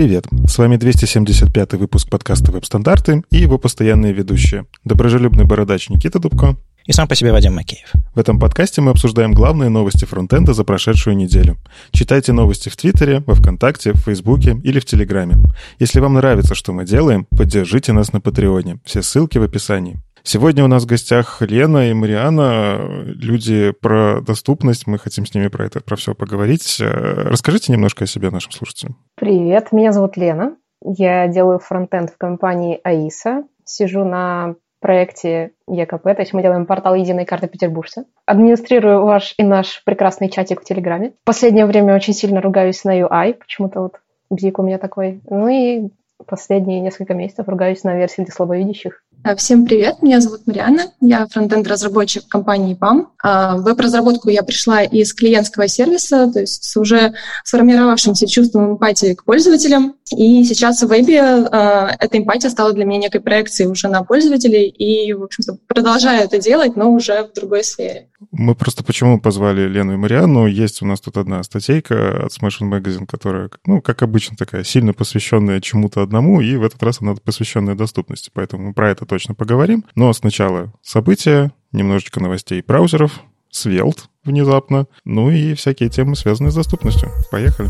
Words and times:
Привет! 0.00 0.24
С 0.46 0.56
вами 0.56 0.78
275 0.78 1.74
выпуск 1.74 2.08
подкаста 2.08 2.52
«Веб-стандарты» 2.52 3.22
и 3.30 3.36
его 3.36 3.58
постоянные 3.58 4.14
ведущие. 4.14 4.64
Доброжелюбный 4.82 5.44
бородач 5.44 5.90
Никита 5.90 6.18
Дубко. 6.18 6.56
И 6.86 6.92
сам 6.92 7.06
по 7.06 7.14
себе 7.14 7.32
Вадим 7.32 7.54
Макеев. 7.54 7.92
В 8.14 8.18
этом 8.18 8.40
подкасте 8.40 8.80
мы 8.80 8.92
обсуждаем 8.92 9.34
главные 9.34 9.68
новости 9.68 10.06
фронтенда 10.06 10.54
за 10.54 10.64
прошедшую 10.64 11.16
неделю. 11.16 11.58
Читайте 11.92 12.32
новости 12.32 12.70
в 12.70 12.76
Твиттере, 12.78 13.22
во 13.26 13.34
Вконтакте, 13.34 13.92
в 13.92 13.98
Фейсбуке 13.98 14.58
или 14.64 14.80
в 14.80 14.86
Телеграме. 14.86 15.36
Если 15.78 16.00
вам 16.00 16.14
нравится, 16.14 16.54
что 16.54 16.72
мы 16.72 16.86
делаем, 16.86 17.26
поддержите 17.36 17.92
нас 17.92 18.14
на 18.14 18.22
Патреоне. 18.22 18.78
Все 18.86 19.02
ссылки 19.02 19.36
в 19.36 19.42
описании. 19.42 20.00
Сегодня 20.22 20.64
у 20.64 20.66
нас 20.66 20.84
в 20.84 20.86
гостях 20.86 21.40
Лена 21.40 21.90
и 21.90 21.94
Мариана, 21.94 22.78
люди 23.04 23.72
про 23.72 24.20
доступность, 24.20 24.86
мы 24.86 24.98
хотим 24.98 25.24
с 25.24 25.34
ними 25.34 25.48
про 25.48 25.64
это, 25.64 25.80
про 25.80 25.96
все 25.96 26.14
поговорить. 26.14 26.78
Э, 26.80 26.84
расскажите 27.28 27.72
немножко 27.72 28.04
о 28.04 28.06
себе 28.06 28.30
нашим 28.30 28.52
слушателям. 28.52 28.96
Привет, 29.16 29.72
меня 29.72 29.92
зовут 29.92 30.16
Лена, 30.16 30.56
я 30.84 31.26
делаю 31.28 31.58
фронтенд 31.58 32.10
в 32.10 32.18
компании 32.18 32.80
АИСа, 32.84 33.44
сижу 33.64 34.04
на 34.04 34.56
проекте 34.80 35.52
ЕКП, 35.68 36.02
то 36.02 36.20
есть 36.20 36.32
мы 36.32 36.42
делаем 36.42 36.66
портал 36.66 36.94
«Единой 36.94 37.26
карты 37.26 37.48
петербуржца». 37.48 38.04
Администрирую 38.26 39.04
ваш 39.04 39.34
и 39.38 39.42
наш 39.42 39.82
прекрасный 39.84 40.30
чатик 40.30 40.62
в 40.62 40.64
Телеграме. 40.64 41.12
В 41.22 41.26
последнее 41.26 41.66
время 41.66 41.94
очень 41.94 42.14
сильно 42.14 42.40
ругаюсь 42.40 42.84
на 42.84 42.98
UI, 42.98 43.34
почему-то 43.34 43.80
вот 43.80 44.00
бзик 44.30 44.58
у 44.58 44.62
меня 44.62 44.78
такой. 44.78 45.20
Ну 45.28 45.48
и 45.48 45.90
последние 46.26 46.80
несколько 46.80 47.14
месяцев 47.14 47.48
ругаюсь 47.48 47.84
на 47.84 47.96
версии 47.96 48.22
для 48.22 48.32
слабовидящих. 48.32 49.02
А, 49.22 49.36
всем 49.36 49.66
привет, 49.66 50.00
меня 50.00 50.20
зовут 50.20 50.46
Марианна, 50.46 50.92
я 51.02 51.26
фронтенд-разработчик 51.26 52.26
компании. 52.26 52.78
А, 53.22 53.56
в 53.56 53.62
веб-разработку 53.62 54.30
я 54.30 54.42
пришла 54.42 54.82
из 54.82 55.12
клиентского 55.12 55.68
сервиса, 55.68 56.30
то 56.32 56.40
есть 56.40 56.64
с 56.64 56.76
уже 56.78 57.12
сформировавшимся 57.44 58.26
чувством 58.26 58.72
эмпатии 58.72 59.14
к 59.14 59.24
пользователям. 59.24 59.96
И 60.16 60.42
сейчас 60.44 60.82
в 60.82 60.88
вебе 60.88 61.20
а, 61.20 61.94
эта 61.98 62.16
эмпатия 62.16 62.48
стала 62.48 62.72
для 62.72 62.86
меня 62.86 63.00
некой 63.00 63.20
проекцией 63.20 63.70
уже 63.70 63.88
на 63.88 64.02
пользователей, 64.04 64.68
и, 64.68 65.12
в 65.12 65.24
общем-то, 65.24 65.58
продолжаю 65.66 66.24
это 66.24 66.38
делать, 66.38 66.76
но 66.76 66.90
уже 66.90 67.24
в 67.24 67.34
другой 67.34 67.62
сфере. 67.62 68.08
Мы 68.32 68.54
просто 68.54 68.84
почему 68.84 69.20
позвали 69.20 69.68
Лену 69.68 69.94
и 69.94 69.96
Марианну? 69.96 70.46
Есть 70.46 70.82
у 70.82 70.86
нас 70.86 71.00
тут 71.00 71.18
одна 71.18 71.42
статейка 71.42 72.26
от 72.26 72.32
Smashing 72.32 72.70
Magazine, 72.70 73.06
которая, 73.06 73.50
ну, 73.66 73.82
как 73.82 74.02
обычно, 74.02 74.36
такая 74.36 74.64
сильно 74.64 74.94
посвященная 74.94 75.60
чему-то 75.60 76.02
одному, 76.02 76.40
и 76.40 76.56
в 76.56 76.64
этот 76.64 76.82
раз 76.82 76.98
она 77.00 77.14
посвященная 77.14 77.74
доступности, 77.74 78.30
поэтому 78.32 78.68
мы 78.68 78.72
про 78.74 78.90
это 78.90 79.09
точно 79.10 79.34
поговорим. 79.34 79.84
Но 79.96 80.12
сначала 80.12 80.72
события, 80.82 81.52
немножечко 81.72 82.20
новостей 82.20 82.62
браузеров, 82.62 83.20
Svelte 83.52 84.02
внезапно, 84.22 84.86
ну 85.04 85.32
и 85.32 85.54
всякие 85.54 85.88
темы, 85.88 86.14
связанные 86.14 86.52
с 86.52 86.54
доступностью. 86.54 87.10
Поехали. 87.32 87.68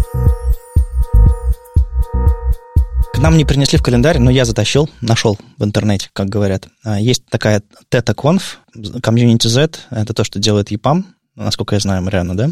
К 3.15 3.19
нам 3.19 3.39
не 3.39 3.47
принесли 3.47 3.79
в 3.79 3.83
календарь, 3.83 4.19
но 4.19 4.31
я 4.31 4.45
затащил, 4.45 4.91
нашел 5.01 5.39
в 5.57 5.65
интернете, 5.65 6.11
как 6.13 6.29
говорят. 6.29 6.69
А, 6.85 7.01
есть 7.01 7.25
такая 7.31 7.63
TetaConf, 7.91 8.43
Community 8.77 9.49
Z, 9.49 9.71
это 9.91 10.13
то, 10.13 10.25
что 10.25 10.39
делает 10.39 10.71
EPAM, 10.71 11.05
насколько 11.37 11.75
я 11.75 11.81
знаю, 11.81 12.03
Марианна, 12.03 12.37
да? 12.37 12.51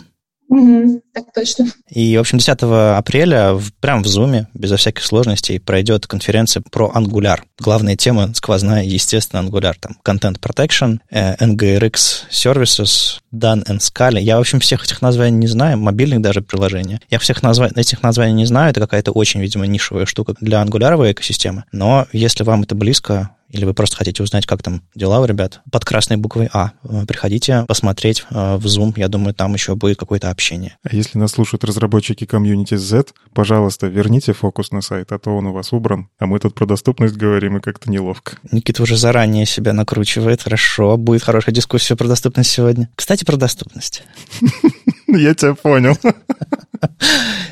Угу, 0.49 1.03
так 1.13 1.33
точно. 1.35 1.67
И, 1.91 2.17
в 2.17 2.21
общем, 2.21 2.39
10 2.39 2.59
апреля 2.97 3.53
в, 3.53 3.71
прямо 3.81 4.03
в 4.03 4.07
Zoom, 4.07 4.47
безо 4.55 4.77
всяких 4.77 5.05
сложностей, 5.05 5.61
пройдет 5.61 6.07
конференция 6.07 6.63
про 6.71 6.91
Angular. 6.95 7.41
Главная 7.59 7.97
тема 7.97 8.33
сквозная, 8.35 8.83
естественно, 8.83 9.41
Angular. 9.41 9.75
Там 9.79 9.99
Content 10.05 10.41
Protection, 10.41 11.01
э, 11.11 11.37
NGRX 11.37 12.29
Services, 12.31 13.21
Dan 13.33 13.63
and 13.67 13.81
Scala. 13.81 14.19
Я, 14.19 14.39
в 14.39 14.41
общем, 14.41 14.61
всех 14.61 14.85
этих 14.85 15.03
названий 15.03 15.37
не 15.37 15.49
знаю, 15.49 15.77
мобильных 15.79 16.23
даже 16.23 16.41
приложений. 16.41 17.01
Я 17.11 17.19
всех 17.19 17.43
назва... 17.43 17.69
этих 17.75 18.03
названий 18.03 18.33
не 18.33 18.47
знаю, 18.47 18.71
это 18.71 18.81
какая-то 18.81 19.13
очень, 19.13 19.41
видимо, 19.41 19.67
нишевая 19.67 20.07
штука 20.07 20.35
для 20.41 20.63
ангуляровой 20.63 21.13
экосистемы. 21.13 21.65
Но 21.73 22.07
если 22.13 22.45
вам 22.45 22.63
это 22.63 22.75
близко, 22.75 23.31
или 23.49 23.65
вы 23.65 23.75
просто 23.75 23.97
хотите 23.97 24.23
узнать, 24.23 24.47
как 24.47 24.63
там 24.63 24.83
дела 24.95 25.21
у 25.21 25.25
ребят, 25.25 25.61
под 25.71 25.85
красной 25.85 26.17
буквой 26.17 26.49
А 26.53 26.73
э, 26.85 27.07
приходите 27.07 27.65
посмотреть 27.67 28.25
э, 28.31 28.57
в 28.57 28.67
Zoom. 28.67 28.93
Я 28.97 29.09
думаю, 29.09 29.35
там 29.35 29.55
еще 29.55 29.75
будет 29.75 29.99
какое-то 29.99 30.31
общение. 30.31 30.77
А 30.83 30.95
если 30.95 31.19
нас 31.19 31.33
слушают 31.33 31.65
разработчики 31.65 32.27
комьюнити 32.27 32.77
Z, 32.77 33.13
пожалуйста, 33.35 33.87
верните 33.87 34.33
фокус 34.33 34.71
на 34.71 34.83
сайт, 34.83 35.13
а 35.13 35.19
то 35.19 35.31
он 35.37 35.47
у 35.47 35.53
вас 35.53 35.73
убран, 35.73 36.09
а 36.19 36.27
мы 36.27 36.39
тут 36.39 36.55
про 36.55 36.67
доступность 36.67 37.17
говорим, 37.17 37.57
и 37.57 37.61
как-то 37.61 37.91
неловко. 37.91 38.37
Никита 38.53 38.83
уже 38.83 38.97
заранее 38.97 39.47
себя 39.47 39.73
накручивает. 39.73 40.43
Хорошо, 40.43 40.97
будет 40.97 41.23
хорошая 41.23 41.55
дискуссия 41.55 41.97
про 41.97 42.07
доступность 42.07 42.51
сегодня. 42.51 42.91
Кстати, 42.95 43.25
про 43.25 43.37
доступность. 43.37 44.03
Я 45.07 45.35
тебя 45.35 45.55
понял. 45.55 45.97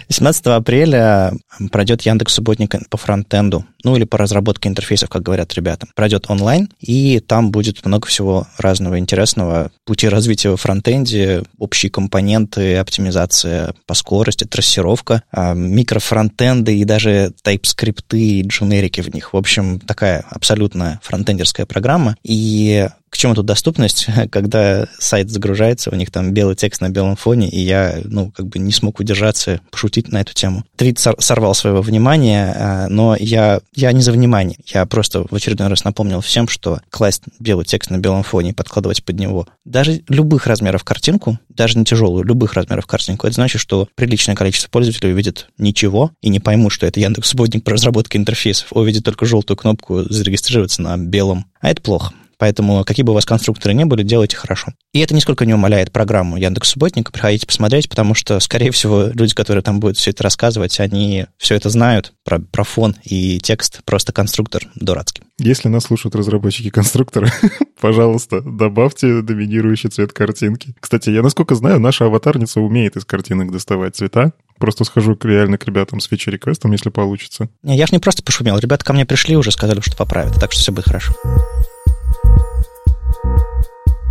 17 0.09 0.47
апреля 0.47 1.32
пройдет 1.72 2.03
Яндекс 2.03 2.34
Субботник 2.34 2.75
по 2.91 2.97
фронтенду, 2.97 3.64
ну 3.82 3.97
или 3.97 4.04
по 4.04 4.19
разработке 4.19 4.69
интерфейсов, 4.69 5.09
как 5.09 5.22
говорят 5.22 5.53
ребята. 5.54 5.87
Пройдет 5.94 6.26
онлайн, 6.28 6.69
и 6.81 7.20
там 7.20 7.50
будет 7.50 7.84
много 7.84 8.06
всего 8.06 8.47
разного 8.59 8.98
интересного. 8.98 9.70
Пути 9.84 10.09
развития 10.09 10.50
во 10.50 10.56
фронтенде, 10.56 11.42
общие 11.59 11.91
компоненты, 11.91 12.76
оптимизация 12.76 13.75
по 13.86 13.94
скорости, 13.94 14.44
трассировка, 14.44 15.22
а, 15.31 15.54
микрофронтенды 15.54 16.78
и 16.78 16.84
даже 16.84 17.32
тайп-скрипты 17.42 18.19
и 18.19 18.42
дженерики 18.42 19.00
в 19.00 19.12
них. 19.15 19.32
В 19.32 19.36
общем, 19.36 19.81
такая 19.81 20.25
абсолютная 20.31 21.00
фронтендерская 21.03 21.66
программа. 21.66 22.16
И 22.22 22.88
к 23.11 23.17
чему 23.17 23.34
тут 23.34 23.47
доступность, 23.47 24.06
когда 24.31 24.87
сайт 24.99 25.31
загружается, 25.31 25.91
у 25.91 25.94
них 25.94 26.11
там 26.11 26.33
белый 26.33 26.56
текст 26.56 26.81
на 26.81 26.89
белом 26.89 27.17
фоне, 27.17 27.49
и 27.49 27.61
я, 27.61 28.00
ну, 28.05 28.31
как 28.31 28.47
бы 28.47 28.59
не 28.59 28.72
смог 28.72 29.00
удержаться, 29.00 29.61
пошутить 29.71 30.09
на 30.09 30.21
эту 30.21 30.34
тему. 30.34 30.65
Твит 30.77 30.99
сорвал 30.99 31.55
своего 31.55 31.83
внимания, 31.83 32.55
а, 32.56 32.89
но 32.89 33.16
я, 33.19 33.61
я 33.75 33.93
не 33.93 34.03
за 34.03 34.12
внимание. 34.12 34.59
Я 34.66 34.87
просто 34.87 35.25
в 35.28 35.34
очередной 35.34 35.69
раз 35.69 35.84
напомнил 35.84 36.21
всем, 36.21 36.49
что 36.49 36.81
класть 36.91 37.22
белый 37.39 37.65
текст 37.65 37.91
на 37.91 37.99
белом 37.99 38.22
фоне 38.22 38.50
и 38.50 38.55
подкладывать 38.55 39.05
под 39.05 39.19
него 39.19 39.47
даже 39.66 40.03
любых 40.09 40.47
размеров 40.47 40.84
картинку, 40.84 41.39
даже 41.49 41.78
не 41.78 41.84
тяжелую, 41.84 42.25
любых 42.25 42.55
размеров 42.55 42.87
картинку, 42.87 43.27
это 43.27 43.34
значит, 43.34 43.61
что 43.61 43.89
приличное 43.95 44.37
количество 44.37 44.71
пользователей 44.71 45.12
увидит 45.12 45.49
ничего 45.59 46.12
и 46.22 46.28
не 46.28 46.41
поймут, 46.41 46.72
что 46.72 46.87
это 46.87 47.00
Яндекс 47.00 47.31
Субботник 47.31 47.65
по 47.65 47.72
разработке 47.72 48.16
интерфейсов, 48.16 48.72
увидит 48.72 49.05
только 49.05 49.27
желтую 49.27 49.56
кнопку 49.56 50.03
зарегистрироваться 50.03 50.83
на 50.83 50.97
белом. 50.97 51.47
А 51.61 51.71
это 51.71 51.83
плохо. 51.83 52.12
Поэтому 52.38 52.84
какие 52.84 53.04
бы 53.04 53.12
у 53.12 53.14
вас 53.14 53.24
конструкторы 53.24 53.74
ни 53.74 53.84
были, 53.84 54.02
делайте 54.02 54.36
хорошо. 54.36 54.72
И 54.92 55.00
это 55.00 55.14
нисколько 55.14 55.47
не 55.47 55.54
умаляет 55.54 55.92
программу 55.92 56.36
Яндекс 56.36 56.70
Субботника. 56.70 57.12
Приходите 57.12 57.47
посмотреть, 57.47 57.88
потому 57.88 58.14
что, 58.14 58.38
скорее 58.41 58.70
всего, 58.70 59.08
люди, 59.12 59.34
которые 59.34 59.62
там 59.62 59.80
будут 59.80 59.97
все 59.97 60.10
это 60.10 60.22
рассказывать, 60.22 60.78
они 60.80 61.26
все 61.38 61.54
это 61.54 61.70
знают 61.70 62.12
про, 62.24 62.38
про 62.38 62.64
фон 62.64 62.97
и 63.04 63.38
текст. 63.41 63.80
Просто 63.84 64.12
конструктор 64.12 64.62
дурацкий. 64.74 65.22
Если 65.38 65.69
нас 65.69 65.84
слушают 65.84 66.14
разработчики 66.14 66.70
конструктора, 66.70 67.30
пожалуйста, 67.80 68.41
добавьте 68.41 69.22
доминирующий 69.22 69.91
цвет 69.91 70.12
картинки. 70.12 70.74
Кстати, 70.80 71.10
я, 71.10 71.22
насколько 71.22 71.54
знаю, 71.54 71.78
наша 71.78 72.06
аватарница 72.06 72.60
умеет 72.60 72.97
из 72.97 73.04
картинок 73.04 73.53
доставать 73.53 73.97
цвета. 73.97 74.32
Просто 74.58 74.84
схожу 74.84 75.18
реально 75.22 75.58
к 75.58 75.66
ребятам 75.66 76.00
с 76.00 76.08
фичи-реквестом, 76.08 76.72
если 76.72 76.88
получится. 76.88 77.50
Не, 77.62 77.76
я 77.76 77.86
же 77.86 77.92
не 77.92 77.98
просто 77.98 78.22
пошумел. 78.22 78.58
Ребята 78.58 78.84
ко 78.84 78.92
мне 78.94 79.04
пришли 79.04 79.36
уже, 79.36 79.50
сказали, 79.50 79.80
что 79.80 79.97
поправят, 79.97 80.41
так 80.41 80.53
что 80.53 80.62
все 80.62 80.72
будет 80.72 80.86
хорошо. 80.86 81.14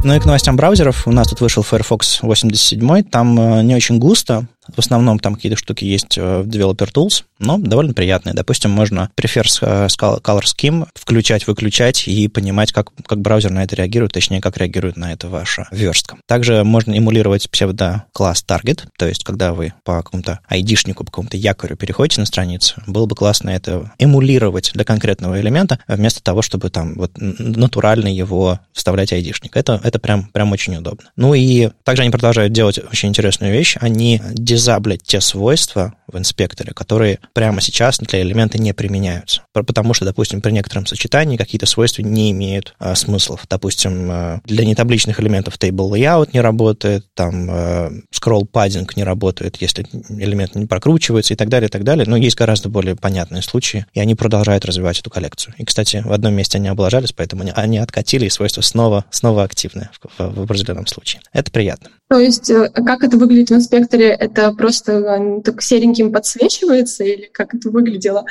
Ну 0.05 0.13
и 0.13 0.19
к 0.19 0.25
новостям 0.25 0.55
браузеров. 0.55 1.07
У 1.07 1.11
нас 1.11 1.27
тут 1.29 1.41
вышел 1.41 1.63
Firefox 1.63 2.21
87. 2.21 3.03
Там 3.05 3.39
э, 3.39 3.63
не 3.63 3.73
очень 3.73 3.97
густо, 3.97 4.45
в 4.73 4.79
основном 4.79 5.19
там 5.19 5.35
какие-то 5.35 5.57
штуки 5.57 5.85
есть 5.85 6.17
э, 6.17 6.41
в 6.41 6.47
Developer 6.47 6.91
Tools, 6.91 7.23
но 7.39 7.57
довольно 7.57 7.93
приятные. 7.93 8.33
Допустим, 8.33 8.71
можно 8.71 9.09
Prefer 9.15 9.45
э, 9.61 9.87
Color 9.87 10.43
Scheme 10.43 10.87
включать, 10.93 11.47
выключать 11.47 12.07
и 12.07 12.27
понимать, 12.27 12.71
как, 12.71 12.91
как 13.05 13.19
браузер 13.19 13.51
на 13.51 13.63
это 13.63 13.75
реагирует, 13.75 14.13
точнее, 14.13 14.41
как 14.41 14.57
реагирует 14.57 14.97
на 14.97 15.11
это 15.11 15.27
ваша 15.27 15.67
верстка. 15.71 16.17
Также 16.27 16.63
можно 16.63 16.97
эмулировать 16.97 17.49
псевдо-класс 17.49 18.45
Target, 18.47 18.83
то 18.97 19.07
есть, 19.07 19.23
когда 19.23 19.53
вы 19.53 19.73
по 19.83 19.97
какому-то 19.97 20.40
ID-шнику, 20.49 21.03
по 21.03 21.11
какому-то 21.11 21.37
якорю 21.37 21.75
переходите 21.75 22.22
на 22.22 22.25
страницу, 22.25 22.81
было 22.87 23.05
бы 23.05 23.16
классно 23.16 23.49
это 23.49 23.91
эмулировать 23.99 24.72
для 24.73 24.84
конкретного 24.84 25.40
элемента, 25.40 25.79
вместо 25.87 26.23
того, 26.23 26.41
чтобы 26.41 26.69
там 26.69 26.95
вот 26.95 27.11
натурально 27.17 28.07
его 28.07 28.59
вставлять 28.73 29.13
ID-шник. 29.13 29.51
Это, 29.53 29.79
это 29.84 29.99
прям, 29.99 30.28
прям 30.28 30.51
очень 30.51 30.75
удобно. 30.75 31.09
Ну 31.16 31.34
и 31.34 31.69
также 31.84 32.03
они 32.03 32.11
продолжают 32.11 32.53
делать 32.53 32.79
очень 32.91 33.09
интересную 33.09 33.51
вещь. 33.51 33.78
Они 33.79 34.22
дизаблить 34.55 35.03
те 35.03 35.19
свойства 35.19 35.96
в 36.07 36.17
инспекторе, 36.17 36.72
которые 36.73 37.19
прямо 37.34 37.59
сейчас 37.59 37.97
для 37.97 38.22
элемента 38.22 38.57
не 38.57 38.73
применяются. 38.73 39.41
Потому 39.52 39.93
что, 39.93 40.05
допустим, 40.05 40.40
при 40.41 40.52
некотором 40.52 40.85
сочетании 40.85 41.35
какие-то 41.35 41.66
свойства 41.66 42.03
не 42.03 42.31
имеют 42.31 42.73
а, 42.79 42.96
смыслов. 42.96 43.46
Допустим, 43.49 44.07
а, 44.09 44.41
для 44.46 44.63
нетабличных 44.66 45.19
элементов 45.19 45.57
table 45.57 45.91
layout 45.91 46.29
не 46.31 46.40
работает, 46.40 47.05
там 47.16 47.47
а, 47.49 47.91
scroll 48.13 48.47
padding 48.49 48.90
не 48.96 49.03
работает, 49.03 49.57
если 49.59 49.85
элемент 50.09 50.55
не 50.55 50.67
прокручивается 50.67 51.34
и 51.34 51.37
так 51.37 51.49
далее, 51.49 51.67
и 51.67 51.72
так 51.72 51.84
далее. 51.84 52.05
Но 52.07 52.16
есть 52.16 52.37
гораздо 52.37 52.69
более 52.69 52.96
понятные 52.96 53.41
случаи, 53.41 53.85
и 53.93 53.99
они 53.99 54.16
продолжают 54.16 54.63
развивать 54.63 54.99
эту 54.99 55.09
коллекцию. 55.09 55.53
И, 55.57 55.66
кстати, 55.66 56.02
в 56.05 56.13
одном 56.13 56.34
месте 56.34 56.59
они 56.59 56.69
облажались, 56.69 57.11
поэтому 57.11 57.41
они, 57.41 57.52
они 57.53 57.78
откатили, 57.78 58.25
и 58.25 58.29
свойства 58.29 58.61
снова, 58.61 59.03
снова 59.09 59.43
активны 59.43 59.90
в, 59.91 60.23
в, 60.23 60.35
в 60.35 60.41
определенном 60.43 60.87
случае. 60.87 61.22
Это 61.34 61.52
приятно. 61.52 61.90
То 62.07 62.19
есть, 62.19 62.52
э, 62.52 62.69
как 62.69 63.03
это 63.03 63.17
выглядит 63.17 63.49
в 63.49 63.55
инспекторе? 63.55 64.09
Это 64.09 64.44
просто 64.51 65.41
так 65.43 65.61
сереньким 65.61 66.11
подсвечивается 66.11 67.03
или 67.03 67.29
как 67.31 67.53
это 67.53 67.69
выглядело? 67.69 68.25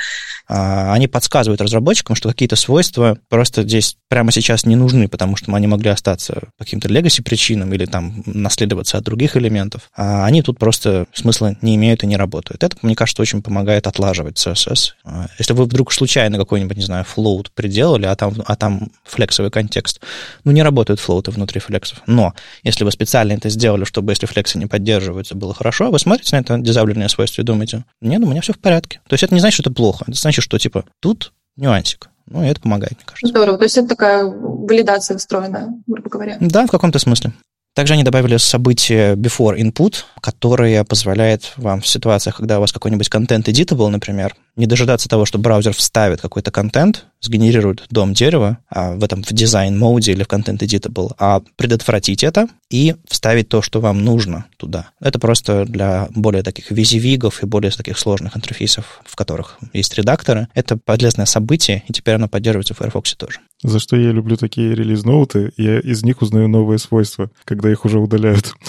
А, 0.47 0.93
они 0.93 1.07
подсказывают 1.07 1.61
разработчикам, 1.61 2.15
что 2.15 2.29
какие-то 2.29 2.55
свойства 2.55 3.17
просто 3.29 3.63
здесь 3.63 3.97
прямо 4.09 4.31
сейчас 4.31 4.65
не 4.65 4.75
нужны, 4.75 5.07
потому 5.07 5.35
что 5.35 5.53
они 5.53 5.67
могли 5.67 5.89
остаться 5.89 6.41
по 6.57 6.63
каким-то 6.63 6.87
legacy 6.87 7.23
причинам 7.23 7.73
или 7.73 7.85
там 7.85 8.23
наследоваться 8.25 8.97
от 8.97 9.03
других 9.03 9.37
элементов. 9.37 9.89
А 9.95 10.25
они 10.25 10.41
тут 10.41 10.59
просто 10.59 11.07
смысла 11.13 11.55
не 11.61 11.75
имеют 11.75 12.03
и 12.03 12.07
не 12.07 12.17
работают. 12.17 12.63
Это, 12.63 12.77
мне 12.81 12.95
кажется, 12.95 13.21
очень 13.21 13.41
помогает 13.41 13.87
отлаживать 13.87 14.37
CSS. 14.37 14.91
А, 15.03 15.27
если 15.39 15.53
вы 15.53 15.65
вдруг 15.65 15.91
случайно 15.91 16.37
какой-нибудь, 16.37 16.77
не 16.77 16.83
знаю, 16.83 17.05
float 17.05 17.47
приделали, 17.53 18.05
а 18.05 18.15
там, 18.15 18.33
а 18.45 18.55
там 18.55 18.91
флексовый 19.03 19.51
контекст, 19.51 20.01
ну, 20.43 20.51
не 20.51 20.63
работают 20.63 20.99
флоуты 20.99 21.31
внутри 21.31 21.59
флексов. 21.59 22.01
Но 22.05 22.33
если 22.63 22.83
вы 22.83 22.91
специально 22.91 23.33
это 23.33 23.49
сделали, 23.49 23.83
чтобы 23.83 24.11
если 24.11 24.25
флексы 24.25 24.57
не 24.57 24.67
поддерживаются, 24.67 25.35
было 25.35 25.53
хорошо, 25.53 25.91
вы 25.91 25.99
смотрите 26.05 26.35
на 26.35 26.41
это 26.41 26.57
дизабленное 26.59 27.07
свойство 27.07 27.41
и 27.41 27.45
думаете, 27.45 27.83
нет, 27.99 28.21
у 28.21 28.27
меня 28.27 28.41
все 28.41 28.53
в 28.53 28.59
порядке. 28.59 29.01
То 29.07 29.13
есть 29.13 29.23
это 29.23 29.33
не 29.33 29.39
значит, 29.39 29.55
что 29.55 29.63
это 29.63 29.73
плохо. 29.73 30.05
Это 30.07 30.17
значит, 30.17 30.43
что, 30.43 30.57
типа, 30.59 30.85
тут 31.01 31.33
нюансик. 31.57 32.09
Ну, 32.27 32.43
и 32.43 32.47
это 32.47 32.61
помогает, 32.61 32.93
мне 32.93 33.05
кажется. 33.05 33.27
Здорово. 33.27 33.57
То 33.57 33.63
есть 33.65 33.77
это 33.77 33.87
такая 33.87 34.25
валидация 34.25 35.17
встроенная, 35.17 35.69
грубо 35.87 36.09
говоря. 36.09 36.37
Да, 36.39 36.65
в 36.65 36.71
каком-то 36.71 36.99
смысле. 36.99 37.33
Также 37.75 37.93
они 37.93 38.03
добавили 38.03 38.37
событие 38.37 39.15
before 39.15 39.57
input, 39.57 40.05
которое 40.21 40.85
позволяет 40.85 41.51
вам 41.57 41.81
в 41.81 41.87
ситуациях, 41.87 42.37
когда 42.37 42.57
у 42.57 42.61
вас 42.61 42.71
какой-нибудь 42.71 43.09
контент 43.09 43.49
editable, 43.49 43.89
например, 43.89 44.33
не 44.55 44.65
дожидаться 44.65 45.09
того, 45.09 45.25
что 45.25 45.39
браузер 45.39 45.73
вставит 45.73 46.21
какой-то 46.21 46.51
контент, 46.51 47.05
сгенерирует 47.19 47.83
дом 47.89 48.13
дерева 48.13 48.59
а 48.69 48.93
в 48.93 49.03
этом 49.03 49.23
в 49.23 49.33
дизайн-моде 49.33 50.13
или 50.13 50.23
в 50.23 50.27
контент 50.27 50.63
editable, 50.63 51.11
а 51.19 51.41
предотвратить 51.57 52.23
это 52.23 52.47
и 52.69 52.95
вставить 53.09 53.49
то, 53.49 53.61
что 53.61 53.81
вам 53.81 54.05
нужно 54.05 54.45
туда. 54.55 54.91
Это 55.01 55.19
просто 55.19 55.65
для 55.65 56.07
более 56.15 56.43
таких 56.43 56.71
визивигов 56.71 57.43
и 57.43 57.45
более 57.45 57.71
таких 57.71 57.99
сложных 57.99 58.37
интерфейсов, 58.37 59.01
в 59.05 59.17
которых 59.17 59.57
есть 59.73 59.93
редакторы. 59.95 60.47
Это 60.53 60.77
полезное 60.77 61.25
событие, 61.25 61.83
и 61.89 61.93
теперь 61.93 62.15
оно 62.15 62.29
поддерживается 62.29 62.73
в 62.73 62.77
Firefox 62.77 63.15
тоже. 63.15 63.39
За 63.63 63.79
что 63.79 63.95
я 63.95 64.11
люблю 64.11 64.35
такие 64.35 64.75
релиз-ноуты, 64.75 65.51
я 65.57 65.79
из 65.79 66.03
них 66.03 66.21
узнаю 66.21 66.47
новые 66.47 66.77
свойства, 66.77 67.31
когда 67.45 67.71
их 67.71 67.85
уже 67.85 67.99
удаляют. 67.99 68.53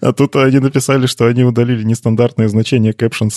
А 0.00 0.12
тут 0.12 0.34
они 0.36 0.58
написали, 0.58 1.06
что 1.06 1.26
они 1.26 1.44
удалили 1.44 1.84
нестандартное 1.84 2.48
значение 2.48 2.92
caption. 2.92 3.30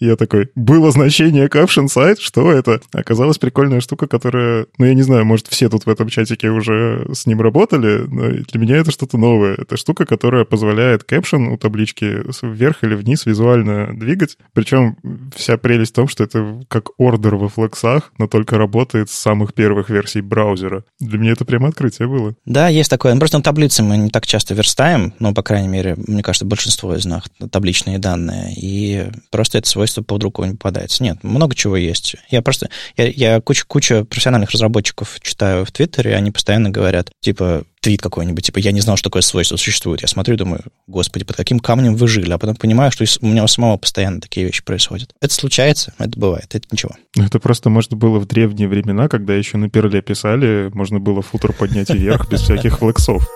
И 0.00 0.06
я 0.06 0.16
такой, 0.16 0.50
было 0.54 0.90
значение 0.90 1.46
caption 1.48 1.86
site? 1.86 2.16
Что 2.18 2.50
это? 2.50 2.80
Оказалась 2.92 3.38
прикольная 3.38 3.80
штука, 3.80 4.06
которая, 4.06 4.66
ну, 4.78 4.86
я 4.86 4.94
не 4.94 5.02
знаю, 5.02 5.24
может, 5.24 5.48
все 5.48 5.68
тут 5.68 5.86
в 5.86 5.90
этом 5.90 6.08
чатике 6.08 6.48
уже 6.48 7.06
с 7.12 7.26
ним 7.26 7.40
работали, 7.40 8.04
но 8.08 8.30
для 8.30 8.60
меня 8.60 8.76
это 8.78 8.90
что-то 8.90 9.18
новое. 9.18 9.54
Это 9.54 9.76
штука, 9.76 10.06
которая 10.06 10.44
позволяет 10.44 11.04
caption 11.10 11.52
у 11.52 11.58
таблички 11.58 12.22
вверх 12.42 12.82
или 12.84 12.94
вниз 12.94 13.26
визуально 13.26 13.90
двигать. 13.94 14.38
Причем 14.54 14.96
вся 15.36 15.56
прелесть 15.58 15.92
в 15.92 15.96
том, 15.96 16.08
что 16.08 16.24
это 16.24 16.62
как 16.68 16.90
ордер 16.98 17.36
во 17.36 17.48
флексах, 17.48 18.12
но 18.18 18.26
только 18.26 18.56
работает 18.56 19.10
с 19.10 19.14
самых 19.14 19.52
первых 19.52 19.90
версий 19.90 19.97
версий 19.98 20.20
браузера. 20.20 20.84
Для 21.00 21.18
меня 21.18 21.32
это 21.32 21.44
прямо 21.44 21.68
открытие 21.68 22.08
было. 22.08 22.34
Да, 22.44 22.68
есть 22.68 22.90
такое. 22.90 23.14
Ну, 23.14 23.18
просто 23.18 23.38
на 23.38 23.42
таблице 23.42 23.82
мы 23.82 23.96
не 23.96 24.10
так 24.10 24.26
часто 24.26 24.54
верстаем, 24.54 25.12
но, 25.18 25.34
по 25.34 25.42
крайней 25.42 25.68
мере, 25.68 25.96
мне 25.96 26.22
кажется, 26.22 26.44
большинство 26.44 26.94
из 26.94 27.04
нас 27.04 27.24
табличные 27.50 27.98
данные, 27.98 28.54
и 28.56 29.10
просто 29.30 29.58
это 29.58 29.68
свойство 29.68 30.02
под 30.02 30.22
рукой 30.22 30.48
не 30.48 30.54
попадается. 30.54 31.02
Нет, 31.02 31.22
много 31.24 31.54
чего 31.54 31.76
есть. 31.76 32.16
Я 32.30 32.42
просто, 32.42 32.70
я, 32.96 33.06
я 33.08 33.40
кучу, 33.40 33.64
кучу 33.66 34.04
профессиональных 34.04 34.50
разработчиков 34.50 35.18
читаю 35.20 35.64
в 35.64 35.72
Твиттере, 35.72 36.14
они 36.14 36.30
постоянно 36.30 36.70
говорят, 36.70 37.10
типа, 37.20 37.64
твит 37.88 38.02
какой-нибудь, 38.02 38.44
типа, 38.44 38.58
я 38.58 38.72
не 38.72 38.82
знал, 38.82 38.98
что 38.98 39.08
такое 39.08 39.22
свойство 39.22 39.56
существует. 39.56 40.02
Я 40.02 40.08
смотрю 40.08 40.34
и 40.34 40.36
думаю, 40.36 40.60
господи, 40.86 41.24
под 41.24 41.36
каким 41.36 41.58
камнем 41.58 41.96
вы 41.96 42.06
жили? 42.06 42.30
А 42.30 42.36
потом 42.36 42.54
понимаю, 42.54 42.92
что 42.92 43.06
у 43.22 43.26
меня 43.26 43.42
у 43.42 43.46
самого 43.46 43.78
постоянно 43.78 44.20
такие 44.20 44.44
вещи 44.44 44.62
происходят. 44.62 45.14
Это 45.22 45.32
случается, 45.32 45.94
это 45.96 46.20
бывает, 46.20 46.54
это 46.54 46.66
ничего. 46.70 46.90
Это 47.16 47.38
просто, 47.38 47.70
может, 47.70 47.94
было 47.94 48.18
в 48.18 48.26
древние 48.26 48.68
времена, 48.68 49.08
когда 49.08 49.34
еще 49.34 49.56
на 49.56 49.70
перле 49.70 50.02
писали, 50.02 50.70
можно 50.74 51.00
было 51.00 51.22
футер 51.22 51.54
поднять 51.54 51.88
вверх 51.88 52.30
без 52.30 52.42
всяких 52.42 52.78
флексов. 52.78 53.26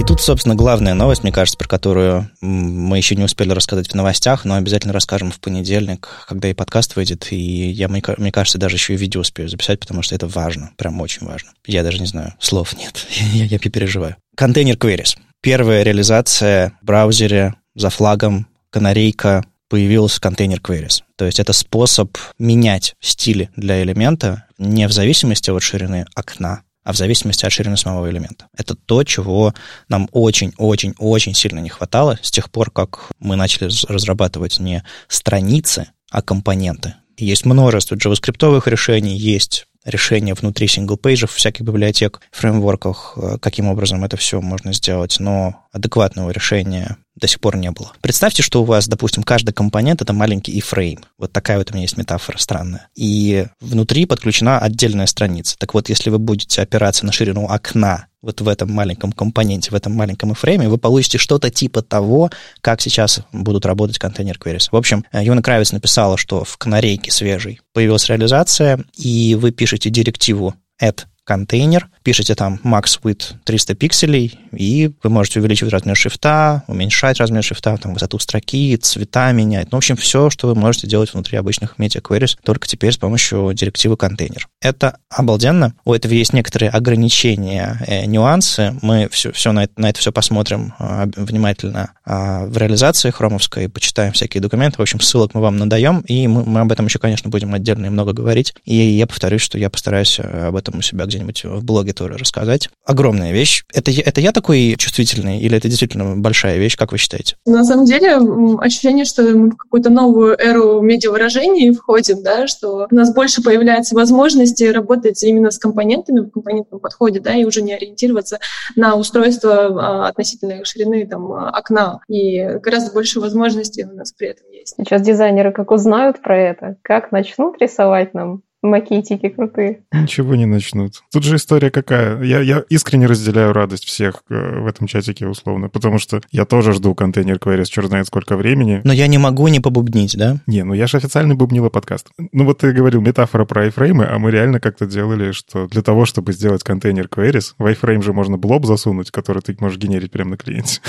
И 0.00 0.02
тут, 0.02 0.22
собственно, 0.22 0.54
главная 0.54 0.94
новость, 0.94 1.24
мне 1.24 1.30
кажется, 1.30 1.58
про 1.58 1.68
которую 1.68 2.30
мы 2.40 2.96
еще 2.96 3.16
не 3.16 3.24
успели 3.24 3.50
рассказать 3.50 3.86
в 3.86 3.94
новостях, 3.94 4.46
но 4.46 4.54
обязательно 4.54 4.94
расскажем 4.94 5.30
в 5.30 5.38
понедельник, 5.40 6.08
когда 6.26 6.48
и 6.48 6.54
подкаст 6.54 6.96
выйдет, 6.96 7.30
и 7.32 7.36
я, 7.36 7.86
мне 7.86 8.32
кажется, 8.32 8.56
даже 8.56 8.76
еще 8.76 8.94
и 8.94 8.96
видео 8.96 9.20
успею 9.20 9.50
записать, 9.50 9.78
потому 9.78 10.00
что 10.00 10.14
это 10.14 10.26
важно, 10.26 10.70
прям 10.78 10.98
очень 11.02 11.26
важно. 11.26 11.50
Я 11.66 11.82
даже 11.82 11.98
не 11.98 12.06
знаю, 12.06 12.32
слов 12.40 12.74
нет, 12.78 13.06
я, 13.10 13.44
я 13.44 13.58
переживаю. 13.58 14.16
Контейнер 14.36 14.76
queries. 14.76 15.18
Первая 15.42 15.82
реализация 15.82 16.72
в 16.80 16.86
браузере 16.86 17.56
за 17.74 17.90
флагом 17.90 18.46
канарейка 18.70 19.44
появился 19.68 20.18
контейнер 20.18 20.60
queries. 20.60 21.02
То 21.16 21.26
есть 21.26 21.38
это 21.38 21.52
способ 21.52 22.16
менять 22.38 22.94
стили 23.00 23.50
для 23.54 23.82
элемента 23.82 24.46
не 24.56 24.88
в 24.88 24.92
зависимости 24.92 25.50
от 25.50 25.62
ширины 25.62 26.06
окна, 26.14 26.62
а 26.84 26.92
в 26.92 26.96
зависимости 26.96 27.44
от 27.44 27.52
ширины 27.52 27.76
самого 27.76 28.10
элемента. 28.10 28.48
Это 28.56 28.74
то, 28.74 29.04
чего 29.04 29.54
нам 29.88 30.08
очень-очень-очень 30.12 31.34
сильно 31.34 31.58
не 31.60 31.68
хватало 31.68 32.18
с 32.22 32.30
тех 32.30 32.50
пор, 32.50 32.70
как 32.70 33.10
мы 33.18 33.36
начали 33.36 33.70
разрабатывать 33.88 34.58
не 34.60 34.82
страницы, 35.08 35.88
а 36.10 36.22
компоненты. 36.22 36.94
Есть 37.16 37.44
множество 37.44 37.96
джаваскриптовых 37.96 38.66
решений, 38.66 39.16
есть 39.16 39.66
решения 39.90 40.34
внутри 40.34 40.66
single 40.66 40.94
page-ев, 40.94 41.32
всяких 41.32 41.62
библиотек, 41.62 42.20
фреймворках, 42.32 43.14
э, 43.16 43.38
каким 43.40 43.68
образом 43.68 44.04
это 44.04 44.16
все 44.16 44.40
можно 44.40 44.72
сделать, 44.72 45.16
но 45.18 45.66
адекватного 45.72 46.30
решения 46.30 46.96
до 47.14 47.28
сих 47.28 47.40
пор 47.40 47.56
не 47.56 47.70
было. 47.70 47.92
Представьте, 48.00 48.42
что 48.42 48.62
у 48.62 48.64
вас, 48.64 48.88
допустим, 48.88 49.22
каждый 49.22 49.52
компонент— 49.52 50.00
это 50.02 50.12
маленький 50.12 50.58
iframe. 50.58 51.04
Вот 51.18 51.32
такая 51.32 51.58
вот 51.58 51.70
у 51.70 51.74
меня 51.74 51.82
есть 51.82 51.96
метафора 51.96 52.38
странная. 52.38 52.88
И 52.94 53.46
внутри 53.60 54.06
подключена 54.06 54.58
отдельная 54.58 55.06
страница. 55.06 55.56
Так 55.58 55.74
вот, 55.74 55.88
если 55.88 56.10
вы 56.10 56.18
будете 56.18 56.62
опираться 56.62 57.04
на 57.04 57.12
ширину 57.12 57.46
окна 57.46 58.06
вот 58.22 58.40
в 58.40 58.48
этом 58.48 58.70
маленьком 58.70 59.12
компоненте, 59.12 59.70
в 59.70 59.74
этом 59.74 59.92
маленьком 59.94 60.32
iframe, 60.32 60.68
вы 60.68 60.78
получите 60.78 61.18
что-то 61.18 61.50
типа 61.50 61.82
того, 61.82 62.30
как 62.60 62.80
сейчас 62.80 63.20
будут 63.32 63.64
работать 63.66 63.98
контейнер 63.98 64.36
queries. 64.36 64.68
В 64.70 64.76
общем, 64.76 65.04
Юна 65.12 65.42
Кравец 65.42 65.72
написала, 65.72 66.16
что 66.16 66.44
в 66.44 66.58
канарейке 66.58 67.10
свежей 67.10 67.60
появилась 67.72 68.08
реализация, 68.08 68.84
и 68.96 69.34
вы 69.34 69.52
пишете 69.52 69.90
директиву 69.90 70.54
add 70.82 71.04
контейнер, 71.24 71.88
пишете 72.02 72.34
там 72.34 72.60
max 72.64 73.00
width 73.02 73.34
300 73.44 73.74
пикселей, 73.74 74.38
и 74.52 74.92
вы 75.02 75.10
можете 75.10 75.40
увеличивать 75.40 75.72
размер 75.72 75.96
шрифта, 75.96 76.64
уменьшать 76.66 77.18
размер 77.18 77.42
шрифта, 77.42 77.76
там, 77.76 77.94
высоту 77.94 78.18
строки, 78.18 78.76
цвета 78.76 79.32
менять. 79.32 79.70
Ну, 79.70 79.76
в 79.76 79.78
общем, 79.78 79.96
все, 79.96 80.30
что 80.30 80.48
вы 80.48 80.54
можете 80.54 80.86
делать 80.86 81.12
внутри 81.12 81.38
обычных 81.38 81.76
media 81.78 82.02
queries, 82.02 82.36
только 82.42 82.66
теперь 82.66 82.92
с 82.92 82.96
помощью 82.96 83.52
директивы 83.54 83.96
контейнер. 83.96 84.48
Это 84.60 84.98
обалденно. 85.08 85.74
У 85.84 85.94
этого 85.94 86.12
есть 86.12 86.32
некоторые 86.32 86.70
ограничения, 86.70 87.78
э, 87.86 88.06
нюансы. 88.06 88.76
Мы 88.82 89.08
все, 89.10 89.32
все 89.32 89.52
на, 89.52 89.64
это, 89.64 89.80
на 89.80 89.90
это 89.90 89.98
все 89.98 90.12
посмотрим 90.12 90.74
э, 90.78 91.06
внимательно 91.16 91.92
э, 92.06 92.46
в 92.46 92.56
реализации 92.56 93.10
хромовской, 93.10 93.68
почитаем 93.68 94.12
всякие 94.12 94.40
документы. 94.40 94.78
В 94.78 94.82
общем, 94.82 95.00
ссылок 95.00 95.34
мы 95.34 95.40
вам 95.40 95.56
надаем, 95.56 96.00
и 96.00 96.26
мы, 96.26 96.44
мы 96.44 96.60
об 96.60 96.72
этом 96.72 96.86
еще, 96.86 96.98
конечно, 96.98 97.30
будем 97.30 97.54
отдельно 97.54 97.86
и 97.86 97.90
много 97.90 98.12
говорить. 98.12 98.54
И 98.64 98.74
я 98.74 99.06
повторюсь, 99.06 99.42
что 99.42 99.58
я 99.58 99.70
постараюсь 99.70 100.18
э, 100.18 100.48
об 100.48 100.56
этом 100.56 100.78
у 100.78 100.82
себя 100.82 101.04
где-нибудь 101.04 101.44
в 101.44 101.64
блоге 101.64 101.89
тоже 101.92 102.14
рассказать. 102.14 102.68
Огромная 102.84 103.32
вещь. 103.32 103.64
Это, 103.72 103.90
это 103.90 104.20
я 104.20 104.32
такой 104.32 104.74
чувствительный 104.78 105.38
или 105.40 105.56
это 105.56 105.68
действительно 105.68 106.16
большая 106.16 106.58
вещь, 106.58 106.76
как 106.76 106.92
вы 106.92 106.98
считаете? 106.98 107.36
На 107.46 107.64
самом 107.64 107.84
деле 107.84 108.16
ощущение, 108.60 109.04
что 109.04 109.22
мы 109.22 109.50
в 109.50 109.56
какую-то 109.56 109.90
новую 109.90 110.38
эру 110.38 110.80
медиавыражений 110.80 111.72
входим, 111.72 112.22
да, 112.22 112.46
что 112.46 112.86
у 112.90 112.94
нас 112.94 113.14
больше 113.14 113.42
появляется 113.42 113.94
возможности 113.94 114.64
работать 114.64 115.22
именно 115.22 115.50
с 115.50 115.58
компонентами 115.58 116.20
в 116.20 116.30
компонентном 116.30 116.80
подходе, 116.80 117.20
да, 117.20 117.34
и 117.34 117.44
уже 117.44 117.62
не 117.62 117.74
ориентироваться 117.74 118.38
на 118.76 118.96
устройство 118.96 119.52
а, 119.66 120.08
относительно 120.08 120.64
ширины 120.64 121.06
там, 121.06 121.30
окна. 121.32 122.00
И 122.08 122.42
гораздо 122.62 122.92
больше 122.92 123.20
возможностей 123.20 123.84
у 123.84 123.94
нас 123.94 124.12
при 124.12 124.28
этом 124.28 124.50
есть. 124.50 124.74
Сейчас 124.76 125.02
дизайнеры 125.02 125.52
как 125.52 125.70
узнают 125.70 126.20
про 126.22 126.38
это, 126.38 126.76
как 126.82 127.12
начнут 127.12 127.60
рисовать 127.60 128.14
нам 128.14 128.42
макетики 128.62 129.28
крутые. 129.28 129.80
Ничего 129.92 130.34
не 130.34 130.46
начнут. 130.46 131.02
Тут 131.12 131.24
же 131.24 131.36
история 131.36 131.70
какая. 131.70 132.22
Я, 132.22 132.40
я 132.40 132.64
искренне 132.68 133.06
разделяю 133.06 133.52
радость 133.52 133.84
всех 133.84 134.22
э, 134.28 134.60
в 134.60 134.66
этом 134.66 134.86
чатике 134.86 135.26
условно, 135.26 135.68
потому 135.68 135.98
что 135.98 136.20
я 136.30 136.44
тоже 136.44 136.72
жду 136.72 136.94
контейнер 136.94 137.36
queries, 137.36 137.66
черт 137.66 137.88
знает 137.88 138.06
сколько 138.06 138.36
времени. 138.36 138.80
Но 138.84 138.92
я 138.92 139.06
не 139.06 139.18
могу 139.18 139.48
не 139.48 139.60
побубнить, 139.60 140.16
да? 140.16 140.38
Не, 140.46 140.62
ну 140.64 140.74
я 140.74 140.86
же 140.86 140.96
официально 140.96 141.34
бубнила 141.34 141.70
подкаст. 141.70 142.08
Ну 142.32 142.44
вот 142.44 142.58
ты 142.58 142.72
говорил 142.72 143.00
метафора 143.00 143.44
про 143.44 143.66
iFrame, 143.66 144.04
а 144.04 144.18
мы 144.18 144.30
реально 144.30 144.60
как-то 144.60 144.86
делали, 144.86 145.32
что 145.32 145.66
для 145.68 145.82
того, 145.82 146.04
чтобы 146.04 146.32
сделать 146.32 146.62
контейнер 146.62 147.06
queries, 147.06 147.54
в 147.58 147.66
iFrame 147.66 148.02
же 148.02 148.12
можно 148.12 148.36
блоб 148.36 148.66
засунуть, 148.66 149.10
который 149.10 149.42
ты 149.42 149.56
можешь 149.60 149.78
генерить 149.78 150.10
прямо 150.10 150.30
на 150.30 150.36
клиенте. 150.36 150.80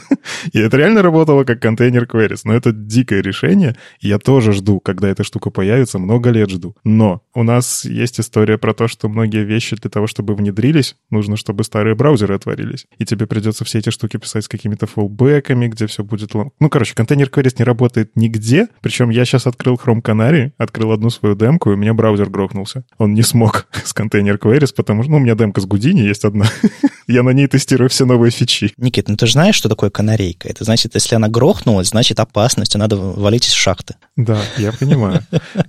И 0.52 0.58
это 0.58 0.76
реально 0.76 1.02
работало 1.02 1.44
как 1.44 1.60
контейнер 1.60 2.04
queries. 2.04 2.40
Но 2.44 2.54
это 2.54 2.72
дикое 2.72 3.22
решение. 3.22 3.76
Я 4.00 4.18
тоже 4.18 4.52
жду, 4.52 4.80
когда 4.80 5.08
эта 5.08 5.24
штука 5.24 5.50
появится. 5.50 5.98
Много 5.98 6.30
лет 6.30 6.50
жду. 6.50 6.74
Но 6.84 7.19
у 7.34 7.42
нас 7.42 7.84
есть 7.84 8.20
история 8.20 8.58
про 8.58 8.74
то, 8.74 8.88
что 8.88 9.08
многие 9.08 9.44
вещи 9.44 9.76
для 9.76 9.90
того, 9.90 10.06
чтобы 10.06 10.34
внедрились, 10.34 10.96
нужно, 11.10 11.36
чтобы 11.36 11.64
старые 11.64 11.94
браузеры 11.94 12.34
отворились. 12.34 12.86
И 12.98 13.04
тебе 13.04 13.26
придется 13.26 13.64
все 13.64 13.78
эти 13.78 13.90
штуки 13.90 14.16
писать 14.16 14.44
с 14.44 14.48
какими-то 14.48 14.86
фоллбеками, 14.86 15.68
где 15.68 15.86
все 15.86 16.02
будет... 16.02 16.32
Ну, 16.34 16.68
короче, 16.68 16.94
контейнер 16.94 17.28
queries 17.28 17.56
не 17.58 17.64
работает 17.64 18.16
нигде. 18.16 18.68
Причем 18.80 19.10
я 19.10 19.24
сейчас 19.24 19.46
открыл 19.46 19.74
Chrome 19.74 20.02
Canary, 20.02 20.52
открыл 20.58 20.92
одну 20.92 21.10
свою 21.10 21.34
демку, 21.34 21.70
и 21.70 21.74
у 21.74 21.76
меня 21.76 21.94
браузер 21.94 22.28
грохнулся. 22.30 22.84
Он 22.98 23.14
не 23.14 23.22
смог 23.22 23.66
с 23.84 23.92
контейнер 23.92 24.36
queries, 24.36 24.74
потому 24.74 25.02
что... 25.02 25.12
Ну, 25.12 25.18
у 25.18 25.20
меня 25.20 25.34
демка 25.34 25.60
с 25.60 25.66
Гудини 25.66 26.00
есть 26.00 26.24
одна. 26.24 26.46
я 27.06 27.22
на 27.22 27.30
ней 27.30 27.46
тестирую 27.46 27.88
все 27.90 28.04
новые 28.04 28.30
фичи. 28.30 28.72
Никит, 28.76 29.08
ну 29.08 29.16
ты 29.16 29.26
же 29.26 29.32
знаешь, 29.32 29.54
что 29.54 29.68
такое 29.68 29.90
канарейка? 29.90 30.48
Это 30.48 30.64
значит, 30.64 30.94
если 30.94 31.14
она 31.14 31.28
грохнулась, 31.28 31.88
значит 31.88 32.20
опасность, 32.20 32.74
и 32.74 32.78
надо 32.78 32.96
валить 32.96 33.46
из 33.46 33.52
шахты. 33.52 33.96
Да, 34.16 34.40
я 34.56 34.72
понимаю. 34.72 35.22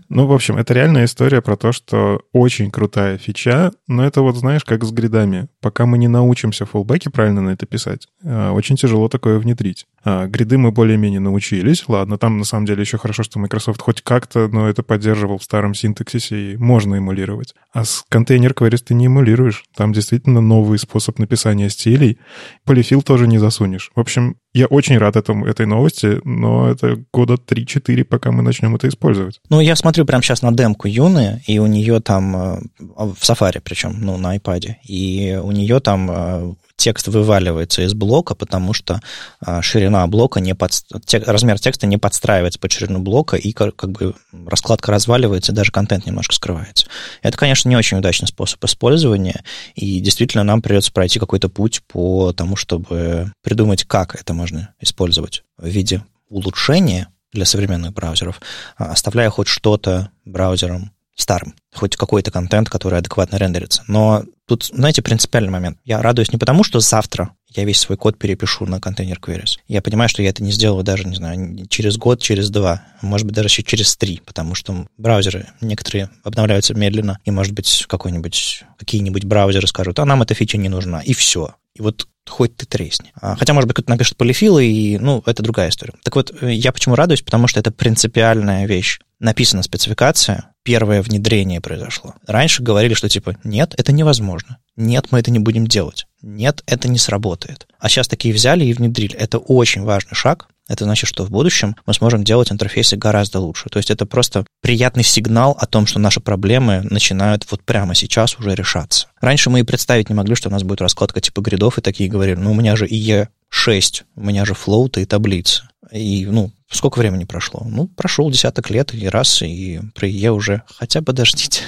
Ну, 0.09 0.27
в 0.27 0.33
общем, 0.33 0.57
это 0.57 0.73
реальная 0.73 1.05
история 1.05 1.40
про 1.41 1.55
то, 1.55 1.71
что 1.71 2.21
очень 2.31 2.71
крутая 2.71 3.17
фича, 3.17 3.71
но 3.87 4.05
это 4.05 4.21
вот, 4.21 4.35
знаешь, 4.35 4.63
как 4.63 4.83
с 4.83 4.91
гридами. 4.91 5.47
Пока 5.61 5.85
мы 5.85 5.97
не 5.97 6.07
научимся 6.07 6.65
фуллбеки 6.65 7.09
правильно 7.09 7.41
на 7.41 7.51
это 7.51 7.65
писать, 7.65 8.07
а, 8.23 8.51
очень 8.51 8.75
тяжело 8.75 9.07
такое 9.09 9.39
внедрить. 9.39 9.85
А, 10.03 10.27
гриды 10.27 10.57
мы 10.57 10.71
более-менее 10.71 11.19
научились. 11.19 11.83
Ладно, 11.87 12.17
там 12.17 12.37
на 12.37 12.45
самом 12.45 12.65
деле 12.65 12.81
еще 12.81 12.97
хорошо, 12.97 13.23
что 13.23 13.39
Microsoft 13.39 13.81
хоть 13.81 14.01
как-то, 14.01 14.47
но 14.47 14.67
это 14.67 14.83
поддерживал 14.83 15.37
в 15.37 15.43
старом 15.43 15.73
синтаксисе, 15.73 16.53
и 16.53 16.57
можно 16.57 16.95
эмулировать. 16.95 17.53
А 17.73 17.85
с 17.85 18.03
контейнер 18.09 18.53
queries 18.53 18.83
ты 18.85 18.93
не 18.93 19.05
эмулируешь. 19.07 19.63
Там 19.75 19.93
действительно 19.93 20.41
новый 20.41 20.79
способ 20.79 21.19
написания 21.19 21.69
стилей. 21.69 22.17
Полифил 22.65 23.01
тоже 23.01 23.27
не 23.27 23.37
засунешь. 23.37 23.91
В 23.95 23.99
общем, 23.99 24.37
я 24.53 24.65
очень 24.65 24.97
рад 24.97 25.15
этому, 25.15 25.45
этой 25.45 25.65
новости, 25.65 26.19
но 26.23 26.69
это 26.69 27.03
года 27.13 27.35
3-4, 27.35 28.03
пока 28.03 28.31
мы 28.31 28.43
начнем 28.43 28.75
это 28.75 28.87
использовать. 28.87 29.39
Ну, 29.49 29.59
я 29.61 29.75
смотрю 29.75 30.05
прямо 30.05 30.21
сейчас 30.23 30.41
на 30.41 30.51
демку 30.51 30.87
Юны, 30.87 31.41
и 31.47 31.59
у 31.59 31.67
нее 31.67 32.01
там 32.01 32.35
э, 32.35 32.59
в 32.79 33.21
Safari 33.21 33.61
причем, 33.63 33.95
ну, 34.01 34.17
на 34.17 34.35
iPad, 34.35 34.75
и 34.83 35.39
у 35.41 35.51
нее 35.51 35.79
там 35.79 36.11
э, 36.11 36.53
текст 36.81 37.07
вываливается 37.07 37.83
из 37.83 37.93
блока, 37.93 38.33
потому 38.33 38.73
что 38.73 38.99
а, 39.39 39.61
ширина 39.61 40.05
блока 40.07 40.39
не 40.39 40.55
под... 40.55 40.71
Размер 41.11 41.59
текста 41.59 41.85
не 41.85 41.97
подстраивается 41.97 42.59
под 42.59 42.71
ширину 42.71 42.99
блока, 42.99 43.37
и 43.37 43.51
как, 43.51 43.75
бы 43.75 44.15
раскладка 44.47 44.91
разваливается, 44.91 45.51
даже 45.51 45.71
контент 45.71 46.07
немножко 46.07 46.33
скрывается. 46.33 46.87
Это, 47.21 47.37
конечно, 47.37 47.69
не 47.69 47.77
очень 47.77 47.97
удачный 47.97 48.27
способ 48.27 48.63
использования, 48.65 49.43
и 49.75 49.99
действительно 49.99 50.43
нам 50.43 50.61
придется 50.61 50.91
пройти 50.91 51.19
какой-то 51.19 51.49
путь 51.49 51.83
по 51.87 52.33
тому, 52.33 52.55
чтобы 52.55 53.31
придумать, 53.43 53.83
как 53.83 54.15
это 54.15 54.33
можно 54.33 54.73
использовать 54.79 55.43
в 55.57 55.67
виде 55.67 56.03
улучшения 56.29 57.09
для 57.31 57.45
современных 57.45 57.93
браузеров, 57.93 58.41
а, 58.75 58.91
оставляя 58.91 59.29
хоть 59.29 59.47
что-то 59.47 60.09
браузерам 60.25 60.91
старым, 61.15 61.53
хоть 61.73 61.95
какой-то 61.95 62.31
контент, 62.31 62.69
который 62.69 62.97
адекватно 62.99 63.35
рендерится. 63.37 63.83
Но 63.87 64.23
тут, 64.51 64.65
знаете, 64.65 65.01
принципиальный 65.01 65.49
момент. 65.49 65.77
Я 65.85 66.01
радуюсь 66.01 66.33
не 66.33 66.37
потому, 66.37 66.65
что 66.65 66.81
завтра 66.81 67.33
я 67.47 67.63
весь 67.63 67.79
свой 67.79 67.97
код 67.97 68.17
перепишу 68.17 68.65
на 68.65 68.81
контейнер 68.81 69.17
queries. 69.17 69.59
Я 69.69 69.81
понимаю, 69.81 70.09
что 70.09 70.21
я 70.21 70.29
это 70.29 70.43
не 70.43 70.51
сделаю 70.51 70.83
даже, 70.83 71.07
не 71.07 71.15
знаю, 71.15 71.67
через 71.69 71.95
год, 71.95 72.21
через 72.21 72.49
два, 72.49 72.83
может 73.01 73.25
быть, 73.25 73.33
даже 73.33 73.47
еще 73.47 73.63
через 73.63 73.95
три, 73.95 74.21
потому 74.25 74.53
что 74.53 74.87
браузеры 74.97 75.47
некоторые 75.61 76.09
обновляются 76.25 76.73
медленно, 76.73 77.17
и, 77.23 77.31
может 77.31 77.53
быть, 77.53 77.85
какой-нибудь, 77.87 78.65
какие-нибудь 78.77 79.23
браузеры 79.23 79.67
скажут, 79.67 79.99
а 79.99 80.05
нам 80.05 80.21
эта 80.21 80.33
фича 80.33 80.57
не 80.57 80.67
нужна, 80.67 80.99
и 80.99 81.13
все. 81.13 81.55
И 81.75 81.81
вот 81.81 82.07
хоть 82.27 82.55
ты 82.55 82.65
тресни. 82.65 83.11
А, 83.19 83.35
хотя, 83.35 83.53
может 83.53 83.67
быть, 83.67 83.75
кто-то 83.75 83.89
напишет 83.89 84.17
полифилы, 84.17 84.65
и, 84.65 84.97
ну, 84.97 85.21
это 85.25 85.43
другая 85.43 85.69
история. 85.69 85.93
Так 86.03 86.15
вот, 86.15 86.33
я 86.41 86.71
почему 86.71 86.95
радуюсь? 86.95 87.21
Потому 87.21 87.47
что 87.47 87.59
это 87.59 87.71
принципиальная 87.71 88.65
вещь. 88.65 88.99
Написана 89.19 89.61
спецификация, 89.61 90.53
первое 90.63 91.01
внедрение 91.01 91.61
произошло. 91.61 92.15
Раньше 92.25 92.63
говорили, 92.63 92.95
что 92.95 93.07
типа, 93.07 93.37
нет, 93.43 93.75
это 93.77 93.91
невозможно. 93.91 94.57
Нет, 94.75 95.07
мы 95.11 95.19
это 95.19 95.29
не 95.29 95.39
будем 95.39 95.67
делать. 95.67 96.07
Нет, 96.21 96.63
это 96.65 96.87
не 96.87 96.97
сработает. 96.97 97.67
А 97.79 97.89
сейчас 97.89 98.07
такие 98.07 98.33
взяли 98.33 98.65
и 98.65 98.73
внедрили. 98.73 99.15
Это 99.15 99.37
очень 99.37 99.83
важный 99.83 100.15
шаг. 100.15 100.47
Это 100.71 100.85
значит, 100.85 101.09
что 101.09 101.25
в 101.25 101.29
будущем 101.29 101.75
мы 101.85 101.93
сможем 101.93 102.23
делать 102.23 102.49
интерфейсы 102.49 102.95
гораздо 102.95 103.41
лучше. 103.41 103.67
То 103.67 103.77
есть 103.77 103.91
это 103.91 104.05
просто 104.05 104.45
приятный 104.61 105.03
сигнал 105.03 105.51
о 105.59 105.65
том, 105.65 105.85
что 105.85 105.99
наши 105.99 106.21
проблемы 106.21 106.81
начинают 106.89 107.45
вот 107.51 107.61
прямо 107.63 107.93
сейчас 107.93 108.39
уже 108.39 108.55
решаться. 108.55 109.07
Раньше 109.19 109.49
мы 109.49 109.59
и 109.59 109.63
представить 109.63 110.07
не 110.07 110.15
могли, 110.15 110.33
что 110.33 110.47
у 110.47 110.51
нас 110.51 110.63
будет 110.63 110.79
раскладка 110.79 111.19
типа 111.19 111.41
гридов, 111.41 111.77
и 111.77 111.81
такие 111.81 112.09
говорили, 112.09 112.37
ну, 112.37 112.51
у 112.51 112.55
меня 112.55 112.77
же 112.77 112.87
IE6, 112.87 114.03
у 114.15 114.21
меня 114.21 114.45
же 114.45 114.53
флоуты 114.53 115.01
и 115.01 115.05
таблицы. 115.05 115.63
И, 115.91 116.25
ну, 116.25 116.53
сколько 116.69 116.99
времени 116.99 117.25
прошло? 117.25 117.63
Ну, 117.65 117.87
прошел 117.87 118.31
десяток 118.31 118.69
лет, 118.69 118.93
и 118.93 119.09
раз, 119.09 119.41
и 119.41 119.81
про 119.93 120.07
IE 120.07 120.29
уже 120.29 120.61
хотя 120.73 121.01
бы 121.01 121.07
подождите. 121.07 121.63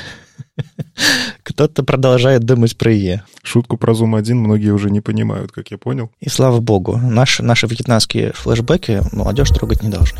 Кто-то 1.43 1.83
продолжает 1.83 2.43
думать 2.43 2.77
про 2.77 2.93
ИЕ. 2.93 3.23
Шутку 3.43 3.77
про 3.77 3.93
Zoom 3.93 4.17
1 4.17 4.37
многие 4.37 4.71
уже 4.71 4.89
не 4.89 5.01
понимают, 5.01 5.51
как 5.51 5.71
я 5.71 5.77
понял. 5.77 6.11
И 6.19 6.29
слава 6.29 6.59
богу, 6.59 6.97
наши, 6.97 7.43
наши 7.43 7.67
вьетнамские 7.67 8.33
флешбеки 8.33 9.01
молодежь 9.11 9.49
трогать 9.49 9.83
не 9.83 9.89
должны. 9.89 10.19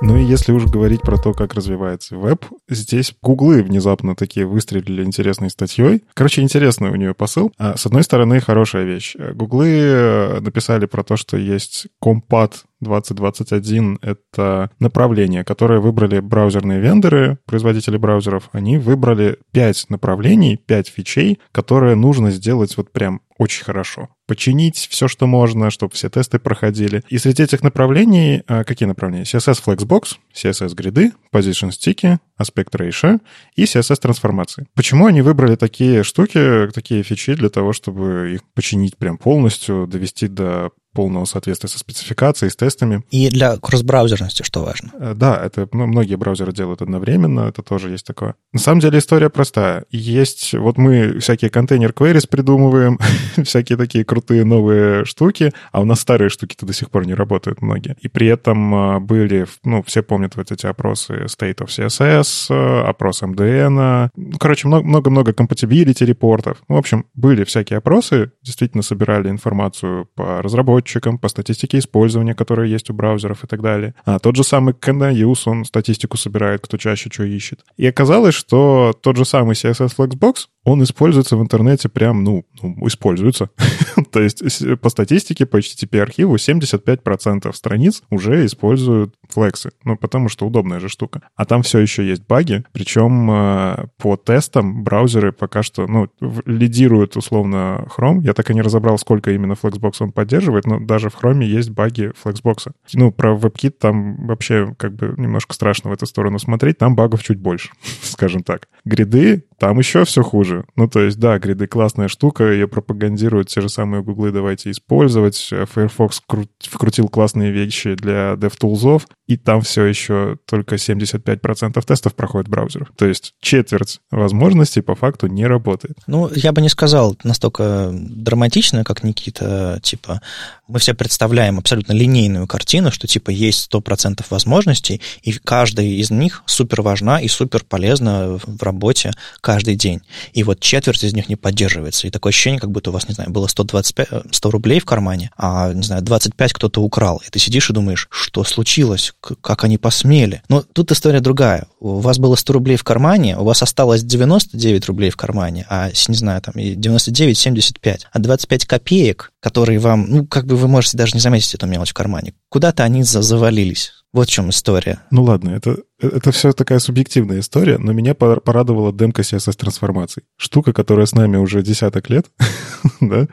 Ну 0.00 0.16
и 0.16 0.22
если 0.22 0.52
уж 0.52 0.66
говорить 0.66 1.02
про 1.02 1.16
то, 1.18 1.32
как 1.32 1.54
развивается 1.54 2.16
веб, 2.16 2.44
здесь 2.68 3.14
гуглы 3.20 3.62
внезапно 3.64 4.14
такие 4.14 4.46
выстрелили 4.46 5.02
интересной 5.02 5.50
статьей. 5.50 6.04
Короче, 6.14 6.40
интересный 6.40 6.90
у 6.90 6.94
нее 6.94 7.14
посыл. 7.14 7.52
А, 7.58 7.76
с 7.76 7.84
одной 7.84 8.04
стороны, 8.04 8.40
хорошая 8.40 8.84
вещь. 8.84 9.16
Гуглы 9.34 9.68
э, 9.68 10.40
написали 10.40 10.86
про 10.86 11.02
то, 11.02 11.16
что 11.16 11.36
есть 11.36 11.88
компат 12.00 12.64
2021— 12.80 13.98
это 14.02 14.70
направление, 14.78 15.44
которое 15.44 15.80
выбрали 15.80 16.20
браузерные 16.20 16.80
вендоры, 16.80 17.38
производители 17.46 17.96
браузеров. 17.96 18.48
Они 18.52 18.78
выбрали 18.78 19.38
5 19.52 19.86
направлений, 19.90 20.56
5 20.56 20.88
фичей, 20.88 21.38
которые 21.52 21.94
нужно 21.96 22.30
сделать 22.30 22.76
вот 22.76 22.92
прям 22.92 23.20
очень 23.38 23.64
хорошо. 23.64 24.08
Починить 24.26 24.88
все, 24.90 25.08
что 25.08 25.26
можно, 25.26 25.70
чтобы 25.70 25.94
все 25.94 26.10
тесты 26.10 26.38
проходили. 26.38 27.02
И 27.08 27.18
среди 27.18 27.44
этих 27.44 27.62
направлений, 27.62 28.42
а, 28.48 28.64
какие 28.64 28.88
направления? 28.88 29.24
CSS 29.24 29.62
Flexbox, 29.64 30.16
CSS 30.34 30.74
гриды, 30.74 31.12
Position 31.32 31.70
Sticky, 31.70 32.18
Aspect 32.40 32.72
Ratio 32.72 33.20
и 33.54 33.64
CSS 33.64 34.00
трансформации. 34.00 34.66
Почему 34.74 35.06
они 35.06 35.22
выбрали 35.22 35.54
такие 35.54 36.02
штуки, 36.02 36.68
такие 36.74 37.02
фичи 37.04 37.34
для 37.34 37.48
того, 37.48 37.72
чтобы 37.72 38.32
их 38.34 38.40
починить 38.54 38.96
прям 38.96 39.18
полностью, 39.18 39.86
довести 39.86 40.26
до 40.26 40.72
полного 40.98 41.26
соответствия 41.26 41.68
со 41.68 41.78
спецификацией, 41.78 42.50
с 42.50 42.56
тестами. 42.56 43.04
И 43.12 43.28
для 43.30 43.56
кросс-браузерности 43.56 44.42
что 44.42 44.64
важно? 44.64 44.90
Э, 44.98 45.14
да, 45.14 45.40
это 45.40 45.68
ну, 45.72 45.86
многие 45.86 46.16
браузеры 46.16 46.52
делают 46.52 46.82
одновременно, 46.82 47.42
это 47.42 47.62
тоже 47.62 47.90
есть 47.90 48.04
такое. 48.04 48.34
На 48.52 48.58
самом 48.58 48.80
деле 48.80 48.98
история 48.98 49.30
простая. 49.30 49.84
Есть, 49.90 50.54
вот 50.54 50.76
мы 50.76 51.20
всякие 51.20 51.50
контейнер 51.50 51.90
queries 51.90 52.26
придумываем, 52.28 52.98
всякие 53.44 53.78
такие 53.78 54.04
крутые 54.04 54.44
новые 54.44 55.04
штуки, 55.04 55.52
а 55.70 55.82
у 55.82 55.84
нас 55.84 56.00
старые 56.00 56.30
штуки-то 56.30 56.66
до 56.66 56.72
сих 56.72 56.90
пор 56.90 57.06
не 57.06 57.14
работают 57.14 57.62
многие. 57.62 57.94
И 58.00 58.08
при 58.08 58.26
этом 58.26 58.74
а, 58.74 58.98
были, 58.98 59.46
ну, 59.62 59.84
все 59.84 60.02
помнят 60.02 60.34
вот 60.34 60.50
эти 60.50 60.66
опросы 60.66 61.26
State 61.26 61.58
of 61.58 61.68
CSS, 61.68 62.52
э, 62.52 62.88
опрос 62.88 63.22
MDN, 63.22 64.10
ну, 64.16 64.38
короче, 64.40 64.66
много-много 64.66 65.30
compatibility 65.30 66.04
репортов. 66.04 66.58
В 66.66 66.74
общем, 66.74 67.06
были 67.14 67.44
всякие 67.44 67.76
опросы, 67.76 68.32
действительно 68.42 68.82
собирали 68.82 69.28
информацию 69.28 70.08
по 70.16 70.42
разработчикам, 70.42 70.87
разработчикам, 70.88 71.18
по 71.18 71.28
статистике 71.28 71.78
использования, 71.78 72.34
которая 72.34 72.66
есть 72.66 72.90
у 72.90 72.94
браузеров 72.94 73.44
и 73.44 73.46
так 73.46 73.60
далее. 73.60 73.94
А 74.04 74.18
тот 74.18 74.36
же 74.36 74.44
самый 74.44 74.74
CanDAUS, 74.74 75.42
он 75.46 75.64
статистику 75.64 76.16
собирает, 76.16 76.60
кто 76.62 76.76
чаще 76.76 77.10
что 77.10 77.24
ищет. 77.24 77.60
И 77.76 77.86
оказалось, 77.86 78.34
что 78.34 78.92
тот 79.00 79.16
же 79.16 79.24
самый 79.24 79.54
CSS 79.54 79.94
Flexbox, 79.96 80.48
он 80.68 80.82
используется 80.82 81.36
в 81.36 81.42
интернете 81.42 81.88
прям, 81.88 82.24
ну, 82.24 82.44
ну 82.62 82.76
используется. 82.86 83.50
То 84.12 84.20
есть 84.20 84.42
по 84.80 84.88
статистике, 84.88 85.46
по 85.46 85.58
HTTP-архиву 85.58 86.36
75% 86.36 87.52
страниц 87.52 88.02
уже 88.10 88.44
используют 88.46 89.14
флексы. 89.28 89.70
Ну, 89.84 89.96
потому 89.96 90.28
что 90.28 90.46
удобная 90.46 90.80
же 90.80 90.88
штука. 90.88 91.22
А 91.36 91.44
там 91.44 91.62
все 91.62 91.78
еще 91.78 92.06
есть 92.06 92.26
баги. 92.26 92.64
Причем 92.72 93.30
э, 93.30 93.86
по 93.96 94.16
тестам 94.16 94.84
браузеры 94.84 95.32
пока 95.32 95.62
что, 95.62 95.86
ну, 95.86 96.08
лидируют 96.44 97.16
условно 97.16 97.86
Chrome. 97.96 98.20
Я 98.22 98.34
так 98.34 98.50
и 98.50 98.54
не 98.54 98.62
разобрал, 98.62 98.98
сколько 98.98 99.32
именно 99.32 99.52
Flexbox 99.52 99.94
он 100.00 100.12
поддерживает, 100.12 100.66
ну, 100.66 100.80
даже 100.80 101.10
в 101.10 101.22
Chrome 101.22 101.44
есть 101.44 101.70
баги 101.70 102.12
Flexbox. 102.22 102.72
Ну, 102.94 103.12
про 103.12 103.34
WebKit 103.34 103.70
там 103.70 104.26
вообще 104.26 104.74
как 104.76 104.94
бы 104.94 105.14
немножко 105.16 105.54
страшно 105.54 105.90
в 105.90 105.92
эту 105.92 106.06
сторону 106.06 106.38
смотреть, 106.38 106.78
там 106.78 106.94
багов 106.94 107.22
чуть 107.22 107.38
больше, 107.38 107.70
скажем 108.02 108.42
так. 108.42 108.68
Гриды, 108.84 109.44
там 109.58 109.78
еще 109.78 110.04
все 110.04 110.22
хуже. 110.22 110.57
Ну, 110.76 110.88
то 110.88 111.00
есть, 111.00 111.18
да, 111.18 111.38
гриды 111.38 111.66
классная 111.66 112.08
штука, 112.08 112.44
ее 112.50 112.68
пропагандируют 112.68 113.48
те 113.48 113.60
же 113.60 113.68
самые 113.68 114.02
гуглы, 114.02 114.32
давайте 114.32 114.70
использовать. 114.70 115.36
Firefox 115.36 116.22
вкрутил 116.60 117.08
классные 117.08 117.50
вещи 117.52 117.94
для 117.94 118.34
DevTools, 118.34 119.02
и 119.26 119.36
там 119.36 119.60
все 119.62 119.84
еще 119.84 120.38
только 120.46 120.76
75% 120.76 121.82
тестов 121.84 122.14
проходит 122.14 122.48
в 122.48 122.50
браузерах. 122.50 122.88
То 122.96 123.06
есть 123.06 123.34
четверть 123.40 124.00
возможностей 124.10 124.80
по 124.80 124.94
факту 124.94 125.26
не 125.26 125.46
работает. 125.46 125.98
Ну, 126.06 126.30
я 126.34 126.52
бы 126.52 126.62
не 126.62 126.68
сказал 126.68 127.16
настолько 127.24 127.90
драматично, 127.92 128.84
как 128.84 129.04
Никита, 129.04 129.80
типа, 129.82 130.20
мы 130.66 130.78
все 130.78 130.94
представляем 130.94 131.58
абсолютно 131.58 131.92
линейную 131.92 132.46
картину, 132.46 132.90
что, 132.90 133.06
типа, 133.06 133.30
есть 133.30 133.72
100% 133.72 134.24
возможностей, 134.30 135.00
и 135.22 135.32
каждая 135.32 135.86
из 135.86 136.10
них 136.10 136.42
супер 136.46 136.82
важна 136.82 137.20
и 137.20 137.28
супер 137.28 137.64
полезна 137.64 138.38
в 138.42 138.62
работе 138.62 139.12
каждый 139.40 139.76
день. 139.76 140.00
И 140.32 140.42
вот 140.48 140.60
четверть 140.60 141.04
из 141.04 141.12
них 141.12 141.28
не 141.28 141.36
поддерживается. 141.36 142.06
И 142.06 142.10
такое 142.10 142.30
ощущение, 142.30 142.58
как 142.58 142.70
будто 142.70 142.90
у 142.90 142.92
вас, 142.92 143.06
не 143.06 143.14
знаю, 143.14 143.30
было 143.30 143.46
125, 143.46 144.08
100 144.30 144.50
рублей 144.50 144.80
в 144.80 144.86
кармане, 144.86 145.30
а, 145.36 145.72
не 145.74 145.82
знаю, 145.82 146.02
25 146.02 146.52
кто-то 146.54 146.82
украл. 146.82 147.22
И 147.26 147.30
ты 147.30 147.38
сидишь 147.38 147.68
и 147.68 147.74
думаешь, 147.74 148.08
что 148.10 148.44
случилось? 148.44 149.12
Как 149.20 149.64
они 149.64 149.76
посмели? 149.76 150.42
Но 150.48 150.62
тут 150.62 150.90
история 150.90 151.20
другая. 151.20 151.66
У 151.80 152.00
вас 152.00 152.18
было 152.18 152.34
100 152.34 152.52
рублей 152.54 152.76
в 152.76 152.84
кармане, 152.84 153.36
у 153.36 153.44
вас 153.44 153.62
осталось 153.62 154.02
99 154.02 154.86
рублей 154.86 155.10
в 155.10 155.16
кармане, 155.16 155.66
а, 155.68 155.90
не 156.08 156.14
знаю, 156.14 156.40
там, 156.40 156.54
99, 156.56 157.36
75. 157.36 158.06
А 158.10 158.18
25 158.18 158.64
копеек, 158.64 159.32
которые 159.40 159.78
вам, 159.78 160.06
ну, 160.08 160.26
как 160.26 160.46
бы 160.46 160.56
вы 160.56 160.66
можете 160.66 160.96
даже 160.96 161.12
не 161.14 161.20
заметить 161.20 161.54
эту 161.54 161.66
мелочь 161.66 161.90
в 161.90 161.94
кармане, 161.94 162.32
куда-то 162.48 162.84
они 162.84 163.02
завалились. 163.02 163.92
Вот 164.12 164.28
в 164.28 164.30
чем 164.30 164.48
история. 164.48 165.00
Ну 165.10 165.22
ладно, 165.24 165.50
это, 165.50 165.76
это 166.00 166.30
все 166.30 166.52
такая 166.52 166.78
субъективная 166.78 167.40
история, 167.40 167.78
но 167.78 167.92
меня 167.92 168.14
порадовала 168.14 168.92
демка 168.92 169.22
CSS-трансформаций. 169.22 170.22
Штука, 170.36 170.72
которая 170.72 171.06
с 171.06 171.12
нами 171.12 171.36
уже 171.36 171.62
десяток 171.62 172.08
лет, 172.08 172.26
да, 173.00 173.26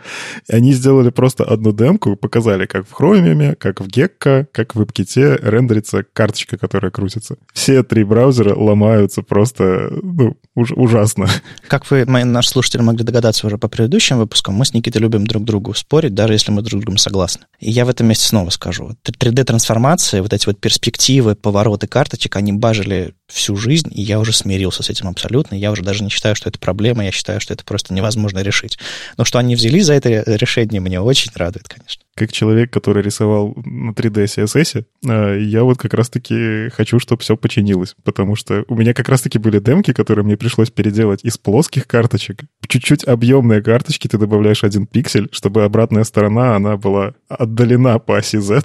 и 0.48 0.54
они 0.54 0.74
сделали 0.74 1.12
просто 1.12 1.44
одну 1.44 1.74
демку, 1.74 2.16
показали, 2.16 2.66
как 2.66 2.88
в 2.88 3.00
Chromium, 3.00 3.56
как 3.56 3.82
в 3.82 3.88
Gecko, 3.88 4.48
как 4.52 4.74
в 4.74 4.82
WebKit 4.82 5.48
рендерится 5.48 6.04
карточка, 6.04 6.58
которая 6.58 6.92
крутится. 6.92 7.38
Все 7.54 7.84
три 7.84 8.04
браузера 8.04 8.56
ломаются 8.56 9.22
просто, 9.22 9.92
ну, 10.02 10.36
уж, 10.56 10.72
ужасно. 10.72 11.28
Как 11.68 11.90
вы, 11.92 12.06
мои, 12.06 12.24
наши 12.24 12.50
слушатели, 12.50 12.82
могли 12.82 13.04
догадаться 13.04 13.46
уже 13.46 13.60
по 13.60 13.68
предыдущим 13.68 14.18
выпускам, 14.18 14.56
мы 14.56 14.66
с 14.66 14.74
Никитой 14.74 15.02
любим 15.02 15.28
друг 15.28 15.44
другу 15.44 15.74
спорить, 15.76 16.16
даже 16.16 16.34
если 16.34 16.52
мы 16.52 16.64
друг 16.64 16.82
с 16.82 16.84
другом 16.84 16.98
согласны. 16.98 17.46
И 17.60 17.70
я 17.70 17.86
в 17.86 17.90
этом 17.90 18.08
месте 18.08 18.28
снова 18.28 18.50
скажу. 18.50 18.96
3D-трансформации, 19.06 20.22
вот 20.22 20.34
эти 20.34 20.48
вот 20.48 20.60
перспективы, 20.60 21.36
повороты 21.36 21.88
карточек, 21.88 22.36
они 22.36 22.55
бажили 22.58 23.14
всю 23.28 23.56
жизнь, 23.56 23.90
и 23.92 24.02
я 24.02 24.20
уже 24.20 24.34
смирился 24.34 24.84
с 24.84 24.90
этим 24.90 25.08
абсолютно. 25.08 25.56
Я 25.56 25.72
уже 25.72 25.84
даже 25.84 26.04
не 26.04 26.10
считаю, 26.10 26.36
что 26.36 26.50
это 26.50 26.60
проблема, 26.60 27.06
я 27.06 27.12
считаю, 27.12 27.42
что 27.42 27.54
это 27.54 27.64
просто 27.64 27.94
невозможно 27.94 28.40
решить. 28.40 28.78
Но 29.18 29.26
что 29.26 29.40
они 29.40 29.56
взялись 29.56 29.86
за 29.86 29.94
это 29.94 30.24
решение, 30.26 30.80
меня 30.80 31.02
очень 31.02 31.32
радует, 31.36 31.68
конечно 31.68 32.06
как 32.16 32.32
человек, 32.32 32.72
который 32.72 33.04
рисовал 33.04 33.54
на 33.66 33.92
3D 33.92 34.24
CSS, 34.26 34.86
э, 35.06 35.40
я 35.42 35.64
вот 35.64 35.78
как 35.78 35.94
раз-таки 35.94 36.70
хочу, 36.70 36.98
чтобы 36.98 37.22
все 37.22 37.36
починилось, 37.36 37.96
потому 38.04 38.38
что 38.38 38.64
у 38.70 38.76
меня 38.76 38.94
как 38.94 39.10
раз-таки 39.10 39.38
были 39.38 39.60
демки, 39.60 39.92
которые 39.92 40.24
мне 40.24 40.38
пришлось 40.38 40.72
переделать 40.72 41.26
из 41.26 41.38
плоских 41.38 41.88
карточек. 41.88 42.44
Чуть-чуть 42.68 43.04
объемные 43.04 43.62
карточки 43.62 44.08
ты 44.08 44.18
добавляешь 44.18 44.64
один 44.64 44.88
пиксель, 44.88 45.28
чтобы 45.34 45.66
обратная 45.66 46.06
сторона, 46.06 46.56
она 46.56 46.78
была 46.78 47.16
отдалена 47.28 48.00
по 48.00 48.18
оси 48.18 48.38
Z, 48.38 48.64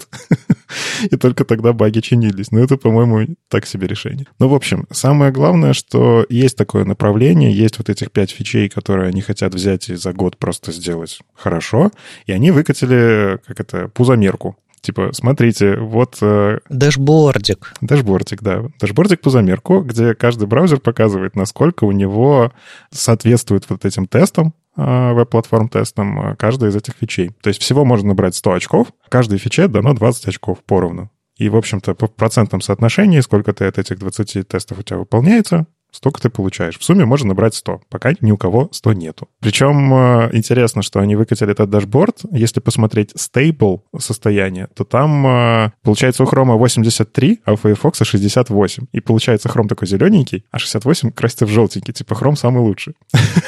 и 1.11 1.17
только 1.17 1.45
тогда 1.45 1.73
баги 1.73 2.00
чинились. 2.00 2.52
Но 2.52 2.61
это, 2.61 2.76
по-моему, 2.76 3.35
так 3.49 3.67
себе 3.67 3.88
решение. 3.88 4.26
Ну, 4.38 4.49
в 4.50 4.54
общем, 4.54 4.87
самое 4.90 5.33
главное, 5.33 5.73
что 5.73 6.26
есть 6.28 6.57
такое 6.57 6.85
направление, 6.85 7.52
есть 7.52 7.78
вот 7.78 7.88
этих 7.88 8.11
пять 8.11 8.30
фичей, 8.30 8.69
которые 8.69 9.09
они 9.09 9.23
хотят 9.23 9.54
взять 9.54 9.88
и 9.88 9.95
за 9.95 10.12
год 10.12 10.37
просто 10.37 10.73
сделать 10.73 11.21
хорошо, 11.35 11.90
и 12.26 12.33
они 12.33 12.50
выкатили 12.50 13.38
как 13.47 13.61
это, 13.61 13.88
пузомерку. 13.88 14.57
Типа, 14.80 15.11
смотрите, 15.12 15.76
вот... 15.76 16.19
Э, 16.23 16.59
Dashboard 16.70 17.49
ик. 17.49 17.75
Dashboard 17.82 18.27
ик, 18.27 18.42
да. 18.42 18.64
Dashboard 18.80 19.13
ик 19.13 19.20
пузомерку, 19.21 19.80
где 19.80 20.14
каждый 20.14 20.49
браузер 20.49 20.80
показывает, 20.80 21.37
насколько 21.37 21.85
у 21.85 21.92
него 21.92 22.52
соответствует 22.90 23.69
вот 23.69 23.85
этим 23.85 24.07
тестам, 24.07 24.54
э, 24.76 25.12
Web 25.12 25.28
Platform 25.28 25.68
тестам, 25.69 26.33
э, 26.33 26.37
каждая 26.37 26.71
из 26.71 26.76
этих 26.76 26.95
фичей. 26.95 27.30
То 27.42 27.49
есть 27.49 27.61
всего 27.61 27.85
можно 27.85 28.09
набрать 28.09 28.35
100 28.35 28.52
очков, 28.52 28.88
каждой 29.11 29.38
фиче 29.38 29.69
дано 29.69 29.92
20 29.92 30.28
очков 30.28 30.59
поровну. 30.64 31.11
И, 31.40 31.49
в 31.49 31.56
общем-то, 31.56 31.94
по 31.94 32.06
процентном 32.06 32.61
соотношении, 32.61 33.20
сколько 33.20 33.54
ты 33.54 33.64
от 33.64 33.78
этих 33.78 33.99
20 33.99 34.47
тестов 34.47 34.78
у 34.78 34.82
тебя 34.82 34.99
выполняется, 34.99 35.66
столько 35.90 36.20
ты 36.20 36.28
получаешь. 36.28 36.78
В 36.78 36.85
сумме 36.85 37.06
можно 37.06 37.28
набрать 37.28 37.54
100, 37.54 37.80
пока 37.88 38.12
ни 38.20 38.30
у 38.30 38.37
кого 38.37 38.68
100 38.73 38.92
нету. 38.92 39.28
Причем 39.40 39.94
э, 39.94 40.30
интересно, 40.35 40.82
что 40.82 41.00
они 41.00 41.16
выкатили 41.16 41.50
этот 41.50 41.70
дашборд. 41.70 42.20
Если 42.30 42.61
посмотреть 42.61 43.14
stable 43.14 43.80
состояние, 43.99 44.68
то 44.75 44.85
там 44.85 45.26
э, 45.26 45.73
получается 45.82 46.24
у 46.24 46.26
Chrome 46.26 46.59
83, 46.59 47.40
а 47.46 47.55
у 47.55 47.57
Firefox 47.57 48.03
68. 48.03 48.88
И 48.92 49.00
получается 49.00 49.48
Chrome 49.48 49.68
такой 49.68 49.88
зелененький, 49.88 50.44
а 50.50 50.59
68 50.59 51.11
красится 51.12 51.46
в 51.46 51.48
желтенький. 51.48 51.94
Типа 51.94 52.12
Chrome 52.12 52.37
самый 52.37 52.61
лучший. 52.61 52.96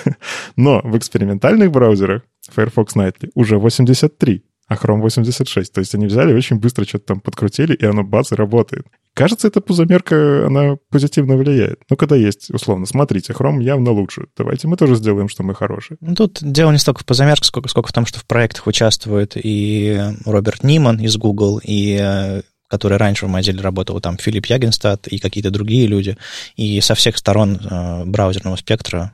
Но 0.56 0.80
в 0.82 0.96
экспериментальных 0.96 1.70
браузерах 1.70 2.22
Firefox 2.54 2.96
Nightly 2.96 3.30
уже 3.34 3.58
83 3.58 4.42
а 4.72 4.76
Chrome 4.76 5.00
86. 5.00 5.72
То 5.72 5.80
есть 5.80 5.94
они 5.94 6.06
взяли, 6.06 6.32
очень 6.32 6.56
быстро 6.56 6.84
что-то 6.84 7.06
там 7.06 7.20
подкрутили, 7.20 7.74
и 7.74 7.84
оно 7.84 8.02
бац, 8.02 8.32
и 8.32 8.34
работает. 8.34 8.86
Кажется, 9.14 9.48
эта 9.48 9.60
пузомерка, 9.60 10.46
она 10.46 10.76
позитивно 10.90 11.36
влияет. 11.36 11.80
Ну, 11.90 11.96
когда 11.96 12.16
есть, 12.16 12.50
условно, 12.50 12.86
смотрите, 12.86 13.32
Chrome 13.34 13.62
явно 13.62 13.90
лучше. 13.90 14.26
Давайте 14.36 14.68
мы 14.68 14.76
тоже 14.76 14.96
сделаем, 14.96 15.28
что 15.28 15.42
мы 15.42 15.54
хорошие. 15.54 15.98
Ну, 16.00 16.14
тут 16.14 16.38
дело 16.40 16.72
не 16.72 16.78
столько 16.78 17.00
в 17.00 17.06
позомерке, 17.06 17.44
сколько, 17.44 17.68
сколько 17.68 17.90
в 17.90 17.92
том, 17.92 18.06
что 18.06 18.18
в 18.18 18.26
проектах 18.26 18.66
участвует 18.66 19.32
и 19.36 20.00
Роберт 20.24 20.64
Ниман 20.64 20.98
из 20.98 21.16
Google, 21.18 21.60
и 21.62 21.98
э, 22.00 22.42
который 22.68 22.96
раньше 22.96 23.26
в 23.26 23.36
Mozilla 23.36 23.60
работал, 23.60 24.00
там 24.00 24.16
Филипп 24.16 24.46
Ягенстад 24.46 25.06
и 25.08 25.18
какие-то 25.18 25.50
другие 25.50 25.86
люди. 25.86 26.16
И 26.56 26.80
со 26.80 26.94
всех 26.94 27.18
сторон 27.18 27.56
э, 27.56 28.04
браузерного 28.06 28.56
спектра 28.56 29.12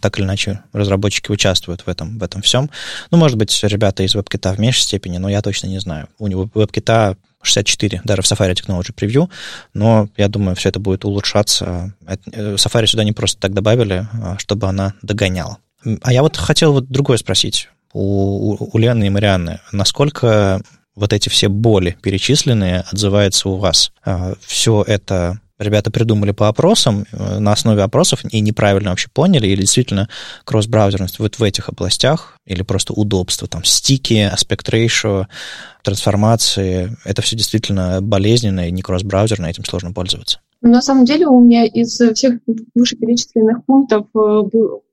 так 0.00 0.18
или 0.18 0.24
иначе 0.24 0.60
разработчики 0.72 1.30
участвуют 1.30 1.82
в 1.82 1.88
этом, 1.88 2.18
в 2.18 2.22
этом 2.22 2.42
всем. 2.42 2.70
Ну, 3.10 3.18
может 3.18 3.36
быть, 3.36 3.58
ребята 3.62 4.02
из 4.02 4.14
WebKit 4.14 4.54
в 4.54 4.58
меньшей 4.58 4.82
степени, 4.82 5.18
но 5.18 5.28
я 5.28 5.42
точно 5.42 5.66
не 5.66 5.78
знаю. 5.78 6.08
У 6.18 6.26
него 6.26 6.44
WebKit 6.44 7.16
64, 7.42 8.02
даже 8.04 8.22
в 8.22 8.24
Safari 8.26 8.54
Technology 8.54 8.94
Preview, 8.94 9.30
но 9.72 10.08
я 10.16 10.28
думаю, 10.28 10.56
все 10.56 10.68
это 10.68 10.78
будет 10.78 11.04
улучшаться. 11.04 11.94
Э, 12.06 12.54
Safari 12.56 12.86
сюда 12.86 13.04
не 13.04 13.12
просто 13.12 13.40
так 13.40 13.54
добавили, 13.54 14.06
а 14.12 14.38
чтобы 14.38 14.66
она 14.66 14.94
догоняла. 15.02 15.58
А 16.02 16.12
я 16.12 16.22
вот 16.22 16.36
хотел 16.36 16.72
вот 16.72 16.88
другое 16.88 17.16
спросить 17.16 17.68
у, 17.92 18.52
у, 18.52 18.70
у 18.72 18.78
Лены 18.78 19.06
и 19.06 19.10
Марианны. 19.10 19.60
Насколько 19.72 20.60
вот 20.94 21.12
эти 21.12 21.28
все 21.28 21.48
боли 21.48 21.96
перечисленные 22.02 22.84
отзываются 22.90 23.48
у 23.48 23.56
вас? 23.56 23.92
А, 24.04 24.34
все 24.40 24.84
это 24.86 25.40
ребята 25.60 25.90
придумали 25.90 26.32
по 26.32 26.48
опросам, 26.48 27.04
э, 27.12 27.38
на 27.38 27.52
основе 27.52 27.82
опросов 27.82 28.20
и 28.30 28.40
неправильно 28.40 28.90
вообще 28.90 29.08
поняли, 29.12 29.46
или 29.46 29.60
действительно 29.60 30.08
кросс-браузерность 30.44 31.18
вот 31.18 31.38
в 31.38 31.42
этих 31.42 31.68
областях, 31.68 32.36
или 32.46 32.62
просто 32.62 32.92
удобство, 32.92 33.46
там, 33.46 33.62
стики, 33.64 34.28
аспект 34.32 34.68
ratio, 34.68 35.26
трансформации, 35.82 36.96
это 37.04 37.22
все 37.22 37.36
действительно 37.36 38.00
болезненно 38.02 38.68
и 38.68 38.70
не 38.70 38.82
кросс-браузерно, 38.82 39.46
этим 39.46 39.64
сложно 39.64 39.92
пользоваться. 39.92 40.40
На 40.62 40.82
самом 40.82 41.06
деле 41.06 41.26
у 41.26 41.40
меня 41.40 41.64
из 41.64 41.98
всех 41.98 42.34
вышеперечисленных 42.74 43.64
пунктов 43.64 44.06
э, 44.14 44.42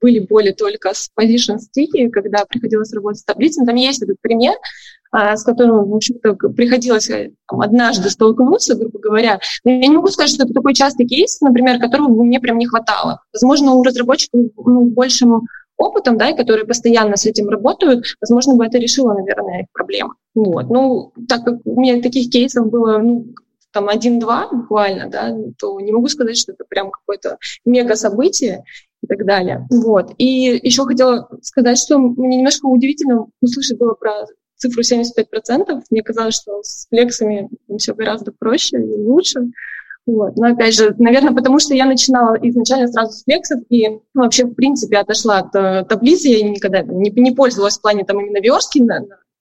были 0.00 0.20
боли 0.20 0.52
только 0.52 0.94
с 0.94 1.10
position 1.18 1.58
sticky, 1.58 2.08
когда 2.08 2.46
приходилось 2.46 2.92
работать 2.94 3.20
с 3.20 3.24
таблицами. 3.24 3.66
Там 3.66 3.76
есть 3.76 4.02
этот 4.02 4.16
пример, 4.22 4.54
а, 4.54 4.97
с 5.12 5.42
которым, 5.44 5.88
в 5.88 5.94
общем-то, 5.94 6.34
приходилось 6.34 7.08
э, 7.10 7.32
там, 7.48 7.60
однажды 7.60 8.10
столкнуться, 8.10 8.74
грубо 8.74 8.98
говоря. 8.98 9.40
Но 9.64 9.70
я 9.72 9.78
не 9.78 9.96
могу 9.96 10.08
сказать, 10.08 10.30
что 10.30 10.44
это 10.44 10.52
такой 10.52 10.74
частый 10.74 11.06
кейс, 11.06 11.40
например, 11.40 11.80
которого 11.80 12.22
мне 12.22 12.40
прям 12.40 12.58
не 12.58 12.66
хватало. 12.66 13.22
Возможно, 13.32 13.72
у 13.72 13.82
разработчиков 13.82 14.40
ну, 14.56 14.86
большим 14.86 15.42
опытом, 15.76 16.18
да, 16.18 16.30
и 16.30 16.36
которые 16.36 16.66
постоянно 16.66 17.16
с 17.16 17.24
этим 17.24 17.48
работают, 17.48 18.04
возможно, 18.20 18.54
бы 18.54 18.66
это 18.66 18.78
решило, 18.78 19.14
наверное, 19.14 19.62
их 19.62 19.66
проблемы. 19.72 20.14
Вот. 20.34 20.68
Ну, 20.68 21.12
так 21.28 21.44
как 21.44 21.60
у 21.64 21.80
меня 21.80 22.02
таких 22.02 22.30
кейсов 22.30 22.68
было 22.68 22.98
ну, 22.98 23.26
там 23.72 23.88
один-два 23.88 24.48
буквально, 24.50 25.08
да, 25.08 25.34
то 25.58 25.80
не 25.80 25.92
могу 25.92 26.08
сказать, 26.08 26.36
что 26.36 26.52
это 26.52 26.64
прям 26.68 26.90
какое-то 26.90 27.38
мега 27.64 27.94
событие 27.94 28.64
и 29.02 29.06
так 29.06 29.24
далее. 29.24 29.66
Вот. 29.70 30.12
И 30.18 30.60
еще 30.62 30.84
хотела 30.84 31.28
сказать, 31.42 31.78
что 31.78 31.98
мне 31.98 32.38
немножко 32.38 32.66
удивительно 32.66 33.26
услышать 33.40 33.78
было 33.78 33.94
про 33.94 34.26
цифру 34.58 34.82
75%. 34.82 35.82
Мне 35.90 36.02
казалось, 36.02 36.34
что 36.34 36.62
с 36.62 36.86
флексами 36.88 37.48
все 37.78 37.94
гораздо 37.94 38.32
проще 38.32 38.78
и 38.78 39.02
лучше. 39.02 39.40
Вот. 40.06 40.36
Но 40.36 40.48
опять 40.48 40.74
же, 40.74 40.94
наверное, 40.98 41.34
потому 41.34 41.58
что 41.58 41.74
я 41.74 41.84
начинала 41.84 42.34
изначально 42.42 42.88
сразу 42.88 43.12
с 43.12 43.24
флексов 43.24 43.60
и 43.68 43.88
ну, 43.88 44.00
вообще, 44.22 44.44
в 44.44 44.54
принципе, 44.54 44.98
отошла 44.98 45.38
от 45.40 45.54
э, 45.54 45.84
таблицы. 45.86 46.28
Я 46.28 46.48
никогда 46.48 46.82
не, 46.82 47.10
не 47.10 47.32
пользовалась 47.32 47.78
в 47.78 47.82
плане 47.82 48.04
там 48.04 48.18
именно 48.20 48.42
верстки 48.42 48.78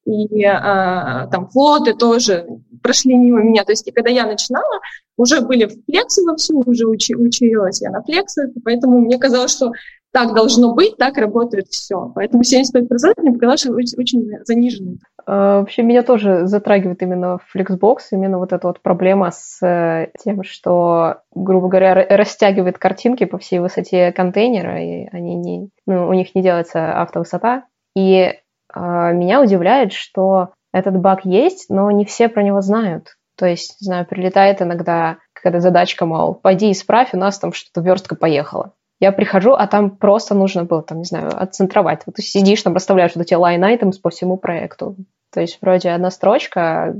и 0.08 0.44
а, 0.46 1.28
там 1.28 1.50
флоты 1.50 1.94
тоже 1.94 2.48
прошли 2.82 3.16
мимо 3.16 3.44
меня. 3.44 3.66
То 3.66 3.74
есть, 3.74 3.88
и 3.88 3.92
когда 3.92 4.10
я 4.10 4.26
начинала, 4.26 4.80
уже 5.18 5.42
были 5.42 5.66
в 5.66 5.86
флексе 5.86 6.22
вовсю, 6.24 6.64
уже 6.66 6.88
учи, 6.88 7.14
училась 7.16 7.82
я 7.82 7.90
на 7.90 8.02
флексах, 8.02 8.50
поэтому 8.64 9.00
мне 9.00 9.18
казалось, 9.18 9.52
что 9.52 9.72
так 10.18 10.34
должно 10.34 10.74
быть, 10.74 10.98
так 10.98 11.18
работает 11.18 11.68
все. 11.68 12.12
Поэтому 12.16 12.42
75% 12.42 13.14
мне 13.18 13.34
показалось, 13.34 13.62
что 13.62 13.74
очень, 13.74 13.98
очень 14.00 14.46
заниженный. 14.46 15.00
А, 15.28 15.60
вообще 15.60 15.84
меня 15.84 16.02
тоже 16.02 16.48
затрагивает 16.48 17.04
именно 17.04 17.38
Flexbox, 17.54 17.98
именно 18.12 18.40
вот 18.40 18.52
эта 18.52 18.68
вот 18.68 18.82
проблема 18.82 19.30
с 19.32 19.64
э, 19.64 20.12
тем, 20.24 20.44
что, 20.44 21.18
грубо 21.36 21.68
говоря, 21.68 21.94
растягивает 22.10 22.80
картинки 22.80 23.26
по 23.26 23.38
всей 23.38 23.60
высоте 23.60 24.12
контейнера, 24.12 24.82
и 24.82 25.08
они 25.12 25.36
не, 25.36 25.70
ну, 25.86 26.08
у 26.08 26.14
них 26.14 26.34
не 26.34 26.42
делается 26.42 27.00
автовысота. 27.00 27.66
И 27.96 28.16
э, 28.16 28.34
меня 28.74 29.42
удивляет, 29.42 29.94
что 29.94 30.50
этот 30.74 30.98
баг 30.98 31.26
есть, 31.26 31.70
но 31.70 31.92
не 31.92 32.06
все 32.06 32.28
про 32.28 32.42
него 32.42 32.62
знают. 32.62 33.18
То 33.38 33.46
есть, 33.46 33.80
не 33.82 33.86
знаю, 33.86 34.08
прилетает 34.08 34.64
иногда 34.64 35.18
какая-то 35.34 35.60
задачка, 35.60 36.08
мол, 36.08 36.34
пойди 36.34 36.72
исправь, 36.72 37.14
у 37.14 37.18
нас 37.18 37.38
там 37.38 37.54
что-то 37.54 37.82
верстка 37.82 38.16
поехала. 38.16 38.74
Я 39.00 39.12
прихожу, 39.12 39.54
а 39.54 39.68
там 39.68 39.92
просто 39.92 40.34
нужно 40.34 40.64
было, 40.64 40.82
там, 40.82 41.00
не 41.00 41.06
знаю, 41.06 41.32
отцентровать. 41.40 42.02
Вот 42.06 42.16
ты 42.16 42.24
сидишь, 42.24 42.64
там 42.64 42.74
расставляешь 42.74 43.12
вот 43.16 43.22
эти 43.22 43.34
items 43.34 44.00
по 44.02 44.10
всему 44.10 44.38
проекту. 44.38 44.96
То 45.32 45.42
есть 45.42 45.60
вроде 45.62 45.90
одна 45.90 46.10
строчка. 46.10 46.96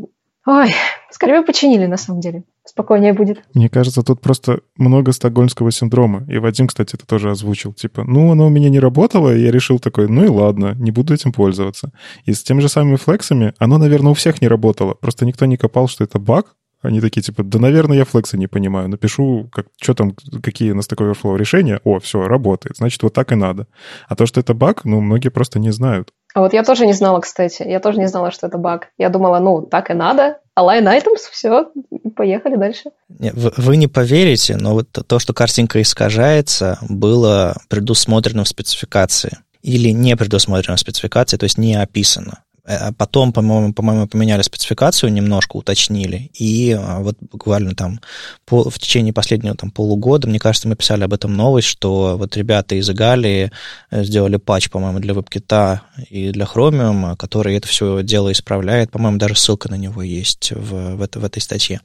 Ой, 0.46 0.70
скорее 1.12 1.40
бы 1.40 1.46
починили, 1.48 1.88
на 1.88 1.98
самом 1.98 2.22
деле. 2.22 2.44
Спокойнее 2.66 3.14
будет. 3.14 3.42
Мне 3.54 3.70
кажется, 3.70 4.04
тут 4.04 4.22
просто 4.22 4.60
много 4.78 5.12
стокгольмского 5.12 5.72
синдрома. 5.72 6.26
И 6.30 6.38
Вадим, 6.38 6.68
кстати, 6.68 6.96
это 6.96 7.08
тоже 7.08 7.32
озвучил. 7.32 7.74
Типа, 7.74 8.04
ну, 8.04 8.32
оно 8.32 8.48
у 8.48 8.50
меня 8.50 8.70
не 8.70 8.80
работало, 8.80 9.34
и 9.34 9.42
я 9.42 9.52
решил 9.52 9.80
такой, 9.80 10.08
ну 10.08 10.24
и 10.24 10.28
ладно, 10.28 10.76
не 10.78 10.92
буду 10.92 11.14
этим 11.14 11.32
пользоваться. 11.32 11.92
И 12.26 12.34
с 12.34 12.44
теми 12.44 12.60
же 12.60 12.70
самыми 12.70 12.98
флексами, 12.98 13.54
оно, 13.58 13.78
наверное, 13.78 14.12
у 14.12 14.16
всех 14.16 14.42
не 14.42 14.48
работало. 14.48 14.94
Просто 14.94 15.26
никто 15.26 15.46
не 15.46 15.58
копал, 15.58 15.88
что 15.88 16.04
это 16.04 16.20
баг, 16.20 16.57
они 16.88 17.02
такие, 17.02 17.22
типа, 17.22 17.44
да, 17.44 17.60
наверное, 17.60 17.98
я 17.98 18.06
флексы 18.06 18.38
не 18.38 18.48
понимаю. 18.48 18.88
Напишу, 18.90 19.50
как, 19.52 19.68
что 19.82 19.94
там, 19.94 20.16
какие 20.42 20.72
на 20.72 20.80
Stack 20.82 20.98
Overflow 20.98 21.38
решения. 21.38 21.80
О, 21.84 22.00
все, 22.00 22.28
работает. 22.28 22.78
Значит, 22.78 23.04
вот 23.04 23.14
так 23.14 23.32
и 23.32 23.36
надо. 23.36 23.68
А 24.08 24.16
то, 24.16 24.26
что 24.26 24.40
это 24.40 24.54
баг, 24.54 24.86
ну, 24.86 25.02
многие 25.02 25.30
просто 25.30 25.60
не 25.60 25.72
знают. 25.72 26.12
А 26.34 26.42
вот 26.42 26.54
я 26.54 26.64
тоже 26.64 26.86
не 26.86 26.94
знала, 26.94 27.20
кстати. 27.20 27.64
Я 27.64 27.80
тоже 27.80 28.00
не 28.00 28.08
знала, 28.08 28.32
что 28.32 28.48
это 28.48 28.58
баг. 28.58 28.90
Я 28.98 29.10
думала, 29.10 29.40
ну, 29.40 29.62
так 29.62 29.90
и 29.90 29.94
надо. 29.94 30.40
Line 30.58 30.86
items, 30.86 31.30
все, 31.32 31.72
поехали 32.16 32.56
дальше. 32.56 32.92
Вы, 33.10 33.54
вы 33.58 33.78
не 33.78 33.88
поверите, 33.88 34.56
но 34.58 34.74
вот 34.74 34.90
то, 34.92 35.20
что 35.20 35.34
картинка 35.34 35.82
искажается, 35.82 36.80
было 36.90 37.56
предусмотрено 37.70 38.44
в 38.44 38.48
спецификации 38.48 39.38
или 39.62 39.90
не 39.90 40.16
предусмотрено 40.16 40.78
в 40.78 40.80
спецификации, 40.80 41.38
то 41.38 41.44
есть 41.44 41.58
не 41.58 41.76
описано. 41.76 42.44
Э, 42.68 42.92
потом, 42.92 43.32
по-моему, 43.32 43.74
по-моему, 43.74 44.08
поменяли 44.08 44.42
спецификацию, 44.42 45.12
немножко 45.12 45.56
уточнили. 45.56 46.30
И 46.34 46.72
а, 46.72 47.00
вот 47.00 47.16
буквально 47.20 47.74
там 47.74 48.00
по, 48.46 48.70
в 48.70 48.78
течение 48.78 49.14
последнего 49.14 49.56
там, 49.56 49.72
полугода, 49.72 50.28
мне 50.28 50.40
кажется, 50.40 50.68
мы 50.68 50.76
писали 50.76 51.04
об 51.04 51.14
этом 51.14 51.34
новость, 51.34 51.68
что 51.68 52.18
вот 52.18 52.36
ребята 52.36 52.76
из 52.76 52.90
Игалии 52.90 53.52
э, 53.90 54.04
сделали 54.04 54.36
патч, 54.36 54.70
по-моему, 54.70 55.00
для 55.00 55.14
WebKit 55.14 55.80
и 56.10 56.32
для 56.32 56.46
Chromium, 56.46 57.16
который 57.16 57.56
это 57.56 57.68
все 57.68 58.04
дело 58.04 58.32
исправляет. 58.32 58.92
По-моему, 58.92 59.18
даже 59.18 59.36
ссылка 59.36 59.70
на 59.70 59.76
него 59.76 60.02
есть 60.02 60.52
в, 60.52 60.98
в, 60.98 61.02
это, 61.02 61.20
в 61.20 61.26
этой 61.26 61.42
статье. 61.42 61.80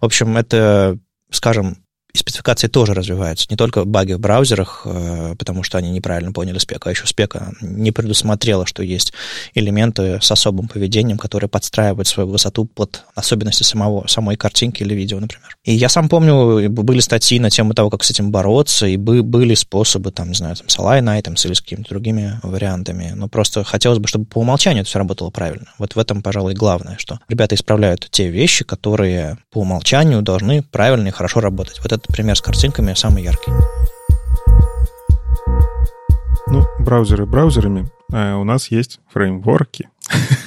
В 0.00 0.04
общем, 0.04 0.36
это, 0.36 0.98
скажем, 1.30 1.83
и 2.14 2.18
спецификации 2.18 2.68
тоже 2.68 2.94
развиваются. 2.94 3.46
Не 3.50 3.56
только 3.56 3.84
баги 3.84 4.12
в 4.12 4.20
браузерах, 4.20 4.82
э, 4.84 5.34
потому 5.36 5.64
что 5.64 5.78
они 5.78 5.90
неправильно 5.90 6.32
поняли 6.32 6.58
спек, 6.58 6.86
а 6.86 6.90
еще 6.90 7.06
спека 7.06 7.52
не 7.60 7.90
предусмотрела, 7.90 8.66
что 8.66 8.84
есть 8.84 9.12
элементы 9.54 10.20
с 10.22 10.30
особым 10.30 10.68
поведением, 10.68 11.18
которые 11.18 11.50
подстраивают 11.50 12.06
свою 12.06 12.28
высоту 12.28 12.66
под 12.66 13.02
особенности 13.16 13.64
самого, 13.64 14.06
самой 14.06 14.36
картинки 14.36 14.84
или 14.84 14.94
видео, 14.94 15.18
например. 15.18 15.56
И 15.64 15.74
я 15.74 15.88
сам 15.88 16.08
помню, 16.08 16.70
были 16.70 17.00
статьи 17.00 17.40
на 17.40 17.50
тему 17.50 17.74
того, 17.74 17.90
как 17.90 18.04
с 18.04 18.10
этим 18.10 18.30
бороться, 18.30 18.86
и 18.86 18.96
были 18.96 19.54
способы, 19.54 20.12
там, 20.12 20.28
не 20.28 20.34
знаю, 20.34 20.54
там, 20.54 20.68
с 20.68 20.78
Align 20.78 21.20
Items 21.20 21.44
или 21.46 21.54
с 21.54 21.60
какими-то 21.60 21.88
другими 21.88 22.38
вариантами. 22.44 23.12
Но 23.16 23.28
просто 23.28 23.64
хотелось 23.64 23.98
бы, 23.98 24.06
чтобы 24.06 24.26
по 24.26 24.38
умолчанию 24.38 24.82
это 24.82 24.88
все 24.88 25.00
работало 25.00 25.30
правильно. 25.30 25.66
Вот 25.78 25.96
в 25.96 25.98
этом, 25.98 26.22
пожалуй, 26.22 26.54
главное, 26.54 26.96
что 26.98 27.18
ребята 27.28 27.56
исправляют 27.56 28.06
те 28.10 28.28
вещи, 28.28 28.64
которые 28.64 29.38
по 29.50 29.62
умолчанию 29.62 30.22
должны 30.22 30.62
правильно 30.62 31.08
и 31.08 31.10
хорошо 31.10 31.40
работать. 31.40 31.80
Вот 31.82 31.92
это 31.92 32.03
этот 32.04 32.14
пример 32.14 32.36
с 32.36 32.42
картинками 32.42 32.94
самый 32.94 33.22
яркий. 33.22 33.52
Ну, 36.46 36.66
браузеры 36.78 37.26
браузерами. 37.26 37.90
А 38.12 38.36
у 38.36 38.44
нас 38.44 38.70
есть 38.70 39.00
фреймворки. 39.12 39.88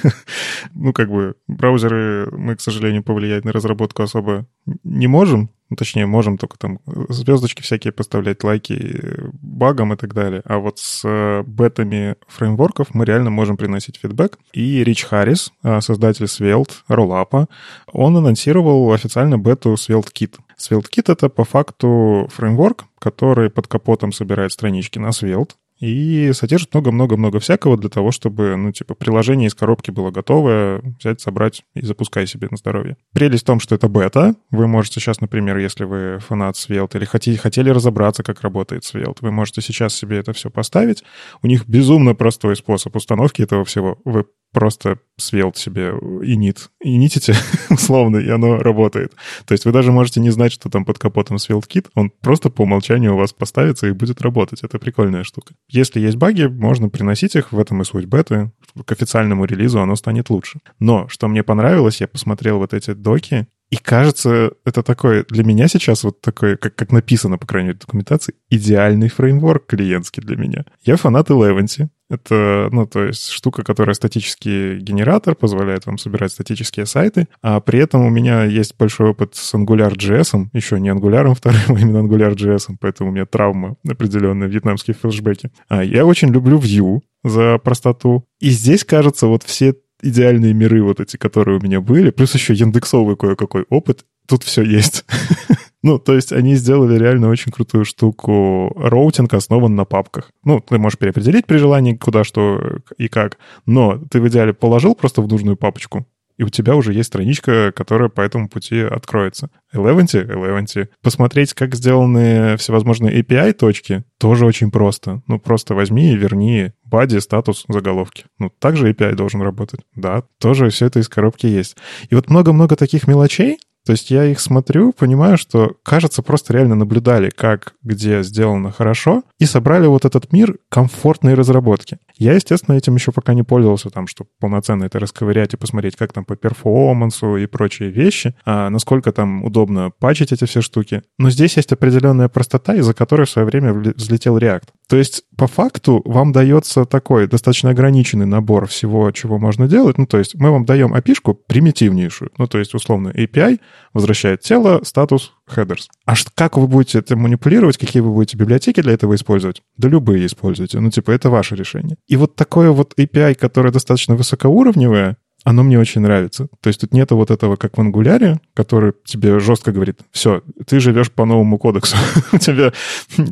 ну, 0.74 0.92
как 0.92 1.10
бы, 1.10 1.34
браузеры 1.46 2.28
мы, 2.32 2.56
к 2.56 2.60
сожалению, 2.60 3.02
повлиять 3.02 3.44
на 3.44 3.52
разработку 3.52 4.02
особо 4.02 4.46
не 4.84 5.06
можем. 5.06 5.50
Ну, 5.70 5.76
точнее, 5.76 6.06
можем 6.06 6.38
только 6.38 6.56
там 6.58 6.80
звездочки 7.10 7.60
всякие 7.60 7.92
поставлять, 7.92 8.42
лайки 8.42 9.30
багам 9.42 9.92
и 9.92 9.96
так 9.96 10.14
далее. 10.14 10.40
А 10.46 10.58
вот 10.58 10.78
с 10.78 11.02
э, 11.04 11.42
бетами 11.46 12.16
фреймворков 12.26 12.94
мы 12.94 13.04
реально 13.04 13.28
можем 13.28 13.58
приносить 13.58 13.98
фидбэк. 13.98 14.38
И 14.54 14.82
Рич 14.82 15.04
Харрис, 15.04 15.52
э, 15.62 15.80
создатель 15.82 16.24
Svelte, 16.24 16.72
Rollup, 16.88 17.48
он 17.92 18.16
анонсировал 18.16 18.92
официально 18.92 19.36
бету 19.36 19.74
Svelte 19.74 20.10
Kit. 20.12 20.36
SvelteKit— 20.58 21.04
это 21.12 21.28
по 21.28 21.44
факту 21.44 22.28
фреймворк, 22.32 22.84
который 22.98 23.48
под 23.48 23.68
капотом 23.68 24.12
собирает 24.12 24.52
странички 24.52 24.98
на 24.98 25.08
Svelte, 25.08 25.52
и 25.80 26.32
содержит 26.32 26.74
много-много-много 26.74 27.40
всякого 27.40 27.76
для 27.76 27.88
того, 27.88 28.10
чтобы, 28.10 28.56
ну, 28.56 28.72
типа, 28.72 28.94
приложение 28.94 29.48
из 29.48 29.54
коробки 29.54 29.90
было 29.90 30.10
готовое, 30.10 30.82
взять, 30.98 31.20
собрать 31.20 31.62
и 31.74 31.82
запускай 31.82 32.26
себе 32.26 32.48
на 32.50 32.56
здоровье. 32.56 32.96
Прелесть 33.12 33.44
в 33.44 33.46
том, 33.46 33.60
что 33.60 33.74
это 33.74 33.88
бета. 33.88 34.34
Вы 34.50 34.66
можете 34.66 35.00
сейчас, 35.00 35.20
например, 35.20 35.56
если 35.58 35.84
вы 35.84 36.18
фанат 36.20 36.56
Svelte 36.56 36.96
или 36.96 37.04
хотели, 37.04 37.36
хотели 37.36 37.70
разобраться, 37.70 38.22
как 38.22 38.42
работает 38.42 38.84
Svelte, 38.84 39.18
вы 39.20 39.30
можете 39.30 39.60
сейчас 39.60 39.94
себе 39.94 40.18
это 40.18 40.32
все 40.32 40.50
поставить. 40.50 41.04
У 41.42 41.46
них 41.46 41.68
безумно 41.68 42.14
простой 42.14 42.56
способ 42.56 42.96
установки 42.96 43.42
этого 43.42 43.64
всего. 43.64 43.98
Вы 44.04 44.26
просто 44.52 44.98
свелт 45.16 45.56
себе 45.56 45.90
инит, 46.22 46.70
инитите, 46.82 47.34
условно, 47.70 48.18
и 48.18 48.28
оно 48.28 48.58
работает. 48.58 49.14
То 49.46 49.52
есть 49.52 49.64
вы 49.64 49.72
даже 49.72 49.92
можете 49.92 50.20
не 50.20 50.30
знать, 50.30 50.52
что 50.52 50.70
там 50.70 50.84
под 50.84 50.98
капотом 50.98 51.38
свелт-кит, 51.38 51.88
он 51.94 52.10
просто 52.10 52.50
по 52.50 52.62
умолчанию 52.62 53.14
у 53.14 53.18
вас 53.18 53.32
поставится 53.32 53.86
и 53.86 53.92
будет 53.92 54.20
работать. 54.20 54.62
Это 54.62 54.78
прикольная 54.78 55.24
штука. 55.24 55.54
Если 55.68 56.00
есть 56.00 56.16
баги, 56.16 56.44
можно 56.46 56.88
приносить 56.88 57.36
их, 57.36 57.52
в 57.52 57.58
этом 57.58 57.82
и 57.82 57.84
суть 57.84 58.06
беты. 58.06 58.52
К 58.84 58.92
официальному 58.92 59.44
релизу 59.44 59.80
оно 59.80 59.96
станет 59.96 60.30
лучше. 60.30 60.60
Но, 60.78 61.08
что 61.08 61.28
мне 61.28 61.42
понравилось, 61.42 62.00
я 62.00 62.08
посмотрел 62.08 62.58
вот 62.58 62.74
эти 62.74 62.92
доки, 62.92 63.48
и 63.70 63.76
кажется, 63.76 64.52
это 64.64 64.82
такой, 64.82 65.24
для 65.28 65.44
меня 65.44 65.68
сейчас 65.68 66.02
вот 66.02 66.22
такой, 66.22 66.56
как, 66.56 66.74
как 66.74 66.90
написано, 66.90 67.36
по 67.36 67.46
крайней 67.46 67.68
мере, 67.68 67.78
в 67.78 67.82
документации, 67.82 68.34
идеальный 68.48 69.08
фреймворк 69.08 69.66
клиентский 69.66 70.22
для 70.22 70.36
меня. 70.36 70.64
Я 70.82 70.96
фанат 70.96 71.28
Eleventy. 71.28 71.88
Это, 72.10 72.68
ну, 72.72 72.86
то 72.86 73.04
есть 73.04 73.28
штука, 73.30 73.62
которая 73.62 73.94
статический 73.94 74.78
генератор, 74.78 75.34
позволяет 75.34 75.86
вам 75.86 75.98
собирать 75.98 76.32
статические 76.32 76.86
сайты, 76.86 77.28
а 77.42 77.60
при 77.60 77.80
этом 77.80 78.06
у 78.06 78.10
меня 78.10 78.44
есть 78.44 78.76
большой 78.78 79.10
опыт 79.10 79.34
с 79.34 79.54
AngularJS, 79.54 80.48
еще 80.52 80.80
не 80.80 80.88
Angular 80.88 81.34
вторым, 81.36 81.76
а 81.76 81.78
именно 81.78 81.98
AngularJS, 81.98 82.76
поэтому 82.80 83.10
у 83.10 83.12
меня 83.12 83.26
травма 83.26 83.76
определенная, 83.86 84.48
вьетнамские 84.48 84.94
флешбеки. 84.94 85.50
А 85.68 85.84
я 85.84 86.06
очень 86.06 86.28
люблю 86.28 86.58
Vue 86.58 87.00
за 87.24 87.58
простоту. 87.58 88.26
И 88.40 88.50
здесь, 88.50 88.84
кажется, 88.84 89.26
вот 89.26 89.42
все 89.42 89.74
идеальные 90.02 90.54
миры 90.54 90.82
вот 90.82 91.00
эти, 91.00 91.16
которые 91.16 91.58
у 91.58 91.62
меня 91.62 91.80
были, 91.80 92.10
плюс 92.10 92.32
еще 92.34 92.54
яндексовый 92.54 93.16
кое-какой 93.16 93.66
опыт, 93.68 94.04
тут 94.26 94.44
все 94.44 94.62
есть. 94.62 95.04
Ну, 95.82 95.98
то 95.98 96.14
есть 96.14 96.32
они 96.32 96.54
сделали 96.54 96.98
реально 96.98 97.28
очень 97.28 97.52
крутую 97.52 97.84
штуку. 97.84 98.72
Роутинг 98.76 99.32
основан 99.34 99.74
на 99.74 99.84
папках. 99.84 100.30
Ну, 100.44 100.60
ты 100.60 100.78
можешь 100.78 100.98
переопределить 100.98 101.46
при 101.46 101.58
желании, 101.58 101.94
куда 101.94 102.24
что 102.24 102.80
и 102.96 103.08
как, 103.08 103.38
но 103.66 103.98
ты 104.10 104.20
в 104.20 104.28
идеале 104.28 104.52
положил 104.52 104.94
просто 104.94 105.22
в 105.22 105.28
нужную 105.28 105.56
папочку, 105.56 106.06
и 106.38 106.44
у 106.44 106.48
тебя 106.48 106.76
уже 106.76 106.94
есть 106.94 107.08
страничка, 107.08 107.72
которая 107.72 108.08
по 108.08 108.20
этому 108.20 108.48
пути 108.48 108.80
откроется. 108.80 109.50
Eleventy, 109.74 110.24
Eleventy. 110.24 110.88
Посмотреть, 111.02 111.52
как 111.52 111.74
сделаны 111.74 112.56
всевозможные 112.56 113.20
API-точки, 113.20 114.04
тоже 114.18 114.46
очень 114.46 114.70
просто. 114.70 115.20
Ну, 115.26 115.40
просто 115.40 115.74
возьми 115.74 116.12
и 116.12 116.16
верни 116.16 116.70
body, 116.88 117.20
статус, 117.20 117.64
заголовки. 117.68 118.26
Ну, 118.38 118.50
также 118.50 118.90
API 118.90 119.14
должен 119.14 119.42
работать. 119.42 119.80
Да, 119.96 120.22
тоже 120.38 120.70
все 120.70 120.86
это 120.86 121.00
из 121.00 121.08
коробки 121.08 121.46
есть. 121.46 121.76
И 122.08 122.14
вот 122.14 122.30
много-много 122.30 122.76
таких 122.76 123.08
мелочей, 123.08 123.58
то 123.88 123.92
есть 123.92 124.10
я 124.10 124.26
их 124.26 124.38
смотрю, 124.38 124.92
понимаю, 124.92 125.38
что, 125.38 125.72
кажется, 125.82 126.20
просто 126.20 126.52
реально 126.52 126.74
наблюдали, 126.74 127.30
как, 127.30 127.72
где 127.82 128.22
сделано 128.22 128.70
хорошо, 128.70 129.22
и 129.38 129.46
собрали 129.46 129.86
вот 129.86 130.04
этот 130.04 130.30
мир 130.30 130.58
комфортной 130.68 131.32
разработки. 131.32 131.96
Я, 132.18 132.34
естественно, 132.34 132.76
этим 132.76 132.96
еще 132.96 133.12
пока 133.12 133.32
не 133.32 133.44
пользовался, 133.44 133.88
там, 133.88 134.06
чтобы 134.06 134.28
полноценно 134.40 134.84
это 134.84 134.98
расковырять 134.98 135.54
и 135.54 135.56
посмотреть, 135.56 135.96
как 135.96 136.12
там 136.12 136.26
по 136.26 136.36
перформансу 136.36 137.38
и 137.38 137.46
прочие 137.46 137.88
вещи, 137.88 138.34
а 138.44 138.68
насколько 138.68 139.10
там 139.10 139.42
удобно 139.42 139.90
пачить 139.98 140.32
эти 140.32 140.44
все 140.44 140.60
штуки. 140.60 141.02
Но 141.16 141.30
здесь 141.30 141.56
есть 141.56 141.72
определенная 141.72 142.28
простота, 142.28 142.74
из-за 142.74 142.92
которой 142.92 143.24
в 143.24 143.30
свое 143.30 143.46
время 143.46 143.72
взлетел 143.72 144.36
React. 144.36 144.64
То 144.88 144.96
есть, 144.96 145.24
по 145.36 145.46
факту, 145.46 146.00
вам 146.06 146.32
дается 146.32 146.86
такой 146.86 147.26
достаточно 147.26 147.70
ограниченный 147.70 148.24
набор 148.24 148.66
всего, 148.66 149.10
чего 149.10 149.38
можно 149.38 149.68
делать. 149.68 149.98
Ну, 149.98 150.06
то 150.06 150.18
есть, 150.18 150.34
мы 150.34 150.50
вам 150.50 150.64
даем 150.64 150.94
api 150.94 151.36
примитивнейшую. 151.46 152.30
Ну, 152.38 152.46
то 152.46 152.58
есть, 152.58 152.74
условно, 152.74 153.08
API 153.08 153.60
возвращает 153.92 154.40
тело, 154.40 154.80
статус, 154.84 155.34
headers. 155.54 155.88
А 156.06 156.14
как 156.34 156.56
вы 156.56 156.66
будете 156.66 157.00
это 157.00 157.16
манипулировать, 157.16 157.76
какие 157.76 158.00
вы 158.00 158.12
будете 158.12 158.38
библиотеки 158.38 158.80
для 158.80 158.94
этого 158.94 159.14
использовать? 159.14 159.62
Да 159.76 159.88
любые 159.88 160.24
используйте. 160.24 160.80
Ну, 160.80 160.90
типа, 160.90 161.10
это 161.10 161.28
ваше 161.28 161.54
решение. 161.54 161.98
И 162.06 162.16
вот 162.16 162.34
такое 162.34 162.70
вот 162.70 162.94
API, 162.98 163.34
которое 163.34 163.70
достаточно 163.72 164.16
высокоуровневое, 164.16 165.18
оно 165.44 165.62
мне 165.62 165.78
очень 165.78 166.00
нравится. 166.00 166.48
То 166.60 166.68
есть 166.68 166.80
тут 166.80 166.92
нету 166.92 167.16
вот 167.16 167.30
этого, 167.30 167.56
как 167.56 167.76
в 167.76 167.80
ангуляре, 167.80 168.40
который 168.54 168.92
тебе 169.04 169.38
жестко 169.38 169.72
говорит, 169.72 170.00
все, 170.10 170.42
ты 170.66 170.80
живешь 170.80 171.10
по 171.12 171.24
новому 171.24 171.58
кодексу. 171.58 171.96
У 172.32 172.38
тебя, 172.38 172.72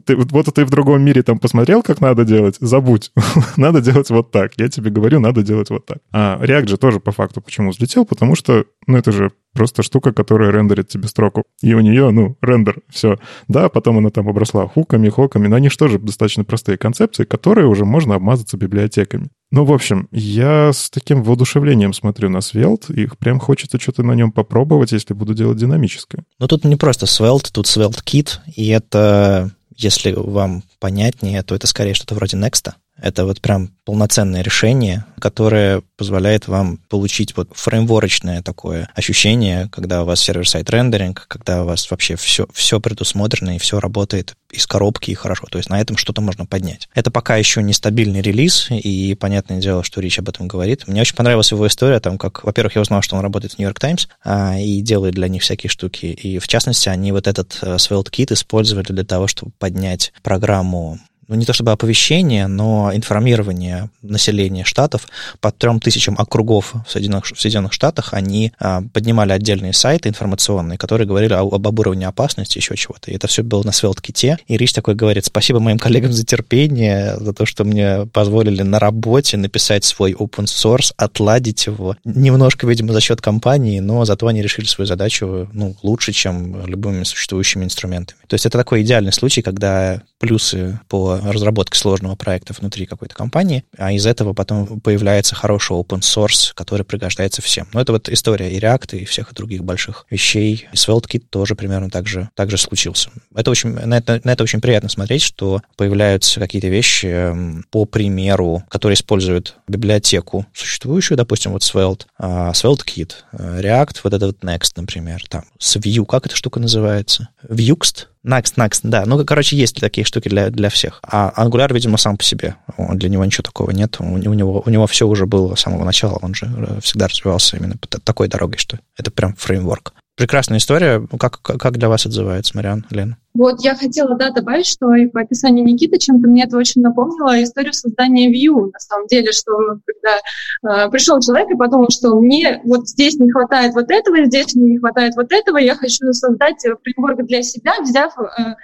ты, 0.05 0.17
вот 0.17 0.47
ты 0.55 0.65
в 0.65 0.71
другом 0.71 1.03
мире 1.03 1.23
там 1.23 1.39
посмотрел, 1.39 1.83
как 1.83 2.01
надо 2.01 2.25
делать, 2.25 2.57
забудь. 2.61 3.13
надо 3.57 3.81
делать 3.81 4.09
вот 4.11 4.31
так. 4.31 4.53
Я 4.57 4.69
тебе 4.69 4.91
говорю, 4.91 5.21
надо 5.21 5.43
делать 5.43 5.71
вот 5.71 5.85
так. 5.85 5.99
А 6.13 6.39
React 6.43 6.69
же 6.69 6.77
тоже 6.77 7.01
по 7.01 7.13
факту 7.13 7.41
почему 7.41 7.71
взлетел? 7.71 8.07
Потому 8.07 8.35
что, 8.35 8.65
ну, 8.87 8.97
это 8.97 9.13
же 9.13 9.33
просто 9.53 9.83
штука, 9.83 10.13
которая 10.13 10.53
рендерит 10.53 10.89
тебе 10.89 11.09
строку. 11.09 11.45
И 11.63 11.75
у 11.75 11.81
нее, 11.81 12.11
ну, 12.11 12.37
рендер, 12.41 12.83
все. 12.89 13.19
Да, 13.49 13.69
потом 13.69 13.99
она 13.99 14.11
там 14.11 14.29
обросла 14.29 14.69
хуками, 14.69 15.09
хоками, 15.09 15.49
но 15.49 15.57
они 15.57 15.71
же 15.71 15.79
тоже 15.79 15.99
достаточно 15.99 16.45
простые 16.45 16.79
концепции, 16.79 17.25
которые 17.25 17.67
уже 17.67 17.85
можно 17.85 18.15
обмазаться 18.15 18.57
библиотеками. 18.57 19.29
Ну, 19.51 19.65
в 19.65 19.73
общем, 19.73 20.09
я 20.13 20.73
с 20.73 20.91
таким 20.91 21.23
воодушевлением 21.23 21.93
смотрю 21.93 22.29
на 22.29 22.39
Svelte, 22.39 22.93
и 22.93 23.09
прям 23.19 23.41
хочется 23.41 23.81
что-то 23.81 24.03
на 24.03 24.13
нем 24.13 24.31
попробовать, 24.31 24.93
если 24.93 25.15
буду 25.15 25.35
делать 25.35 25.59
динамическое. 25.59 26.25
Ну, 26.39 26.47
тут 26.47 26.65
не 26.65 26.77
просто 26.77 27.07
Svelte, 27.07 27.51
тут 27.53 27.67
Svelte 27.67 28.05
Kit, 28.05 28.39
и 28.55 28.69
это, 28.69 29.53
если 29.77 30.13
вам 30.13 30.63
понятнее, 30.79 31.43
то 31.43 31.55
это 31.55 31.67
скорее 31.67 31.95
что-то 31.95 32.15
вроде 32.15 32.37
Next. 32.37 32.73
Это 33.01 33.25
вот 33.25 33.41
прям 33.41 33.71
полноценное 33.85 34.43
решение, 34.43 35.05
которое 35.21 35.83
позволяет 35.97 36.49
вам 36.49 36.79
получить 36.89 37.37
вот 37.37 37.51
фреймворочное 37.53 38.43
такое 38.43 38.89
ощущение, 38.95 39.69
когда 39.71 40.03
у 40.03 40.07
вас 40.07 40.21
сервер-сайт 40.21 40.69
рендеринг, 40.71 41.27
когда 41.29 41.63
у 41.63 41.67
вас 41.67 41.91
вообще 41.91 42.17
все, 42.17 42.47
все 42.53 42.81
предусмотрено 42.81 43.57
и 43.57 43.59
все 43.59 43.79
работает 43.81 44.35
из 44.51 44.67
коробки 44.67 45.11
и 45.11 45.15
хорошо. 45.15 45.47
То 45.51 45.59
есть 45.59 45.69
на 45.71 45.81
этом 45.81 45.97
что-то 45.97 46.21
можно 46.21 46.47
поднять. 46.47 46.89
Это 46.95 47.11
пока 47.11 47.37
еще 47.37 47.63
не 47.63 47.73
стабильный 47.73 48.23
релиз, 48.23 48.69
и 48.71 49.15
понятное 49.15 49.61
дело, 49.61 49.85
что 49.85 50.01
Рич 50.01 50.19
об 50.19 50.29
этом 50.29 50.49
говорит. 50.49 50.89
Мне 50.89 51.03
очень 51.03 51.17
понравилась 51.17 51.53
его 51.53 51.67
история, 51.67 52.01
там, 52.01 52.19
как, 52.19 52.45
во-первых, 52.45 52.77
я 52.77 52.83
узнал, 52.83 53.03
что 53.03 53.17
он 53.17 53.23
работает 53.23 53.55
в 53.55 53.59
Нью-Йорк 53.59 53.79
Таймс 53.79 54.09
а, 54.25 54.59
и 54.59 54.81
делает 54.81 55.15
для 55.15 55.29
них 55.29 55.43
всякие 55.43 55.71
штуки. 55.71 56.07
И 56.07 56.39
в 56.39 56.49
частности, 56.49 56.89
они 56.89 57.13
вот 57.13 57.27
этот 57.27 57.59
uh, 57.63 57.77
Svelte 57.77 58.11
Kit 58.11 58.33
использовали 58.33 58.87
для 58.87 59.05
того, 59.05 59.27
чтобы 59.27 59.53
поднять 59.59 60.13
программу 60.23 60.99
ну, 61.29 61.35
не 61.35 61.45
то 61.45 61.53
чтобы 61.53 61.73
оповещение, 61.73 62.47
но 62.47 62.91
информирование 62.95 63.91
населения 64.03 64.65
штатов 64.65 65.09
по 65.41 65.51
трем 65.51 65.81
тысячам 65.81 66.15
округов 66.19 66.75
в 66.87 66.91
Соединенных, 66.91 67.27
в 67.27 67.41
Соединенных 67.41 67.73
Штатах 67.73 68.13
они 68.13 68.53
а, 68.59 68.83
поднимали 68.93 69.33
отдельные 69.33 69.73
сайты 69.73 70.09
информационные, 70.09 70.79
которые 70.79 71.07
говорили 71.07 71.33
об, 71.33 71.55
об 71.55 71.79
уровне 71.79 72.07
опасности, 72.07 72.59
еще 72.59 72.77
чего-то. 72.77 73.11
И 73.11 73.15
это 73.15 73.27
все 73.27 73.43
было 73.43 73.63
на 73.63 73.73
свелт-ките. 73.73 74.39
И 74.47 74.57
Рич 74.57 74.73
такой 74.73 74.95
говорит, 74.95 75.25
спасибо 75.25 75.61
моим 75.61 75.79
коллегам 75.79 76.13
за 76.13 76.25
терпение, 76.25 77.17
за 77.19 77.33
то, 77.33 77.47
что 77.47 77.65
мне 77.65 78.07
позволили 78.07 78.63
на 78.63 78.79
работе 78.79 79.37
написать 79.37 79.85
свой 79.85 80.13
open 80.13 80.45
source, 80.45 80.93
отладить 80.97 81.67
его. 81.67 81.97
Немножко, 82.05 82.67
видимо, 82.67 82.93
за 82.93 83.01
счет 83.01 83.21
компании, 83.21 83.81
но 83.81 84.05
зато 84.05 84.27
они 84.27 84.43
решили 84.43 84.67
свою 84.67 84.87
задачу 84.87 85.49
ну, 85.53 85.77
лучше, 85.83 86.13
чем 86.13 86.67
любыми 86.67 87.05
существующими 87.05 87.65
инструментами. 87.65 88.21
То 88.27 88.35
есть 88.35 88.47
это 88.47 88.59
такой 88.59 88.83
идеальный 88.83 89.13
случай, 89.13 89.43
когда 89.43 90.03
плюсы 90.19 90.81
по 90.89 91.16
разработке 91.21 91.79
сложного 91.79 92.17
проекта 92.17 92.53
внутри 92.53 92.87
какой-то 92.87 93.15
компании, 93.15 93.65
а 93.77 93.93
из 93.93 94.07
этого 94.07 94.33
потом 94.33 94.81
появляется 94.81 95.35
хороший 95.35 95.77
open 95.77 96.01
source, 96.01 96.53
который 96.55 96.85
пригождается 96.85 97.43
всем. 97.43 97.69
Но 97.73 97.81
это 97.81 97.93
вот 97.93 98.09
история 98.09 98.53
и 98.53 98.61
React, 98.61 98.99
и 98.99 99.05
всех 99.05 99.33
других 99.35 99.65
больших 99.65 100.07
вещей. 100.11 100.67
И 100.73 100.77
SvelteKit 100.77 101.25
тоже 101.31 101.55
примерно 101.55 101.91
так 101.91 102.07
же, 102.07 102.29
так 102.35 102.51
же 102.51 102.59
случился. 102.59 103.11
Это 103.35 103.51
очень, 103.51 103.71
на, 103.71 103.99
это, 103.99 104.21
на 104.25 104.31
это 104.31 104.43
очень 104.43 104.61
приятно 104.61 104.89
смотреть, 104.89 105.23
что 105.23 105.63
появляются 105.77 106.41
какие-то 106.41 106.69
вещи, 106.69 107.07
эм, 107.07 107.65
по 107.71 107.85
примеру, 107.85 108.65
которые 108.69 108.95
используют 108.95 109.57
библиотеку 109.69 110.47
существующую, 110.53 111.17
допустим, 111.17 111.53
вот 111.53 111.63
Svelte, 111.63 112.07
SvelteKit, 112.21 113.13
uh, 113.33 113.61
React, 113.61 114.01
вот 114.05 114.15
этот 114.15 114.23
вот 114.23 114.45
Next, 114.45 114.73
например, 114.77 115.23
там, 115.29 115.45
с 115.59 115.77
Vue, 115.77 116.05
как 116.07 116.27
эта 116.27 116.37
штука 116.37 116.61
называется? 116.61 117.29
Vuxt? 117.49 118.07
Next, 118.27 118.57
Next, 118.57 118.81
да. 118.83 119.05
Ну, 119.07 119.25
короче, 119.25 119.57
есть 119.57 119.81
такие 119.81 120.05
штуки 120.05 120.29
для, 120.29 120.51
для 120.51 120.69
всех. 120.69 120.99
А 121.03 121.33
Angular, 121.37 121.73
видимо, 121.73 121.97
сам 121.97 122.17
по 122.17 122.25
себе. 122.25 122.57
Для 122.77 123.09
него 123.09 123.25
ничего 123.25 123.43
такого 123.43 123.71
нет. 123.71 123.97
У, 124.01 124.05
у, 124.05 124.35
него, 124.35 124.63
у 124.67 124.71
него 124.71 124.87
все 124.89 125.07
уже 125.07 125.27
было 125.27 125.55
с 125.55 125.61
самого 125.61 125.85
начала. 125.85 126.19
Он 126.23 126.35
же 126.35 126.47
э, 126.47 126.81
всегда 126.83 127.07
развивался 127.07 127.57
именно 127.57 127.77
такой 128.03 128.27
дорогой, 128.27 128.59
что 128.59 128.81
это 128.97 129.13
прям 129.13 129.35
фреймворк. 129.35 129.95
Прекрасная 130.17 130.59
история. 130.59 131.07
Как, 131.19 131.43
как 131.43 131.77
для 131.77 131.91
вас 131.91 132.07
отзывается, 132.07 132.57
Мариан, 132.57 132.87
Лен? 132.91 133.17
Вот 133.35 133.63
я 133.63 133.75
хотела, 133.75 134.17
да, 134.17 134.31
добавить, 134.31 134.67
что 134.67 134.95
и 134.95 135.07
по 135.07 135.21
описанию 135.21 135.63
Никиты 135.63 135.99
чем-то 135.99 136.27
мне 136.27 136.45
это 136.45 136.57
очень 136.57 136.81
напомнило 136.81 137.43
историю 137.43 137.75
создания 137.75 138.31
Vue, 138.31 138.71
на 138.73 138.79
самом 138.79 139.07
деле, 139.09 139.31
что 139.33 139.53
когда 139.85 140.87
э, 140.87 140.91
пришел 140.91 141.21
человек 141.21 141.51
и 141.51 141.55
подумал, 141.55 141.89
что 141.91 142.19
мне 142.19 142.63
вот 142.65 142.89
здесь 142.89 143.17
не 143.17 143.31
хватает 143.31 143.75
вот 143.75 143.91
этого, 143.91 144.25
здесь 144.25 144.55
мне 144.55 144.71
не 144.71 144.79
хватает 144.79 145.17
вот 145.17 145.31
этого, 145.33 145.59
я 145.59 145.75
хочу 145.75 146.11
создать 146.13 146.63
фреймворк 146.63 147.27
для 147.27 147.43
себя, 147.43 147.75
взяв 147.83 148.15
э, 148.19 148.55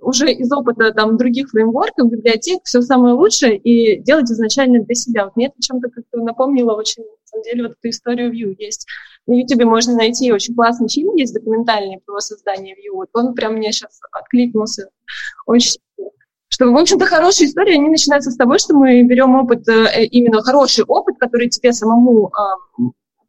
уже 0.00 0.32
из 0.32 0.50
опыта 0.50 0.92
там 0.92 1.18
других 1.18 1.50
фреймворков, 1.50 2.10
библиотек, 2.10 2.60
все 2.64 2.80
самое 2.80 3.12
лучшее 3.14 3.58
и 3.58 4.00
делать 4.02 4.30
изначально 4.30 4.82
для 4.82 4.94
себя. 4.94 5.24
Вот 5.24 5.36
мне 5.36 5.48
это 5.48 5.56
чем-то 5.60 5.90
как-то 5.90 6.22
напомнило 6.22 6.72
очень, 6.72 7.02
на 7.02 7.26
самом 7.26 7.42
деле, 7.44 7.62
вот 7.64 7.72
эту 7.72 7.90
историю 7.90 8.32
Vue. 8.32 8.54
Есть 8.58 8.86
на 9.26 9.34
YouTube 9.34 9.64
можно 9.64 9.94
найти 9.94 10.32
очень 10.32 10.54
классный 10.54 10.88
фильм, 10.88 11.14
есть 11.14 11.34
документальный 11.34 12.00
про 12.04 12.20
создание 12.20 12.74
Vue. 12.74 12.94
Вот 12.94 13.08
он 13.14 13.34
прям 13.34 13.54
мне 13.54 13.72
сейчас 13.72 14.00
откликнулся. 14.12 14.88
Очень 15.46 15.80
что, 16.48 16.70
в 16.70 16.76
общем-то, 16.76 17.06
хорошие 17.06 17.48
истории, 17.48 17.74
они 17.74 17.88
начинаются 17.88 18.30
с 18.30 18.36
того, 18.36 18.58
что 18.58 18.74
мы 18.76 19.02
берем 19.04 19.34
опыт, 19.36 19.66
э, 19.68 20.04
именно 20.04 20.42
хороший 20.42 20.84
опыт, 20.84 21.16
который 21.18 21.48
тебе 21.48 21.72
самому 21.72 22.30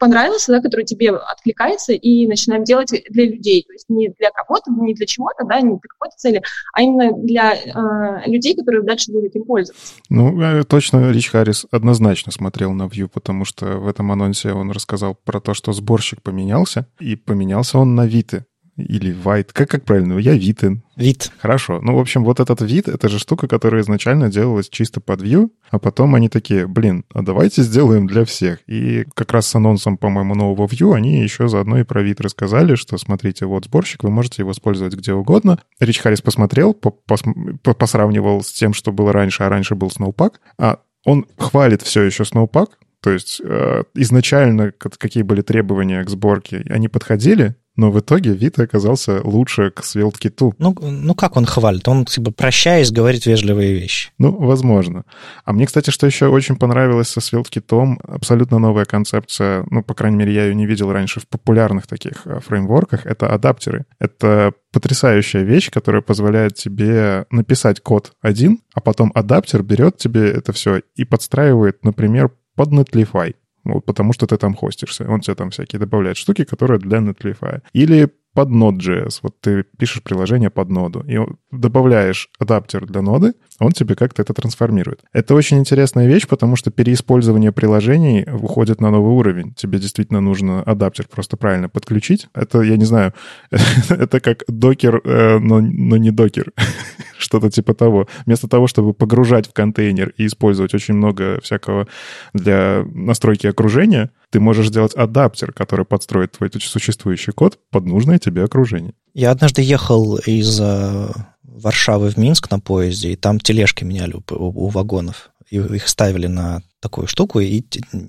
понравился, 0.04 0.52
да, 0.52 0.60
который 0.60 0.84
тебе 0.84 1.12
откликается, 1.12 1.94
и 1.94 2.28
начинаем 2.28 2.66
делать 2.66 2.92
для 3.10 3.26
людей. 3.26 3.64
То 3.66 3.72
есть 3.72 3.86
не 3.88 4.10
для 4.20 4.32
кого-то, 4.32 4.70
не 4.70 4.94
для 4.94 5.06
чего-то, 5.06 5.46
да, 5.46 5.62
не 5.62 5.70
для 5.70 5.88
какой-то 5.88 6.18
цели, 6.18 6.42
а 6.74 6.82
именно 6.82 7.14
для 7.14 7.54
э, 7.54 8.30
людей, 8.30 8.54
которые 8.54 8.84
дальше 8.84 9.14
будут 9.14 9.34
им 9.34 9.46
пользоваться. 9.46 9.94
Ну, 10.10 10.42
э, 10.42 10.64
точно 10.66 11.10
Рич 11.10 11.30
Харрис 11.30 11.66
однозначно 11.72 12.34
смотрел 12.34 12.74
на 12.74 12.84
Vue, 12.84 13.08
потому 13.08 13.46
что 13.46 13.78
в 13.78 13.88
этом 13.88 14.12
анонсе 14.12 14.52
он 14.52 14.72
рассказал 14.72 15.16
про 15.16 15.40
то, 15.40 15.54
что 15.54 15.72
сборщик 15.72 16.22
поменялся, 16.22 16.86
и 17.00 17.16
поменялся 17.16 17.78
он 17.78 17.96
на 17.96 18.06
Виты 18.06 18.44
или 18.76 19.16
white. 19.16 19.50
Как, 19.54 19.70
как 19.70 19.84
правильно? 19.86 20.18
Я 20.18 20.34
Витен. 20.34 20.84
Вид. 20.96 21.32
Хорошо. 21.40 21.80
Ну, 21.82 21.96
в 21.96 22.00
общем, 22.00 22.24
вот 22.24 22.40
этот 22.40 22.62
вид, 22.62 22.88
это 22.88 23.10
же 23.10 23.20
штука, 23.20 23.48
которая 23.48 23.82
изначально 23.82 24.30
делалась 24.30 24.70
чисто 24.70 25.02
под 25.02 25.22
Vue, 25.22 25.50
а 25.72 25.80
потом 25.80 26.16
они 26.16 26.30
такие, 26.30 26.68
блин, 26.68 27.04
а 27.14 27.22
давайте 27.22 27.64
сделаем 27.64 28.08
для 28.08 28.26
всех. 28.26 28.60
И 28.68 29.06
как 29.16 29.32
раз 29.32 29.48
с 29.48 29.56
анонсом, 29.56 29.98
по-моему, 29.98 30.36
нового 30.36 30.68
Vue 30.68 30.96
они 30.96 31.22
еще 31.22 31.48
заодно 31.48 31.80
и 31.80 31.84
про 31.84 32.02
вид 32.02 32.22
рассказали, 32.22 32.76
что 32.76 32.98
смотрите, 32.98 33.46
вот 33.46 33.66
сборщик, 33.66 34.04
вы 34.04 34.12
можете 34.12 34.42
его 34.42 34.52
использовать 34.52 34.96
где 34.96 35.14
угодно. 35.14 35.60
Рич 35.80 36.00
Харрис 36.00 36.22
посмотрел, 36.22 36.74
посравнивал 36.74 38.44
с 38.44 38.52
тем, 38.52 38.74
что 38.74 38.92
было 38.92 39.14
раньше, 39.14 39.44
а 39.44 39.50
раньше 39.50 39.76
был 39.76 39.90
Snowpack, 39.90 40.34
а 40.58 40.80
он 41.06 41.26
хвалит 41.38 41.82
все 41.82 42.04
еще 42.04 42.24
Snowpack, 42.24 42.68
то 43.02 43.12
есть 43.12 43.42
э, 43.44 43.84
изначально 43.96 44.72
какие 44.72 45.24
были 45.24 45.42
требования 45.42 46.04
к 46.06 46.10
сборке, 46.10 46.66
они 46.70 46.88
подходили, 46.88 47.56
но 47.76 47.92
в 47.92 48.00
итоге 48.00 48.34
вид 48.34 48.60
оказался 48.60 49.22
лучше 49.24 49.72
к 49.72 49.84
свелткиту. 49.84 50.54
Ну, 50.60 50.76
ну 50.82 51.16
как 51.16 51.38
он 51.38 51.46
хвалит? 51.46 51.88
Он, 51.88 52.06
типа, 52.06 52.32
прощаясь, 52.32 52.92
говорит 52.92 53.26
вежливые 53.26 53.74
вещи. 53.74 54.12
Ну, 54.20 54.32
возможно. 54.32 55.06
А 55.44 55.54
мне, 55.54 55.66
кстати, 55.66 55.90
что 55.90 56.06
еще 56.06 56.28
очень 56.28 56.56
понравилось 56.56 57.10
со 57.10 57.22
свелткитом, 57.22 58.00
абсолютно 58.04 58.60
новая 58.60 58.86
концепция, 58.86 59.66
ну, 59.70 59.82
по 59.84 59.94
крайней 59.94 60.18
мере, 60.18 60.34
я 60.34 60.46
ее 60.46 60.56
не 60.56 60.66
видел 60.66 60.92
раньше 60.92 61.20
в 61.20 61.28
популярных 61.28 61.88
таких 61.88 62.26
э, 62.26 62.40
фреймворках, 62.40 63.06
это 63.06 63.28
адаптеры. 63.28 63.86
Это 64.00 64.54
потрясающая 64.72 65.44
вещь, 65.44 65.72
которая 65.72 66.02
позволяет 66.02 66.56
тебе 66.56 67.26
написать 67.32 67.80
код 67.80 68.14
один, 68.22 68.60
а 68.74 68.82
потом 68.82 69.12
адаптер 69.16 69.64
берет 69.64 69.98
тебе 69.98 70.30
это 70.30 70.52
все 70.54 70.82
и 70.96 71.06
подстраивает, 71.06 71.84
например, 71.84 72.32
под 72.56 72.70
Netlify. 72.70 73.36
Вот 73.64 73.86
потому 73.86 74.14
что 74.14 74.28
ты 74.28 74.38
там 74.38 74.56
хостишься. 74.56 75.06
Он 75.10 75.22
тебе 75.22 75.36
там 75.36 75.50
всякие 75.50 75.80
добавляет 75.80 76.18
штуки, 76.18 76.44
которые 76.44 76.80
для 76.80 77.00
Netlify. 77.00 77.62
Или 77.74 78.12
под 78.34 78.50
Node.js. 78.50 79.20
Вот 79.22 79.40
ты 79.40 79.64
пишешь 79.78 80.04
приложение 80.04 80.50
под 80.50 80.70
ноду 80.70 81.02
и 81.02 81.20
добавляешь 81.52 82.30
адаптер 82.40 82.86
для 82.86 83.02
ноды, 83.02 83.34
он 83.64 83.72
тебе 83.72 83.96
как-то 83.96 84.22
это 84.22 84.34
трансформирует. 84.34 85.02
Это 85.14 85.36
очень 85.36 85.60
интересная 85.60 86.08
вещь, 86.08 86.28
потому 86.28 86.56
что 86.56 86.72
переиспользование 86.72 87.52
приложений 87.52 88.28
уходит 88.32 88.82
на 88.82 88.92
новый 88.92 89.14
уровень. 89.14 89.54
Тебе 89.54 89.80
действительно 89.80 90.22
нужно 90.22 90.62
адаптер 90.64 91.08
просто 91.08 91.38
правильно 91.38 91.70
подключить. 91.70 92.28
Это, 92.34 92.62
я 92.62 92.78
не 92.78 92.86
знаю, 92.86 93.14
это 93.90 94.20
как 94.20 94.44
докер, 94.48 95.02
э, 95.04 95.40
но, 95.40 95.60
но 95.60 95.98
не 95.98 96.12
докер. 96.12 96.52
Что-то 97.18 97.50
типа 97.50 97.74
того. 97.74 98.08
Вместо 98.26 98.48
того, 98.48 98.68
чтобы 98.68 98.94
погружать 98.94 99.48
в 99.48 99.54
контейнер 99.54 100.14
и 100.18 100.26
использовать 100.26 100.74
очень 100.74 100.94
много 100.96 101.40
всякого 101.42 101.88
для 102.34 102.84
настройки 102.94 103.48
окружения, 103.48 104.12
ты 104.30 104.40
можешь 104.40 104.68
сделать 104.68 104.94
адаптер, 104.96 105.54
который 105.54 105.86
подстроит 105.86 106.32
твой 106.32 106.50
существующий 106.60 107.32
код 107.32 107.60
под 107.70 107.86
нужное 107.86 108.20
тебе 108.20 108.44
окружение. 108.44 108.94
Я 109.14 109.32
однажды 109.32 109.62
ехал 109.62 110.18
из 110.18 110.60
э, 110.60 111.10
Варшавы 111.56 112.10
в 112.10 112.18
Минск 112.18 112.50
на 112.52 112.60
поезде, 112.60 113.12
и 113.12 113.16
там 113.16 113.40
тележки 113.40 113.84
меняли 113.84 114.14
у, 114.14 114.24
у, 114.30 114.66
у 114.66 114.68
вагонов. 114.70 115.30
И 115.50 115.58
их 115.58 115.88
ставили 115.88 116.28
на 116.28 116.64
такую 116.80 117.08
штуку, 117.08 117.40
и 117.40 117.64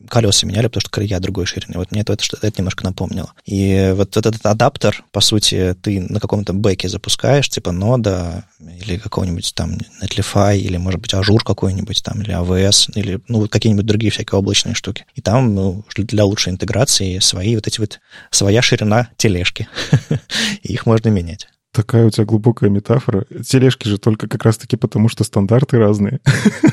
колеса 0.08 0.46
меняли, 0.46 0.66
потому 0.66 0.80
что 0.80 0.90
колея 0.90 1.20
другой 1.20 1.46
ширины. 1.46 1.74
Вот 1.76 1.92
мне 1.92 2.00
это, 2.00 2.14
это, 2.14 2.24
это 2.40 2.58
немножко 2.58 2.84
напомнило. 2.84 3.32
И 3.44 3.92
вот 3.94 4.16
этот 4.16 4.44
адаптер, 4.44 5.04
по 5.12 5.20
сути, 5.20 5.76
ты 5.80 6.00
на 6.00 6.20
каком-то 6.20 6.52
бэке 6.52 6.88
запускаешь, 6.88 7.48
типа 7.48 7.70
Node 7.70 8.31
а 8.31 8.46
или 8.58 8.98
какого-нибудь 8.98 9.54
там 9.54 9.78
Netlify, 10.02 10.58
или, 10.58 10.76
может 10.76 11.00
быть, 11.00 11.14
Azure 11.14 11.44
какой-нибудь 11.44 12.02
там, 12.02 12.22
или 12.22 12.34
AWS, 12.34 12.92
или, 12.94 13.20
ну, 13.28 13.46
какие-нибудь 13.46 13.86
другие 13.86 14.10
всякие 14.10 14.38
облачные 14.38 14.74
штуки. 14.74 15.06
И 15.14 15.20
там, 15.20 15.54
ну, 15.54 15.84
для 15.94 16.24
лучшей 16.24 16.52
интеграции 16.52 17.20
свои 17.20 17.54
вот 17.54 17.66
эти 17.66 17.78
вот, 17.78 18.00
своя 18.30 18.60
ширина 18.62 19.10
тележки. 19.16 19.68
Их 20.62 20.86
можно 20.86 21.10
менять. 21.10 21.46
Такая 21.74 22.06
у 22.06 22.10
тебя 22.10 22.24
глубокая 22.24 22.70
метафора. 22.70 23.26
Тележки 23.44 23.88
же 23.88 23.98
только 23.98 24.28
как 24.28 24.44
раз-таки 24.44 24.76
потому, 24.76 25.08
что 25.08 25.24
стандарты 25.24 25.76
разные. 25.76 26.20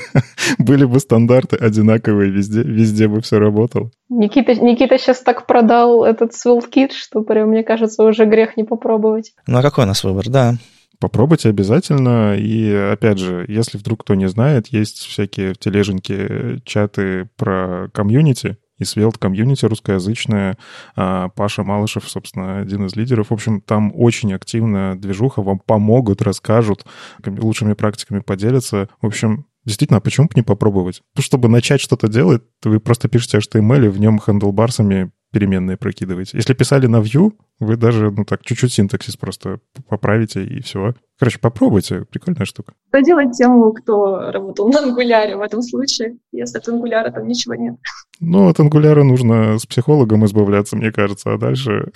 Были 0.60 0.86
бы 0.86 1.00
стандарты 1.00 1.56
одинаковые 1.56 2.30
везде, 2.30 2.62
везде 2.62 3.08
бы 3.08 3.20
все 3.22 3.40
работало. 3.40 3.90
Никита, 4.10 4.54
Никита 4.54 5.00
сейчас 5.00 5.22
так 5.22 5.48
продал 5.48 6.04
этот 6.04 6.34
SwellKit, 6.34 6.92
что 6.92 7.22
прям, 7.22 7.50
мне 7.50 7.64
кажется, 7.64 8.04
уже 8.04 8.26
грех 8.26 8.58
не 8.58 8.64
попробовать. 8.64 9.34
Ну 9.48 9.58
а 9.58 9.64
какой 9.64 9.86
у 9.86 9.88
нас 9.88 10.04
выбор, 10.04 10.30
да? 10.30 10.58
Попробуйте 11.00 11.50
обязательно. 11.50 12.36
И 12.38 12.72
опять 12.72 13.18
же, 13.18 13.44
если 13.48 13.80
вдруг 13.80 14.04
кто 14.04 14.14
не 14.14 14.30
знает, 14.30 14.68
есть 14.68 15.00
всякие 15.00 15.54
в 15.54 15.58
тележеньке 15.58 16.62
чаты 16.64 17.28
про 17.38 17.90
комьюнити, 17.92 18.58
и 18.82 18.84
Svelte 18.84 19.17
комьюнити 19.20 19.65
русскоязычная. 19.65 20.58
А, 20.96 21.30
Паша 21.30 21.63
Малышев, 21.63 22.10
собственно, 22.10 22.60
один 22.60 22.86
из 22.86 22.96
лидеров. 22.96 23.30
В 23.30 23.34
общем, 23.34 23.62
там 23.62 23.91
очень 23.96 24.34
активная 24.34 24.96
движуха, 24.96 25.41
вам 25.41 25.60
помогут, 25.60 26.22
расскажут, 26.22 26.86
лучшими 27.26 27.74
практиками 27.74 28.20
поделятся. 28.20 28.89
В 29.02 29.08
общем, 29.08 29.46
Действительно, 29.63 30.00
а 30.00 30.02
почему 30.02 30.26
бы 30.26 30.32
не 30.36 30.41
попробовать? 30.41 31.04
Чтобы 31.20 31.48
начать 31.48 31.82
что-то 31.82 32.08
делать, 32.08 32.41
вы 32.63 32.80
просто 32.80 33.08
пишете 33.10 33.38
HTML, 33.38 33.86
и 33.86 33.89
в 33.89 34.00
нем 34.00 34.20
хендлбарсами 34.20 35.12
переменные 35.32 35.78
прокидываете. 35.78 36.38
Если 36.38 36.54
писали 36.54 36.88
на 36.88 36.98
Vue, 36.98 37.32
вы 37.60 37.78
даже, 37.78 38.12
ну 38.12 38.26
так, 38.26 38.44
чуть-чуть 38.44 38.74
синтаксис 38.74 39.15
просто 39.15 39.60
поправите, 39.88 40.44
и 40.44 40.62
все. 40.62 40.94
Короче, 41.17 41.39
попробуйте, 41.39 42.06
прикольная 42.10 42.46
штука. 42.46 42.74
Что 42.89 43.02
делать 43.02 43.32
тем, 43.38 43.74
кто 43.74 44.32
работал 44.32 44.67
на 44.70 44.80
ангуляре 44.80 45.36
в 45.36 45.41
этом 45.41 45.62
случае, 45.62 46.17
если 46.32 46.58
от 46.58 46.67
ангуляра 46.67 47.12
там 47.12 47.28
ничего 47.28 47.56
нет? 47.56 47.76
Ну, 48.20 48.50
от 48.50 48.60
ангуляра 48.60 49.04
нужно 49.04 49.58
с 49.58 49.65
психологом 49.65 50.26
избавляться, 50.26 50.76
мне 50.76 50.91
кажется, 50.91 51.34
а 51.34 51.38
дальше 51.38 51.91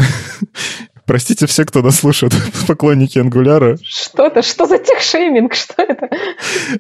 Простите 1.05 1.45
все, 1.45 1.65
кто 1.65 1.81
нас 1.81 1.99
слушает, 1.99 2.33
поклонники 2.67 3.19
Ангуляра. 3.19 3.77
Что 3.83 4.27
это? 4.27 4.41
Что 4.41 4.65
за 4.65 4.79
техшейминг? 4.79 5.53
Что 5.53 5.83
это? 5.83 6.09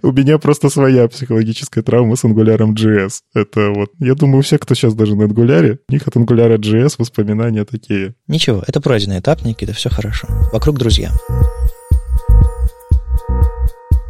У 0.01 0.11
меня 0.11 0.39
просто 0.39 0.69
своя 0.69 1.07
психологическая 1.07 1.83
травма 1.83 2.15
с 2.15 2.23
Ангуляром 2.23 2.73
JS. 2.73 3.19
Это 3.35 3.69
вот, 3.69 3.91
я 3.99 4.15
думаю, 4.15 4.41
все, 4.41 4.57
кто 4.57 4.73
сейчас 4.73 4.95
даже 4.95 5.15
на 5.15 5.25
Ангуляре, 5.25 5.79
у 5.87 5.93
них 5.93 6.07
от 6.07 6.15
Ангуляра 6.17 6.57
JS 6.57 6.95
воспоминания 6.97 7.65
такие. 7.65 8.15
Ничего, 8.27 8.63
это 8.65 8.81
пройденный 8.81 9.19
этап, 9.19 9.43
Никита, 9.43 9.73
все 9.73 9.89
хорошо. 9.89 10.27
Вокруг 10.51 10.77
друзья. 10.77 11.11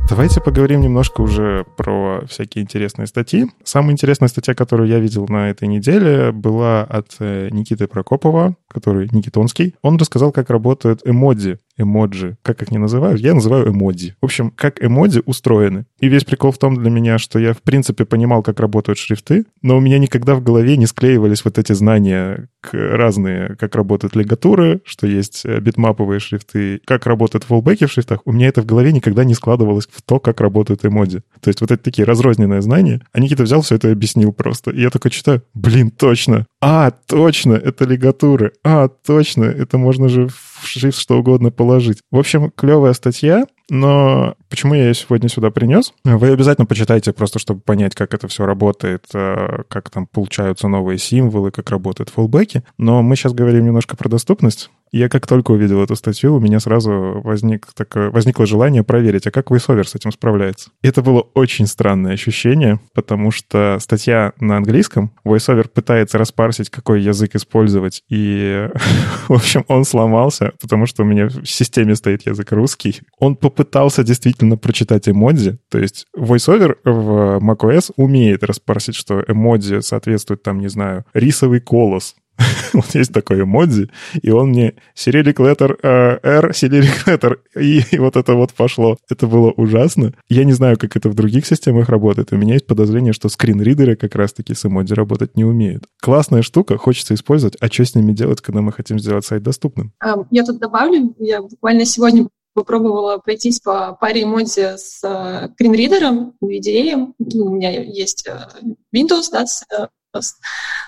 Давайте 0.07 0.39
поговорим 0.39 0.81
немножко 0.81 1.21
уже 1.21 1.65
про 1.77 2.23
всякие 2.27 2.63
интересные 2.63 3.07
статьи. 3.07 3.47
Самая 3.63 3.93
интересная 3.93 4.29
статья, 4.29 4.53
которую 4.53 4.87
я 4.87 4.99
видел 4.99 5.25
на 5.27 5.49
этой 5.49 5.67
неделе, 5.67 6.31
была 6.31 6.83
от 6.83 7.15
э, 7.19 7.49
Никиты 7.51 7.87
Прокопова, 7.87 8.55
который 8.75 9.09
Никитонский. 9.11 9.73
Он 9.81 9.97
рассказал, 9.97 10.31
как 10.33 10.49
работают 10.49 11.01
эмодзи 11.05 11.59
эмоджи, 11.77 12.37
как 12.41 12.61
их 12.61 12.71
не 12.71 12.77
называют, 12.77 13.19
я 13.19 13.33
называю 13.33 13.69
эмодзи. 13.69 14.15
В 14.21 14.25
общем, 14.25 14.51
как 14.51 14.83
эмодзи 14.83 15.23
устроены. 15.25 15.85
И 15.99 16.07
весь 16.07 16.23
прикол 16.23 16.51
в 16.51 16.57
том 16.57 16.75
для 16.75 16.89
меня, 16.89 17.17
что 17.17 17.39
я 17.39 17.53
в 17.53 17.61
принципе 17.61 18.05
понимал, 18.05 18.43
как 18.43 18.59
работают 18.59 18.97
шрифты, 18.97 19.45
но 19.61 19.77
у 19.77 19.81
меня 19.81 19.99
никогда 19.99 20.35
в 20.35 20.43
голове 20.43 20.77
не 20.77 20.85
склеивались 20.85 21.43
вот 21.43 21.57
эти 21.57 21.73
знания 21.73 22.47
разные, 22.71 23.55
как 23.59 23.75
работают 23.75 24.15
лигатуры, 24.15 24.81
что 24.85 25.05
есть 25.05 25.45
э, 25.45 25.59
битмаповые 25.59 26.19
шрифты, 26.19 26.81
как 26.85 27.05
работают 27.05 27.43
фоллбеки 27.43 27.85
в 27.85 27.91
шрифтах. 27.91 28.21
У 28.25 28.31
меня 28.31 28.47
это 28.47 28.61
в 28.61 28.65
голове 28.65 28.91
никогда 28.91 29.23
не 29.23 29.33
складывалось 29.33 29.87
в 29.91 30.01
то, 30.01 30.19
как 30.19 30.41
работают 30.41 30.85
эмодзи. 30.85 31.21
То 31.41 31.49
есть 31.49 31.61
вот 31.61 31.71
это 31.71 31.83
такие 31.83 32.05
разрозненные 32.05 32.61
знания. 32.61 33.01
А 33.11 33.19
Никита 33.19 33.43
взял 33.43 33.61
все 33.61 33.75
это 33.75 33.89
и 33.89 33.91
объяснил 33.91 34.31
просто. 34.33 34.71
И 34.71 34.81
я 34.81 34.89
такой 34.89 35.11
читаю, 35.11 35.43
блин, 35.53 35.91
точно. 35.91 36.47
А, 36.61 36.91
точно, 36.91 37.53
это 37.53 37.85
лигатуры. 37.85 38.53
А, 38.67 38.87
точно, 38.87 39.43
это 39.43 39.77
можно 39.77 40.09
же 40.09 40.27
в 40.27 40.61
шрифт 40.63 40.97
что 40.97 41.19
угодно 41.19 41.51
положить. 41.51 41.99
В 42.09 42.17
общем, 42.17 42.49
клевая 42.49 42.93
статья, 42.93 43.45
но 43.69 44.35
почему 44.49 44.73
я 44.73 44.87
ее 44.87 44.93
сегодня 44.93 45.29
сюда 45.29 45.51
принес? 45.51 45.93
Вы 46.03 46.31
обязательно 46.31 46.65
почитайте, 46.65 47.13
просто 47.13 47.39
чтобы 47.39 47.61
понять, 47.61 47.95
как 47.95 48.13
это 48.13 48.27
все 48.27 48.45
работает, 48.45 49.05
э, 49.13 49.63
как 49.67 49.89
там 49.89 50.07
получаются 50.07 50.67
новые 50.67 50.97
символы, 50.97 51.51
как 51.51 51.69
работают 51.69 52.09
фуллбеки. 52.09 52.63
Но 52.77 53.01
мы 53.01 53.15
сейчас 53.15 53.33
говорим 53.33 53.65
немножко 53.65 53.95
про 53.95 54.09
доступность. 54.09 54.69
Я 54.95 55.09
как 55.09 55.27
только 55.27 55.51
увидел 55.51 55.83
эту 55.83 55.97
статью, 55.97 56.35
у 56.35 56.39
меня 56.39 56.61
сразу 56.61 57.19
возник 57.21 57.67
такое, 57.73 58.11
возникло 58.11 58.45
желание 58.45 58.81
проверить, 58.81 59.27
а 59.27 59.31
как 59.31 59.51
VoiceOver 59.51 59.83
с 59.83 59.93
этим 59.93 60.13
справляется. 60.13 60.69
Это 60.83 61.01
было 61.01 61.19
очень 61.33 61.67
странное 61.67 62.13
ощущение, 62.13 62.79
потому 62.93 63.31
что 63.31 63.77
статья 63.81 64.31
на 64.39 64.55
английском, 64.55 65.11
VoiceOver 65.25 65.67
пытается 65.67 66.17
распарсить, 66.17 66.69
какой 66.69 67.01
язык 67.01 67.35
использовать, 67.35 68.03
и, 68.09 68.69
в 69.27 69.33
общем, 69.33 69.65
он 69.67 69.83
сломался, 69.83 70.53
потому 70.61 70.85
что 70.85 71.03
у 71.03 71.05
меня 71.05 71.27
в 71.27 71.45
системе 71.45 71.95
стоит 71.95 72.25
язык 72.25 72.51
русский. 72.53 73.01
Он 73.19 73.35
попытался 73.35 74.01
действительно 74.03 74.44
прочитать 74.57 75.09
эмодзи, 75.09 75.59
то 75.69 75.77
есть 75.77 76.05
VoiceOver 76.17 76.77
в 76.83 77.39
macOS 77.43 77.91
умеет 77.97 78.43
распарсить, 78.43 78.95
что 78.95 79.23
эмодзи 79.27 79.81
соответствует, 79.81 80.43
там, 80.43 80.59
не 80.59 80.69
знаю, 80.69 81.05
рисовый 81.13 81.59
колос, 81.59 82.15
вот 82.73 82.93
есть 82.93 83.13
такой 83.13 83.41
эмодзи, 83.41 83.89
и 84.21 84.29
он 84.29 84.49
мне 84.49 84.75
Cyrillic 84.95 85.35
letter 85.35 85.79
uh, 85.81 86.19
R, 86.21 86.49
Cyrillic 86.51 87.05
letter, 87.05 87.37
и, 87.55 87.81
и 87.91 87.97
вот 87.97 88.15
это 88.15 88.33
вот 88.33 88.53
пошло. 88.53 88.97
Это 89.09 89.27
было 89.27 89.51
ужасно. 89.51 90.13
Я 90.27 90.43
не 90.43 90.53
знаю, 90.53 90.77
как 90.77 90.95
это 90.95 91.09
в 91.09 91.13
других 91.13 91.45
системах 91.45 91.89
работает. 91.89 92.33
У 92.33 92.37
меня 92.37 92.53
есть 92.53 92.67
подозрение, 92.67 93.13
что 93.13 93.29
скринридеры 93.29 93.95
как 93.95 94.15
раз-таки 94.15 94.53
с 94.53 94.65
эмодзи 94.65 94.93
работать 94.93 95.37
не 95.37 95.45
умеют. 95.45 95.85
Классная 96.01 96.41
штука, 96.41 96.77
хочется 96.77 97.13
использовать, 97.13 97.55
а 97.59 97.67
что 97.67 97.85
с 97.85 97.95
ними 97.95 98.11
делать, 98.11 98.41
когда 98.41 98.61
мы 98.61 98.71
хотим 98.71 98.99
сделать 98.99 99.25
сайт 99.25 99.43
доступным? 99.43 99.93
Я 100.31 100.43
тут 100.43 100.59
добавлю, 100.59 101.15
я 101.19 101.41
буквально 101.41 101.85
сегодня 101.85 102.27
попробовала 102.55 103.17
пройтись 103.17 103.59
по 103.59 103.95
паре 103.99 104.23
эмодзи 104.23 104.77
с 104.77 105.49
скринридером, 105.53 106.33
NVDA. 106.41 107.13
У 107.19 107.49
меня 107.49 107.69
есть 107.69 108.25
э, 108.27 108.47
Windows, 108.95 109.25
да, 109.31 109.45
с 109.45 109.63
э, 109.71 109.87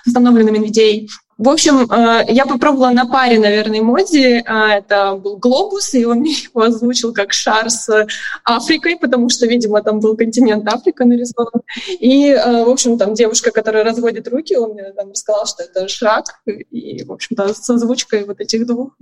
установленным 0.06 0.54
NVDA. 0.54 1.06
В 1.38 1.48
общем, 1.48 1.88
э, 1.88 2.24
я 2.28 2.46
попробовала 2.46 2.90
на 2.90 3.06
паре, 3.06 3.38
наверное, 3.38 3.78
эмодзи. 3.78 4.42
А, 4.44 4.74
это 4.74 5.14
был 5.14 5.36
глобус, 5.36 5.94
и 5.94 6.04
он 6.04 6.18
мне 6.20 6.32
его 6.32 6.62
озвучил 6.62 7.14
как 7.14 7.32
шар 7.32 7.70
с 7.70 8.06
Африкой, 8.42 8.96
потому 8.96 9.28
что, 9.28 9.46
видимо, 9.46 9.80
там 9.82 10.00
был 10.00 10.16
континент 10.16 10.66
Африка 10.66 11.04
нарисован. 11.04 11.62
И, 12.00 12.30
э, 12.30 12.64
в 12.64 12.68
общем, 12.68 12.98
там 12.98 13.14
девушка, 13.14 13.52
которая 13.52 13.84
разводит 13.84 14.26
руки, 14.26 14.56
он 14.56 14.72
мне 14.72 14.90
там 14.90 15.10
рассказал, 15.10 15.46
что 15.46 15.62
это 15.62 15.86
шаг. 15.86 16.24
И, 16.72 17.04
в 17.04 17.12
общем-то, 17.12 17.54
с 17.54 17.70
озвучкой 17.70 18.24
вот 18.24 18.40
этих 18.40 18.66
двух, 18.66 18.96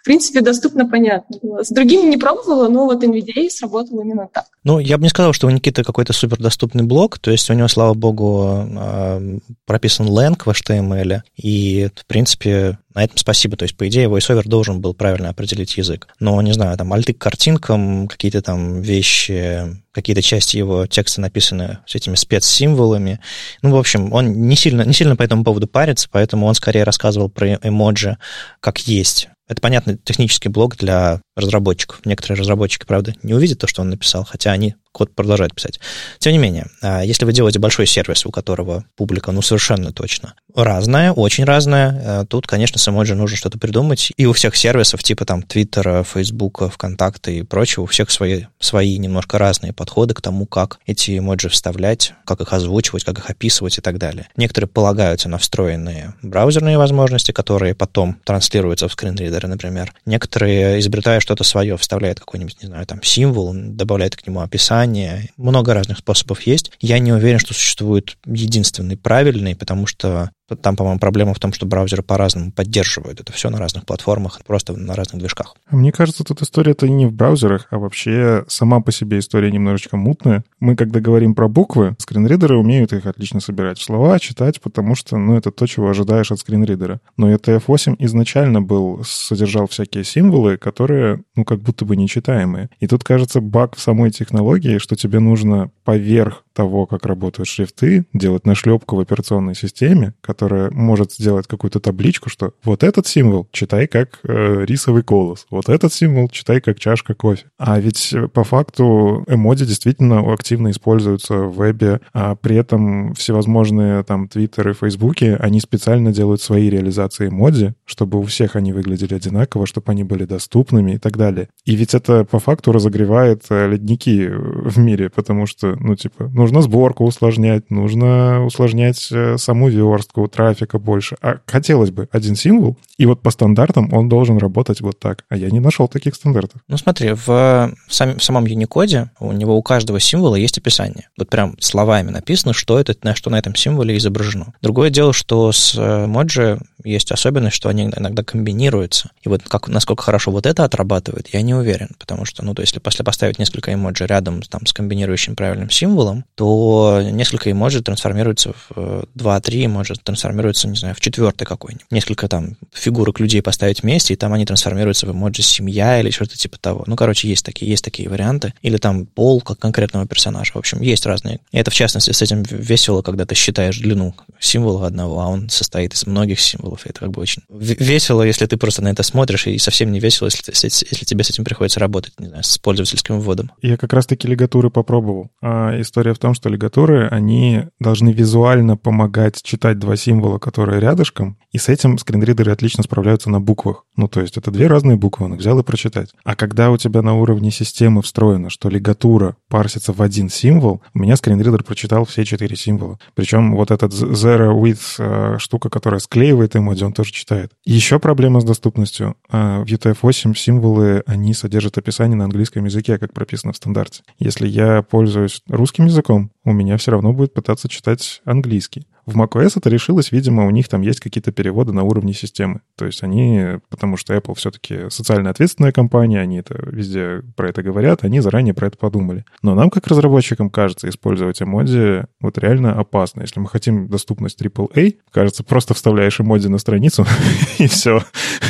в 0.00 0.04
принципе, 0.04 0.42
доступно 0.42 0.86
понятно 0.86 1.64
С 1.64 1.70
другими 1.70 2.08
не 2.08 2.18
пробовала, 2.18 2.68
но 2.68 2.84
вот 2.84 3.02
NVDA 3.02 3.48
сработал 3.50 4.00
именно 4.00 4.28
так. 4.32 4.44
Ну, 4.62 4.78
я 4.78 4.96
бы 4.96 5.02
не 5.02 5.08
сказал, 5.08 5.32
что 5.32 5.46
у 5.46 5.50
Никиты 5.50 5.82
какой-то 5.82 6.12
супердоступный 6.12 6.84
блок, 6.84 7.18
то 7.18 7.30
есть 7.30 7.50
у 7.50 7.54
него, 7.54 7.66
слава 7.68 7.94
богу, 7.94 8.64
э, 8.78 9.38
прописан 9.66 10.06
Lang 10.06 10.36
в 10.44 10.48
HTML, 10.48 11.22
и 11.36 11.63
и, 11.64 11.86
в 11.86 12.04
принципе, 12.06 12.78
на 12.94 13.04
этом 13.04 13.16
спасибо. 13.16 13.56
То 13.56 13.62
есть, 13.62 13.76
по 13.76 13.88
идее, 13.88 14.08
VoiceOver 14.08 14.42
должен 14.44 14.80
был 14.80 14.92
правильно 14.92 15.30
определить 15.30 15.78
язык. 15.78 16.08
Но, 16.20 16.40
не 16.42 16.52
знаю, 16.52 16.76
там 16.76 16.92
альты 16.92 17.14
к 17.14 17.18
картинкам, 17.18 18.06
какие-то 18.06 18.42
там 18.42 18.82
вещи, 18.82 19.80
какие-то 19.92 20.20
части 20.20 20.58
его 20.58 20.86
текста 20.86 21.22
написаны 21.22 21.78
с 21.86 21.94
этими 21.94 22.16
спецсимволами. 22.16 23.20
Ну, 23.62 23.70
в 23.70 23.78
общем, 23.78 24.12
он 24.12 24.46
не 24.46 24.56
сильно, 24.56 24.82
не 24.82 24.92
сильно 24.92 25.16
по 25.16 25.22
этому 25.22 25.42
поводу 25.42 25.66
парится, 25.66 26.08
поэтому 26.10 26.46
он 26.46 26.54
скорее 26.54 26.84
рассказывал 26.84 27.30
про 27.30 27.54
эмоджи 27.54 28.18
как 28.60 28.80
есть. 28.80 29.28
Это, 29.46 29.60
понятно, 29.60 29.98
технический 29.98 30.48
блок 30.48 30.76
для 30.76 31.20
разработчиков. 31.36 32.00
Некоторые 32.04 32.38
разработчики, 32.38 32.84
правда, 32.86 33.14
не 33.22 33.34
увидят 33.34 33.58
то, 33.58 33.66
что 33.66 33.82
он 33.82 33.90
написал, 33.90 34.24
хотя 34.24 34.52
они 34.52 34.74
код 34.94 35.12
продолжает 35.12 35.54
писать. 35.54 35.80
Тем 36.18 36.32
не 36.32 36.38
менее, 36.38 36.68
а, 36.80 37.02
если 37.02 37.24
вы 37.24 37.32
делаете 37.32 37.58
большой 37.58 37.86
сервис, 37.86 38.24
у 38.24 38.30
которого 38.30 38.84
публика, 38.96 39.32
ну, 39.32 39.42
совершенно 39.42 39.92
точно 39.92 40.34
разная, 40.54 41.10
очень 41.10 41.44
разная, 41.44 42.02
а, 42.04 42.26
тут, 42.26 42.46
конечно, 42.46 42.78
с 42.78 42.88
эмоджи 42.88 43.16
нужно 43.16 43.36
что-то 43.36 43.58
придумать. 43.58 44.12
И 44.16 44.24
у 44.24 44.32
всех 44.32 44.54
сервисов, 44.54 45.02
типа 45.02 45.24
там 45.24 45.42
Твиттера, 45.42 46.04
Фейсбука, 46.04 46.70
ВКонтакта 46.70 47.32
и 47.32 47.42
прочего, 47.42 47.82
у 47.82 47.86
всех 47.86 48.10
свои, 48.12 48.44
свои 48.60 48.96
немножко 48.98 49.36
разные 49.36 49.72
подходы 49.72 50.14
к 50.14 50.20
тому, 50.20 50.46
как 50.46 50.78
эти 50.86 51.18
эмоджи 51.18 51.48
вставлять, 51.48 52.14
как 52.24 52.40
их 52.40 52.52
озвучивать, 52.52 53.02
как 53.02 53.18
их 53.18 53.28
описывать 53.28 53.78
и 53.78 53.80
так 53.80 53.98
далее. 53.98 54.28
Некоторые 54.36 54.68
полагаются 54.68 55.28
на 55.28 55.38
встроенные 55.38 56.14
браузерные 56.22 56.78
возможности, 56.78 57.32
которые 57.32 57.74
потом 57.74 58.20
транслируются 58.22 58.86
в 58.86 58.92
скринридеры, 58.92 59.48
например. 59.48 59.92
Некоторые, 60.06 60.78
изобретая 60.78 61.18
что-то 61.24 61.42
свое, 61.42 61.76
вставляют 61.78 62.20
какой-нибудь, 62.20 62.62
не 62.62 62.68
знаю, 62.68 62.86
там, 62.86 63.02
символ, 63.02 63.52
добавляют 63.54 64.14
к 64.14 64.26
нему 64.26 64.40
описание. 64.40 65.30
Много 65.38 65.72
разных 65.72 65.98
способов 65.98 66.42
есть. 66.42 66.70
Я 66.80 66.98
не 66.98 67.12
уверен, 67.12 67.38
что 67.38 67.54
существует 67.54 68.18
единственный 68.26 68.98
правильный, 68.98 69.56
потому 69.56 69.86
что 69.86 70.30
там, 70.60 70.76
по-моему, 70.76 70.98
проблема 70.98 71.34
в 71.34 71.38
том, 71.38 71.52
что 71.52 71.66
браузеры 71.66 72.02
по-разному 72.02 72.52
поддерживают 72.52 73.20
это 73.20 73.32
все 73.32 73.50
на 73.50 73.58
разных 73.58 73.86
платформах, 73.86 74.40
просто 74.46 74.74
на 74.74 74.94
разных 74.94 75.20
движках. 75.20 75.56
Мне 75.70 75.92
кажется, 75.92 76.24
тут 76.24 76.42
история-то 76.42 76.88
не 76.88 77.06
в 77.06 77.12
браузерах, 77.12 77.66
а 77.70 77.78
вообще 77.78 78.44
сама 78.48 78.80
по 78.80 78.92
себе 78.92 79.18
история 79.18 79.50
немножечко 79.50 79.96
мутная. 79.96 80.44
Мы, 80.60 80.76
когда 80.76 81.00
говорим 81.00 81.34
про 81.34 81.48
буквы, 81.48 81.96
скринридеры 81.98 82.56
умеют 82.56 82.92
их 82.92 83.06
отлично 83.06 83.40
собирать 83.40 83.78
в 83.78 83.82
слова, 83.82 84.18
читать, 84.18 84.60
потому 84.60 84.94
что, 84.94 85.16
ну, 85.16 85.36
это 85.36 85.50
то, 85.50 85.66
чего 85.66 85.88
ожидаешь 85.88 86.30
от 86.30 86.40
скринридера. 86.40 87.00
Но 87.16 87.32
ETF8 87.32 87.96
изначально 88.00 88.60
был, 88.60 89.02
содержал 89.04 89.66
всякие 89.66 90.04
символы, 90.04 90.56
которые, 90.58 91.22
ну, 91.36 91.44
как 91.44 91.60
будто 91.60 91.84
бы 91.84 91.96
нечитаемые. 91.96 92.68
И 92.80 92.86
тут, 92.86 93.04
кажется, 93.04 93.40
баг 93.40 93.76
в 93.76 93.80
самой 93.80 94.10
технологии, 94.10 94.78
что 94.78 94.96
тебе 94.96 95.20
нужно 95.20 95.70
поверх 95.84 96.43
того, 96.54 96.86
как 96.86 97.04
работают 97.04 97.48
шрифты, 97.48 98.06
делать 98.12 98.46
нашлепку 98.46 98.96
в 98.96 99.00
операционной 99.00 99.54
системе, 99.54 100.14
которая 100.20 100.70
может 100.70 101.12
сделать 101.12 101.46
какую-то 101.46 101.80
табличку, 101.80 102.30
что 102.30 102.54
вот 102.64 102.82
этот 102.82 103.06
символ 103.06 103.48
читай 103.52 103.86
как 103.86 104.20
э, 104.22 104.64
рисовый 104.64 105.02
колос, 105.02 105.46
вот 105.50 105.68
этот 105.68 105.92
символ 105.92 106.28
читай 106.28 106.60
как 106.60 106.78
чашка 106.78 107.14
кофе. 107.14 107.46
А 107.58 107.78
ведь 107.78 108.12
э, 108.12 108.28
по 108.28 108.44
факту 108.44 109.24
эмодзи 109.26 109.66
действительно 109.66 110.32
активно 110.32 110.70
используются 110.70 111.34
в 111.34 111.56
вебе, 111.56 112.00
а 112.12 112.36
при 112.36 112.56
этом 112.56 113.14
всевозможные 113.14 114.02
там 114.04 114.28
твиттеры, 114.28 114.74
фейсбуки, 114.74 115.36
они 115.38 115.60
специально 115.60 116.12
делают 116.12 116.40
свои 116.40 116.70
реализации 116.70 117.28
эмодзи, 117.28 117.74
чтобы 117.84 118.18
у 118.18 118.22
всех 118.22 118.56
они 118.56 118.72
выглядели 118.72 119.14
одинаково, 119.14 119.66
чтобы 119.66 119.90
они 119.92 120.04
были 120.04 120.24
доступными 120.24 120.92
и 120.92 120.98
так 120.98 121.16
далее. 121.16 121.48
И 121.64 121.74
ведь 121.74 121.94
это 121.94 122.24
по 122.24 122.38
факту 122.38 122.72
разогревает 122.72 123.44
э, 123.50 123.68
ледники 123.68 124.28
в 124.28 124.78
мире, 124.78 125.10
потому 125.10 125.46
что, 125.46 125.76
ну, 125.80 125.96
типа, 125.96 126.30
ну, 126.32 126.43
нужно 126.44 126.60
сборку 126.60 127.04
усложнять, 127.04 127.70
нужно 127.70 128.44
усложнять 128.44 129.08
э, 129.10 129.38
саму 129.38 129.70
верстку, 129.70 130.28
трафика 130.28 130.78
больше. 130.78 131.16
А 131.22 131.38
хотелось 131.46 131.90
бы 131.90 132.06
один 132.12 132.36
символ, 132.36 132.76
и 132.98 133.06
вот 133.06 133.22
по 133.22 133.30
стандартам 133.30 133.88
он 133.94 134.10
должен 134.10 134.36
работать 134.36 134.82
вот 134.82 134.98
так. 134.98 135.24
А 135.30 135.36
я 135.36 135.48
не 135.48 135.58
нашел 135.58 135.88
таких 135.88 136.14
стандартов. 136.14 136.60
Ну 136.68 136.76
смотри, 136.76 137.12
в, 137.12 137.72
сам, 137.88 138.18
в 138.18 138.22
самом 138.22 138.44
Unicode 138.44 139.08
у 139.20 139.32
него 139.32 139.56
у 139.56 139.62
каждого 139.62 139.98
символа 140.00 140.36
есть 140.36 140.58
описание. 140.58 141.08
Вот 141.16 141.30
прям 141.30 141.56
словами 141.60 142.10
написано, 142.10 142.52
что 142.52 142.78
это, 142.78 142.94
на 143.02 143.14
что 143.14 143.30
на 143.30 143.38
этом 143.38 143.54
символе 143.54 143.96
изображено. 143.96 144.52
Другое 144.60 144.90
дело, 144.90 145.14
что 145.14 145.50
с 145.50 145.74
Моджи 146.06 146.58
есть 146.84 147.10
особенность, 147.10 147.56
что 147.56 147.68
они 147.68 147.84
иногда 147.84 148.22
комбинируются. 148.22 149.10
И 149.22 149.28
вот 149.28 149.42
как, 149.42 149.68
насколько 149.68 150.02
хорошо 150.02 150.30
вот 150.30 150.46
это 150.46 150.64
отрабатывает, 150.64 151.28
я 151.32 151.42
не 151.42 151.54
уверен, 151.54 151.90
потому 151.98 152.24
что, 152.24 152.44
ну, 152.44 152.54
то 152.54 152.62
есть, 152.62 152.74
если 152.74 153.02
поставить 153.02 153.38
несколько 153.38 153.72
эмоджи 153.72 154.06
рядом 154.06 154.42
там, 154.42 154.66
с 154.66 154.72
комбинирующим 154.72 155.36
правильным 155.36 155.70
символом, 155.70 156.24
то 156.34 157.00
несколько 157.02 157.50
эмоджи 157.50 157.82
трансформируются 157.82 158.52
в 158.68 159.06
2-3 159.16 159.54
э, 159.54 159.64
эмоджи, 159.66 159.94
трансформируются, 160.02 160.68
не 160.68 160.76
знаю, 160.76 160.94
в 160.94 161.00
четвертый 161.00 161.44
какой-нибудь. 161.44 161.86
Несколько 161.90 162.28
там 162.28 162.56
фигурок 162.72 163.20
людей 163.20 163.42
поставить 163.42 163.82
вместе, 163.82 164.14
и 164.14 164.16
там 164.16 164.32
они 164.32 164.44
трансформируются 164.44 165.06
в 165.06 165.12
эмоджи 165.12 165.42
семья 165.42 166.00
или 166.00 166.10
что-то 166.10 166.36
типа 166.36 166.58
того. 166.58 166.84
Ну, 166.86 166.96
короче, 166.96 167.28
есть 167.28 167.44
такие, 167.44 167.70
есть 167.70 167.84
такие 167.84 168.08
варианты. 168.08 168.54
Или 168.62 168.76
там 168.76 169.06
пол 169.06 169.40
как 169.40 169.58
конкретного 169.58 170.06
персонажа. 170.06 170.52
В 170.52 170.56
общем, 170.56 170.80
есть 170.80 171.06
разные. 171.06 171.40
И 171.52 171.58
это, 171.58 171.70
в 171.70 171.74
частности, 171.74 172.10
с 172.10 172.22
этим 172.22 172.42
весело, 172.42 173.02
когда 173.02 173.24
ты 173.24 173.34
считаешь 173.34 173.78
длину 173.78 174.14
символа 174.38 174.86
одного, 174.86 175.20
а 175.20 175.28
он 175.28 175.48
состоит 175.48 175.94
из 175.94 176.06
многих 176.06 176.40
символов. 176.40 176.73
И 176.86 176.90
это 176.90 177.00
как 177.00 177.10
бы 177.10 177.20
очень 177.20 177.42
весело, 177.48 178.22
если 178.22 178.46
ты 178.46 178.56
просто 178.56 178.82
на 178.82 178.88
это 178.88 179.02
смотришь, 179.02 179.46
и 179.46 179.58
совсем 179.58 179.92
не 179.92 180.00
весело, 180.00 180.26
если, 180.26 180.64
если 180.64 181.04
тебе 181.04 181.24
с 181.24 181.30
этим 181.30 181.44
приходится 181.44 181.80
работать, 181.80 182.12
не 182.18 182.28
знаю, 182.28 182.44
с 182.44 182.58
пользовательским 182.58 183.20
вводом. 183.20 183.52
Я 183.62 183.76
как 183.76 183.92
раз-таки 183.92 184.28
лигатуры 184.28 184.70
попробовал. 184.70 185.30
А 185.42 185.80
история 185.80 186.14
в 186.14 186.18
том, 186.18 186.34
что 186.34 186.48
лигатуры, 186.48 187.08
они 187.08 187.64
должны 187.78 188.10
визуально 188.10 188.76
помогать 188.76 189.42
читать 189.42 189.78
два 189.78 189.96
символа, 189.96 190.38
которые 190.38 190.80
рядышком, 190.80 191.38
и 191.52 191.58
с 191.58 191.68
этим 191.68 191.98
скринридеры 191.98 192.52
отлично 192.52 192.82
справляются 192.82 193.30
на 193.30 193.40
буквах. 193.40 193.84
Ну, 193.96 194.08
то 194.08 194.20
есть 194.20 194.36
это 194.36 194.50
две 194.50 194.66
разные 194.66 194.96
буквы, 194.96 195.26
он 195.26 195.34
их 195.34 195.40
взял 195.40 195.58
и 195.58 195.62
прочитать. 195.62 196.10
А 196.24 196.34
когда 196.34 196.70
у 196.70 196.76
тебя 196.76 197.02
на 197.02 197.14
уровне 197.14 197.50
системы 197.50 198.02
встроено, 198.02 198.50
что 198.50 198.68
лигатура 198.68 199.36
парсится 199.48 199.92
в 199.92 200.02
один 200.02 200.28
символ, 200.28 200.82
у 200.94 200.98
меня 200.98 201.16
скринридер 201.16 201.62
прочитал 201.62 202.04
все 202.04 202.24
четыре 202.24 202.56
символа. 202.56 202.98
Причем 203.14 203.54
вот 203.54 203.70
этот 203.70 203.92
zero 203.92 204.60
with 204.60 204.80
э, 204.98 205.38
штука, 205.38 205.70
которая 205.70 206.00
склеивает 206.00 206.56
эмодзи, 206.64 206.84
он 206.84 206.92
тоже 206.92 207.12
читает. 207.12 207.52
Еще 207.64 207.98
проблема 207.98 208.40
с 208.40 208.44
доступностью. 208.44 209.16
Э, 209.30 209.60
в 209.60 209.64
UTF-8 209.64 210.34
символы, 210.34 211.02
они 211.06 211.34
содержат 211.34 211.78
описание 211.78 212.16
на 212.16 212.24
английском 212.24 212.64
языке, 212.64 212.98
как 212.98 213.12
прописано 213.12 213.52
в 213.52 213.56
стандарте. 213.56 214.02
Если 214.18 214.48
я 214.48 214.82
пользуюсь 214.82 215.42
русским 215.48 215.86
языком, 215.86 216.30
у 216.44 216.52
меня 216.52 216.76
все 216.76 216.90
равно 216.90 217.12
будет 217.12 217.34
пытаться 217.34 217.68
читать 217.68 218.22
английский. 218.24 218.86
В 219.06 219.20
macOS 219.20 219.54
это 219.56 219.68
решилось, 219.68 220.12
видимо, 220.12 220.46
у 220.46 220.50
них 220.50 220.68
там 220.68 220.80
есть 220.80 221.00
какие-то 221.00 221.30
переводы 221.30 221.72
на 221.72 221.82
уровне 221.82 222.14
системы. 222.14 222.60
То 222.76 222.86
есть 222.86 223.02
они, 223.02 223.58
потому 223.68 223.96
что 223.96 224.14
Apple 224.14 224.34
все-таки 224.34 224.88
социально 224.88 225.30
ответственная 225.30 225.72
компания, 225.72 226.20
они 226.20 226.38
это 226.38 226.54
везде 226.66 227.22
про 227.36 227.50
это 227.50 227.62
говорят, 227.62 228.04
они 228.04 228.20
заранее 228.20 228.54
про 228.54 228.68
это 228.68 228.78
подумали. 228.78 229.24
Но 229.42 229.54
нам, 229.54 229.68
как 229.68 229.86
разработчикам, 229.86 230.48
кажется, 230.48 230.88
использовать 230.88 231.42
эмодзи 231.42 232.06
вот 232.20 232.38
реально 232.38 232.78
опасно. 232.78 233.22
Если 233.22 233.40
мы 233.40 233.48
хотим 233.48 233.88
доступность 233.88 234.40
AAA, 234.40 234.96
кажется, 235.10 235.44
просто 235.44 235.74
вставляешь 235.74 236.20
эмодзи 236.20 236.48
на 236.48 236.58
страницу, 236.58 237.06
и 237.58 237.66
все, 237.66 238.02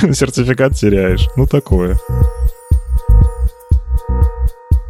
сертификат 0.02 0.74
теряешь. 0.74 1.28
Ну, 1.36 1.46
такое. 1.46 1.96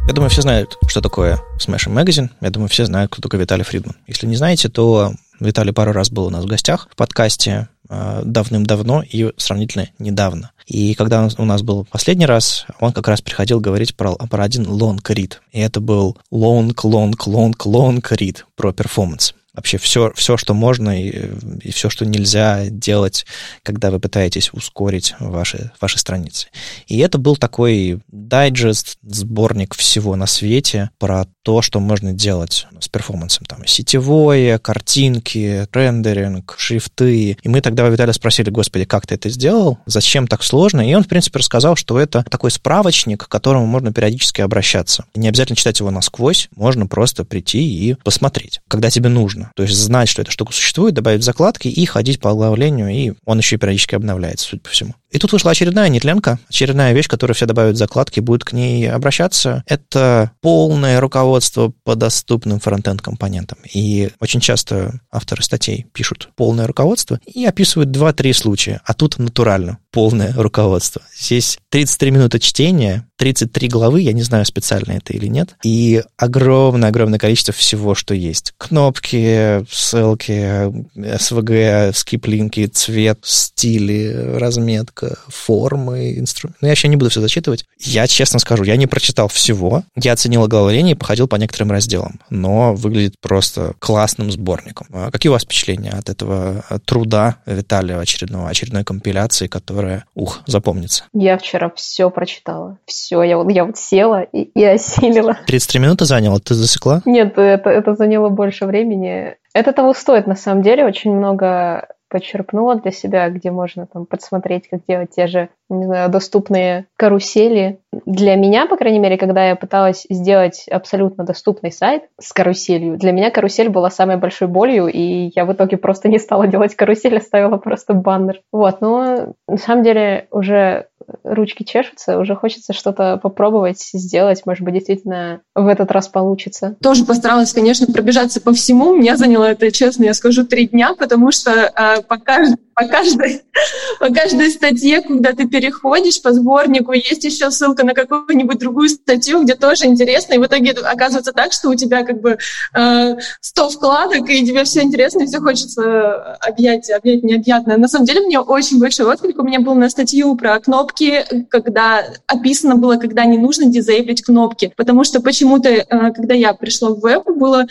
Я 0.07 0.13
думаю, 0.13 0.29
все 0.29 0.43
знают, 0.43 0.77
что 0.87 1.01
такое 1.01 1.39
Smashing 1.57 1.93
Magazine. 1.93 2.29
Я 2.39 2.51
думаю, 2.51 2.69
все 2.69 2.85
знают, 2.85 3.11
кто 3.11 3.23
такой 3.23 3.39
Виталий 3.39 3.63
Фридман. 3.63 3.95
Если 4.05 4.27
не 4.27 4.35
знаете, 4.35 4.69
то 4.69 5.13
Виталий 5.39 5.73
пару 5.73 5.91
раз 5.91 6.09
был 6.09 6.25
у 6.25 6.29
нас 6.29 6.45
в 6.45 6.47
гостях 6.47 6.87
в 6.91 6.95
подкасте 6.95 7.69
э, 7.89 8.21
давным-давно 8.23 9.03
и 9.03 9.31
сравнительно 9.37 9.89
недавно. 9.99 10.51
И 10.65 10.93
когда 10.95 11.27
у 11.37 11.45
нас 11.45 11.61
был 11.61 11.85
последний 11.85 12.25
раз, 12.25 12.65
он 12.79 12.93
как 12.93 13.07
раз 13.07 13.21
приходил 13.21 13.59
говорить 13.59 13.95
про, 13.95 14.15
про 14.15 14.43
один 14.43 14.63
long 14.63 14.97
read. 15.01 15.33
И 15.51 15.59
это 15.59 15.79
был 15.79 16.17
long, 16.31 16.73
long, 16.73 17.13
long, 17.25 17.53
long 17.57 18.01
read 18.01 18.43
про 18.55 18.71
перформанс 18.71 19.33
вообще 19.55 19.77
все, 19.77 20.11
все 20.15 20.37
что 20.37 20.53
можно 20.53 21.01
и, 21.01 21.29
и 21.63 21.71
все, 21.71 21.89
что 21.89 22.05
нельзя 22.05 22.65
делать, 22.69 23.25
когда 23.63 23.91
вы 23.91 23.99
пытаетесь 23.99 24.49
ускорить 24.53 25.15
ваши, 25.19 25.71
ваши 25.79 25.97
страницы. 25.99 26.47
И 26.87 26.97
это 26.99 27.17
был 27.17 27.37
такой 27.37 27.99
дайджест, 28.11 28.97
сборник 29.03 29.75
всего 29.75 30.15
на 30.15 30.27
свете 30.27 30.89
про 30.99 31.25
то, 31.43 31.61
что 31.61 31.79
можно 31.79 32.11
делать 32.11 32.67
с 32.79 32.87
перформансом. 32.87 33.45
Там 33.45 33.65
сетевое, 33.65 34.57
картинки, 34.57 35.67
рендеринг, 35.71 36.55
шрифты. 36.57 37.37
И 37.41 37.49
мы 37.49 37.61
тогда 37.61 37.85
у 37.85 37.91
Виталия 37.91 38.13
спросили, 38.13 38.49
господи, 38.49 38.85
как 38.85 39.07
ты 39.07 39.15
это 39.15 39.29
сделал? 39.29 39.79
Зачем 39.85 40.27
так 40.27 40.43
сложно? 40.43 40.81
И 40.87 40.93
он, 40.93 41.03
в 41.03 41.07
принципе, 41.07 41.39
рассказал, 41.39 41.75
что 41.75 41.99
это 41.99 42.23
такой 42.29 42.51
справочник, 42.51 43.25
к 43.25 43.29
которому 43.29 43.65
можно 43.67 43.93
периодически 43.93 44.41
обращаться. 44.41 45.05
Не 45.15 45.29
обязательно 45.29 45.55
читать 45.55 45.79
его 45.79 45.91
насквозь, 45.91 46.49
можно 46.55 46.87
просто 46.87 47.23
прийти 47.23 47.61
и 47.61 47.93
посмотреть, 48.03 48.61
когда 48.67 48.89
тебе 48.89 49.09
нужно 49.09 49.44
нужно. 49.45 49.51
То 49.55 49.63
есть 49.63 49.75
знать, 49.75 50.09
что 50.09 50.21
эта 50.21 50.31
штука 50.31 50.53
существует, 50.53 50.93
добавить 50.93 51.23
закладки 51.23 51.67
и 51.67 51.85
ходить 51.85 52.19
по 52.19 52.31
оглавлению, 52.31 52.89
и 52.89 53.13
он 53.25 53.37
еще 53.37 53.55
и 53.55 53.59
периодически 53.59 53.95
обновляется, 53.95 54.47
судя 54.47 54.61
по 54.61 54.69
всему. 54.69 54.95
И 55.15 55.17
тут 55.17 55.31
вышла 55.31 55.51
очередная 55.51 55.87
нетленка, 55.87 56.39
очередная 56.49 56.91
вещь, 56.91 57.07
которую 57.07 57.35
все 57.35 57.45
добавят 57.45 57.77
закладки, 57.77 58.19
будут 58.19 58.43
к 58.43 58.51
ней 58.51 58.91
обращаться. 58.91 59.63
Это 59.65 60.31
полное 60.41 60.99
руководство 60.99 61.71
по 61.85 61.95
доступным 61.95 62.59
фронтенд-компонентам. 62.59 63.57
И 63.73 64.09
очень 64.19 64.41
часто 64.41 64.99
авторы 65.09 65.41
статей 65.41 65.85
пишут 65.93 66.31
полное 66.35 66.67
руководство 66.67 67.17
и 67.25 67.45
описывают 67.45 67.95
2-3 67.95 68.33
случая, 68.33 68.81
а 68.83 68.93
тут 68.93 69.17
натурально 69.17 69.77
полное 69.95 70.33
руководство. 70.33 71.01
Здесь 71.17 71.57
33 71.69 72.11
минуты 72.11 72.39
чтения, 72.39 73.07
33 73.15 73.69
главы, 73.69 74.01
я 74.01 74.11
не 74.11 74.23
знаю, 74.23 74.45
специально 74.45 74.91
это 74.91 75.13
или 75.13 75.27
нет, 75.27 75.55
и 75.63 76.03
огромное-огромное 76.17 77.17
количество 77.17 77.53
всего, 77.53 77.95
что 77.95 78.13
есть. 78.13 78.53
Кнопки, 78.57 79.65
ссылки, 79.71 80.69
SVG, 80.97 81.93
скиплинки, 81.93 82.65
цвет, 82.65 83.19
стили, 83.23 84.33
разметка, 84.35 85.04
формы, 85.27 86.17
инструменты. 86.17 86.59
Ну, 86.61 86.67
я 86.67 86.71
еще 86.71 86.87
не 86.87 86.95
буду 86.95 87.09
все 87.09 87.21
зачитывать. 87.21 87.65
Я 87.79 88.07
честно 88.07 88.39
скажу, 88.39 88.63
я 88.63 88.75
не 88.75 88.87
прочитал 88.87 89.27
всего. 89.27 89.83
Я 89.95 90.13
оценил 90.13 90.43
оглавление 90.43 90.95
и 90.95 90.97
походил 90.97 91.27
по 91.27 91.35
некоторым 91.35 91.71
разделам. 91.71 92.19
Но 92.29 92.73
выглядит 92.73 93.19
просто 93.19 93.73
классным 93.79 94.31
сборником. 94.31 94.87
А 94.91 95.11
какие 95.11 95.29
у 95.29 95.33
вас 95.33 95.43
впечатления 95.43 95.91
от 95.91 96.09
этого 96.09 96.63
труда 96.85 97.37
Виталия 97.45 97.99
очередного, 97.99 98.49
очередной 98.49 98.83
компиляции, 98.83 99.47
которая, 99.47 100.05
ух, 100.15 100.41
запомнится? 100.45 101.05
Я 101.13 101.37
вчера 101.37 101.71
все 101.75 102.09
прочитала. 102.09 102.77
Все, 102.85 103.23
я 103.23 103.37
вот, 103.37 103.51
я 103.51 103.65
вот 103.65 103.77
села 103.77 104.23
и, 104.23 104.43
и 104.43 104.63
осилила. 104.63 105.37
33 105.47 105.79
минуты 105.79 106.05
заняло? 106.05 106.39
Ты 106.39 106.53
засекла? 106.55 107.01
Нет, 107.05 107.37
это, 107.37 107.69
это 107.69 107.95
заняло 107.95 108.29
больше 108.29 108.65
времени. 108.65 109.35
Это 109.53 109.71
того 109.71 109.93
стоит, 109.93 110.27
на 110.27 110.35
самом 110.35 110.63
деле. 110.63 110.85
Очень 110.85 111.13
много 111.13 111.87
почерпнула 112.15 112.75
для 112.75 112.91
себя, 112.91 113.29
где 113.29 113.51
можно 113.51 113.87
там 113.87 114.05
подсмотреть, 114.05 114.69
как 114.69 114.85
делать 114.85 115.09
те 115.13 115.27
же, 115.27 115.49
не 115.69 115.85
знаю, 115.85 116.09
доступные 116.09 116.87
карусели. 116.95 117.79
Для 118.05 118.35
меня, 118.35 118.67
по 118.67 118.77
крайней 118.77 118.99
мере, 118.99 119.17
когда 119.17 119.47
я 119.47 119.55
пыталась 119.55 120.05
сделать 120.09 120.65
абсолютно 120.69 121.23
доступный 121.23 121.71
сайт 121.71 122.03
с 122.19 122.33
каруселью, 122.33 122.97
для 122.97 123.11
меня 123.11 123.31
карусель 123.31 123.69
была 123.69 123.89
самой 123.89 124.17
большой 124.17 124.47
болью, 124.47 124.87
и 124.87 125.31
я 125.35 125.45
в 125.45 125.53
итоге 125.53 125.77
просто 125.77 126.07
не 126.07 126.19
стала 126.19 126.47
делать 126.47 126.75
карусель, 126.75 127.17
оставила 127.17 127.57
просто 127.57 127.93
баннер. 127.93 128.41
Вот, 128.51 128.81
но 128.81 129.33
на 129.47 129.57
самом 129.57 129.83
деле 129.83 130.27
уже 130.31 130.87
ручки 131.23 131.63
чешутся, 131.63 132.17
уже 132.17 132.35
хочется 132.35 132.73
что-то 132.73 133.17
попробовать, 133.17 133.79
сделать. 133.93 134.43
Может 134.45 134.63
быть, 134.63 134.73
действительно 134.73 135.41
в 135.53 135.67
этот 135.67 135.91
раз 135.91 136.07
получится. 136.07 136.75
Тоже 136.81 137.05
постаралась, 137.05 137.53
конечно, 137.53 137.87
пробежаться 137.87 138.41
по 138.41 138.53
всему. 138.53 138.95
Мне 138.95 139.15
заняло 139.17 139.45
это, 139.45 139.71
честно, 139.71 140.03
я 140.05 140.13
скажу, 140.13 140.45
три 140.45 140.67
дня, 140.67 140.93
потому 140.97 141.31
что 141.31 141.51
э, 141.51 142.01
по, 142.03 142.17
кажд... 142.17 142.55
по, 142.75 142.85
каждой... 142.87 143.41
по 143.99 144.09
каждой 144.13 144.51
статье, 144.51 145.01
когда 145.01 145.31
ты 145.31 145.47
переходишь 145.47 146.21
по 146.21 146.33
сборнику, 146.33 146.91
есть 146.91 147.23
еще 147.23 147.49
ссылка 147.49 147.85
на 147.85 147.93
какую-нибудь 147.93 148.59
другую 148.59 148.89
статью, 148.89 149.43
где 149.43 149.55
тоже 149.55 149.85
интересно, 149.85 150.33
и 150.33 150.37
в 150.37 150.45
итоге 150.45 150.71
оказывается 150.71 151.31
так, 151.31 151.53
что 151.53 151.69
у 151.69 151.75
тебя 151.75 152.03
как 152.03 152.21
бы 152.21 152.37
э, 152.77 153.15
100 153.41 153.69
вкладок, 153.69 154.29
и 154.29 154.45
тебе 154.45 154.63
все 154.65 154.81
интересно, 154.81 155.23
и 155.23 155.27
все 155.27 155.39
хочется 155.39 156.37
объять, 156.41 156.89
объять 156.91 157.23
необъятное. 157.23 157.77
На 157.77 157.87
самом 157.87 158.05
деле, 158.05 158.21
мне 158.21 158.39
очень 158.39 158.79
большой 158.79 159.05
отклик 159.05 159.39
у 159.39 159.43
меня 159.43 159.61
был 159.61 159.75
на 159.75 159.89
статью 159.89 160.35
про 160.35 160.59
кнопки, 160.59 161.25
когда 161.49 162.03
описано 162.27 162.75
было, 162.75 162.97
когда 162.97 163.25
не 163.25 163.37
нужно 163.37 163.65
дизейблить 163.65 164.23
кнопки. 164.23 164.73
Потому 164.75 165.03
что 165.03 165.21
почему-то, 165.21 165.69
э, 165.69 165.85
когда 166.11 166.33
я 166.33 166.53
пришла 166.53 166.89
в 166.89 166.99
веб, 166.99 167.25
было 167.25 167.65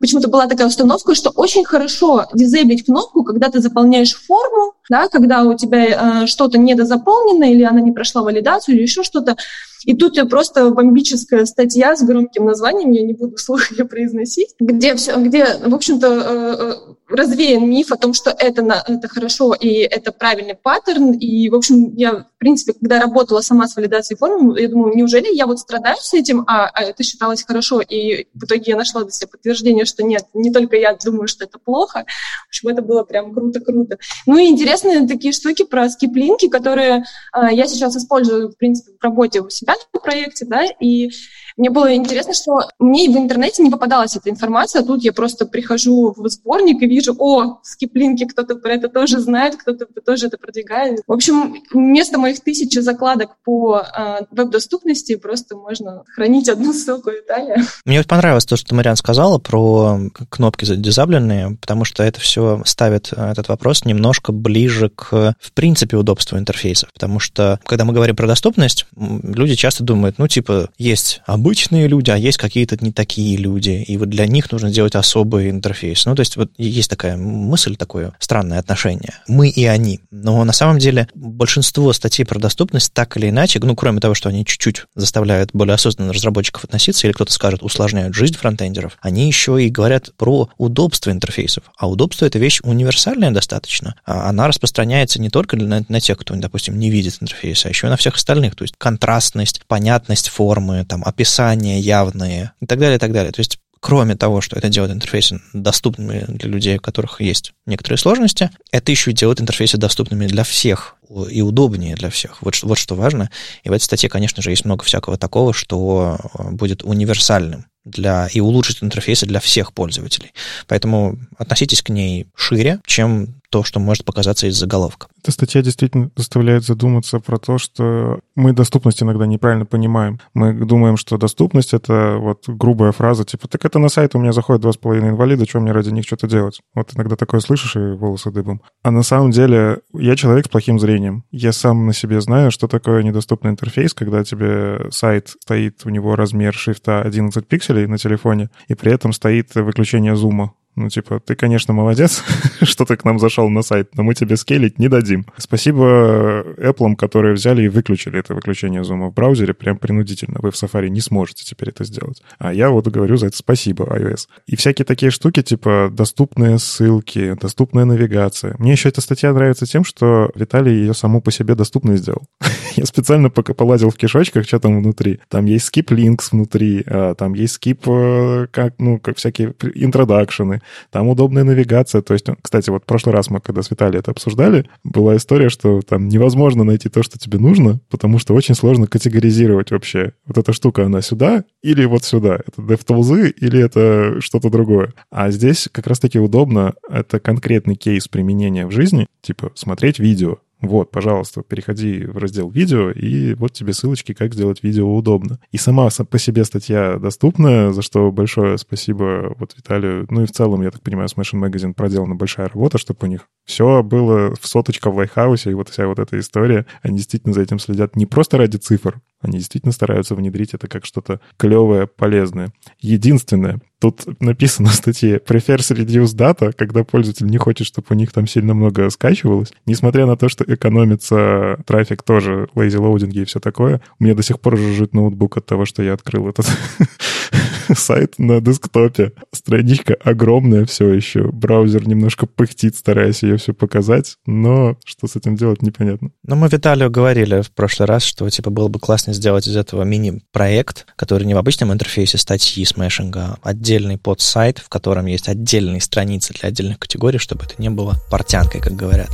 почему-то 0.00 0.28
была 0.28 0.46
такая 0.46 0.66
установка, 0.66 1.14
что 1.14 1.30
очень 1.30 1.64
хорошо 1.64 2.26
дизейблить 2.34 2.84
кнопку, 2.84 3.24
когда 3.24 3.48
ты 3.48 3.60
заполняешь 3.60 4.14
форму, 4.14 4.74
да, 4.90 5.08
когда 5.08 5.42
у 5.42 5.56
тебя 5.56 6.22
э, 6.22 6.26
что-то 6.26 6.58
недозаполнено 6.58 7.44
или 7.44 7.62
она 7.62 7.80
не 7.80 7.92
прошла 7.92 8.22
валидацию 8.22 8.74
или 8.74 8.82
еще 8.82 9.02
что-то. 9.02 9.36
И 9.84 9.94
тут 9.94 10.18
просто 10.30 10.70
бомбическая 10.70 11.44
статья 11.44 11.94
с 11.94 12.02
громким 12.02 12.46
названием, 12.46 12.90
я 12.90 13.02
не 13.02 13.12
буду 13.12 13.36
вслух 13.36 13.70
ее 13.70 13.84
произносить, 13.84 14.54
где, 14.58 14.94
все, 14.94 15.16
где 15.16 15.46
в 15.64 15.74
общем-то, 15.74 16.06
э, 16.06 16.56
э, 16.58 16.93
развеян 17.08 17.68
миф 17.68 17.92
о 17.92 17.96
том, 17.96 18.14
что 18.14 18.30
это, 18.30 18.62
это 18.62 19.08
хорошо 19.08 19.54
и 19.54 19.68
это 19.68 20.12
правильный 20.12 20.54
паттерн. 20.54 21.12
И, 21.12 21.48
в 21.48 21.54
общем, 21.54 21.94
я, 21.94 22.12
в 22.12 22.38
принципе, 22.38 22.72
когда 22.72 23.00
работала 23.00 23.40
сама 23.40 23.68
с 23.68 23.76
валидацией 23.76 24.18
форм, 24.18 24.56
я 24.56 24.68
думаю, 24.68 24.96
неужели 24.96 25.34
я 25.34 25.46
вот 25.46 25.58
страдаю 25.58 25.96
с 26.00 26.14
этим, 26.14 26.44
а, 26.46 26.68
а 26.68 26.82
это 26.82 27.02
считалось 27.02 27.44
хорошо, 27.44 27.80
и 27.80 28.26
в 28.34 28.44
итоге 28.44 28.62
я 28.66 28.76
нашла 28.76 29.02
для 29.02 29.10
себя 29.10 29.28
подтверждение, 29.28 29.84
что 29.84 30.02
нет, 30.02 30.24
не 30.32 30.50
только 30.50 30.76
я 30.76 30.96
думаю, 31.02 31.28
что 31.28 31.44
это 31.44 31.58
плохо. 31.58 32.04
В 32.46 32.48
общем, 32.48 32.68
это 32.68 32.82
было 32.82 33.04
прям 33.04 33.34
круто-круто. 33.34 33.98
Ну 34.26 34.38
и 34.38 34.46
интересные 34.46 35.06
такие 35.06 35.32
штуки 35.32 35.64
про 35.64 35.88
скиплинки, 35.90 36.48
которые 36.48 37.04
а, 37.32 37.52
я 37.52 37.66
сейчас 37.66 37.96
использую, 37.96 38.50
в 38.50 38.56
принципе, 38.56 38.92
в 38.98 39.02
работе 39.04 39.40
у 39.40 39.50
себя 39.50 39.74
в 39.92 40.00
проекте, 40.00 40.46
да, 40.46 40.64
и 40.80 41.10
мне 41.56 41.70
было 41.70 41.94
интересно, 41.94 42.34
что 42.34 42.68
мне 42.78 43.08
в 43.08 43.16
интернете 43.16 43.62
не 43.62 43.70
попадалась 43.70 44.16
эта 44.16 44.30
информация, 44.30 44.82
а 44.82 44.84
тут 44.84 45.04
я 45.04 45.12
просто 45.12 45.46
прихожу 45.46 46.14
в 46.16 46.28
сборник 46.28 46.82
и 46.82 46.86
вижу, 46.86 47.14
о, 47.18 47.60
скиплинки, 47.62 48.24
кто-то 48.24 48.56
про 48.56 48.74
это 48.74 48.88
тоже 48.88 49.20
знает, 49.20 49.56
кто-то 49.56 49.86
тоже 50.04 50.26
это 50.26 50.38
продвигает. 50.38 51.00
В 51.06 51.12
общем, 51.12 51.62
вместо 51.72 52.18
моих 52.18 52.40
тысячи 52.40 52.78
закладок 52.78 53.36
по 53.44 53.78
э, 53.80 54.20
веб-доступности 54.30 55.16
просто 55.16 55.56
можно 55.56 56.04
хранить 56.14 56.48
одну 56.48 56.72
ссылку 56.72 57.10
Виталия. 57.10 57.64
Мне 57.84 57.98
вот 57.98 58.08
понравилось 58.08 58.46
то, 58.46 58.56
что 58.56 58.74
Мариан 58.74 58.96
сказала 58.96 59.38
про 59.38 60.00
кнопки 60.28 60.64
дизабленные, 60.64 61.56
потому 61.60 61.84
что 61.84 62.02
это 62.02 62.20
все 62.20 62.62
ставит 62.64 63.12
э, 63.12 63.30
этот 63.30 63.48
вопрос 63.48 63.84
немножко 63.84 64.32
ближе 64.32 64.90
к, 64.90 65.36
в 65.38 65.52
принципе, 65.52 65.96
удобству 65.96 66.36
интерфейсов. 66.36 66.92
Потому 66.92 67.20
что, 67.20 67.60
когда 67.64 67.84
мы 67.84 67.92
говорим 67.92 68.16
про 68.16 68.26
доступность, 68.26 68.86
люди 68.96 69.54
часто 69.54 69.84
думают, 69.84 70.18
ну, 70.18 70.26
типа, 70.26 70.70
есть 70.78 71.22
обычные 71.44 71.88
люди, 71.88 72.10
а 72.10 72.16
есть 72.16 72.38
какие-то 72.38 72.82
не 72.82 72.90
такие 72.90 73.36
люди, 73.36 73.84
и 73.86 73.98
вот 73.98 74.08
для 74.08 74.26
них 74.26 74.50
нужно 74.50 74.70
сделать 74.70 74.94
особый 74.94 75.50
интерфейс. 75.50 76.06
Ну, 76.06 76.14
то 76.14 76.20
есть 76.20 76.36
вот 76.36 76.50
есть 76.56 76.88
такая 76.88 77.18
мысль, 77.18 77.76
такое 77.76 78.14
странное 78.18 78.58
отношение. 78.58 79.12
Мы 79.28 79.50
и 79.50 79.66
они. 79.66 80.00
Но 80.10 80.42
на 80.44 80.54
самом 80.54 80.78
деле 80.78 81.06
большинство 81.14 81.92
статей 81.92 82.24
про 82.24 82.38
доступность 82.38 82.94
так 82.94 83.18
или 83.18 83.28
иначе, 83.28 83.60
ну, 83.62 83.76
кроме 83.76 84.00
того, 84.00 84.14
что 84.14 84.30
они 84.30 84.46
чуть-чуть 84.46 84.86
заставляют 84.94 85.50
более 85.52 85.74
осознанно 85.74 86.14
разработчиков 86.14 86.64
относиться, 86.64 87.06
или 87.06 87.12
кто-то 87.12 87.30
скажет, 87.30 87.62
усложняют 87.62 88.14
жизнь 88.14 88.38
фронтендеров, 88.38 88.96
они 89.02 89.26
еще 89.26 89.62
и 89.62 89.68
говорят 89.68 90.14
про 90.16 90.48
удобство 90.56 91.10
интерфейсов. 91.10 91.64
А 91.76 91.90
удобство— 91.90 92.24
это 92.26 92.38
вещь 92.38 92.60
универсальная 92.62 93.32
достаточно. 93.32 93.96
А 94.06 94.30
она 94.30 94.48
распространяется 94.48 95.20
не 95.20 95.28
только 95.28 95.58
на, 95.58 95.84
на 95.86 96.00
тех, 96.00 96.16
кто, 96.16 96.34
допустим, 96.36 96.78
не 96.78 96.88
видит 96.88 97.18
интерфейса, 97.20 97.68
а 97.68 97.70
еще 97.70 97.88
и 97.88 97.90
на 97.90 97.98
всех 97.98 98.14
остальных. 98.14 98.56
То 98.56 98.64
есть 98.64 98.76
контрастность, 98.78 99.60
понятность 99.66 100.30
формы, 100.30 100.86
там, 100.86 101.02
описание 101.04 101.33
описания 101.34 101.80
явные 101.80 102.52
и 102.60 102.66
так 102.66 102.78
далее, 102.78 102.96
и 102.96 102.98
так 102.98 103.12
далее. 103.12 103.32
То 103.32 103.40
есть 103.40 103.58
кроме 103.80 104.16
того, 104.16 104.40
что 104.40 104.56
это 104.56 104.70
делает 104.70 104.94
интерфейсы 104.94 105.40
доступными 105.52 106.24
для 106.28 106.48
людей, 106.48 106.78
у 106.78 106.80
которых 106.80 107.20
есть 107.20 107.52
некоторые 107.66 107.98
сложности, 107.98 108.50
это 108.70 108.90
еще 108.90 109.10
и 109.10 109.14
делает 109.14 109.42
интерфейсы 109.42 109.76
доступными 109.76 110.26
для 110.26 110.42
всех 110.42 110.96
и 111.30 111.42
удобнее 111.42 111.94
для 111.94 112.08
всех. 112.08 112.40
Вот, 112.40 112.58
вот 112.62 112.78
что 112.78 112.94
важно. 112.94 113.30
И 113.62 113.68
в 113.68 113.72
этой 113.72 113.82
статье, 113.82 114.08
конечно 114.08 114.42
же, 114.42 114.50
есть 114.50 114.64
много 114.64 114.84
всякого 114.84 115.18
такого, 115.18 115.52
что 115.52 116.18
э, 116.38 116.50
будет 116.52 116.82
универсальным 116.82 117.66
для, 117.84 118.26
и 118.28 118.40
улучшит 118.40 118.82
интерфейсы 118.82 119.26
для 119.26 119.40
всех 119.40 119.74
пользователей. 119.74 120.32
Поэтому 120.66 121.18
относитесь 121.36 121.82
к 121.82 121.90
ней 121.90 122.26
шире, 122.34 122.80
чем 122.86 123.42
то, 123.54 123.62
что 123.62 123.78
может 123.78 124.04
показаться 124.04 124.48
из 124.48 124.58
заголовка. 124.58 125.06
Эта 125.22 125.30
статья 125.30 125.62
действительно 125.62 126.10
заставляет 126.16 126.64
задуматься 126.64 127.20
про 127.20 127.38
то, 127.38 127.56
что 127.56 128.18
мы 128.34 128.52
доступность 128.52 129.00
иногда 129.00 129.26
неправильно 129.26 129.64
понимаем. 129.64 130.18
Мы 130.34 130.54
думаем, 130.66 130.96
что 130.96 131.18
доступность— 131.18 131.72
это 131.72 132.16
вот 132.18 132.48
грубая 132.48 132.90
фраза, 132.90 133.24
типа, 133.24 133.46
так 133.46 133.64
это 133.64 133.78
на 133.78 133.88
сайт 133.88 134.16
у 134.16 134.18
меня 134.18 134.32
заходит 134.32 134.62
два 134.62 134.72
с 134.72 134.76
половиной 134.76 135.10
инвалида, 135.10 135.48
что 135.48 135.60
мне 135.60 135.70
ради 135.70 135.90
них 135.90 136.04
что-то 136.04 136.26
делать? 136.26 136.62
Вот 136.74 136.90
иногда 136.96 137.14
такое 137.14 137.38
слышишь, 137.38 137.76
и 137.76 137.92
волосы 137.92 138.32
дыбом. 138.32 138.60
А 138.82 138.90
на 138.90 139.04
самом 139.04 139.30
деле 139.30 139.78
я 139.92 140.16
человек 140.16 140.46
с 140.46 140.48
плохим 140.48 140.80
зрением. 140.80 141.22
Я 141.30 141.52
сам 141.52 141.86
на 141.86 141.92
себе 141.92 142.20
знаю, 142.20 142.50
что 142.50 142.66
такое 142.66 143.04
недоступный 143.04 143.52
интерфейс, 143.52 143.94
когда 143.94 144.24
тебе 144.24 144.90
сайт 144.90 145.28
стоит, 145.40 145.82
у 145.84 145.90
него 145.90 146.16
размер 146.16 146.54
шрифта 146.54 147.02
11 147.02 147.46
пикселей 147.46 147.86
на 147.86 147.98
телефоне, 147.98 148.50
и 148.66 148.74
при 148.74 148.90
этом 148.90 149.12
стоит 149.12 149.54
выключение 149.54 150.16
зума 150.16 150.54
ну, 150.76 150.88
типа, 150.88 151.20
ты, 151.20 151.34
конечно, 151.36 151.72
молодец, 151.72 152.22
что 152.62 152.84
ты 152.84 152.96
к 152.96 153.04
нам 153.04 153.18
зашел 153.18 153.48
на 153.48 153.62
сайт, 153.62 153.90
но 153.94 154.02
мы 154.02 154.14
тебе 154.14 154.36
скейлить 154.36 154.78
не 154.78 154.88
дадим. 154.88 155.26
Спасибо 155.36 156.44
Apple, 156.58 156.96
которые 156.96 157.34
взяли 157.34 157.62
и 157.62 157.68
выключили 157.68 158.18
это 158.18 158.34
выключение 158.34 158.84
зума 158.84 159.08
в 159.08 159.14
браузере 159.14 159.54
прям 159.54 159.78
принудительно. 159.78 160.38
Вы 160.42 160.50
в 160.50 160.54
Safari 160.54 160.88
не 160.88 161.00
сможете 161.00 161.44
теперь 161.44 161.70
это 161.70 161.84
сделать. 161.84 162.22
А 162.38 162.52
я 162.52 162.70
вот 162.70 162.88
говорю 162.88 163.16
за 163.16 163.26
это 163.26 163.36
спасибо 163.36 163.84
iOS. 163.84 164.26
И 164.46 164.56
всякие 164.56 164.84
такие 164.84 165.10
штуки, 165.10 165.42
типа 165.42 165.90
доступные 165.92 166.58
ссылки, 166.58 167.36
доступная 167.40 167.84
навигация. 167.84 168.56
Мне 168.58 168.72
еще 168.72 168.88
эта 168.88 169.00
статья 169.00 169.32
нравится 169.32 169.66
тем, 169.66 169.84
что 169.84 170.30
Виталий 170.34 170.74
ее 170.74 170.94
саму 170.94 171.20
по 171.20 171.30
себе 171.30 171.54
доступной 171.54 171.96
сделал. 171.96 172.26
я 172.76 172.84
специально 172.84 173.30
пока 173.30 173.54
полазил 173.54 173.90
в 173.90 173.96
кишочках, 173.96 174.46
что 174.46 174.58
там 174.58 174.80
внутри. 174.80 175.20
Там 175.28 175.46
есть 175.46 175.74
skip 175.74 175.86
links 175.86 176.28
внутри, 176.32 176.82
а, 176.86 177.14
там 177.14 177.34
есть 177.34 177.58
skip, 177.60 177.82
э, 177.86 178.46
как, 178.50 178.74
ну, 178.78 178.98
как 178.98 179.16
всякие 179.16 179.54
интродакшены, 179.74 180.60
там 180.90 181.08
удобная 181.08 181.44
навигация. 181.44 182.02
То 182.02 182.14
есть, 182.14 182.26
кстати, 182.42 182.70
вот 182.70 182.82
в 182.82 182.86
прошлый 182.86 183.14
раз 183.14 183.30
мы, 183.30 183.40
когда 183.40 183.62
с 183.62 183.70
Виталием 183.70 184.00
это 184.00 184.10
обсуждали, 184.10 184.68
была 184.82 185.16
история, 185.16 185.48
что 185.48 185.80
там 185.82 186.08
невозможно 186.08 186.64
найти 186.64 186.88
то, 186.88 187.02
что 187.02 187.18
тебе 187.18 187.38
нужно, 187.38 187.80
потому 187.90 188.18
что 188.18 188.34
очень 188.34 188.54
сложно 188.54 188.86
категоризировать 188.86 189.70
вообще. 189.70 190.12
Вот 190.26 190.38
эта 190.38 190.52
штука, 190.52 190.84
она 190.84 191.00
сюда 191.02 191.44
или 191.62 191.84
вот 191.84 192.04
сюда. 192.04 192.36
Это 192.36 192.62
DevTools 192.62 193.30
или 193.30 193.60
это 193.60 194.20
что-то 194.20 194.50
другое. 194.50 194.92
А 195.10 195.30
здесь 195.30 195.68
как 195.70 195.86
раз-таки 195.86 196.18
удобно. 196.18 196.74
Это 196.88 197.20
конкретный 197.20 197.74
кейс 197.74 198.08
применения 198.08 198.66
в 198.66 198.70
жизни, 198.70 199.06
типа 199.22 199.52
смотреть 199.54 199.98
видео, 199.98 200.38
Вот, 200.66 200.90
пожалуйста, 200.90 201.42
переходи 201.42 202.04
в 202.04 202.16
раздел 202.16 202.50
видео, 202.50 202.90
и 202.90 203.34
вот 203.34 203.52
тебе 203.52 203.72
ссылочки, 203.72 204.14
как 204.14 204.34
сделать 204.34 204.62
видео 204.62 204.94
удобно. 204.94 205.38
И 205.52 205.58
сама 205.58 205.88
по 206.10 206.18
себе 206.18 206.44
статья 206.44 206.98
доступна, 206.98 207.72
за 207.72 207.82
что 207.82 208.10
большое 208.10 208.58
спасибо 208.58 209.34
вот 209.38 209.54
Виталию. 209.56 210.06
Ну 210.10 210.22
и 210.22 210.26
в 210.26 210.32
целом, 210.32 210.62
я 210.62 210.70
так 210.70 210.82
понимаю, 210.82 211.08
Smashing 211.08 211.40
Magazine 211.40 211.74
проделана 211.74 212.14
большая 212.14 212.48
работа, 212.48 212.78
чтобы 212.78 213.00
у 213.02 213.06
них 213.06 213.28
все 213.44 213.82
было 213.82 214.34
в 214.34 214.46
соточка 214.46 214.90
в 214.90 214.96
Lighthouse 214.96 215.41
е, 215.41 215.50
и 215.50 215.54
вот 215.54 215.68
вся 215.68 215.86
вот 215.86 215.98
эта 215.98 216.18
история. 216.18 216.66
Они 216.82 216.96
действительно 216.96 217.34
за 217.34 217.42
этим 217.42 217.58
следят 217.58 217.96
не 217.96 218.06
просто 218.06 218.38
ради 218.38 218.56
цифр, 218.56 219.00
они 219.20 219.38
действительно 219.38 219.72
стараются 219.72 220.14
внедрить 220.14 220.54
это 220.54 220.68
как 220.68 220.84
что-то 220.84 221.20
клевое, 221.38 221.86
полезное. 221.86 222.52
Единственное, 222.78 223.60
тут 223.84 224.18
написано 224.18 224.70
в 224.70 224.74
статье 224.74 225.18
prefers 225.18 225.76
reduced 225.76 226.16
data, 226.16 226.54
когда 226.56 226.84
пользователь 226.84 227.26
не 227.26 227.36
хочет, 227.36 227.66
чтобы 227.66 227.88
у 227.90 227.94
них 227.94 228.12
там 228.12 228.26
сильно 228.26 228.54
много 228.54 228.88
скачивалось. 228.88 229.52
Несмотря 229.66 230.06
на 230.06 230.16
то, 230.16 230.30
что 230.30 230.42
экономится 230.46 231.58
трафик 231.66 232.02
тоже, 232.02 232.48
loading 232.54 233.12
и 233.12 233.24
все 233.26 233.40
такое, 233.40 233.82
у 234.00 234.04
меня 234.04 234.14
до 234.14 234.22
сих 234.22 234.40
пор 234.40 234.56
жужжит 234.56 234.94
ноутбук 234.94 235.36
от 235.36 235.44
того, 235.44 235.66
что 235.66 235.82
я 235.82 235.92
открыл 235.92 236.30
этот 236.30 236.46
сайт 237.74 238.18
на 238.18 238.40
десктопе. 238.40 239.12
Страничка 239.32 239.96
огромная 240.02 240.64
все 240.64 240.92
еще. 240.92 241.30
Браузер 241.30 241.86
немножко 241.86 242.26
пыхтит, 242.26 242.76
стараясь 242.76 243.22
ее 243.22 243.36
все 243.36 243.52
показать, 243.52 244.16
но 244.26 244.76
что 244.84 245.06
с 245.06 245.16
этим 245.16 245.36
делать, 245.36 245.62
непонятно. 245.62 246.10
Ну, 246.24 246.36
мы 246.36 246.48
Виталию 246.48 246.90
говорили 246.90 247.40
в 247.40 247.50
прошлый 247.50 247.86
раз, 247.86 248.02
что 248.02 248.28
типа 248.28 248.50
было 248.50 248.68
бы 248.68 248.78
классно 248.78 249.12
сделать 249.12 249.46
из 249.46 249.56
этого 249.56 249.82
мини-проект, 249.82 250.86
который 250.96 251.24
не 251.24 251.34
в 251.34 251.38
обычном 251.38 251.72
интерфейсе 251.72 252.18
статьи 252.18 252.64
смешинга, 252.64 253.38
а 253.42 253.50
отдельный 253.50 253.98
подсайт, 253.98 254.58
в 254.58 254.68
котором 254.68 255.06
есть 255.06 255.28
отдельные 255.28 255.80
страницы 255.80 256.34
для 256.34 256.48
отдельных 256.48 256.78
категорий, 256.78 257.18
чтобы 257.18 257.44
это 257.44 257.54
не 257.58 257.70
было 257.70 257.94
портянкой, 258.10 258.60
как 258.60 258.74
говорят. 258.74 259.10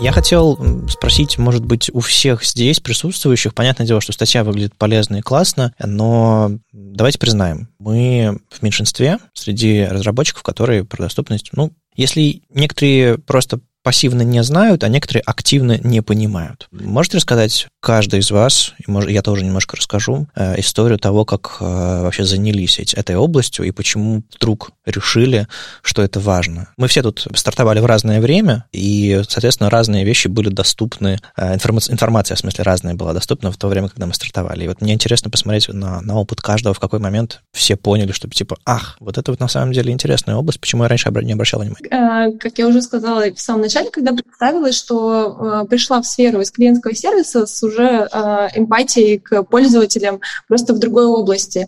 Я 0.00 0.12
хотел 0.12 0.56
спросить, 0.88 1.38
может 1.38 1.64
быть, 1.64 1.90
у 1.92 1.98
всех 1.98 2.44
здесь 2.44 2.78
присутствующих, 2.78 3.52
понятное 3.52 3.86
дело, 3.86 4.00
что 4.00 4.12
статья 4.12 4.44
выглядит 4.44 4.76
полезно 4.76 5.16
и 5.16 5.22
классно, 5.22 5.74
но 5.84 6.52
давайте 6.72 7.18
признаем, 7.18 7.68
мы 7.80 8.38
в 8.48 8.62
меньшинстве 8.62 9.18
среди 9.34 9.84
разработчиков, 9.84 10.44
которые 10.44 10.84
про 10.84 11.02
доступность, 11.02 11.50
ну, 11.52 11.72
если 11.96 12.42
некоторые 12.48 13.18
просто 13.18 13.58
пассивно 13.82 14.22
не 14.22 14.42
знают, 14.44 14.84
а 14.84 14.88
некоторые 14.88 15.22
активно 15.22 15.78
не 15.78 16.00
понимают. 16.00 16.68
Можете 16.70 17.16
рассказать 17.16 17.66
каждый 17.80 18.20
из 18.20 18.30
вас, 18.30 18.74
я 18.86 19.22
тоже 19.22 19.44
немножко 19.44 19.76
расскажу, 19.76 20.26
э, 20.34 20.58
историю 20.60 20.98
того, 20.98 21.24
как 21.24 21.58
э, 21.60 22.02
вообще 22.02 22.24
занялись 22.24 22.78
этой 22.94 23.16
областью 23.16 23.64
и 23.64 23.70
почему 23.70 24.22
вдруг 24.34 24.70
решили, 24.84 25.46
что 25.82 26.02
это 26.02 26.18
важно. 26.20 26.68
Мы 26.76 26.88
все 26.88 27.02
тут 27.02 27.26
стартовали 27.34 27.80
в 27.80 27.86
разное 27.86 28.20
время, 28.20 28.64
и, 28.72 29.22
соответственно, 29.28 29.70
разные 29.70 30.04
вещи 30.04 30.28
были 30.28 30.48
доступны, 30.48 31.18
э, 31.36 31.54
информация, 31.54 31.92
информация 31.92 32.34
в 32.34 32.40
смысле 32.40 32.64
разная 32.64 32.94
была 32.94 33.12
доступна 33.12 33.52
в 33.52 33.56
то 33.56 33.68
время, 33.68 33.88
когда 33.88 34.06
мы 34.06 34.14
стартовали. 34.14 34.64
И 34.64 34.68
вот 34.68 34.80
мне 34.80 34.94
интересно 34.94 35.30
посмотреть 35.30 35.68
на, 35.68 36.00
на 36.00 36.16
опыт 36.16 36.40
каждого, 36.40 36.74
в 36.74 36.80
какой 36.80 36.98
момент 36.98 37.42
все 37.52 37.76
поняли, 37.76 38.12
что 38.12 38.28
типа, 38.28 38.58
ах, 38.64 38.96
вот 38.98 39.18
это 39.18 39.30
вот 39.30 39.40
на 39.40 39.48
самом 39.48 39.72
деле 39.72 39.92
интересная 39.92 40.34
область, 40.34 40.60
почему 40.60 40.82
я 40.82 40.88
раньше 40.88 41.08
не 41.22 41.32
обращала 41.32 41.62
внимания. 41.62 42.36
Как 42.38 42.58
я 42.58 42.66
уже 42.66 42.82
сказала 42.82 43.32
в 43.32 43.40
самом 43.40 43.62
начале, 43.62 43.90
когда 43.90 44.12
представилась, 44.12 44.76
что 44.76 45.66
пришла 45.68 46.02
в 46.02 46.06
сферу 46.06 46.40
из 46.40 46.50
клиентского 46.50 46.94
сервиса 46.94 47.46
с 47.46 47.67
уже 47.68 48.08
э, 48.10 48.48
эмпатией 48.54 49.18
к 49.18 49.42
пользователям 49.44 50.20
просто 50.48 50.74
в 50.74 50.78
другой 50.78 51.06
области. 51.06 51.66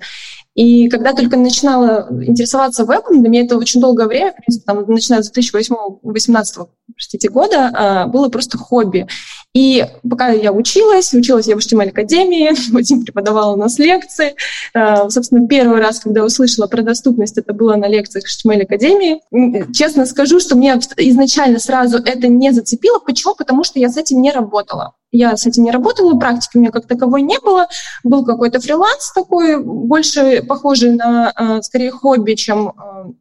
И 0.55 0.89
когда 0.89 1.13
только 1.13 1.37
начинала 1.37 2.09
интересоваться 2.11 2.85
вебом, 2.85 3.21
для 3.21 3.31
меня 3.31 3.45
это 3.45 3.57
очень 3.57 3.81
долгое 3.81 4.09
время, 4.09 4.33
в 4.33 4.37
принципе, 4.37 4.65
там, 4.67 4.85
начиная 4.89 5.23
с 5.23 5.31
2018 5.31 6.59
простите, 6.95 7.29
года, 7.29 7.71
а, 7.73 8.07
было 8.07 8.29
просто 8.29 8.59
хобби. 8.59 9.07
И 9.55 9.85
пока 10.09 10.29
я 10.29 10.53
училась, 10.53 11.15
училась 11.15 11.47
я 11.47 11.57
в 11.57 11.61
HTML 11.61 11.89
Академии, 11.89 12.51
Вадим 12.73 13.05
преподавал 13.05 13.55
у 13.55 13.57
нас 13.57 13.79
лекции. 13.79 14.35
А, 14.75 15.09
собственно, 15.09 15.47
первый 15.49 15.81
раз, 15.81 16.01
когда 16.01 16.25
услышала 16.25 16.67
про 16.67 16.83
доступность, 16.83 17.39
это 17.39 17.55
было 17.55 17.77
на 17.77 17.89
лекциях 17.89 18.25
HTML 18.27 18.63
Академии. 18.63 19.73
Честно 19.73 20.05
скажу, 20.05 20.41
что 20.41 20.57
меня 20.57 20.79
изначально 20.97 21.59
сразу 21.59 21.99
это 21.99 22.29
не 22.29 22.53
зацепило. 22.53 22.99
Почему? 22.99 23.35
Потому 23.35 23.65
что 23.65 23.79
я 23.79 23.89
с 23.89 23.97
этим 23.97 24.21
не 24.21 24.31
работала. 24.31 24.95
Я 25.13 25.37
с 25.37 25.47
этим 25.47 25.65
не 25.65 25.71
работала, 25.71 26.19
практики 26.19 26.57
у 26.57 26.61
меня 26.61 26.71
как 26.71 26.87
таковой 26.87 27.23
не 27.23 27.39
было. 27.39 27.69
Был 28.05 28.25
какой-то 28.25 28.61
фриланс 28.61 29.13
такой, 29.13 29.63
больше 29.63 30.43
похожий 30.43 30.93
на, 30.93 31.31
а, 31.31 31.63
скорее, 31.63 31.91
хобби, 31.91 32.35
чем 32.35 32.73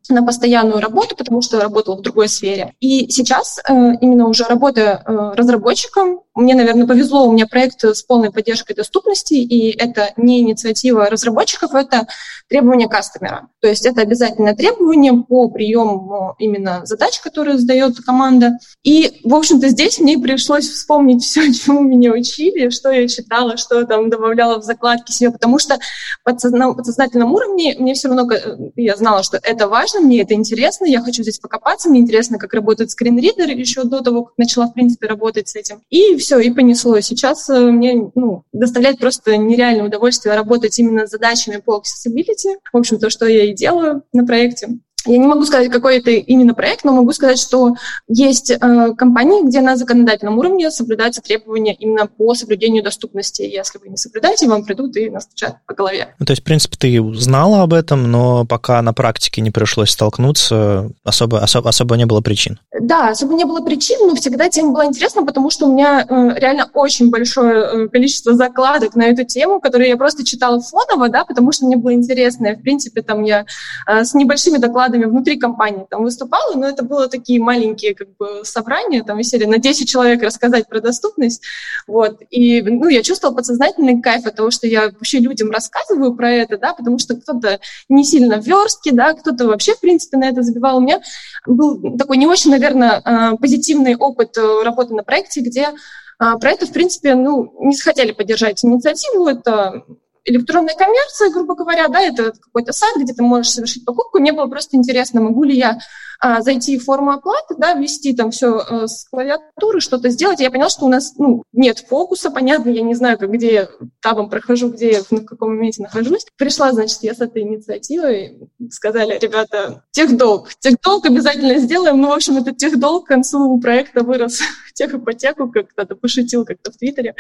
на 0.10 0.24
постоянную 0.24 0.82
работу, 0.82 1.16
потому 1.16 1.42
что 1.42 1.62
работала 1.62 1.96
в 1.96 2.02
другой 2.02 2.28
сфере. 2.28 2.74
И 2.80 3.10
сейчас, 3.10 3.60
э, 3.60 3.74
именно 4.02 4.28
уже 4.28 4.44
работая 4.44 5.04
э, 5.06 5.34
разработчиком, 5.36 6.22
мне, 6.36 6.56
наверное, 6.56 6.88
повезло, 6.88 7.28
у 7.28 7.34
меня 7.34 7.48
проект 7.48 7.84
с 7.84 8.02
полной 8.04 8.32
поддержкой 8.32 8.74
доступности, 8.74 9.34
и 9.34 9.72
это 9.72 10.14
не 10.16 10.40
инициатива 10.40 11.10
разработчиков, 11.10 11.74
это 11.74 12.08
требование 12.48 12.88
кастомера. 12.88 13.50
То 13.62 13.68
есть 13.68 13.86
это 13.86 14.02
обязательное 14.02 14.56
требование 14.56 15.14
по 15.14 15.50
приему 15.50 16.36
именно 16.40 16.82
задач, 16.86 17.20
которые 17.20 17.58
задает 17.58 17.98
команда. 18.06 18.58
И, 18.84 19.20
в 19.24 19.36
общем-то, 19.36 19.68
здесь 19.70 20.00
мне 20.00 20.18
пришлось 20.18 20.68
вспомнить 20.68 21.24
все, 21.24 21.52
чему 21.54 21.79
меня 21.84 22.12
учили, 22.12 22.70
что 22.70 22.92
я 22.92 23.08
читала, 23.08 23.58
что 23.58 23.86
там 23.86 24.10
добавляла 24.10 24.60
в 24.60 24.64
закладки 24.64 25.12
себе, 25.12 25.32
потому 25.32 25.60
что 25.60 25.80
на 26.26 26.74
подсознательном 26.74 27.34
уровне 27.34 27.76
мне 27.80 27.94
все 27.94 28.08
равно, 28.08 28.32
э, 28.32 28.58
я 28.76 28.96
знала, 28.96 29.24
что 29.24 29.40
это 29.42 29.68
важно, 29.68 30.02
мне 30.02 30.22
это 30.22 30.34
интересно, 30.34 30.86
я 30.86 31.02
хочу 31.02 31.24
здесь 31.24 31.40
покопаться, 31.40 31.90
мне 31.90 32.00
интересно, 32.00 32.38
как 32.38 32.54
работает 32.54 32.92
скринридер 32.92 33.50
еще 33.50 33.84
до 33.84 34.02
того, 34.02 34.26
как 34.26 34.38
начала, 34.38 34.68
в 34.68 34.74
принципе, 34.74 35.08
работать 35.08 35.50
с 35.50 35.56
этим. 35.56 35.82
И 35.90 36.16
все, 36.18 36.40
и 36.40 36.52
понесло. 36.52 37.00
Сейчас 37.00 37.50
э, 37.50 37.60
мне 37.60 38.12
ну, 38.16 38.44
доставляет 38.54 39.00
просто 39.00 39.38
нереальное 39.38 39.86
удовольствие 39.86 40.36
работать 40.36 40.78
именно 40.80 41.08
с 41.08 41.12
задачами 41.12 41.58
по 41.58 41.82
accessibility. 41.82 42.58
В 42.72 42.78
общем, 42.78 43.00
то, 43.00 43.10
что 43.10 43.26
я 43.26 43.46
и 43.46 43.54
делаю 43.54 44.04
на 44.14 44.26
проекте. 44.26 44.80
Я 45.06 45.18
не 45.18 45.28
могу 45.28 45.46
сказать, 45.46 45.72
какой 45.72 45.98
это 45.98 46.12
именно 46.12 46.54
проект, 46.54 46.84
но 46.84 46.92
могу 46.92 47.12
сказать, 47.14 47.40
что 47.40 47.76
есть 48.08 48.52
э, 48.52 48.58
компании, 48.98 49.46
где 49.46 49.62
на 49.62 49.76
законодательном 49.76 50.38
уровне 50.38 50.70
соблюдаются 50.72 51.22
требования 51.22 51.74
именно 51.74 52.08
по 52.08 52.34
соблюдению 52.34 52.84
доступности. 52.84 53.42
Если 53.42 53.80
вы 53.80 53.90
не 53.90 53.98
соблюдаете, 53.98 54.48
вам 54.48 54.64
придут 54.66 54.96
и 54.98 55.10
настучат 55.10 55.58
по 55.66 55.74
голове. 55.74 56.16
Ну, 56.20 56.26
то 56.26 56.32
есть, 56.32 56.42
в 56.42 56.46
принципе, 56.46 56.78
ты 56.78 57.02
узнала 57.02 57.64
об 57.64 57.74
этом, 57.74 58.12
но 58.12 58.46
пока 58.46 58.82
на 58.82 58.94
практике 58.94 59.42
не 59.42 59.52
пришлось 59.52 59.92
столкнуться, 59.92 60.92
особо, 61.04 61.40
особо, 61.40 61.70
особо 61.70 61.96
не 61.96 62.06
было 62.06 62.22
причин. 62.22 62.60
Да, 62.80 63.10
особо 63.10 63.34
не 63.34 63.46
было 63.46 63.62
причин, 63.62 64.08
но 64.08 64.16
всегда 64.16 64.50
тема 64.50 64.72
была 64.74 64.86
интересна, 64.86 65.26
потому 65.26 65.50
что 65.50 65.68
у 65.68 65.74
меня 65.74 66.06
э, 66.08 66.40
реально 66.40 66.70
очень 66.74 67.10
большое 67.10 67.86
э, 67.86 67.88
количество 67.88 68.34
закладок 68.34 68.96
на 68.96 69.04
эту 69.04 69.24
тему, 69.24 69.60
которые 69.60 69.90
я 69.90 69.98
просто 69.98 70.26
читала 70.26 70.60
фоново, 70.62 71.10
да, 71.10 71.26
потому 71.26 71.52
что 71.52 71.66
мне 71.66 71.78
было 71.78 71.94
интересно. 71.94 72.48
И, 72.48 72.56
в 72.56 72.62
принципе, 72.62 73.02
там 73.02 73.24
я 73.24 73.46
э, 73.88 74.04
с 74.04 74.14
небольшими 74.14 74.58
докладами 74.58 74.89
докладами 74.90 75.10
внутри 75.10 75.38
компании 75.38 75.86
там 75.90 76.04
выступала, 76.04 76.56
но 76.56 76.68
это 76.68 76.84
было 76.84 77.08
такие 77.08 77.42
маленькие 77.42 77.96
как 77.96 78.08
бы 78.18 78.42
собрания, 78.44 79.04
там 79.04 79.22
серии 79.24 79.46
на 79.46 79.58
10 79.58 79.88
человек 79.88 80.24
рассказать 80.24 80.68
про 80.68 80.82
доступность, 80.82 81.44
вот, 81.88 82.22
и, 82.30 82.62
ну, 82.62 82.88
я 82.88 83.04
чувствовала 83.04 83.36
подсознательный 83.36 84.02
кайф 84.02 84.26
от 84.26 84.36
того, 84.36 84.52
что 84.52 84.68
я 84.68 84.86
вообще 84.86 85.20
людям 85.20 85.52
рассказываю 85.52 86.16
про 86.16 86.32
это, 86.32 86.58
да, 86.58 86.74
потому 86.74 87.00
что 87.00 87.16
кто-то 87.16 87.60
не 87.90 88.04
сильно 88.04 88.36
верстки, 88.36 88.92
да, 88.92 89.14
кто-то 89.14 89.48
вообще, 89.48 89.74
в 89.74 89.80
принципе, 89.80 90.18
на 90.18 90.30
это 90.30 90.42
забивал. 90.42 90.78
У 90.78 90.82
меня 90.82 91.02
был 91.46 91.98
такой 91.98 92.18
не 92.18 92.28
очень, 92.28 92.52
наверное, 92.52 93.02
а, 93.04 93.36
позитивный 93.36 93.96
опыт 93.96 94.38
э, 94.38 94.64
работы 94.64 94.94
на 94.94 95.04
проекте, 95.04 95.42
где 95.42 95.70
а, 96.18 96.38
про 96.38 96.52
это, 96.52 96.66
в 96.66 96.72
принципе, 96.72 97.16
ну, 97.16 97.54
не 97.60 97.76
захотели 97.76 98.12
поддержать 98.12 98.64
инициативу, 98.64 99.28
это 99.28 99.84
электронная 100.26 100.76
коммерция, 100.76 101.30
грубо 101.30 101.56
говоря, 101.56 101.88
да, 101.88 102.02
это 102.02 102.32
какой-то 102.32 102.72
сайт, 102.72 102.98
где 102.98 103.14
ты 103.14 103.24
можешь 103.24 103.52
совершить 103.52 103.86
покупку. 103.86 104.20
Мне 104.20 104.34
было 104.34 104.48
просто 104.48 104.78
интересно, 104.78 105.22
могу 105.22 105.44
ли 105.44 105.56
я 105.56 105.80
а, 106.22 106.42
зайти 106.42 106.78
в 106.78 106.84
форму 106.84 107.12
оплаты, 107.12 107.56
да, 107.58 107.74
ввести 107.74 108.14
там 108.14 108.32
все 108.32 108.58
а, 108.58 108.88
с 108.88 109.06
клавиатуры, 109.10 109.80
что-то 109.80 110.10
сделать. 110.10 110.42
я 110.42 110.52
поняла, 110.52 110.70
что 110.70 110.86
у 110.86 110.90
нас 110.90 111.14
ну, 111.18 111.44
нет 111.54 111.80
фокуса, 111.80 112.30
понятно, 112.30 112.70
я 112.70 112.82
не 112.82 112.94
знаю, 112.94 113.18
как, 113.18 113.32
где 113.32 113.54
я 113.54 113.70
табом 114.02 114.30
прохожу, 114.30 114.70
где 114.70 114.92
я 114.92 115.02
в 115.02 115.26
каком 115.26 115.56
моменте 115.56 115.82
нахожусь. 115.82 116.26
Пришла, 116.38 116.74
значит, 116.74 117.00
я 117.04 117.14
с 117.14 117.22
этой 117.22 117.44
инициативой, 117.44 118.50
сказали, 118.70 119.18
ребята, 119.18 119.86
техдолг, 119.92 120.54
техдолг 120.60 121.06
обязательно 121.06 121.58
сделаем. 121.58 122.02
Ну, 122.02 122.10
в 122.10 122.14
общем, 122.14 122.38
этот 122.38 122.58
техдолг 122.58 123.06
к 123.06 123.08
концу 123.08 123.58
проекта 123.62 124.04
вырос 124.04 124.40
в 124.68 124.74
техипотеку, 124.74 125.50
как 125.50 125.70
кто-то 125.70 125.96
пошутил 125.96 126.44
как-то 126.44 126.72
в 126.72 126.78
Твиттере 126.78 127.16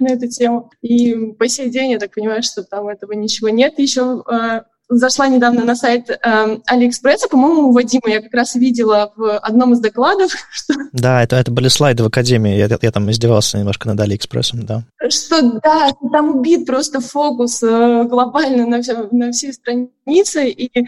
на 0.00 0.08
эту 0.08 0.26
тему. 0.26 0.72
И 0.82 1.14
по 1.38 1.46
сей 1.46 1.70
день 1.70 1.92
я 1.92 1.98
так 1.98 2.12
понимаю, 2.12 2.42
что 2.42 2.64
там 2.64 2.88
этого 2.88 3.12
ничего 3.12 3.48
нет. 3.48 3.78
Еще 3.78 4.22
а, 4.26 4.64
зашла 4.90 5.28
недавно 5.28 5.64
на 5.64 5.76
сайт 5.76 6.10
э, 6.10 6.58
Алиэкспресса, 6.66 7.28
по-моему, 7.28 7.68
у 7.68 7.72
Вадима 7.72 8.08
я 8.08 8.20
как 8.20 8.34
раз 8.34 8.54
видела 8.56 9.12
в 9.16 9.38
одном 9.38 9.72
из 9.72 9.80
докладов. 9.80 10.32
Что... 10.50 10.74
Да, 10.92 11.22
это, 11.22 11.36
это 11.36 11.50
были 11.50 11.68
слайды 11.68 12.02
в 12.02 12.06
Академии, 12.06 12.56
я, 12.56 12.68
я 12.80 12.90
там 12.90 13.10
издевался 13.10 13.58
немножко 13.58 13.88
над 13.88 14.00
Алиэкспрессом, 14.00 14.66
да. 14.66 14.82
Что 15.08 15.60
да, 15.62 15.92
там 16.12 16.36
убит 16.36 16.66
просто 16.66 17.00
фокус 17.00 17.62
э, 17.62 18.04
глобально 18.04 18.66
на, 18.66 18.82
все, 18.82 19.08
на 19.10 19.30
всей 19.30 19.52
странице 19.52 19.92
страницы, 20.10 20.48
и 20.48 20.86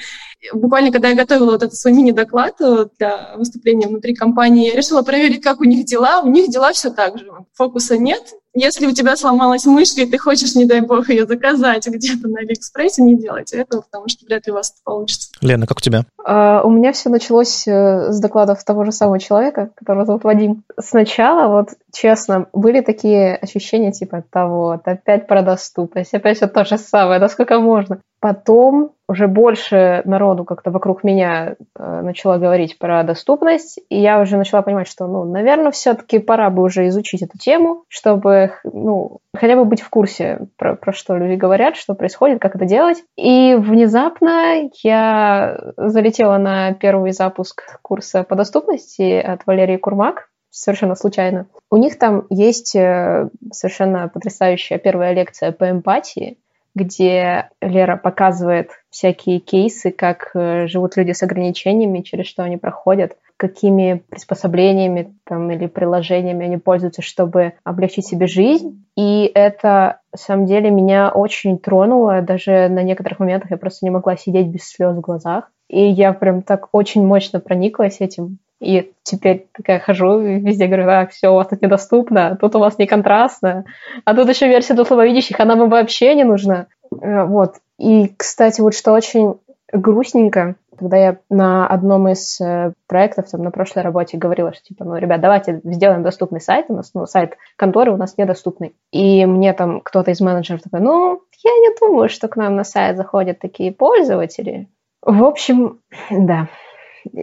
буквально, 0.53 0.91
когда 0.91 1.09
я 1.09 1.15
готовила 1.15 1.53
вот 1.53 1.63
этот 1.63 1.77
свой 1.77 1.95
мини-доклад 1.95 2.61
э, 2.61 2.87
для 2.99 3.35
выступления 3.37 3.87
внутри 3.87 4.15
компании, 4.15 4.69
я 4.69 4.77
решила 4.77 5.03
проверить, 5.03 5.43
как 5.43 5.61
у 5.61 5.65
них 5.65 5.85
дела. 5.85 6.21
У 6.23 6.29
них 6.29 6.51
дела 6.51 6.73
все 6.73 6.91
так 6.91 7.19
же. 7.19 7.27
Фокуса 7.55 7.97
нет, 7.97 8.23
если 8.55 8.87
у 8.87 8.93
тебя 8.93 9.17
сломалась 9.17 9.65
мышка, 9.65 10.03
и 10.03 10.07
ты 10.07 10.19
хочешь, 10.19 10.55
не 10.55 10.67
дай 10.67 10.83
бог, 10.83 11.09
ее 11.09 11.27
заказать 11.27 11.87
где-то 11.87 12.29
на 12.29 12.41
Алиэкспрессе, 12.41 13.03
не 13.03 13.17
делайте 13.17 13.57
этого, 13.57 13.81
потому 13.81 14.09
что 14.09 14.27
вряд 14.27 14.47
ли 14.47 14.53
у 14.53 14.57
вас 14.57 14.71
это 14.71 14.81
получится. 14.85 15.31
Лена, 15.41 15.67
как 15.67 15.79
у 15.79 15.81
тебя? 15.81 16.05
Uh, 16.25 16.61
у 16.63 16.71
меня 16.71 16.93
все 16.93 17.11
началось 17.11 17.67
э, 17.67 18.13
с 18.13 18.21
докладов 18.21 18.63
того 18.63 18.85
же 18.85 18.93
самого 18.93 19.19
человека, 19.19 19.71
которого 19.75 20.05
зовут 20.05 20.23
Вадим. 20.23 20.63
Сначала, 20.79 21.49
вот 21.49 21.71
честно, 21.93 22.47
были 22.53 22.81
такие 22.81 23.35
ощущения 23.35 23.91
типа 23.91 24.23
того, 24.31 24.73
вот, 24.73 24.83
опять 24.85 25.27
про 25.27 25.43
доступность, 25.43 26.15
опять 26.15 26.37
все 26.37 26.47
то 26.47 26.65
же 26.65 26.79
самое, 26.79 27.19
да 27.19 27.29
сколько 27.29 27.59
можно. 27.59 27.99
Потом 28.21 28.93
уже 29.09 29.27
больше 29.27 30.03
народу 30.05 30.45
как-то 30.45 30.71
вокруг 30.71 31.03
меня 31.03 31.57
э, 31.77 32.01
начало 32.03 32.39
говорить 32.39 32.79
про 32.79 33.03
доступность, 33.03 33.81
и 33.89 34.01
я 34.01 34.21
уже 34.21 34.37
начала 34.37 34.63
понимать, 34.63 34.87
что, 34.87 35.09
ну, 35.09 35.25
наверное, 35.25 35.73
все-таки 35.73 36.21
пора 36.21 36.51
бы 36.51 36.63
уже 36.63 36.87
изучить 36.87 37.23
эту 37.23 37.37
тему, 37.37 37.83
чтобы, 37.89 38.53
ну, 38.65 39.19
хотя 39.35 39.57
бы 39.57 39.65
быть 39.65 39.81
в 39.81 39.89
курсе, 39.89 40.47
про, 40.57 40.77
про 40.77 40.93
что 40.93 41.17
люди 41.17 41.35
говорят, 41.35 41.77
что 41.77 41.95
происходит, 41.95 42.41
как 42.41 42.57
это 42.57 42.65
делать. 42.65 43.03
И 43.17 43.55
внезапно 43.59 44.71
я 44.83 45.73
залетела 45.77 46.39
на 46.39 46.75
первый 46.75 47.13
запуск 47.13 47.79
курса 47.83 48.25
по 48.25 48.35
доступности 48.35 49.19
от 49.19 49.47
Валерии 49.47 49.77
Курмак, 49.77 50.29
совершенно 50.51 50.95
случайно. 50.95 51.47
У 51.71 51.77
них 51.77 51.99
там 51.99 52.27
есть 52.29 52.77
э, 52.77 53.29
совершенно 53.53 54.09
потрясающая 54.09 54.79
первая 54.79 55.15
лекция 55.15 55.53
по 55.53 55.71
эмпатии, 55.71 56.39
где 56.75 57.51
Лера 57.61 57.97
показывает 57.97 58.71
всякие 58.91 59.41
кейсы, 59.41 59.91
как 59.91 60.31
э, 60.35 60.67
живут 60.67 60.97
люди 60.97 61.13
с 61.13 61.23
ограничениями, 61.23 62.01
через 62.01 62.27
что 62.27 62.43
они 62.43 62.57
проходят, 62.57 63.17
какими 63.37 64.03
приспособлениями 64.09 65.15
там, 65.25 65.51
или 65.51 65.67
приложениями 65.67 66.47
они 66.47 66.59
пользуются, 66.59 67.03
чтобы 67.03 67.55
облегчить 67.65 68.07
себе 68.07 68.27
жизнь. 68.27 68.85
И 68.97 69.31
это, 69.35 70.01
на 70.13 70.19
самом 70.19 70.47
деле, 70.47 70.71
меня 70.71 71.11
очень 71.11 71.59
тронуло. 71.59 72.23
Даже 72.23 72.69
на 72.69 72.83
некоторых 72.83 73.19
моментах 73.19 73.51
я 73.51 73.57
просто 73.57 73.85
не 73.85 73.91
могла 73.91 74.17
сидеть 74.17 74.49
без 74.49 74.69
слез 74.69 74.97
в 74.97 75.01
глазах. 75.01 75.51
И 75.69 75.83
я 75.83 76.13
прям 76.13 76.43
так 76.43 76.69
очень 76.73 77.05
мощно 77.05 77.41
прониклась 77.41 78.01
этим. 78.01 78.39
И 78.63 78.93
теперь 79.03 79.49
такая 79.53 79.81
хожу 79.81 80.21
везде 80.21 80.67
говорю, 80.67 80.87
так, 80.87 81.11
все, 81.11 81.31
у 81.31 81.35
вас 81.35 81.49
тут 81.49 81.63
недоступно, 81.63 82.39
тут 82.41 82.55
у 82.55 82.61
вас 82.61 82.79
не 82.79 82.87
контрастно, 82.87 83.65
а 84.05 84.15
тут 84.15 84.29
еще 84.29 84.47
версия 84.47 84.75
для 84.75 84.85
слабовидящих, 84.85 85.41
она 85.41 85.57
вам 85.57 85.69
вообще 85.69 86.15
не 86.15 86.23
нужна. 86.23 86.69
Э, 87.01 87.25
вот. 87.25 87.57
И, 87.79 88.13
кстати, 88.17 88.61
вот 88.61 88.75
что 88.75 88.93
очень 88.93 89.41
грустненько, 89.73 90.55
когда 90.79 90.97
я 90.97 91.17
на 91.29 91.67
одном 91.67 92.07
из 92.07 92.41
э, 92.41 92.73
проектов, 92.87 93.31
там, 93.31 93.43
на 93.43 93.51
прошлой 93.51 93.83
работе 93.83 94.17
говорила, 94.17 94.53
что, 94.53 94.63
типа, 94.63 94.85
ну, 94.85 94.95
ребят, 94.95 95.21
давайте 95.21 95.61
сделаем 95.65 96.05
доступный 96.05 96.41
сайт, 96.41 96.67
у 96.69 96.75
нас, 96.75 96.93
ну, 96.95 97.05
сайт 97.07 97.37
конторы 97.57 97.93
у 97.93 97.97
нас 97.97 98.17
недоступный. 98.17 98.77
И 98.93 99.27
мне 99.27 99.55
там 99.55 99.81
кто-то 99.81 100.13
из 100.13 100.21
менеджеров 100.21 100.63
такой, 100.63 100.81
ну, 100.81 101.21
я 101.43 101.51
не 101.51 101.75
думаю, 101.81 102.09
что 102.09 102.29
к 102.29 102.37
нам 102.37 102.55
на 102.55 102.63
сайт 102.63 102.97
заходят 102.97 103.41
такие 103.41 103.73
пользователи. 103.73 104.69
В 105.05 105.25
общем, 105.25 105.81
да, 106.11 106.47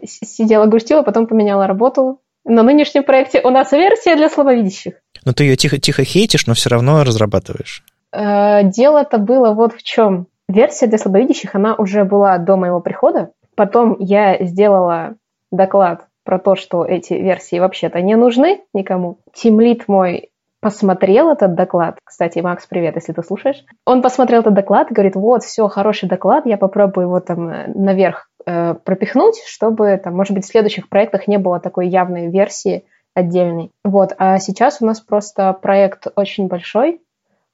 сидела, 0.03 0.65
грустила, 0.65 1.03
потом 1.03 1.27
поменяла 1.27 1.67
работу. 1.67 2.19
На 2.45 2.63
нынешнем 2.63 3.03
проекте 3.03 3.41
у 3.41 3.49
нас 3.49 3.71
версия 3.71 4.15
для 4.15 4.29
слабовидящих. 4.29 4.93
Но 5.25 5.33
ты 5.33 5.43
ее 5.43 5.55
тихо-тихо 5.55 6.03
хейтишь, 6.03 6.47
но 6.47 6.53
все 6.53 6.69
равно 6.69 7.03
разрабатываешь. 7.03 7.83
Э, 8.11 8.63
дело-то 8.63 9.17
было 9.17 9.53
вот 9.53 9.73
в 9.73 9.83
чем. 9.83 10.27
Версия 10.47 10.87
для 10.87 10.97
слабовидящих, 10.97 11.53
она 11.53 11.75
уже 11.75 12.05
была 12.05 12.37
до 12.37 12.55
моего 12.55 12.79
прихода. 12.79 13.31
Потом 13.55 13.97
я 13.99 14.43
сделала 14.43 15.15
доклад 15.51 16.07
про 16.23 16.39
то, 16.39 16.55
что 16.55 16.85
эти 16.85 17.13
версии 17.13 17.59
вообще-то 17.59 18.01
не 18.01 18.15
нужны 18.15 18.61
никому. 18.73 19.19
Тимлит 19.33 19.87
мой 19.87 20.29
посмотрел 20.61 21.31
этот 21.31 21.55
доклад. 21.55 21.97
Кстати, 22.03 22.39
Макс, 22.39 22.65
привет, 22.65 22.95
если 22.95 23.13
ты 23.13 23.23
слушаешь. 23.23 23.63
Он 23.85 24.01
посмотрел 24.01 24.41
этот 24.41 24.53
доклад 24.53 24.91
и 24.91 24.93
говорит, 24.93 25.15
вот, 25.15 25.43
все, 25.43 25.67
хороший 25.67 26.09
доклад, 26.09 26.45
я 26.45 26.57
попробую 26.57 27.07
его 27.07 27.19
там 27.19 27.49
э, 27.49 27.67
наверх 27.73 28.28
э, 28.45 28.75
пропихнуть, 28.75 29.41
чтобы, 29.45 29.99
там, 30.03 30.15
может 30.15 30.33
быть, 30.33 30.45
в 30.45 30.49
следующих 30.49 30.89
проектах 30.89 31.27
не 31.27 31.37
было 31.37 31.59
такой 31.59 31.87
явной 31.87 32.29
версии 32.29 32.85
отдельной. 33.13 33.71
Вот, 33.83 34.13
а 34.17 34.39
сейчас 34.39 34.81
у 34.81 34.85
нас 34.85 34.99
просто 34.99 35.53
проект 35.53 36.07
очень 36.15 36.47
большой, 36.47 37.01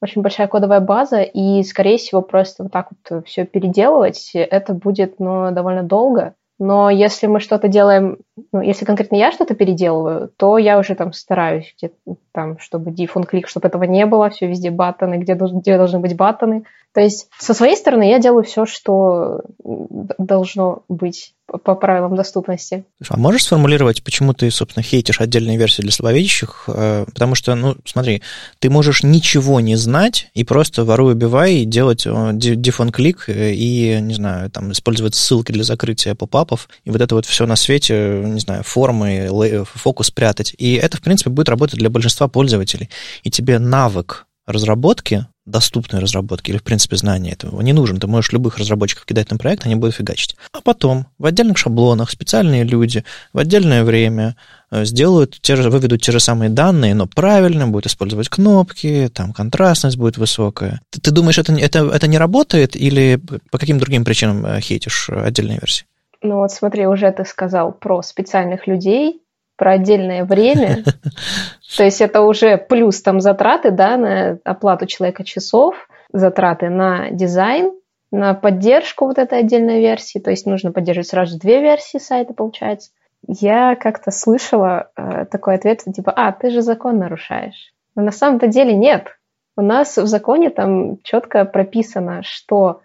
очень 0.01 0.21
большая 0.21 0.47
кодовая 0.47 0.81
база, 0.81 1.21
и, 1.21 1.63
скорее 1.63 1.97
всего, 1.97 2.21
просто 2.21 2.63
вот 2.63 2.71
так 2.71 2.89
вот 2.91 3.25
все 3.25 3.45
переделывать, 3.45 4.31
это 4.33 4.73
будет, 4.73 5.19
ну, 5.19 5.51
довольно 5.51 5.83
долго. 5.83 6.35
Но 6.57 6.89
если 6.89 7.27
мы 7.27 7.41
что-то 7.41 7.67
делаем, 7.67 8.19
ну, 8.53 8.61
если 8.61 8.85
конкретно 8.85 9.17
я 9.17 9.31
что-то 9.31 9.55
переделываю, 9.55 10.31
то 10.37 10.57
я 10.57 10.79
уже 10.79 10.95
там 10.95 11.11
стараюсь, 11.11 11.75
где 11.77 11.91
там, 12.31 12.59
чтобы 12.59 12.91
on 12.91 13.29
click, 13.29 13.47
чтобы 13.47 13.67
этого 13.67 13.83
не 13.83 14.05
было, 14.05 14.29
все 14.29 14.47
везде 14.47 14.71
баттоны, 14.71 15.15
где, 15.15 15.33
где 15.33 15.77
должны 15.77 15.99
быть 15.99 16.15
баттоны. 16.15 16.63
То 16.93 17.01
есть 17.01 17.29
со 17.37 17.53
своей 17.53 17.75
стороны 17.75 18.09
я 18.09 18.19
делаю 18.19 18.43
все, 18.43 18.65
что 18.65 19.41
должно 19.63 20.83
быть 20.87 21.34
по 21.47 21.75
правилам 21.75 22.15
доступности. 22.15 22.85
А 23.07 23.17
можешь 23.17 23.43
сформулировать, 23.45 24.03
почему 24.03 24.33
ты, 24.33 24.49
собственно, 24.49 24.83
хейтишь 24.83 25.21
отдельные 25.21 25.57
версии 25.57 25.81
для 25.81 25.91
слабовидящих? 25.91 26.65
Э, 26.67 27.05
потому 27.05 27.35
что, 27.35 27.53
ну, 27.55 27.75
смотри, 27.85 28.21
ты 28.59 28.69
можешь 28.69 29.03
ничего 29.03 29.59
не 29.59 29.75
знать 29.75 30.29
и 30.33 30.43
просто 30.43 30.83
воруй, 30.83 31.13
убивай, 31.13 31.55
и 31.55 31.65
делать 31.65 32.05
дефон 32.05 32.91
клик 32.91 33.25
э, 33.27 33.53
и, 33.53 33.99
не 34.01 34.15
знаю, 34.15 34.49
там, 34.49 34.71
использовать 34.71 35.15
ссылки 35.15 35.51
для 35.51 35.63
закрытия 35.63 36.15
попапов, 36.15 36.67
и 36.83 36.89
вот 36.89 37.01
это 37.01 37.15
вот 37.15 37.25
все 37.25 37.45
на 37.45 37.55
свете, 37.55 38.21
не 38.25 38.39
знаю, 38.39 38.63
формы, 38.63 39.65
фокус 39.65 40.11
прятать. 40.11 40.55
И 40.57 40.73
это, 40.73 40.97
в 40.97 41.01
принципе, 41.01 41.29
будет 41.29 41.49
работать 41.49 41.77
для 41.77 41.89
большинства 41.89 42.27
пользователей. 42.27 42.89
И 43.23 43.29
тебе 43.29 43.59
навык 43.59 44.25
разработки 44.45 45.27
доступной 45.45 46.01
разработки 46.01 46.49
или, 46.49 46.57
в 46.57 46.63
принципе, 46.63 46.97
знания 46.97 47.31
этого 47.31 47.61
не 47.61 47.73
нужен. 47.73 47.99
Ты 47.99 48.07
можешь 48.07 48.31
любых 48.31 48.57
разработчиков 48.57 49.05
кидать 49.05 49.29
на 49.31 49.37
проект, 49.37 49.65
они 49.65 49.75
будут 49.75 49.95
фигачить. 49.95 50.35
А 50.51 50.61
потом 50.61 51.07
в 51.17 51.25
отдельных 51.25 51.57
шаблонах 51.57 52.09
специальные 52.09 52.63
люди 52.63 53.03
в 53.31 53.37
отдельное 53.37 53.83
время 53.83 54.35
э, 54.71 54.85
сделают, 54.85 55.39
те 55.41 55.55
же, 55.55 55.69
выведут 55.69 56.01
те 56.01 56.11
же 56.11 56.19
самые 56.19 56.49
данные, 56.49 56.95
но 56.95 57.05
правильно, 57.05 57.67
будут 57.67 57.87
использовать 57.87 58.29
кнопки, 58.29 59.09
там 59.13 59.33
контрастность 59.33 59.97
будет 59.97 60.17
высокая. 60.17 60.81
Ты, 60.89 61.01
ты 61.01 61.11
думаешь, 61.11 61.37
это, 61.37 61.53
это, 61.53 61.89
это 61.89 62.07
не 62.07 62.17
работает 62.17 62.75
или 62.75 63.21
по 63.51 63.57
каким 63.57 63.77
другим 63.77 64.03
причинам 64.03 64.45
э, 64.45 64.59
хейтишь 64.61 65.09
отдельные 65.09 65.59
версии? 65.59 65.85
Ну 66.21 66.37
вот 66.37 66.51
смотри, 66.51 66.87
уже 66.87 67.11
ты 67.11 67.23
сказал 67.23 67.71
про 67.71 68.01
специальных 68.01 68.65
людей, 68.65 69.21
про 69.55 69.73
отдельное 69.73 70.25
время. 70.25 70.83
То 71.77 71.83
есть 71.83 72.01
это 72.01 72.21
уже 72.21 72.57
плюс 72.57 73.01
там 73.01 73.19
затраты, 73.19 73.71
да, 73.71 73.97
на 73.97 74.39
оплату 74.43 74.85
человека 74.85 75.23
часов, 75.23 75.75
затраты 76.11 76.69
на 76.69 77.09
дизайн, 77.11 77.71
на 78.11 78.33
поддержку 78.33 79.05
вот 79.05 79.17
этой 79.17 79.39
отдельной 79.39 79.79
версии. 79.79 80.19
То 80.19 80.31
есть 80.31 80.45
нужно 80.45 80.71
поддерживать 80.71 81.09
сразу 81.09 81.39
две 81.39 81.61
версии 81.61 81.97
сайта, 81.97 82.33
получается. 82.33 82.91
Я 83.27 83.75
как-то 83.75 84.11
слышала 84.11 84.91
э, 84.95 85.25
такой 85.25 85.55
ответ, 85.55 85.83
типа, 85.83 86.13
а, 86.15 86.31
ты 86.31 86.51
же 86.51 86.61
закон 86.61 86.99
нарушаешь. 86.99 87.73
Но 87.95 88.03
на 88.03 88.11
самом-то 88.11 88.47
деле 88.47 88.75
нет. 88.75 89.17
У 89.57 89.61
нас 89.61 89.97
в 89.97 90.05
законе 90.05 90.49
там 90.49 91.01
четко 91.01 91.45
прописано, 91.45 92.21
что 92.23 92.81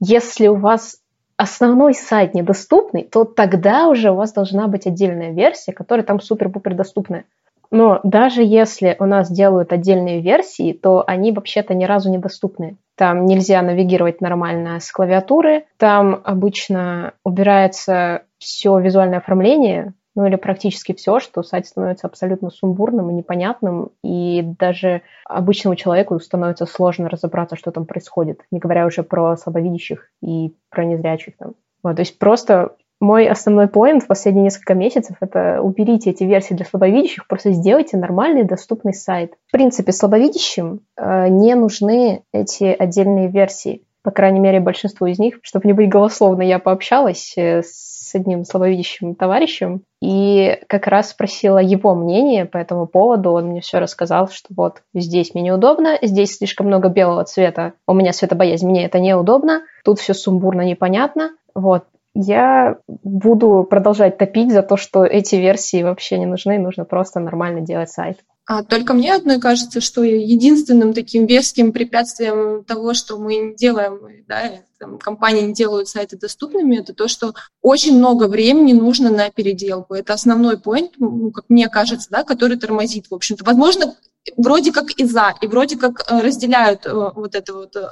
если 0.00 0.48
у 0.48 0.54
вас 0.54 1.01
основной 1.42 1.92
сайт 1.92 2.34
недоступный, 2.34 3.02
то 3.02 3.24
тогда 3.24 3.88
уже 3.88 4.12
у 4.12 4.14
вас 4.14 4.32
должна 4.32 4.68
быть 4.68 4.86
отдельная 4.86 5.32
версия, 5.32 5.72
которая 5.72 6.06
там 6.06 6.20
супер-пупер 6.20 6.74
доступная. 6.74 7.24
Но 7.72 8.00
даже 8.04 8.42
если 8.42 8.96
у 9.00 9.06
нас 9.06 9.30
делают 9.30 9.72
отдельные 9.72 10.20
версии, 10.20 10.72
то 10.72 11.02
они 11.06 11.32
вообще-то 11.32 11.74
ни 11.74 11.84
разу 11.84 12.10
недоступны. 12.10 12.76
Там 12.96 13.24
нельзя 13.24 13.60
навигировать 13.62 14.20
нормально 14.20 14.78
с 14.78 14.92
клавиатуры, 14.92 15.64
там 15.78 16.20
обычно 16.22 17.14
убирается 17.24 18.22
все 18.38 18.78
визуальное 18.78 19.18
оформление, 19.18 19.94
ну 20.14 20.26
или 20.26 20.36
практически 20.36 20.92
все, 20.92 21.20
что 21.20 21.42
сайт 21.42 21.66
становится 21.66 22.06
абсолютно 22.06 22.50
сумбурным 22.50 23.10
и 23.10 23.14
непонятным, 23.14 23.90
и 24.04 24.42
даже 24.42 25.02
обычному 25.24 25.76
человеку 25.76 26.18
становится 26.20 26.66
сложно 26.66 27.08
разобраться, 27.08 27.56
что 27.56 27.70
там 27.70 27.86
происходит, 27.86 28.40
не 28.50 28.58
говоря 28.58 28.86
уже 28.86 29.02
про 29.02 29.36
слабовидящих 29.36 30.08
и 30.22 30.54
про 30.70 30.84
незрячих 30.84 31.36
там. 31.36 31.54
Вот, 31.82 31.96
то 31.96 32.00
есть 32.00 32.18
просто 32.18 32.76
мой 33.00 33.26
основной 33.26 33.66
поинт 33.66 34.04
в 34.04 34.06
последние 34.06 34.44
несколько 34.44 34.74
месяцев– 34.74 35.16
это 35.20 35.60
уберите 35.60 36.10
эти 36.10 36.22
версии 36.22 36.54
для 36.54 36.64
слабовидящих, 36.64 37.26
просто 37.26 37.50
сделайте 37.50 37.96
нормальный 37.96 38.44
доступный 38.44 38.94
сайт. 38.94 39.34
В 39.48 39.52
принципе, 39.52 39.90
слабовидящим 39.90 40.82
э, 40.96 41.28
не 41.28 41.56
нужны 41.56 42.22
эти 42.32 42.64
отдельные 42.64 43.28
версии. 43.28 43.82
по 44.04 44.10
крайней 44.10 44.40
мере, 44.40 44.58
большинству 44.58 45.06
из 45.06 45.18
них. 45.20 45.38
Чтобы 45.42 45.66
не 45.66 45.72
быть 45.72 45.88
голословной, 45.88 46.48
я 46.48 46.58
пообщалась 46.58 47.34
э, 47.36 47.62
с 47.64 48.14
одним 48.14 48.44
слабовидящим 48.44 49.14
товарищем 49.14 49.82
и 50.02 50.58
как 50.66 50.88
раз 50.88 51.10
спросила 51.10 51.58
его 51.58 51.94
мнение 51.94 52.44
по 52.44 52.58
этому 52.58 52.88
поводу. 52.88 53.30
Он 53.30 53.46
мне 53.46 53.60
все 53.60 53.78
рассказал, 53.78 54.28
что 54.28 54.48
вот 54.56 54.82
здесь 54.94 55.32
мне 55.32 55.44
неудобно, 55.44 55.96
здесь 56.02 56.38
слишком 56.38 56.66
много 56.66 56.88
белого 56.88 57.22
цвета, 57.22 57.74
у 57.86 57.94
меня 57.94 58.12
светобоязнь, 58.12 58.68
мне 58.68 58.84
это 58.84 58.98
неудобно, 58.98 59.62
тут 59.84 60.00
все 60.00 60.12
сумбурно, 60.12 60.62
непонятно. 60.62 61.30
Вот, 61.54 61.84
я 62.14 62.78
буду 62.88 63.64
продолжать 63.68 64.18
топить 64.18 64.52
за 64.52 64.62
то, 64.62 64.76
что 64.76 65.04
эти 65.04 65.36
версии 65.36 65.84
вообще 65.84 66.18
не 66.18 66.26
нужны, 66.26 66.58
нужно 66.58 66.84
просто 66.84 67.20
нормально 67.20 67.60
делать 67.60 67.90
сайт. 67.90 68.18
А 68.44 68.64
только 68.64 68.92
мне 68.92 69.14
одной 69.14 69.40
кажется, 69.40 69.80
что 69.80 70.02
единственным 70.02 70.94
таким 70.94 71.26
веским 71.26 71.72
препятствием 71.72 72.64
того, 72.64 72.92
что 72.92 73.16
мы 73.16 73.36
не 73.36 73.54
делаем, 73.54 74.00
да, 74.26 74.62
там, 74.78 74.98
компании 74.98 75.42
не 75.42 75.54
делают 75.54 75.88
сайты 75.88 76.18
доступными, 76.18 76.76
это 76.76 76.92
то, 76.92 77.06
что 77.06 77.34
очень 77.60 77.96
много 77.96 78.26
времени 78.26 78.72
нужно 78.72 79.10
на 79.10 79.30
переделку. 79.30 79.94
Это 79.94 80.12
основной 80.12 80.56
point, 80.56 80.90
ну, 80.98 81.30
как 81.30 81.44
мне 81.48 81.68
кажется, 81.68 82.08
да, 82.10 82.24
который 82.24 82.58
тормозит, 82.58 83.06
в 83.10 83.14
общем-то. 83.14 83.44
Возможно, 83.44 83.94
вроде 84.36 84.72
как 84.72 84.90
и 84.98 85.04
за, 85.04 85.34
и 85.40 85.46
вроде 85.46 85.76
как 85.76 86.04
э, 86.10 86.20
разделяют 86.20 86.86
э, 86.86 86.92
вот 86.92 87.34
это 87.34 87.54
вот 87.54 87.76
э, 87.76 87.86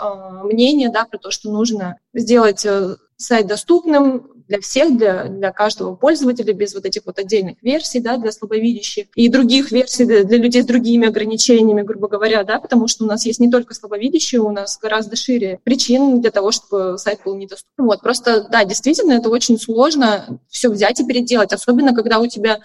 мнение, 0.44 0.90
да, 0.90 1.04
про 1.04 1.18
то, 1.18 1.30
что 1.30 1.50
нужно 1.50 1.96
сделать 2.14 2.66
сайт 3.16 3.46
доступным 3.46 4.30
для 4.48 4.60
всех, 4.60 4.96
для, 4.96 5.24
для 5.24 5.52
каждого 5.52 5.94
пользователя, 5.94 6.52
без 6.54 6.74
вот 6.74 6.84
этих 6.86 7.02
вот 7.04 7.18
отдельных 7.18 7.62
версий, 7.62 8.00
да, 8.00 8.16
для 8.16 8.32
слабовидящих, 8.32 9.06
и 9.14 9.28
других 9.28 9.70
версий 9.70 10.06
для, 10.06 10.24
для 10.24 10.38
людей 10.38 10.62
с 10.62 10.66
другими 10.66 11.06
ограничениями, 11.06 11.82
грубо 11.82 12.08
говоря, 12.08 12.42
да, 12.44 12.58
потому 12.58 12.88
что 12.88 13.04
у 13.04 13.06
нас 13.06 13.26
есть 13.26 13.38
не 13.38 13.50
только 13.50 13.74
слабовидящие, 13.74 14.40
у 14.40 14.50
нас 14.50 14.78
гораздо 14.80 15.16
шире 15.16 15.60
причин 15.62 16.20
для 16.20 16.30
того, 16.30 16.50
чтобы 16.50 16.96
сайт 16.98 17.20
был 17.24 17.36
недоступен. 17.36 17.84
Вот, 17.84 18.00
просто, 18.00 18.48
да, 18.50 18.64
действительно, 18.64 19.12
это 19.12 19.28
очень 19.28 19.58
сложно 19.58 20.40
все 20.48 20.70
взять 20.70 20.98
и 21.00 21.06
переделать, 21.06 21.52
особенно 21.52 21.94
когда 21.94 22.18
у 22.18 22.26
тебя 22.26 22.60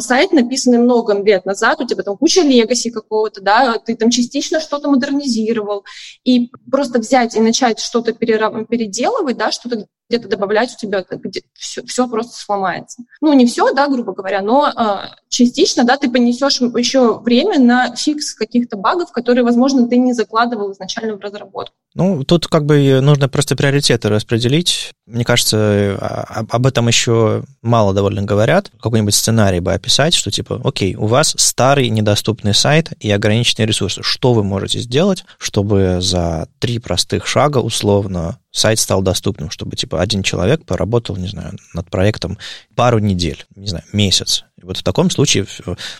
сайт, 0.00 0.32
написанный 0.32 0.78
много 0.78 1.14
лет 1.22 1.44
назад, 1.44 1.80
у 1.80 1.86
тебя 1.86 2.02
там 2.02 2.16
куча 2.16 2.42
легаси 2.42 2.90
какого-то, 2.90 3.40
да, 3.40 3.78
ты 3.78 3.96
там 3.96 4.10
частично 4.10 4.60
что-то 4.60 4.88
модернизировал, 4.88 5.84
и 6.24 6.50
просто 6.70 6.98
взять 6.98 7.36
и 7.36 7.40
начать 7.40 7.80
что-то 7.80 8.12
переделывать, 8.12 9.36
да, 9.36 9.52
что-то 9.52 9.86
где-то 10.08 10.28
добавлять 10.28 10.74
у 10.74 10.76
тебя, 10.78 11.04
где 11.10 11.42
все, 11.54 11.82
все 11.84 12.06
просто 12.08 12.36
сломается. 12.36 13.02
Ну, 13.20 13.32
не 13.32 13.46
все, 13.46 13.72
да, 13.72 13.88
грубо 13.88 14.12
говоря, 14.12 14.42
но 14.42 14.64
а, 14.64 15.16
частично, 15.28 15.84
да, 15.84 15.96
ты 15.96 16.10
понесешь 16.10 16.60
еще 16.60 17.18
время 17.20 17.58
на 17.58 17.94
фикс 17.96 18.34
каких-то 18.34 18.76
багов, 18.76 19.12
которые, 19.12 19.44
возможно, 19.44 19.88
ты 19.88 19.96
не 19.96 20.12
закладывал 20.12 20.72
изначально 20.72 21.16
в 21.16 21.20
разработку. 21.20 21.74
Ну, 21.94 22.24
тут 22.24 22.48
как 22.48 22.66
бы 22.66 23.00
нужно 23.00 23.28
просто 23.28 23.54
приоритеты 23.54 24.08
распределить. 24.08 24.92
Мне 25.06 25.24
кажется, 25.24 25.96
а, 26.00 26.44
об 26.48 26.66
этом 26.66 26.88
еще 26.88 27.44
мало 27.62 27.94
довольно 27.94 28.22
говорят. 28.22 28.70
Какой-нибудь 28.80 29.14
сценарий 29.14 29.60
бы 29.60 29.72
описать, 29.72 30.14
что 30.14 30.32
типа, 30.32 30.60
окей, 30.64 30.96
у 30.96 31.06
вас 31.06 31.34
старый 31.38 31.88
недоступный 31.90 32.54
сайт 32.54 32.92
и 32.98 33.10
ограниченные 33.12 33.66
ресурсы. 33.66 34.02
Что 34.02 34.32
вы 34.32 34.42
можете 34.42 34.80
сделать, 34.80 35.24
чтобы 35.38 35.98
за 36.00 36.48
три 36.58 36.80
простых 36.80 37.28
шага 37.28 37.58
условно 37.58 38.38
сайт 38.50 38.78
стал 38.78 39.02
доступным, 39.02 39.50
чтобы, 39.50 39.76
типа, 39.76 40.00
один 40.00 40.22
человек 40.22 40.64
поработал, 40.64 41.16
не 41.16 41.28
знаю, 41.28 41.58
над 41.74 41.90
проектом 41.90 42.38
пару 42.74 42.98
недель, 42.98 43.44
не 43.56 43.66
знаю, 43.66 43.84
месяц. 43.92 44.44
Вот 44.64 44.78
в 44.78 44.82
таком 44.82 45.10
случае, 45.10 45.46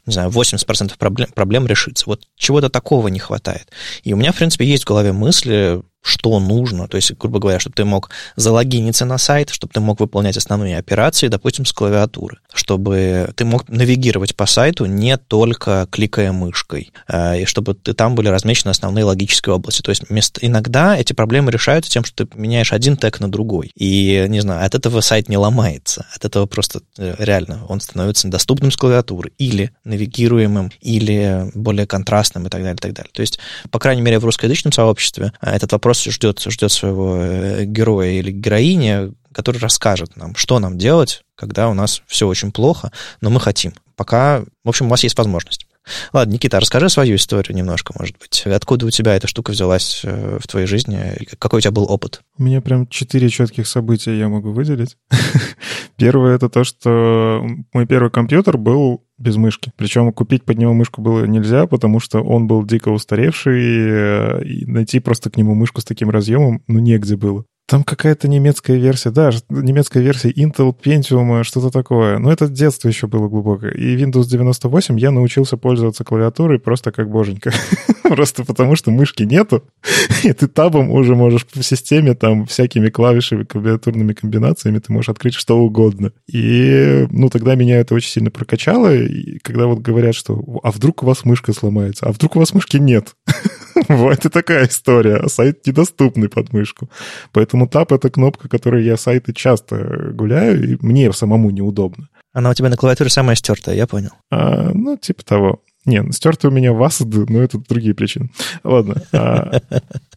не 0.06 0.12
знаю, 0.12 0.30
80% 0.30 0.96
проблем, 0.98 1.28
проблем 1.34 1.66
решится. 1.66 2.04
Вот 2.06 2.24
чего-то 2.36 2.70
такого 2.70 3.08
не 3.08 3.18
хватает. 3.18 3.70
И 4.02 4.12
у 4.12 4.16
меня, 4.16 4.32
в 4.32 4.36
принципе, 4.36 4.64
есть 4.66 4.84
в 4.84 4.88
голове 4.88 5.12
мысли, 5.12 5.82
что 6.05 6.38
нужно. 6.38 6.86
То 6.86 6.96
есть, 6.96 7.12
грубо 7.18 7.38
говоря, 7.38 7.59
чтобы 7.59 7.74
ты 7.74 7.84
мог 7.86 8.11
залогиниться 8.36 9.07
на 9.07 9.16
сайт, 9.16 9.48
чтобы 9.48 9.72
ты 9.72 9.80
мог 9.80 10.00
выполнять 10.00 10.36
основные 10.36 10.76
операции, 10.76 11.28
допустим, 11.28 11.64
с 11.64 11.72
клавиатуры, 11.72 12.38
чтобы 12.52 13.30
ты 13.34 13.46
мог 13.46 13.66
навигировать 13.68 14.36
по 14.36 14.44
сайту 14.44 14.84
не 14.84 15.16
только 15.16 15.88
кликая 15.90 16.30
мышкой, 16.32 16.92
э, 17.09 17.40
и 17.40 17.44
чтобы 17.46 17.74
ты, 17.74 17.94
там 17.94 18.14
были 18.14 18.28
размечены 18.28 18.70
основные 18.70 19.05
логические 19.05 19.55
области. 19.55 19.80
То 19.80 19.90
есть 19.90 20.09
вместо, 20.11 20.46
иногда 20.46 20.96
эти 20.96 21.14
проблемы 21.14 21.50
решаются 21.50 21.90
тем, 21.90 22.05
что 22.05 22.26
ты 22.26 22.38
меняешь 22.38 22.74
один 22.74 22.98
тег 22.98 23.18
на 23.20 23.30
другой. 23.30 23.72
И, 23.74 24.26
не 24.28 24.40
знаю, 24.40 24.66
от 24.66 24.74
этого 24.74 25.00
сайт 25.00 25.30
не 25.30 25.38
ломается. 25.38 26.05
От 26.14 26.26
этого 26.26 26.44
просто 26.44 26.80
э, 26.98 27.14
реально 27.18 27.64
он 27.66 27.80
становится 27.80 28.28
доступным 28.28 28.70
с 28.70 28.76
клавиатуры 28.76 29.32
или 29.38 29.70
навигируемым, 29.84 30.70
или 30.82 31.50
более 31.55 31.86
контрастным 31.86 32.46
и 32.46 32.50
так 32.50 32.61
далее, 32.61 32.74
и 32.74 32.78
так 32.78 32.92
далее. 32.92 33.11
То 33.14 33.22
есть, 33.22 33.38
по 33.70 33.78
крайней 33.78 34.02
мере, 34.02 34.18
в 34.18 34.24
русскоязычном 34.26 34.72
сообществе 34.72 35.32
э, 35.40 35.50
этот 35.50 35.72
вопрос 35.72 35.93
просто 35.95 36.11
ждет, 36.11 36.40
ждет 36.40 36.72
своего 36.72 37.16
э, 37.18 37.64
героя 37.64 38.11
или 38.11 38.32
героини, 38.32 39.12
который 39.32 39.59
расскажет 39.59 40.16
нам, 40.16 40.34
что 40.34 40.59
нам 40.59 40.76
делать, 40.76 41.22
когда 41.36 41.68
у 41.68 41.74
нас 41.74 42.03
все 42.07 42.26
очень 42.26 42.51
плохо, 42.51 42.90
но 43.20 43.30
мы 43.30 43.40
хотим. 43.40 43.72
Пока, 43.97 44.42
в 44.64 44.68
общем, 44.68 44.86
у 44.86 44.88
вас 44.88 45.05
есть 45.05 45.16
возможность. 45.16 45.66
Ладно, 46.12 46.32
Никита, 46.32 46.59
расскажи 46.59 46.88
свою 46.88 47.16
историю 47.16 47.55
немножко, 47.55 47.92
может 47.97 48.16
быть. 48.18 48.42
Откуда 48.47 48.86
у 48.86 48.90
тебя 48.90 49.14
эта 49.14 49.28
штука 49.28 49.51
взялась 49.51 50.01
э, 50.03 50.38
в 50.40 50.49
твоей 50.49 50.66
жизни? 50.66 51.16
Какой 51.38 51.59
у 51.59 51.61
тебя 51.61 51.72
был 51.72 51.84
опыт? 51.84 52.22
У 52.38 52.42
меня 52.42 52.61
прям 52.61 52.88
четыре 52.88 53.28
четких 53.28 53.68
события 53.68 54.18
я 54.18 54.28
могу 54.28 54.51
выделить. 54.51 54.97
Первое— 55.97 56.34
это 56.36 56.49
то, 56.49 56.64
что 56.64 57.47
мой 57.72 57.86
первый 57.86 58.11
компьютер 58.11 58.57
был 58.57 59.05
без 59.24 59.36
мышки. 59.36 59.72
Причем 59.76 60.12
купить 60.12 60.44
под 60.44 60.58
него 60.58 60.72
мышку 60.74 61.02
было 61.02 61.24
нельзя, 61.24 61.66
потому 61.66 61.98
что 61.98 62.20
он 62.20 62.46
был 62.46 62.64
дико 62.64 62.90
устаревший, 62.90 63.60
э, 63.60 64.44
и 64.44 64.66
найти 64.66 65.00
просто 65.00 65.30
к 65.30 65.36
нему 65.36 65.54
мышку 65.54 65.80
с 65.80 65.84
таким 65.84 66.10
разъемом, 66.10 66.62
ну, 66.68 66.78
негде 66.78 67.16
было. 67.16 67.44
Там 67.66 67.82
какая-то 67.82 68.28
немецкая 68.28 68.76
версия, 68.76 69.10
да, 69.10 69.30
немецкая 69.48 70.02
версия 70.02 70.30
Intel, 70.30 70.74
Pentium, 70.78 71.42
что-то 71.44 71.70
такое. 71.70 72.18
Но 72.18 72.30
это 72.30 72.46
детство 72.46 72.88
еще 72.88 73.06
было 73.06 73.28
глубокое. 73.28 73.72
И 73.72 73.96
Windows 73.96 74.24
98 74.24 74.98
я 74.98 75.10
научился 75.10 75.56
пользоваться 75.56 76.04
клавиатурой 76.04 76.58
просто 76.58 76.92
как 76.92 77.10
боженька. 77.10 77.52
Просто 78.02 78.44
потому, 78.44 78.76
что 78.76 78.90
мышки 78.90 79.22
нету, 79.22 79.64
и 80.24 80.32
ты 80.34 80.46
табом 80.46 80.90
уже 80.90 81.16
можешь 81.16 81.46
в 81.52 81.62
системе 81.62 82.14
там 82.14 82.44
всякими 82.44 82.90
клавишами, 82.90 83.44
клавиатурными 83.44 84.12
комбинациями 84.12 84.78
ты 84.78 84.92
можешь 84.92 85.08
открыть 85.08 85.34
что 85.34 85.58
угодно. 85.58 86.12
И, 86.30 87.06
ну, 87.10 87.30
тогда 87.30 87.54
меня 87.54 87.78
это 87.78 87.94
очень 87.94 88.10
сильно 88.10 88.30
прокачало, 88.30 88.94
и 88.94 89.38
когда 89.38 89.66
вот 89.66 89.78
говорят, 89.78 90.14
что 90.14 90.38
а 90.62 90.70
вдруг 90.70 91.02
у 91.02 91.06
вас 91.06 91.24
мышка 91.24 91.54
сломается, 91.54 92.04
а 92.04 92.12
вдруг 92.12 92.36
у 92.36 92.40
вас 92.40 92.52
мышки 92.52 92.76
нет. 92.76 93.14
Вот 93.89 94.24
и 94.24 94.28
такая 94.28 94.66
история. 94.66 95.16
А 95.16 95.28
сайт 95.28 95.66
недоступный 95.66 96.28
под 96.28 96.53
мышку. 96.53 96.91
Поэтому 97.32 97.68
тап— 97.68 97.93
это 97.93 98.11
кнопка, 98.11 98.49
которой 98.49 98.85
я 98.85 98.97
сайты 98.97 99.32
часто 99.32 100.12
гуляю, 100.12 100.72
и 100.72 100.78
мне 100.80 101.12
самому 101.12 101.51
неудобно. 101.51 102.09
Она 102.32 102.51
у 102.51 102.55
тебя 102.55 102.68
на 102.68 102.76
клавиатуре 102.76 103.11
самая 103.11 103.37
стертая, 103.37 103.76
я 103.76 103.87
понял. 103.87 104.11
А, 104.30 104.70
ну, 104.74 104.97
типа 104.97 105.24
того. 105.24 105.62
Не, 105.85 106.11
стертый 106.12 106.51
у 106.51 106.53
меня 106.53 106.70
WASD, 106.70 107.26
но 107.28 107.43
это 107.43 107.59
другие 107.59 107.95
причины. 107.95 108.30
Ладно. 108.64 109.03
А, 109.12 109.61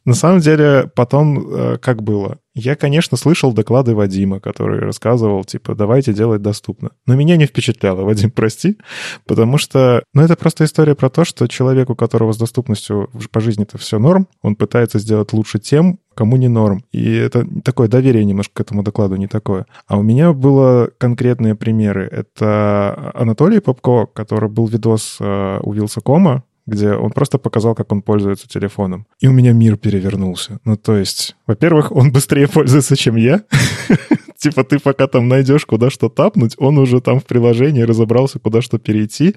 на 0.07 0.13
самом 0.13 0.39
деле, 0.39 0.89
потом 0.95 1.53
э, 1.53 1.77
как 1.79 2.01
было? 2.01 2.37
Я, 2.55 2.77
конечно, 2.77 3.17
слышал 3.17 3.51
доклады 3.51 3.93
Вадима, 3.93 4.39
который 4.39 4.79
рассказывал, 4.79 5.43
типа, 5.43 5.75
давайте 5.75 6.13
делать 6.13 6.41
доступно. 6.41 6.91
Но 7.05 7.15
меня 7.15 7.35
не 7.35 7.45
впечатляло, 7.45 8.03
Вадим, 8.03 8.31
прости, 8.31 8.77
потому 9.25 9.57
что, 9.57 10.03
ну, 10.13 10.21
это 10.21 10.37
просто 10.37 10.63
история 10.63 10.95
про 10.95 11.09
то, 11.09 11.25
что 11.25 11.47
человек, 11.47 11.89
у 11.89 11.95
которого 11.95 12.31
с 12.31 12.37
доступностью 12.37 13.09
по 13.33 13.41
жизни-то 13.41 13.77
все 13.77 13.99
норм, 13.99 14.29
он 14.41 14.55
пытается 14.55 14.97
сделать 14.97 15.33
лучше 15.33 15.59
тем, 15.59 15.99
кому 16.15 16.37
не 16.37 16.47
норм. 16.47 16.85
И 16.93 17.13
это 17.13 17.45
такое 17.65 17.89
доверие 17.89 18.23
немножко 18.23 18.53
к 18.53 18.61
этому 18.61 18.83
докладу 18.83 19.17
не 19.17 19.27
такое. 19.27 19.65
А 19.87 19.97
у 19.97 20.03
меня 20.03 20.31
было 20.31 20.89
конкретные 20.97 21.53
примеры. 21.55 22.07
Это 22.09 23.11
Анатолий 23.13 23.59
Попко, 23.59 24.05
который 24.05 24.47
был 24.47 24.67
видос 24.67 25.17
э, 25.19 25.59
у 25.61 25.73
Вилсакома, 25.73 26.45
где 26.68 26.91
он 26.91 27.11
просто 27.11 27.38
показал, 27.38 27.74
как 27.74 27.91
он 27.91 28.01
пользуется 28.01 28.47
телефоном. 28.47 29.07
И 29.20 29.28
у 29.28 29.32
меня 29.32 29.53
мир 29.53 29.78
перевернулся. 29.78 30.59
Ну, 30.65 30.76
то 30.76 30.95
есть, 30.95 31.36
во-первых, 31.47 31.91
он 31.91 32.11
быстрее 32.11 32.47
пользуется, 32.47 32.95
чем 32.95 33.15
я. 33.15 33.43
Типа 34.38 34.63
ты 34.63 34.78
пока 34.78 35.07
там 35.07 35.28
найдешь, 35.28 35.65
куда 35.65 35.89
что 35.89 36.09
тапнуть, 36.09 36.53
он 36.59 36.78
уже 36.78 37.01
там 37.01 37.20
в 37.20 37.26
приложении 37.26 37.82
разобрался, 37.82 38.38
куда 38.38 38.61
что 38.61 38.78
перейти, 38.78 39.36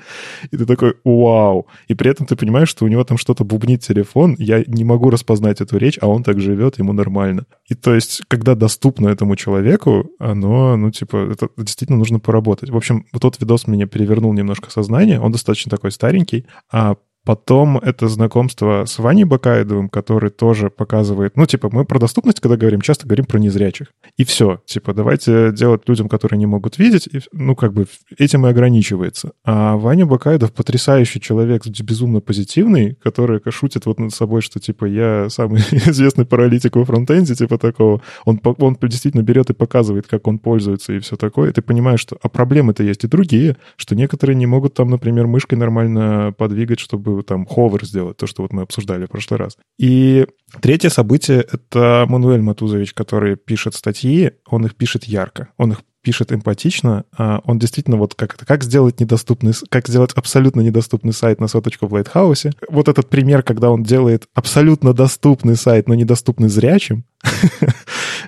и 0.50 0.56
ты 0.56 0.66
такой, 0.66 0.94
вау. 1.04 1.66
И 1.88 1.94
при 1.94 2.10
этом 2.10 2.26
ты 2.26 2.36
понимаешь, 2.36 2.68
что 2.68 2.84
у 2.84 2.88
него 2.88 3.02
там 3.04 3.16
что-то 3.16 3.44
бубнит 3.44 3.80
телефон, 3.80 4.36
я 4.38 4.62
не 4.66 4.84
могу 4.84 5.08
распознать 5.08 5.62
эту 5.62 5.78
речь, 5.78 5.98
а 6.02 6.08
он 6.08 6.22
так 6.22 6.38
живет, 6.40 6.78
ему 6.78 6.92
нормально. 6.92 7.46
И 7.66 7.74
то 7.74 7.94
есть, 7.94 8.22
когда 8.28 8.54
доступно 8.54 9.08
этому 9.08 9.36
человеку, 9.36 10.10
оно, 10.18 10.76
ну, 10.76 10.90
типа, 10.90 11.30
это 11.32 11.48
действительно 11.56 11.98
нужно 11.98 12.20
поработать. 12.20 12.68
В 12.68 12.76
общем, 12.76 13.06
вот 13.12 13.22
тот 13.22 13.40
видос 13.40 13.66
меня 13.66 13.86
перевернул 13.86 14.34
немножко 14.34 14.70
сознание, 14.70 15.18
он 15.18 15.32
достаточно 15.32 15.70
такой 15.70 15.92
старенький, 15.92 16.44
а 16.70 16.96
Потом 17.24 17.76
это 17.76 18.08
знакомство 18.08 18.84
с 18.86 18.98
Ваней 18.98 19.24
Бакаедовым, 19.24 19.90
который 19.90 20.30
тоже 20.30 20.70
показывает... 20.70 21.36
Ну, 21.36 21.44
типа, 21.44 21.68
мы 21.70 21.84
про 21.84 21.98
доступность, 21.98 22.40
когда 22.40 22.56
говорим, 22.56 22.80
часто 22.80 23.06
говорим 23.06 23.26
про 23.26 23.38
незрячих. 23.38 23.88
И 24.16 24.24
все. 24.24 24.62
Типа, 24.64 24.94
давайте 24.94 25.52
делать 25.52 25.82
людям, 25.86 26.08
которые 26.08 26.38
не 26.38 26.46
могут 26.46 26.78
видеть. 26.78 27.08
И, 27.12 27.20
ну, 27.32 27.54
как 27.54 27.74
бы 27.74 27.86
этим 28.16 28.46
и 28.46 28.50
ограничивается. 28.50 29.32
А 29.44 29.76
Ваня 29.76 30.06
Бакаедов 30.06 30.52
потрясающий 30.52 31.20
человек, 31.20 31.66
безумно 31.66 32.20
позитивный, 32.20 32.94
который 33.02 33.40
шутит 33.50 33.84
вот 33.84 34.00
над 34.00 34.14
собой, 34.14 34.40
что, 34.40 34.58
типа, 34.58 34.86
я 34.86 35.28
самый 35.28 35.60
известный 35.70 36.24
паралитик 36.24 36.76
во 36.76 36.86
фронтенде, 36.86 37.34
типа 37.34 37.58
такого. 37.58 38.00
Он, 38.24 38.40
он 38.58 38.78
действительно 38.80 39.22
берет 39.22 39.50
и 39.50 39.54
показывает, 39.54 40.06
как 40.06 40.26
он 40.26 40.38
пользуется 40.38 40.94
и 40.94 40.98
все 41.00 41.16
такое. 41.16 41.50
И 41.50 41.52
ты 41.52 41.60
понимаешь, 41.60 42.00
что... 42.00 42.16
А 42.22 42.30
проблемы-то 42.30 42.82
есть 42.82 43.04
и 43.04 43.08
другие, 43.08 43.58
что 43.76 43.94
некоторые 43.94 44.36
не 44.36 44.46
могут 44.46 44.74
там, 44.74 44.88
например, 44.88 45.26
мышкой 45.26 45.58
нормально 45.58 46.34
подвигать, 46.36 46.80
чтобы 46.80 47.09
там 47.22 47.46
ховер 47.46 47.84
сделать, 47.84 48.16
то, 48.16 48.26
что 48.26 48.42
вот 48.42 48.52
мы 48.52 48.62
обсуждали 48.62 49.06
в 49.06 49.10
прошлый 49.10 49.38
раз. 49.38 49.56
И 49.78 50.26
третье 50.60 50.88
событие— 50.88 51.40
это 51.52 52.06
Мануэль 52.08 52.42
Матузович, 52.42 52.94
который 52.94 53.36
пишет 53.36 53.74
статьи, 53.74 54.32
он 54.46 54.66
их 54.66 54.74
пишет 54.74 55.04
ярко, 55.04 55.48
он 55.56 55.72
их 55.72 55.82
пишет 56.02 56.32
эмпатично, 56.32 57.04
а 57.16 57.40
он 57.44 57.58
действительно 57.58 57.96
вот 57.96 58.14
как 58.14 58.34
это, 58.34 58.46
как 58.46 58.64
сделать 58.64 59.00
недоступный, 59.00 59.52
как 59.68 59.88
сделать 59.88 60.12
абсолютно 60.14 60.60
недоступный 60.62 61.12
сайт 61.12 61.40
на 61.40 61.48
соточку 61.48 61.86
в 61.86 61.92
Лайтхаусе. 61.92 62.52
Вот 62.68 62.88
этот 62.88 63.10
пример, 63.10 63.42
когда 63.42 63.70
он 63.70 63.82
делает 63.82 64.26
абсолютно 64.34 64.94
доступный 64.94 65.56
сайт, 65.56 65.88
но 65.88 65.94
недоступный 65.94 66.48
зрячим, 66.48 67.04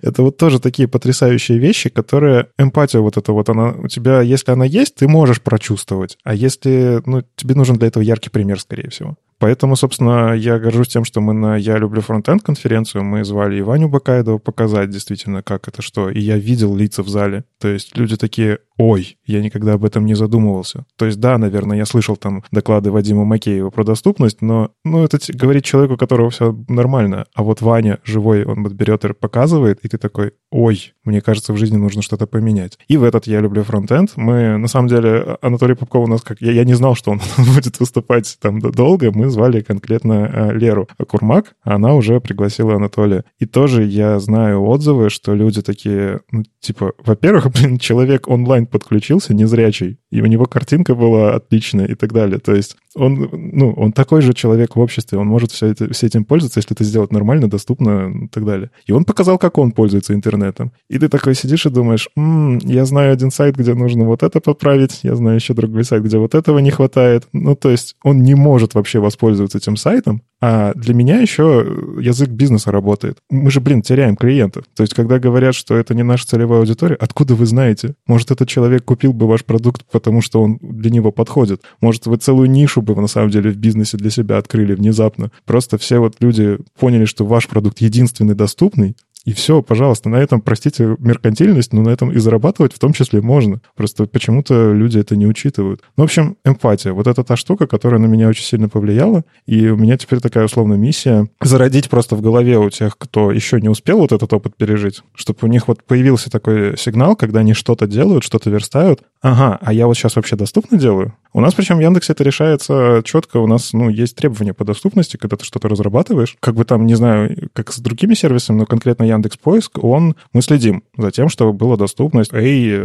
это 0.02 0.22
вот 0.22 0.36
тоже 0.36 0.60
такие 0.60 0.88
потрясающие 0.88 1.58
вещи, 1.58 1.88
которые 1.88 2.48
эмпатия 2.58 3.00
вот 3.00 3.16
это 3.16 3.32
вот, 3.32 3.48
она 3.48 3.72
у 3.72 3.88
тебя, 3.88 4.20
если 4.20 4.52
она 4.52 4.64
есть, 4.64 4.96
ты 4.96 5.08
можешь 5.08 5.40
прочувствовать, 5.40 6.18
а 6.24 6.34
если, 6.34 7.00
ну, 7.06 7.22
тебе 7.36 7.54
нужен 7.54 7.76
для 7.76 7.88
этого 7.88 8.02
яркий 8.02 8.30
пример, 8.30 8.60
скорее 8.60 8.90
всего. 8.90 9.16
Поэтому, 9.42 9.74
собственно, 9.74 10.34
я 10.34 10.60
горжусь 10.60 10.86
тем, 10.86 11.04
что 11.04 11.20
мы 11.20 11.32
на 11.32 11.56
«Я 11.56 11.76
люблю 11.76 12.00
фронтенд» 12.00 12.44
конференцию, 12.44 13.02
мы 13.02 13.24
звали 13.24 13.58
Иваню 13.58 13.88
Бакаедова 13.88 14.38
показать 14.38 14.90
действительно, 14.90 15.42
как 15.42 15.66
это 15.66 15.82
что. 15.82 16.10
И 16.10 16.20
я 16.20 16.38
видел 16.38 16.76
лица 16.76 17.02
в 17.02 17.08
зале. 17.08 17.42
То 17.58 17.66
есть 17.66 17.96
люди 17.96 18.16
такие, 18.16 18.60
ой, 18.82 19.16
я 19.24 19.40
никогда 19.40 19.74
об 19.74 19.84
этом 19.84 20.06
не 20.06 20.14
задумывался. 20.14 20.86
То 20.96 21.06
есть 21.06 21.20
да, 21.20 21.38
наверное, 21.38 21.76
я 21.76 21.86
слышал 21.86 22.16
там 22.16 22.42
доклады 22.50 22.90
Вадима 22.90 23.24
Макеева 23.24 23.70
про 23.70 23.84
доступность, 23.84 24.42
но 24.42 24.72
ну, 24.84 25.04
это 25.04 25.18
говорит 25.32 25.64
человеку, 25.64 25.94
у 25.94 25.96
которого 25.96 26.30
все 26.30 26.56
нормально. 26.68 27.26
А 27.34 27.44
вот 27.44 27.60
Ваня 27.60 28.00
живой, 28.02 28.44
он 28.44 28.64
вот 28.64 28.72
берет 28.72 29.04
и 29.04 29.12
показывает, 29.12 29.78
и 29.82 29.88
ты 29.88 29.98
такой, 29.98 30.32
ой, 30.50 30.94
мне 31.04 31.20
кажется, 31.20 31.52
в 31.52 31.56
жизни 31.56 31.76
нужно 31.76 32.02
что-то 32.02 32.26
поменять. 32.26 32.76
И 32.88 32.96
в 32.96 33.04
этот 33.04 33.28
«Я 33.28 33.40
люблю 33.40 33.62
фронтенд» 33.62 34.12
мы, 34.16 34.56
на 34.56 34.66
самом 34.66 34.88
деле, 34.88 35.38
Анатолий 35.40 35.74
Попков 35.74 36.06
у 36.06 36.10
нас 36.10 36.22
как... 36.22 36.40
Я, 36.40 36.50
я 36.50 36.64
не 36.64 36.74
знал, 36.74 36.96
что 36.96 37.12
он 37.12 37.20
будет 37.54 37.78
выступать 37.78 38.36
там 38.40 38.58
долго, 38.58 39.12
мы 39.12 39.28
звали 39.30 39.60
конкретно 39.60 40.30
э, 40.32 40.52
Леру 40.54 40.88
Курмак, 41.08 41.54
а 41.62 41.76
она 41.76 41.94
уже 41.94 42.20
пригласила 42.20 42.74
Анатолия. 42.74 43.24
И 43.38 43.46
тоже 43.46 43.84
я 43.84 44.18
знаю 44.18 44.64
отзывы, 44.64 45.08
что 45.08 45.34
люди 45.34 45.62
такие, 45.62 46.20
ну, 46.32 46.42
типа, 46.58 46.94
во-первых, 47.04 47.50
блин, 47.52 47.78
человек 47.78 48.26
онлайн 48.28 48.66
подключился, 48.72 49.34
незрячий, 49.34 49.98
и 50.10 50.20
у 50.20 50.26
него 50.26 50.46
картинка 50.46 50.96
была 50.96 51.36
отличная 51.36 51.86
и 51.86 51.94
так 51.94 52.12
далее. 52.12 52.40
То 52.40 52.54
есть 52.54 52.76
он, 52.94 53.28
ну, 53.32 53.72
он 53.72 53.92
такой 53.92 54.22
же 54.22 54.34
человек 54.34 54.76
в 54.76 54.80
обществе, 54.80 55.18
он 55.18 55.26
может 55.26 55.52
все, 55.52 55.66
это, 55.66 55.92
все 55.92 56.06
этим 56.06 56.24
пользоваться, 56.24 56.58
если 56.58 56.74
это 56.74 56.84
сделать 56.84 57.12
нормально, 57.12 57.48
доступно 57.48 58.10
и 58.24 58.28
так 58.28 58.44
далее. 58.44 58.70
И 58.86 58.92
он 58.92 59.04
показал, 59.04 59.38
как 59.38 59.58
он 59.58 59.72
пользуется 59.72 60.14
интернетом. 60.14 60.72
И 60.88 60.98
ты 60.98 61.08
такой 61.08 61.34
сидишь 61.34 61.66
и 61.66 61.70
думаешь, 61.70 62.08
м-м, 62.16 62.58
я 62.58 62.84
знаю 62.84 63.12
один 63.12 63.30
сайт, 63.30 63.56
где 63.56 63.74
нужно 63.74 64.04
вот 64.04 64.22
это 64.22 64.40
поправить, 64.40 65.00
я 65.02 65.14
знаю 65.16 65.36
еще 65.36 65.54
другой 65.54 65.84
сайт, 65.84 66.02
где 66.02 66.18
вот 66.18 66.34
этого 66.34 66.58
не 66.58 66.70
хватает. 66.70 67.28
Ну, 67.32 67.56
то 67.56 67.70
есть 67.70 67.96
он 68.02 68.22
не 68.22 68.34
может 68.34 68.74
вообще 68.74 68.98
воспользоваться 68.98 69.58
этим 69.58 69.76
сайтом, 69.76 70.22
а 70.40 70.72
для 70.74 70.92
меня 70.92 71.20
еще 71.20 71.64
язык 72.00 72.28
бизнеса 72.28 72.72
работает. 72.72 73.18
Мы 73.30 73.50
же, 73.52 73.60
блин, 73.60 73.80
теряем 73.80 74.16
клиентов. 74.16 74.64
То 74.74 74.82
есть, 74.82 74.92
когда 74.92 75.20
говорят, 75.20 75.54
что 75.54 75.76
это 75.76 75.94
не 75.94 76.02
наша 76.02 76.26
целевая 76.26 76.58
аудитория, 76.58 76.96
откуда 76.96 77.36
вы 77.36 77.46
знаете? 77.46 77.94
Может, 78.08 78.32
этот 78.32 78.48
человек 78.48 78.84
купил 78.84 79.12
бы 79.12 79.28
ваш 79.28 79.44
продукт, 79.44 79.84
потому 79.92 80.20
что 80.20 80.42
он 80.42 80.58
для 80.60 80.90
него 80.90 81.12
подходит. 81.12 81.62
Может, 81.80 82.06
вы 82.06 82.16
целую 82.16 82.50
нишу 82.50 82.81
бы, 82.82 82.94
на 83.00 83.06
самом 83.06 83.30
деле, 83.30 83.50
в 83.50 83.56
бизнесе 83.56 83.96
для 83.96 84.10
себя 84.10 84.38
открыли 84.38 84.74
внезапно. 84.74 85.30
Просто 85.44 85.78
все 85.78 85.98
вот 85.98 86.16
люди 86.20 86.58
поняли, 86.78 87.04
что 87.04 87.24
ваш 87.24 87.48
продукт 87.48 87.80
единственный 87.80 88.34
доступный, 88.34 88.96
и 89.24 89.32
все, 89.32 89.62
пожалуйста, 89.62 90.08
на 90.08 90.16
этом, 90.16 90.40
простите, 90.40 90.96
меркантильность, 90.98 91.72
но 91.72 91.82
на 91.82 91.90
этом 91.90 92.10
и 92.10 92.18
зарабатывать 92.18 92.74
в 92.74 92.78
том 92.78 92.92
числе 92.92 93.20
можно. 93.20 93.60
Просто 93.76 94.06
почему-то 94.06 94.72
люди 94.72 94.98
это 94.98 95.16
не 95.16 95.26
учитывают. 95.26 95.80
Ну, 95.96 96.02
в 96.02 96.06
общем, 96.06 96.36
эмпатия. 96.44 96.92
Вот 96.92 97.06
это 97.06 97.22
та 97.22 97.36
штука, 97.36 97.66
которая 97.66 98.00
на 98.00 98.06
меня 98.06 98.28
очень 98.28 98.44
сильно 98.44 98.68
повлияла. 98.68 99.24
И 99.46 99.68
у 99.68 99.76
меня 99.76 99.96
теперь 99.96 100.20
такая 100.20 100.46
условная 100.46 100.76
миссия 100.76 101.28
зародить 101.40 101.88
просто 101.88 102.16
в 102.16 102.20
голове 102.20 102.58
у 102.58 102.68
тех, 102.70 102.98
кто 102.98 103.30
еще 103.30 103.60
не 103.60 103.68
успел 103.68 103.98
вот 103.98 104.12
этот 104.12 104.32
опыт 104.32 104.56
пережить, 104.56 105.02
чтобы 105.14 105.38
у 105.42 105.46
них 105.46 105.68
вот 105.68 105.84
появился 105.84 106.30
такой 106.30 106.76
сигнал, 106.76 107.14
когда 107.14 107.40
они 107.40 107.54
что-то 107.54 107.86
делают, 107.86 108.24
что-то 108.24 108.50
верстают. 108.50 109.02
Ага, 109.22 109.58
а 109.60 109.72
я 109.72 109.86
вот 109.86 109.94
сейчас 109.96 110.16
вообще 110.16 110.34
доступно 110.34 110.76
делаю? 110.76 111.14
У 111.32 111.40
нас 111.40 111.54
причем 111.54 111.76
в 111.76 111.80
Яндексе 111.80 112.12
это 112.12 112.24
решается 112.24 113.02
четко. 113.04 113.38
У 113.38 113.46
нас, 113.46 113.72
ну, 113.72 113.88
есть 113.88 114.16
требования 114.16 114.52
по 114.52 114.64
доступности, 114.64 115.16
когда 115.16 115.36
ты 115.36 115.44
что-то 115.44 115.68
разрабатываешь. 115.68 116.36
Как 116.40 116.54
бы 116.54 116.64
там, 116.64 116.86
не 116.86 116.94
знаю, 116.94 117.48
как 117.52 117.72
с 117.72 117.78
другими 117.78 118.14
сервисами, 118.14 118.58
но 118.58 118.66
конкретно 118.66 119.04
Яндекс 119.04 119.36
Поиск, 119.36 119.78
он, 119.82 120.16
мы 120.32 120.42
следим 120.42 120.82
за 120.98 121.12
тем, 121.12 121.28
чтобы 121.28 121.52
была 121.52 121.76
доступность. 121.76 122.34
Эй, 122.34 122.80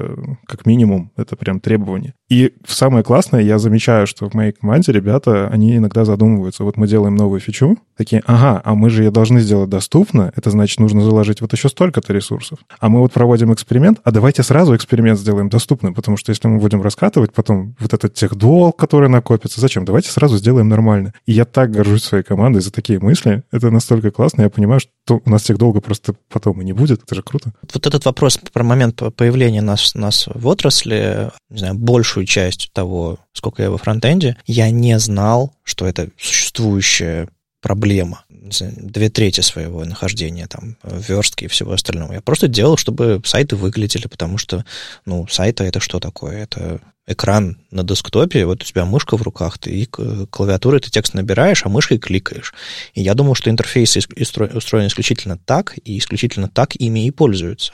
как 0.46 0.68
минимум, 0.68 1.12
это 1.18 1.36
прям 1.36 1.60
требование. 1.60 2.14
И 2.30 2.54
самое 2.68 3.04
классное, 3.04 3.42
я 3.42 3.58
замечаю, 3.58 4.06
что 4.06 4.30
в 4.30 4.34
моей 4.34 4.52
команде 4.52 4.92
ребята, 4.92 5.48
они 5.48 5.78
иногда 5.78 6.06
задумываются. 6.06 6.64
Вот 6.64 6.78
мы 6.78 6.88
делаем 6.88 7.16
новую 7.16 7.40
фичу, 7.40 7.78
такие, 7.96 8.22
ага, 8.26 8.62
а 8.64 8.76
мы 8.76 8.90
же 8.90 9.04
ее 9.04 9.12
должны 9.12 9.40
сделать 9.40 9.70
доступно, 9.70 10.32
это 10.36 10.52
значит, 10.52 10.80
нужно 10.80 11.02
заложить 11.02 11.42
вот 11.42 11.54
еще 11.54 11.70
столько-то 11.70 12.14
ресурсов. 12.14 12.60
А 12.80 12.90
мы 12.90 13.00
вот 13.00 13.14
проводим 13.14 13.54
эксперимент, 13.54 14.00
а 14.04 14.12
давайте 14.12 14.44
сразу 14.44 14.76
эксперимент 14.76 15.20
сделаем 15.20 15.50
доступным, 15.50 15.94
потому 15.94 16.18
что 16.18 16.27
если 16.32 16.48
мы 16.48 16.60
будем 16.60 16.82
раскатывать 16.82 17.34
потом 17.34 17.76
вот 17.80 17.94
этот 17.94 18.14
тех 18.14 18.36
долг, 18.36 18.78
который 18.78 19.10
накопится. 19.10 19.62
Зачем? 19.62 19.86
Давайте 19.86 20.10
сразу 20.10 20.38
сделаем 20.38 20.70
нормально. 20.70 21.14
И 21.26 21.34
я 21.34 21.46
так 21.46 21.72
горжусь 21.72 22.04
своей 22.04 22.24
командой 22.24 22.62
за 22.62 22.72
такие 22.72 23.00
мысли. 23.00 23.44
Это 23.52 23.72
настолько 23.72 24.12
классно. 24.12 24.44
Я 24.44 24.50
понимаю, 24.50 24.80
что 24.80 25.22
у 25.24 25.30
нас 25.30 25.44
тех 25.44 25.58
долго 25.58 25.82
просто 25.82 26.16
потом 26.30 26.62
и 26.62 26.66
не 26.66 26.74
будет. 26.74 27.04
Это 27.04 27.16
же 27.16 27.24
круто. 27.24 27.54
Вот 27.74 27.86
этот 27.86 28.06
вопрос 28.06 28.40
про 28.52 28.64
момент 28.64 29.02
появления 29.16 29.62
нас, 29.62 29.96
нас 29.96 30.28
в 30.34 30.48
отрасли, 30.48 31.32
не 31.50 31.60
знаю, 31.60 31.76
большую 31.76 32.26
часть 32.26 32.72
того, 32.74 33.18
сколько 33.34 33.64
я 33.64 33.72
во 33.72 33.78
фронтенде, 33.78 34.38
я 34.46 34.70
не 34.70 34.98
знал, 35.00 35.54
что 35.64 35.86
это 35.86 36.10
существующая 36.18 37.30
проблема 37.68 38.24
две 38.30 39.10
трети 39.10 39.42
своего 39.42 39.84
нахождения 39.84 40.48
там 40.48 40.78
в 40.84 41.10
верстке 41.10 41.46
и 41.46 41.48
всего 41.50 41.74
остального. 41.74 42.14
Я 42.14 42.22
просто 42.22 42.48
делал, 42.48 42.78
чтобы 42.78 43.22
сайты 43.26 43.58
выглядели, 43.58 44.08
потому 44.08 44.38
что, 44.38 44.64
ну, 45.06 45.28
сайты 45.28 45.66
это 45.66 45.82
что 45.82 46.00
такое? 46.00 46.44
Это 46.44 46.80
экран 47.08 47.58
на 47.70 47.84
десктопе, 47.84 48.46
вот 48.46 48.62
у 48.62 48.66
тебя 48.66 48.86
мышка 48.86 49.18
в 49.18 49.22
руках, 49.22 49.58
ты 49.58 49.86
клавиатурой 49.86 50.80
ты 50.80 50.90
текст 50.90 51.14
набираешь, 51.14 51.66
а 51.66 51.70
мышкой 51.70 51.98
кликаешь. 51.98 52.54
И 52.94 53.02
я 53.02 53.16
думал, 53.16 53.36
что 53.36 53.50
интерфейсы 53.50 54.00
устроены 54.00 54.88
исключительно 54.88 55.38
так, 55.38 55.76
и 55.84 55.98
исключительно 55.98 56.48
так 56.48 56.74
ими 56.78 57.06
и 57.06 57.12
пользуются. 57.12 57.74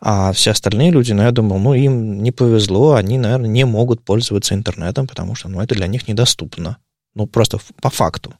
А 0.00 0.32
все 0.32 0.52
остальные 0.52 0.92
люди, 0.92 1.12
ну, 1.12 1.22
я 1.22 1.30
думал, 1.30 1.58
ну, 1.58 1.74
им 1.74 2.22
не 2.22 2.32
повезло, 2.32 2.94
они, 2.94 3.18
наверное, 3.18 3.50
не 3.50 3.66
могут 3.66 4.02
пользоваться 4.02 4.54
интернетом, 4.54 5.06
потому 5.06 5.34
что, 5.34 5.50
ну, 5.50 5.60
это 5.60 5.74
для 5.74 5.88
них 5.88 6.08
недоступно. 6.08 6.78
Ну, 7.14 7.26
просто 7.26 7.58
по 7.80 7.88
факту. 7.88 8.34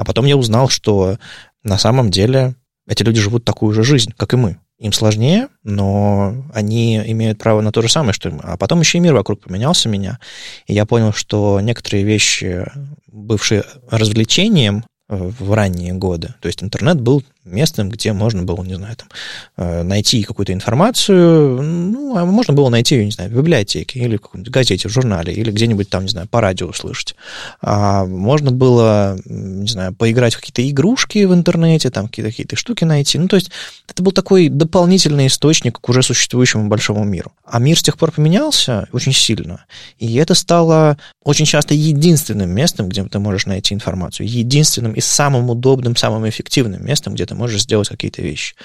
А 0.00 0.04
потом 0.04 0.24
я 0.24 0.38
узнал, 0.38 0.70
что 0.70 1.18
на 1.62 1.76
самом 1.76 2.10
деле 2.10 2.54
эти 2.88 3.02
люди 3.02 3.20
живут 3.20 3.44
такую 3.44 3.74
же 3.74 3.82
жизнь, 3.82 4.14
как 4.16 4.32
и 4.32 4.36
мы. 4.38 4.56
Им 4.78 4.94
сложнее, 4.94 5.48
но 5.62 6.34
они 6.54 6.96
имеют 7.10 7.38
право 7.38 7.60
на 7.60 7.70
то 7.70 7.82
же 7.82 7.90
самое, 7.90 8.14
что 8.14 8.30
и 8.30 8.32
мы. 8.32 8.40
А 8.42 8.56
потом 8.56 8.80
еще 8.80 8.96
и 8.96 9.02
мир 9.02 9.12
вокруг 9.12 9.42
поменялся 9.42 9.90
меня, 9.90 10.18
и 10.66 10.72
я 10.72 10.86
понял, 10.86 11.12
что 11.12 11.60
некоторые 11.60 12.04
вещи, 12.04 12.64
бывшие 13.08 13.62
развлечением 13.90 14.86
в 15.06 15.52
ранние 15.52 15.92
годы, 15.92 16.34
то 16.40 16.46
есть 16.46 16.62
интернет 16.62 16.98
был 16.98 17.22
местом, 17.44 17.88
где 17.88 18.12
можно 18.12 18.42
было, 18.42 18.62
не 18.62 18.74
знаю, 18.74 18.96
там, 18.96 19.08
э, 19.56 19.82
найти 19.82 20.22
какую-то 20.22 20.52
информацию, 20.52 21.62
ну, 21.62 22.16
а 22.16 22.24
можно 22.24 22.52
было 22.52 22.68
найти 22.68 22.96
ее, 22.96 23.06
не 23.06 23.10
знаю, 23.10 23.30
в 23.30 23.34
библиотеке 23.34 24.00
или 24.00 24.16
в 24.16 24.20
какой-нибудь 24.20 24.52
газете, 24.52 24.88
в 24.88 24.92
журнале, 24.92 25.32
или 25.32 25.50
где-нибудь 25.50 25.88
там, 25.88 26.02
не 26.02 26.10
знаю, 26.10 26.28
по 26.28 26.40
радио 26.40 26.66
услышать. 26.66 27.14
А 27.62 28.04
можно 28.04 28.50
было, 28.50 29.18
не 29.24 29.68
знаю, 29.68 29.94
поиграть 29.94 30.34
в 30.34 30.40
какие-то 30.40 30.68
игрушки 30.68 31.24
в 31.24 31.32
интернете, 31.32 31.90
там 31.90 32.08
какие-то 32.08 32.30
какие 32.30 32.46
штуки 32.54 32.84
найти. 32.84 33.18
Ну, 33.18 33.28
то 33.28 33.36
есть 33.36 33.50
это 33.88 34.02
был 34.02 34.12
такой 34.12 34.48
дополнительный 34.48 35.26
источник 35.26 35.80
к 35.80 35.88
уже 35.88 36.02
существующему 36.02 36.68
большому 36.68 37.04
миру. 37.04 37.32
А 37.44 37.58
мир 37.58 37.78
с 37.78 37.82
тех 37.82 37.96
пор 37.96 38.12
поменялся 38.12 38.88
очень 38.92 39.12
сильно, 39.12 39.64
и 39.98 40.14
это 40.16 40.34
стало 40.34 40.98
очень 41.24 41.46
часто 41.46 41.74
единственным 41.74 42.50
местом, 42.50 42.88
где 42.88 43.02
ты 43.04 43.18
можешь 43.18 43.46
найти 43.46 43.74
информацию, 43.74 44.28
единственным 44.28 44.92
и 44.92 45.00
самым 45.00 45.50
удобным, 45.50 45.96
самым 45.96 46.28
эффективным 46.28 46.84
местом, 46.84 47.14
где 47.14 47.26
ты 47.30 47.36
можешь 47.36 47.62
сделать 47.62 47.88
какие-то 47.88 48.22
вещи. 48.22 48.56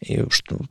И 0.00 0.22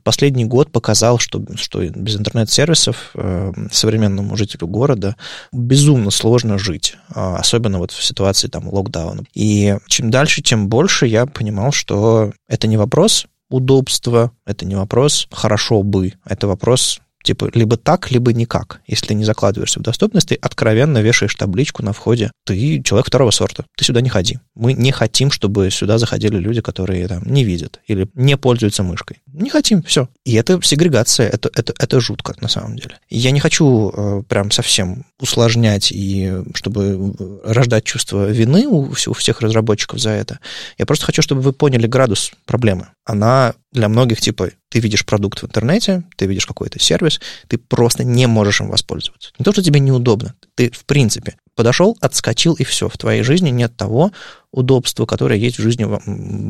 последний 0.04 0.44
год 0.44 0.70
показал, 0.70 1.18
что, 1.18 1.42
что 1.56 1.84
без 1.84 2.16
интернет-сервисов 2.16 3.10
э, 3.14 3.52
современному 3.72 4.36
жителю 4.36 4.68
города 4.68 5.16
безумно 5.52 6.10
сложно 6.10 6.58
жить, 6.58 6.94
э, 7.08 7.34
особенно 7.38 7.78
вот 7.78 7.90
в 7.90 8.04
ситуации 8.04 8.46
там 8.46 8.68
локдауна. 8.68 9.24
И 9.34 9.76
чем 9.88 10.10
дальше, 10.10 10.42
тем 10.42 10.68
больше 10.68 11.06
я 11.06 11.26
понимал, 11.26 11.72
что 11.72 12.32
это 12.48 12.68
не 12.68 12.76
вопрос 12.76 13.26
удобства, 13.48 14.30
это 14.46 14.64
не 14.64 14.76
вопрос 14.76 15.26
хорошо 15.32 15.82
бы, 15.82 16.12
это 16.24 16.46
вопрос 16.46 17.00
Типа, 17.22 17.50
либо 17.52 17.76
так, 17.76 18.10
либо 18.10 18.32
никак. 18.32 18.80
Если 18.86 19.12
не 19.12 19.24
закладываешься 19.24 19.78
в 19.78 19.82
доступность, 19.82 20.28
ты 20.28 20.36
откровенно 20.36 20.98
вешаешь 20.98 21.34
табличку 21.34 21.82
на 21.82 21.92
входе. 21.92 22.30
Ты 22.46 22.82
человек 22.82 23.06
второго 23.06 23.30
сорта. 23.30 23.66
Ты 23.76 23.84
сюда 23.84 24.00
не 24.00 24.08
ходи. 24.08 24.38
Мы 24.54 24.72
не 24.72 24.90
хотим, 24.90 25.30
чтобы 25.30 25.70
сюда 25.70 25.98
заходили 25.98 26.38
люди, 26.38 26.62
которые 26.62 27.06
там 27.08 27.22
не 27.24 27.44
видят 27.44 27.80
или 27.86 28.08
не 28.14 28.36
пользуются 28.36 28.82
мышкой. 28.82 29.18
Не 29.26 29.50
хотим, 29.50 29.82
все. 29.82 30.08
И 30.24 30.34
это 30.34 30.60
сегрегация, 30.62 31.28
это, 31.28 31.50
это, 31.54 31.74
это 31.78 32.00
жутко 32.00 32.34
на 32.40 32.48
самом 32.48 32.76
деле. 32.76 32.98
Я 33.10 33.32
не 33.32 33.40
хочу 33.40 33.90
э, 33.90 34.22
прям 34.26 34.50
совсем 34.50 35.04
усложнять 35.20 35.92
и 35.92 36.32
чтобы 36.54 37.14
рождать 37.44 37.84
чувство 37.84 38.30
вины 38.30 38.66
у, 38.66 38.90
у 38.90 39.12
всех 39.12 39.42
разработчиков 39.42 40.00
за 40.00 40.10
это. 40.10 40.38
Я 40.78 40.86
просто 40.86 41.04
хочу, 41.04 41.20
чтобы 41.20 41.42
вы 41.42 41.52
поняли 41.52 41.86
градус 41.86 42.32
проблемы. 42.46 42.88
Она 43.04 43.54
для 43.72 43.88
многих 43.88 44.20
типа 44.20 44.50
ты 44.70 44.78
видишь 44.78 45.04
продукт 45.04 45.42
в 45.42 45.46
интернете, 45.46 46.04
ты 46.16 46.26
видишь 46.26 46.46
какой-то 46.46 46.78
сервис, 46.78 47.20
ты 47.48 47.58
просто 47.58 48.04
не 48.04 48.26
можешь 48.26 48.60
им 48.60 48.70
воспользоваться. 48.70 49.32
Не 49.38 49.44
то, 49.44 49.52
что 49.52 49.62
тебе 49.62 49.80
неудобно, 49.80 50.34
ты 50.54 50.70
в 50.70 50.84
принципе 50.84 51.36
подошел, 51.54 51.98
отскочил, 52.00 52.54
и 52.54 52.64
все. 52.64 52.88
В 52.88 52.96
твоей 52.96 53.22
жизни 53.22 53.50
нет 53.50 53.76
того 53.76 54.12
удобства, 54.52 55.06
которое 55.06 55.38
есть 55.38 55.58
в 55.58 55.62
жизни 55.62 55.86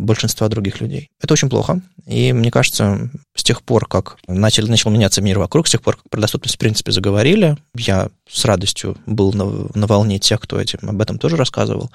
большинства 0.04 0.48
других 0.48 0.80
людей. 0.80 1.10
Это 1.22 1.34
очень 1.34 1.50
плохо. 1.50 1.80
И 2.06 2.32
мне 2.32 2.50
кажется, 2.50 3.10
с 3.34 3.42
тех 3.42 3.62
пор, 3.62 3.86
как 3.86 4.16
начал, 4.26 4.66
начал 4.66 4.90
меняться 4.90 5.20
мир 5.20 5.38
вокруг, 5.38 5.68
с 5.68 5.72
тех 5.72 5.82
пор, 5.82 5.96
как 5.96 6.08
про 6.08 6.20
доступность 6.20 6.56
в 6.56 6.58
принципе 6.58 6.92
заговорили, 6.92 7.56
я 7.76 8.08
с 8.28 8.44
радостью 8.44 8.96
был 9.06 9.32
на, 9.32 9.68
на 9.74 9.86
волне 9.86 10.18
тех, 10.18 10.40
кто 10.40 10.58
этим, 10.60 10.78
об 10.88 11.00
этом 11.00 11.18
тоже 11.18 11.36
рассказывал. 11.36 11.90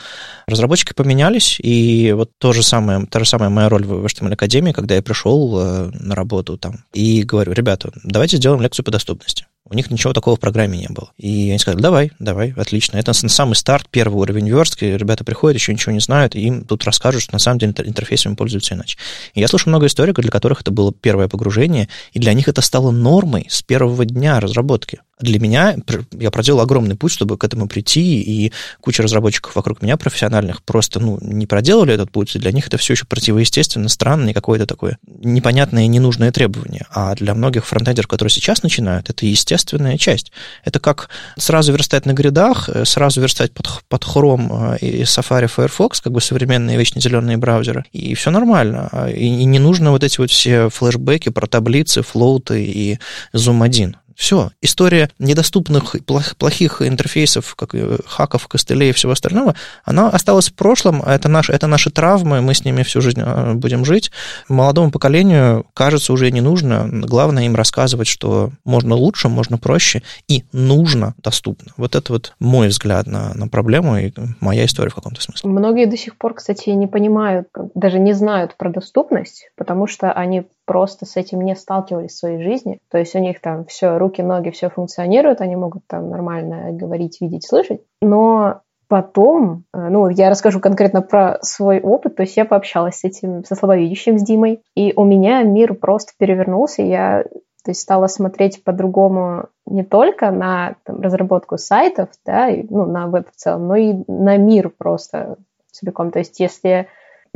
Разработчики 0.48 0.94
поменялись, 0.94 1.60
и 1.60 2.12
вот 2.14 2.32
то 2.38 2.54
же 2.54 2.62
самое, 2.62 3.06
та 3.08 3.20
же 3.20 3.26
самая 3.26 3.50
моя 3.50 3.70
роль 3.70 3.86
в 3.86 4.06
HTML 4.06 4.34
Академии, 4.34 4.74
когда 4.74 4.96
я 4.96 5.02
пришел 5.02 5.60
э, 5.60 5.92
на 5.92 6.14
работу 6.14 6.58
там 6.58 6.86
и 6.94 7.24
говорю, 7.24 7.54
ребята, 7.54 7.92
давайте 8.04 8.38
сделаем 8.38 8.62
лекцию 8.62 8.86
по 8.86 8.92
доступности. 8.92 9.46
У 9.68 9.74
них 9.74 9.90
ничего 9.90 10.14
такого 10.14 10.36
в 10.36 10.40
программе 10.40 10.78
не 10.78 10.88
было. 10.90 11.10
И 11.18 11.50
они 11.50 11.58
сказали, 11.58 11.82
давай, 11.82 12.12
давай, 12.20 12.54
отлично. 12.56 12.98
Это 12.98 13.14
самый 13.14 13.56
старт, 13.56 13.88
первый 13.90 14.18
уровень 14.18 14.48
верстки. 14.48 14.86
Ребята 14.86 15.24
приходят, 15.24 15.60
еще 15.60 15.74
ничего 15.74 15.92
не 15.92 16.00
знают, 16.00 16.36
и 16.36 16.42
им 16.42 16.66
тут 16.66 16.84
расскажут, 16.84 17.24
что 17.24 17.34
на 17.34 17.40
самом 17.40 17.58
деле 17.58 17.74
интерфейсами 17.84 18.36
пользуются 18.36 18.76
иначе. 18.76 18.98
И 19.34 19.40
я 19.40 19.48
слышу 19.48 19.70
много 19.70 19.88
историков, 19.88 20.22
для 20.22 20.32
которых 20.32 20.62
это 20.62 20.70
было 20.70 20.94
первое 20.94 21.28
погружение, 21.28 21.90
и 22.14 22.20
для 22.20 22.34
них 22.34 22.48
это 22.48 22.62
стало 22.62 22.92
нормой 22.92 23.48
с 23.50 23.64
первого 23.64 24.06
дня 24.06 24.40
разработки. 24.40 25.02
Для 25.20 25.40
меня, 25.40 25.78
я 26.12 26.30
проделал 26.30 26.60
огромный 26.60 26.96
путь, 26.96 27.14
чтобы 27.14 27.38
к 27.38 27.44
этому 27.46 27.70
прийти, 27.70 28.22
и 28.22 28.52
куча 28.82 29.02
разработчиков 29.02 29.56
вокруг 29.56 29.82
меня 29.82 29.96
профессиональных 29.96 30.62
просто 30.62 31.00
ну, 31.00 31.18
не 31.22 31.48
проделали 31.48 31.94
этот 31.94 32.12
путь, 32.12 32.36
и 32.36 32.40
для 32.40 32.52
них 32.52 32.68
это 32.68 32.78
все 32.78 32.94
еще 32.94 33.06
противоестественно, 33.06 33.88
странно, 33.88 34.30
и 34.30 34.34
какое-то 34.34 34.66
такое 34.66 34.98
непонятное 35.08 35.88
ненужное 35.88 36.34
требование. 36.34 36.86
А 36.92 37.16
для 37.16 37.34
многих 37.34 37.66
фронтендеров, 37.66 38.10
которые 38.10 38.32
сейчас 38.32 38.62
начинают, 38.62 39.10
это 39.10 39.26
естественная 39.56 39.98
часть. 39.98 40.32
Это 40.64 40.80
как 40.80 41.10
сразу 41.38 41.72
верстать 41.72 42.06
на 42.06 42.14
гридах, 42.14 42.70
э, 42.70 42.86
сразу 42.86 43.22
верстать 43.22 43.52
под, 43.54 43.68
под 43.88 44.04
Chrome 44.04 44.78
э, 44.82 44.86
и 44.86 45.04
Safari 45.04 45.48
Firefox, 45.48 46.02
как 46.02 46.14
бы 46.14 46.22
современные 46.22 46.78
вечно 46.78 47.02
зеленые 47.02 47.38
браузеры, 47.38 47.86
и 47.92 48.14
все 48.14 48.32
нормально. 48.32 48.90
А, 48.92 49.10
и, 49.10 49.26
и 49.26 49.46
не 49.46 49.60
нужно 49.60 49.92
вот 49.92 50.04
эти 50.04 50.20
вот 50.20 50.30
все 50.30 50.70
флешбеки 50.70 51.30
про 51.30 51.48
таблицы, 51.48 52.02
флоуты 52.02 52.64
и 52.64 53.00
Zoom 53.34 53.64
1. 53.64 53.96
Все. 54.16 54.52
История 54.62 55.10
недоступных 55.20 55.96
плохих 56.38 56.82
интерфейсов, 56.82 57.56
как 57.56 57.76
хаков, 58.08 58.48
костылей 58.48 58.90
и 58.90 58.94
всего 58.94 59.12
остального, 59.12 59.56
она 59.84 60.10
осталась 60.10 60.50
в 60.50 60.54
прошлом, 60.54 61.04
а 61.06 61.14
это, 61.14 61.28
наш, 61.28 61.50
это 61.50 61.68
наши 61.68 61.92
травмы, 61.92 62.42
мы 62.42 62.54
с 62.54 62.64
ними 62.64 62.84
всю 62.84 63.02
жизнь 63.02 63.22
а, 63.22 63.54
будем 63.54 63.84
жить. 63.86 64.12
Молодому 64.48 64.92
поколению, 64.92 65.66
кажется, 65.74 66.14
уже 66.14 66.32
не 66.32 66.42
нужно. 66.42 66.88
Главное 66.92 67.46
им 67.46 67.56
рассказывать, 67.56 68.08
что 68.08 68.52
можно 68.64 68.96
лучше, 68.96 69.28
можно 69.28 69.58
проще 69.58 70.02
и 70.28 70.46
нужно 70.54 71.14
доступно. 71.22 71.74
Вот 71.78 71.96
это 71.96 72.14
вот 72.14 72.34
мой 72.40 72.70
взгляд 72.70 73.08
на, 73.08 73.34
на 73.34 73.48
проблему 73.48 73.98
и 73.98 74.12
моя 74.40 74.66
история 74.66 74.90
в 74.90 74.96
каком-то 74.96 75.22
смысле. 75.22 75.50
Многие 75.50 75.86
до 75.88 75.98
сих 75.98 76.18
пор, 76.18 76.36
кстати, 76.36 76.70
не 76.70 76.88
понимают, 76.88 77.48
даже 77.74 78.00
не 78.00 78.14
знают 78.14 78.56
про 78.58 78.70
доступность, 78.70 79.50
потому 79.58 79.88
что 79.88 80.12
они 80.12 80.46
просто 80.66 81.06
с 81.06 81.16
этим 81.16 81.42
не 81.42 81.56
сталкивались 81.56 82.12
в 82.12 82.18
своей 82.18 82.42
жизни. 82.42 82.80
То 82.90 82.98
есть 82.98 83.16
у 83.16 83.20
них 83.20 83.42
там 83.42 83.66
все, 83.66 83.98
руки, 83.98 84.22
ноги, 84.22 84.50
все 84.50 84.70
функционирует, 84.70 85.42
они 85.42 85.56
могут 85.56 85.86
там 85.88 86.10
нормально 86.10 86.72
говорить, 86.72 87.22
видеть, 87.22 87.48
слышать. 87.48 87.82
Но 88.02 88.62
потом, 88.88 89.64
э, 89.74 89.90
ну, 89.90 90.10
я 90.10 90.30
расскажу 90.30 90.60
конкретно 90.60 91.02
про 91.02 91.40
свой 91.42 91.80
опыт, 91.80 92.16
то 92.16 92.24
есть 92.24 92.38
я 92.38 92.46
пообщалась 92.46 93.00
с 93.00 93.04
этим, 93.04 93.44
со 93.44 93.56
слабовидящим, 93.56 94.20
с 94.20 94.24
Димой, 94.24 94.62
и 94.76 94.94
у 94.96 95.04
меня 95.04 95.44
мир 95.44 95.74
просто 95.74 96.14
перевернулся, 96.18 96.82
я 96.82 97.24
то 97.64 97.72
есть 97.72 97.82
стала 97.82 98.06
смотреть 98.06 98.64
по-другому 98.64 99.48
не 99.66 99.84
только 99.84 100.30
на 100.30 100.76
там, 100.84 101.02
разработку 101.02 101.58
сайтов, 101.58 102.10
да, 102.24 102.48
и, 102.48 102.64
ну, 102.70 102.86
на 102.86 103.08
веб 103.08 103.28
в 103.32 103.36
целом, 103.36 103.68
но 103.68 103.76
и 103.76 103.96
на 104.08 104.38
мир 104.38 104.70
просто 104.70 105.38
целиком. 105.72 106.12
То 106.12 106.20
есть 106.20 106.40
если 106.40 106.88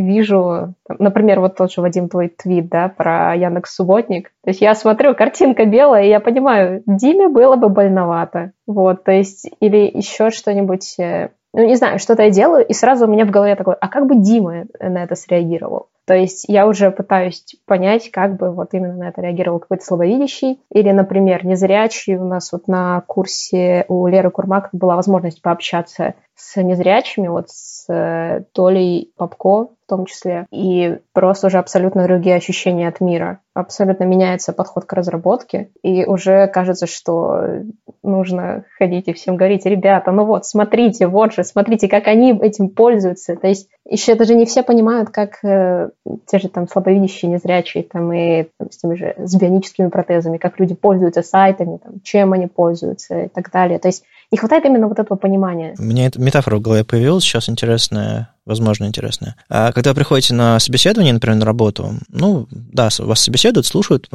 вижу, 0.01 0.73
например, 0.87 1.39
вот 1.39 1.55
тот 1.55 1.71
же, 1.71 1.81
Вадим, 1.81 2.09
твой 2.09 2.29
твит, 2.29 2.69
да, 2.69 2.89
про 2.89 3.35
Яндекс 3.35 3.75
Субботник. 3.75 4.31
То 4.43 4.49
есть 4.49 4.61
я 4.61 4.75
смотрю, 4.75 5.15
картинка 5.15 5.65
белая, 5.65 6.03
и 6.03 6.09
я 6.09 6.19
понимаю, 6.19 6.83
Диме 6.85 7.27
было 7.27 7.55
бы 7.55 7.69
больновато. 7.69 8.51
Вот, 8.67 9.03
то 9.03 9.11
есть, 9.11 9.49
или 9.59 9.89
еще 9.93 10.29
что-нибудь, 10.29 10.95
э, 10.99 11.29
ну, 11.53 11.65
не 11.65 11.75
знаю, 11.75 11.99
что-то 11.99 12.23
я 12.23 12.29
делаю, 12.29 12.65
и 12.65 12.73
сразу 12.73 13.05
у 13.05 13.09
меня 13.09 13.25
в 13.25 13.31
голове 13.31 13.55
такое, 13.55 13.75
а 13.75 13.87
как 13.87 14.07
бы 14.07 14.15
Дима 14.15 14.65
на 14.79 15.03
это 15.03 15.15
среагировал? 15.15 15.87
То 16.09 16.15
есть 16.15 16.45
я 16.47 16.65
уже 16.65 16.89
пытаюсь 16.89 17.45
понять, 17.67 18.09
как 18.09 18.35
бы 18.35 18.49
вот 18.49 18.69
именно 18.73 18.95
на 18.95 19.09
это 19.09 19.21
реагировал 19.21 19.59
какой-то 19.59 19.85
слабовидящий. 19.85 20.59
Или, 20.73 20.89
например, 20.89 21.45
незрячий. 21.45 22.15
У 22.15 22.25
нас 22.25 22.51
вот 22.51 22.67
на 22.67 23.01
курсе 23.01 23.85
у 23.89 24.07
Леры 24.07 24.31
Курмак 24.31 24.69
была 24.71 24.95
возможность 24.95 25.43
пообщаться 25.43 26.15
с 26.33 26.59
незрячими, 26.63 27.27
вот 27.27 27.49
с 27.49 27.85
э, 27.89 28.43
Толей 28.53 29.13
Попко 29.17 29.67
в 29.67 29.89
том 29.89 30.05
числе. 30.05 30.45
И 30.51 30.99
просто 31.13 31.47
уже 31.47 31.57
абсолютно 31.57 32.03
другие 32.03 32.35
ощущения 32.35 32.87
от 32.87 33.01
мира. 33.01 33.41
Абсолютно 33.55 34.03
меняется 34.03 34.53
подход 34.53 34.85
к 34.85 34.93
разработке. 34.93 35.71
И 35.83 36.05
уже 36.05 36.47
кажется, 36.47 36.85
что 36.85 37.63
нужно 38.03 38.65
ходить 38.77 39.07
и 39.07 39.13
всем 39.13 39.35
говорить, 39.35 39.65
ребята, 39.65 40.11
ну 40.11 40.25
вот, 40.25 40.45
смотрите, 40.45 41.07
вот 41.07 41.33
же, 41.33 41.43
смотрите, 41.43 41.87
как 41.87 42.07
они 42.07 42.37
этим 42.39 42.69
пользуются. 42.69 43.35
То 43.35 43.47
есть 43.47 43.67
еще 43.83 44.13
даже 44.15 44.35
не 44.35 44.45
все 44.45 44.61
понимают, 44.61 45.09
как 45.09 45.43
э, 45.43 45.89
те 46.27 46.39
же 46.39 46.49
там 46.49 46.67
слабовидящие, 46.67 47.31
незрячие, 47.31 47.83
там 47.83 48.11
и 48.13 48.47
там, 48.57 48.71
с 48.71 48.77
теми 48.77 48.95
же 48.95 49.15
с 49.17 49.35
бионическими 49.35 49.89
протезами, 49.89 50.37
как 50.37 50.59
люди 50.59 50.73
пользуются 50.73 51.21
сайтами, 51.21 51.77
там, 51.77 52.01
чем 52.03 52.33
они 52.33 52.47
пользуются 52.47 53.23
и 53.23 53.27
так 53.27 53.51
далее. 53.51 53.79
То 53.79 53.87
есть 53.87 54.03
не 54.31 54.37
хватает 54.37 54.65
именно 54.65 54.87
вот 54.87 54.99
этого 54.99 55.17
понимания. 55.17 55.75
Мне 55.77 56.07
эта 56.07 56.21
метафора 56.21 56.57
в 56.57 56.61
голове 56.61 56.83
появилась 56.83 57.23
сейчас 57.23 57.49
интересная, 57.49 58.33
возможно, 58.45 58.85
интересная. 58.85 59.35
А 59.49 59.71
когда 59.71 59.91
вы 59.91 59.95
приходите 59.95 60.33
на 60.33 60.59
собеседование, 60.59 61.13
например, 61.13 61.37
на 61.37 61.45
работу, 61.45 61.91
ну, 62.09 62.47
да, 62.51 62.89
вас 62.99 63.19
собеседуют, 63.19 63.65
слушают, 63.65 64.09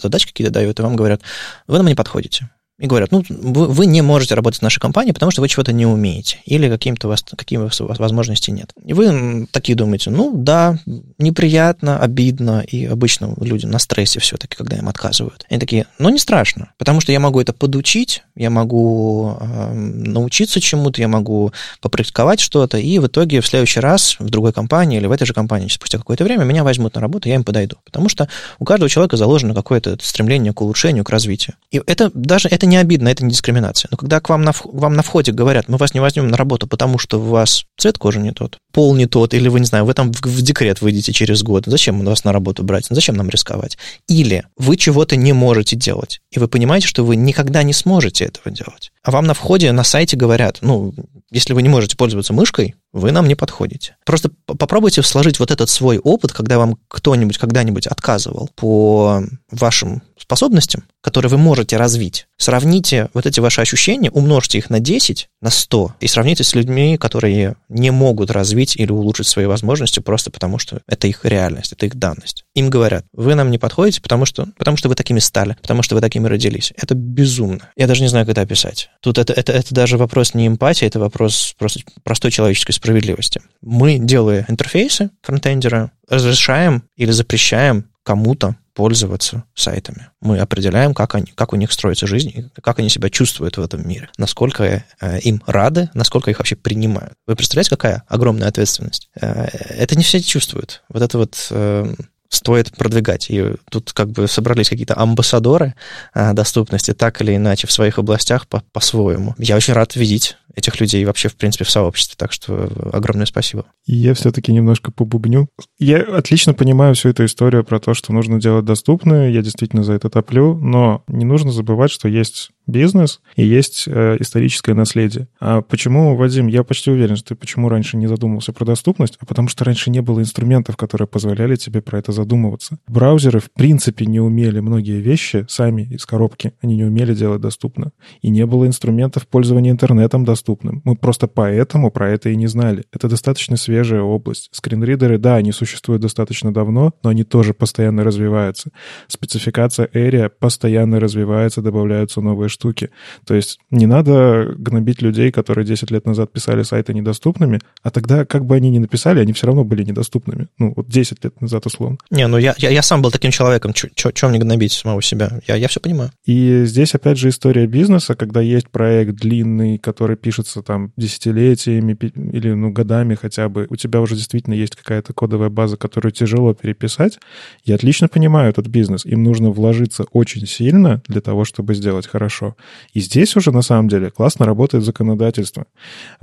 задачи 0.00 0.26
какие-то 0.26 0.52
дают, 0.52 0.78
и 0.78 0.82
вам 0.82 0.96
говорят, 0.96 1.20
вы 1.66 1.78
нам 1.78 1.86
не 1.86 1.94
подходите 1.94 2.48
и 2.78 2.86
говорят, 2.86 3.10
ну, 3.10 3.24
вы, 3.28 3.68
вы 3.68 3.86
не 3.86 4.02
можете 4.02 4.34
работать 4.34 4.60
в 4.60 4.62
нашей 4.62 4.80
компании, 4.80 5.12
потому 5.12 5.30
что 5.30 5.40
вы 5.40 5.48
чего-то 5.48 5.72
не 5.72 5.86
умеете, 5.86 6.38
или 6.44 6.68
каким-то 6.68 7.08
вас, 7.08 7.24
каким 7.36 7.62
у 7.62 7.64
вас 7.64 7.80
возможностей 7.98 8.52
нет. 8.52 8.72
И 8.84 8.92
вы 8.92 9.46
такие 9.50 9.76
думаете, 9.76 10.10
ну, 10.10 10.32
да, 10.34 10.78
неприятно, 11.18 11.98
обидно, 11.98 12.60
и 12.60 12.84
обычно 12.84 13.34
люди 13.40 13.64
на 13.64 13.78
стрессе 13.78 14.20
все-таки, 14.20 14.56
когда 14.56 14.76
им 14.76 14.88
отказывают. 14.88 15.46
Они 15.48 15.58
такие, 15.58 15.86
ну, 15.98 16.10
не 16.10 16.18
страшно, 16.18 16.72
потому 16.76 17.00
что 17.00 17.12
я 17.12 17.20
могу 17.20 17.40
это 17.40 17.54
подучить, 17.54 18.22
я 18.34 18.50
могу 18.50 19.36
э, 19.40 19.72
научиться 19.72 20.60
чему-то, 20.60 21.00
я 21.00 21.08
могу 21.08 21.52
попрактиковать 21.80 22.40
что-то, 22.40 22.76
и 22.76 22.98
в 22.98 23.06
итоге 23.06 23.40
в 23.40 23.46
следующий 23.46 23.80
раз 23.80 24.16
в 24.18 24.28
другой 24.28 24.52
компании 24.52 24.98
или 24.98 25.06
в 25.06 25.12
этой 25.12 25.26
же 25.26 25.32
компании 25.32 25.68
спустя 25.68 25.96
какое-то 25.96 26.24
время 26.24 26.44
меня 26.44 26.62
возьмут 26.62 26.94
на 26.94 27.00
работу, 27.00 27.28
я 27.28 27.36
им 27.36 27.44
подойду. 27.44 27.76
Потому 27.84 28.10
что 28.10 28.28
у 28.58 28.64
каждого 28.64 28.90
человека 28.90 29.16
заложено 29.16 29.54
какое-то 29.54 29.96
стремление 30.02 30.52
к 30.52 30.60
улучшению, 30.60 31.04
к 31.04 31.10
развитию. 31.10 31.56
И 31.70 31.80
это 31.86 32.10
даже 32.12 32.48
это 32.48 32.65
не 32.66 32.76
обидно, 32.76 33.08
это 33.08 33.24
не 33.24 33.30
дискриминация. 33.30 33.88
Но 33.90 33.96
когда 33.96 34.20
к 34.20 34.28
вам 34.28 34.42
на, 34.42 34.52
вам 34.64 34.94
на 34.94 35.02
входе 35.02 35.32
говорят, 35.32 35.68
мы 35.68 35.76
вас 35.76 35.94
не 35.94 36.00
возьмем 36.00 36.28
на 36.28 36.36
работу, 36.36 36.66
потому 36.66 36.98
что 36.98 37.18
у 37.18 37.24
вас 37.24 37.64
цвет 37.78 37.98
кожи 37.98 38.20
не 38.20 38.32
тот, 38.32 38.58
пол 38.72 38.94
не 38.94 39.06
тот, 39.06 39.34
или 39.34 39.48
вы, 39.48 39.60
не 39.60 39.66
знаю, 39.66 39.84
вы 39.84 39.94
там 39.94 40.12
в, 40.12 40.20
в 40.20 40.42
декрет 40.42 40.80
выйдете 40.80 41.12
через 41.12 41.42
год, 41.42 41.64
зачем 41.66 42.04
вас 42.04 42.24
на 42.24 42.32
работу 42.32 42.62
брать, 42.62 42.86
зачем 42.90 43.16
нам 43.16 43.30
рисковать? 43.30 43.78
Или 44.08 44.44
вы 44.56 44.76
чего-то 44.76 45.16
не 45.16 45.32
можете 45.32 45.76
делать, 45.76 46.20
и 46.30 46.38
вы 46.38 46.48
понимаете, 46.48 46.86
что 46.86 47.04
вы 47.04 47.16
никогда 47.16 47.62
не 47.62 47.72
сможете 47.72 48.24
этого 48.24 48.54
делать. 48.54 48.92
А 49.02 49.10
вам 49.10 49.26
на 49.26 49.34
входе 49.34 49.70
на 49.72 49.84
сайте 49.84 50.16
говорят, 50.16 50.58
ну, 50.62 50.92
если 51.30 51.52
вы 51.52 51.62
не 51.62 51.68
можете 51.68 51.96
пользоваться 51.96 52.32
мышкой, 52.32 52.74
вы 52.92 53.12
нам 53.12 53.28
не 53.28 53.34
подходите. 53.34 53.96
Просто 54.04 54.30
попробуйте 54.46 55.02
сложить 55.02 55.38
вот 55.38 55.50
этот 55.50 55.68
свой 55.68 55.98
опыт, 55.98 56.32
когда 56.32 56.58
вам 56.58 56.78
кто-нибудь 56.88 57.38
когда-нибудь 57.38 57.86
отказывал 57.86 58.50
по 58.54 59.22
вашим 59.50 60.02
способностям, 60.18 60.84
которые 61.02 61.30
вы 61.30 61.38
можете 61.38 61.76
развить. 61.76 62.26
Сравните 62.38 63.08
вот 63.14 63.26
эти 63.26 63.40
ваши 63.40 63.62
ощущения, 63.62 64.10
умножьте 64.10 64.58
их 64.58 64.68
на 64.68 64.78
10, 64.78 65.28
на 65.40 65.50
100, 65.50 65.96
и 66.00 66.06
сравните 66.06 66.44
с 66.44 66.54
людьми, 66.54 66.98
которые 66.98 67.56
не 67.68 67.90
могут 67.90 68.30
развить 68.30 68.76
или 68.76 68.92
улучшить 68.92 69.26
свои 69.26 69.46
возможности 69.46 70.00
просто 70.00 70.30
потому, 70.30 70.58
что 70.58 70.80
это 70.86 71.06
их 71.06 71.24
реальность, 71.24 71.72
это 71.72 71.86
их 71.86 71.94
данность. 71.94 72.44
Им 72.54 72.68
говорят, 72.68 73.06
вы 73.12 73.34
нам 73.34 73.50
не 73.50 73.58
подходите, 73.58 74.02
потому 74.02 74.26
что, 74.26 74.48
потому 74.58 74.76
что 74.76 74.88
вы 74.88 74.94
такими 74.94 75.18
стали, 75.18 75.56
потому 75.62 75.82
что 75.82 75.94
вы 75.94 76.02
такими 76.02 76.26
родились. 76.26 76.72
Это 76.76 76.94
безумно. 76.94 77.70
Я 77.76 77.86
даже 77.86 78.02
не 78.02 78.08
знаю, 78.08 78.26
как 78.26 78.32
это 78.32 78.42
описать. 78.42 78.90
Тут 79.00 79.18
это, 79.18 79.32
это, 79.32 79.52
это 79.52 79.74
даже 79.74 79.96
вопрос 79.96 80.34
не 80.34 80.46
эмпатии, 80.46 80.86
это 80.86 81.00
вопрос 81.00 81.54
просто 81.58 81.80
простой 82.02 82.30
человеческой 82.30 82.72
справедливости. 82.72 83.40
Мы, 83.62 83.98
делая 83.98 84.44
интерфейсы 84.48 85.10
фронтендера, 85.22 85.90
разрешаем 86.08 86.84
или 86.96 87.10
запрещаем 87.12 87.86
кому-то 88.02 88.56
пользоваться 88.76 89.44
сайтами. 89.54 90.10
Мы 90.20 90.38
определяем, 90.38 90.92
как, 90.92 91.14
они, 91.14 91.32
как 91.34 91.54
у 91.54 91.56
них 91.56 91.72
строится 91.72 92.06
жизнь, 92.06 92.50
как 92.62 92.78
они 92.78 92.90
себя 92.90 93.08
чувствуют 93.08 93.56
в 93.56 93.62
этом 93.62 93.88
мире, 93.88 94.10
насколько 94.18 94.84
э, 95.00 95.18
им 95.20 95.42
рады, 95.46 95.88
насколько 95.94 96.30
их 96.30 96.38
вообще 96.38 96.56
принимают. 96.56 97.14
Вы 97.26 97.36
представляете, 97.36 97.70
какая 97.70 98.02
огромная 98.06 98.48
ответственность? 98.48 99.08
Э, 99.18 99.46
это 99.46 99.96
не 99.96 100.04
все 100.04 100.20
чувствуют. 100.20 100.84
Вот 100.90 101.02
это 101.02 101.16
вот 101.16 101.48
э, 101.50 101.94
стоит 102.28 102.74
продвигать. 102.76 103.30
И 103.30 103.54
тут 103.70 103.92
как 103.92 104.10
бы 104.10 104.28
собрались 104.28 104.68
какие-то 104.68 104.94
амбассадоры 104.94 105.74
э, 106.14 106.32
доступности, 106.32 106.92
так 106.94 107.20
или 107.20 107.36
иначе, 107.36 107.66
в 107.66 107.72
своих 107.72 107.98
областях 107.98 108.46
по- 108.48 108.62
по-своему. 108.72 109.34
Я 109.38 109.56
очень 109.56 109.74
рад 109.74 109.96
видеть 109.96 110.36
этих 110.56 110.80
людей 110.80 111.04
вообще, 111.04 111.28
в 111.28 111.36
принципе, 111.36 111.64
в 111.64 111.70
сообществе. 111.70 112.16
Так 112.16 112.32
что 112.32 112.70
огромное 112.92 113.26
спасибо. 113.26 113.66
Я 113.84 114.14
все-таки 114.14 114.52
немножко 114.52 114.90
побубню. 114.90 115.48
Я 115.78 116.00
отлично 116.00 116.54
понимаю 116.54 116.94
всю 116.94 117.10
эту 117.10 117.26
историю 117.26 117.62
про 117.62 117.78
то, 117.78 117.92
что 117.92 118.12
нужно 118.12 118.40
делать 118.40 118.64
доступное. 118.64 119.30
Я 119.30 119.42
действительно 119.42 119.84
за 119.84 119.92
это 119.92 120.08
топлю. 120.08 120.54
Но 120.54 121.04
не 121.08 121.26
нужно 121.26 121.52
забывать, 121.52 121.90
что 121.90 122.08
есть 122.08 122.50
бизнес 122.66 123.20
и 123.36 123.44
есть 123.44 123.84
э, 123.86 124.16
историческое 124.18 124.74
наследие. 124.74 125.28
А 125.40 125.60
почему, 125.60 126.16
Вадим, 126.16 126.46
я 126.48 126.64
почти 126.64 126.90
уверен, 126.90 127.16
что 127.16 127.28
ты 127.28 127.34
почему 127.34 127.68
раньше 127.68 127.96
не 127.96 128.06
задумывался 128.06 128.52
про 128.52 128.64
доступность, 128.64 129.18
а 129.20 129.26
потому 129.26 129.48
что 129.48 129.64
раньше 129.64 129.90
не 129.90 130.00
было 130.00 130.20
инструментов, 130.20 130.76
которые 130.76 131.06
позволяли 131.06 131.56
тебе 131.56 131.80
про 131.82 131.98
это 131.98 132.12
задумываться. 132.16 132.78
Браузеры 132.88 133.38
в 133.38 133.52
принципе 133.52 134.06
не 134.06 134.18
умели 134.18 134.58
многие 134.60 135.00
вещи 135.00 135.46
сами 135.48 135.82
из 135.82 136.04
коробки, 136.04 136.52
они 136.60 136.76
не 136.76 136.84
умели 136.84 137.14
делать 137.14 137.40
доступно. 137.40 137.92
И 138.22 138.30
не 138.30 138.44
было 138.46 138.66
инструментов 138.66 139.28
пользования 139.28 139.70
интернетом 139.70 140.24
доступным. 140.24 140.82
Мы 140.84 140.96
просто 140.96 141.28
поэтому 141.28 141.92
про 141.92 142.10
это 142.10 142.30
и 142.30 142.36
не 142.36 142.48
знали. 142.48 142.84
Это 142.92 143.08
достаточно 143.08 143.56
свежая 143.56 144.02
область. 144.02 144.48
Скринридеры, 144.52 145.18
да, 145.18 145.36
они 145.36 145.52
существуют 145.52 146.02
достаточно 146.02 146.52
давно, 146.52 146.92
но 147.04 147.10
они 147.10 147.22
тоже 147.22 147.54
постоянно 147.54 148.02
развиваются. 148.02 148.70
Спецификация 149.06 149.86
Area 149.94 150.28
постоянно 150.28 150.98
развивается, 150.98 151.62
добавляются 151.62 152.20
новые 152.20 152.48
штуки. 152.48 152.90
То 153.24 153.34
есть 153.34 153.58
не 153.70 153.86
надо 153.86 154.54
гнобить 154.56 155.02
людей, 155.02 155.30
которые 155.30 155.64
10 155.64 155.90
лет 155.90 156.06
назад 156.06 156.32
писали 156.32 156.62
сайты 156.62 156.94
недоступными, 156.94 157.60
а 157.82 157.90
тогда, 157.90 158.24
как 158.24 158.44
бы 158.46 158.56
они 158.56 158.70
ни 158.70 158.78
написали, 158.78 159.20
они 159.20 159.32
все 159.32 159.46
равно 159.46 159.64
были 159.64 159.84
недоступными. 159.84 160.48
Ну, 160.58 160.72
вот 160.74 160.88
10 160.88 161.24
лет 161.24 161.40
назад 161.40 161.66
условно. 161.66 161.98
Не, 162.10 162.26
ну 162.28 162.38
я, 162.38 162.54
я, 162.58 162.70
я 162.70 162.82
сам 162.82 163.02
был 163.02 163.10
таким 163.10 163.30
человеком, 163.30 163.72
чем 163.72 164.30
мне 164.30 164.38
гнобить 164.38 164.72
самого 164.72 165.02
себя? 165.02 165.40
Я, 165.46 165.56
я 165.56 165.68
все 165.68 165.80
понимаю. 165.80 166.10
И 166.24 166.64
здесь, 166.64 166.94
опять 166.94 167.18
же, 167.18 167.28
история 167.28 167.66
бизнеса, 167.66 168.14
когда 168.14 168.40
есть 168.40 168.70
проект 168.70 169.14
длинный, 169.14 169.78
который 169.78 170.16
пишется 170.16 170.62
там 170.62 170.92
десятилетиями 170.96 171.96
или 172.32 172.52
ну, 172.52 172.70
годами 172.70 173.14
хотя 173.14 173.48
бы, 173.48 173.66
у 173.70 173.76
тебя 173.76 174.00
уже 174.00 174.14
действительно 174.14 174.54
есть 174.54 174.76
какая-то 174.76 175.12
кодовая 175.12 175.48
база, 175.48 175.76
которую 175.76 176.12
тяжело 176.12 176.54
переписать, 176.54 177.18
я 177.64 177.74
отлично 177.74 178.08
понимаю 178.08 178.50
этот 178.50 178.68
бизнес. 178.68 179.04
Им 179.04 179.24
нужно 179.24 179.50
вложиться 179.50 180.04
очень 180.12 180.46
сильно 180.46 181.02
для 181.08 181.20
того, 181.20 181.44
чтобы 181.44 181.74
сделать 181.74 182.06
хорошо. 182.06 182.56
И 182.92 183.00
здесь 183.00 183.36
уже, 183.36 183.50
на 183.50 183.62
самом 183.62 183.88
деле, 183.88 184.10
классно 184.10 184.46
работает 184.46 184.84
законодательство. 184.84 185.66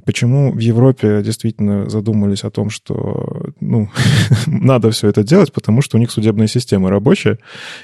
Почему 0.05 0.51
в 0.51 0.59
Европе 0.59 1.21
действительно 1.23 1.89
задумались 1.89 2.43
о 2.43 2.49
том, 2.49 2.69
что 2.69 3.51
ну, 3.59 3.89
надо 4.47 4.91
все 4.91 5.09
это 5.09 5.23
делать? 5.23 5.51
Потому 5.51 5.72
что 5.81 5.97
у 5.97 5.99
них 5.99 6.11
судебная 6.11 6.47
система 6.47 6.89
рабочая, 6.89 7.39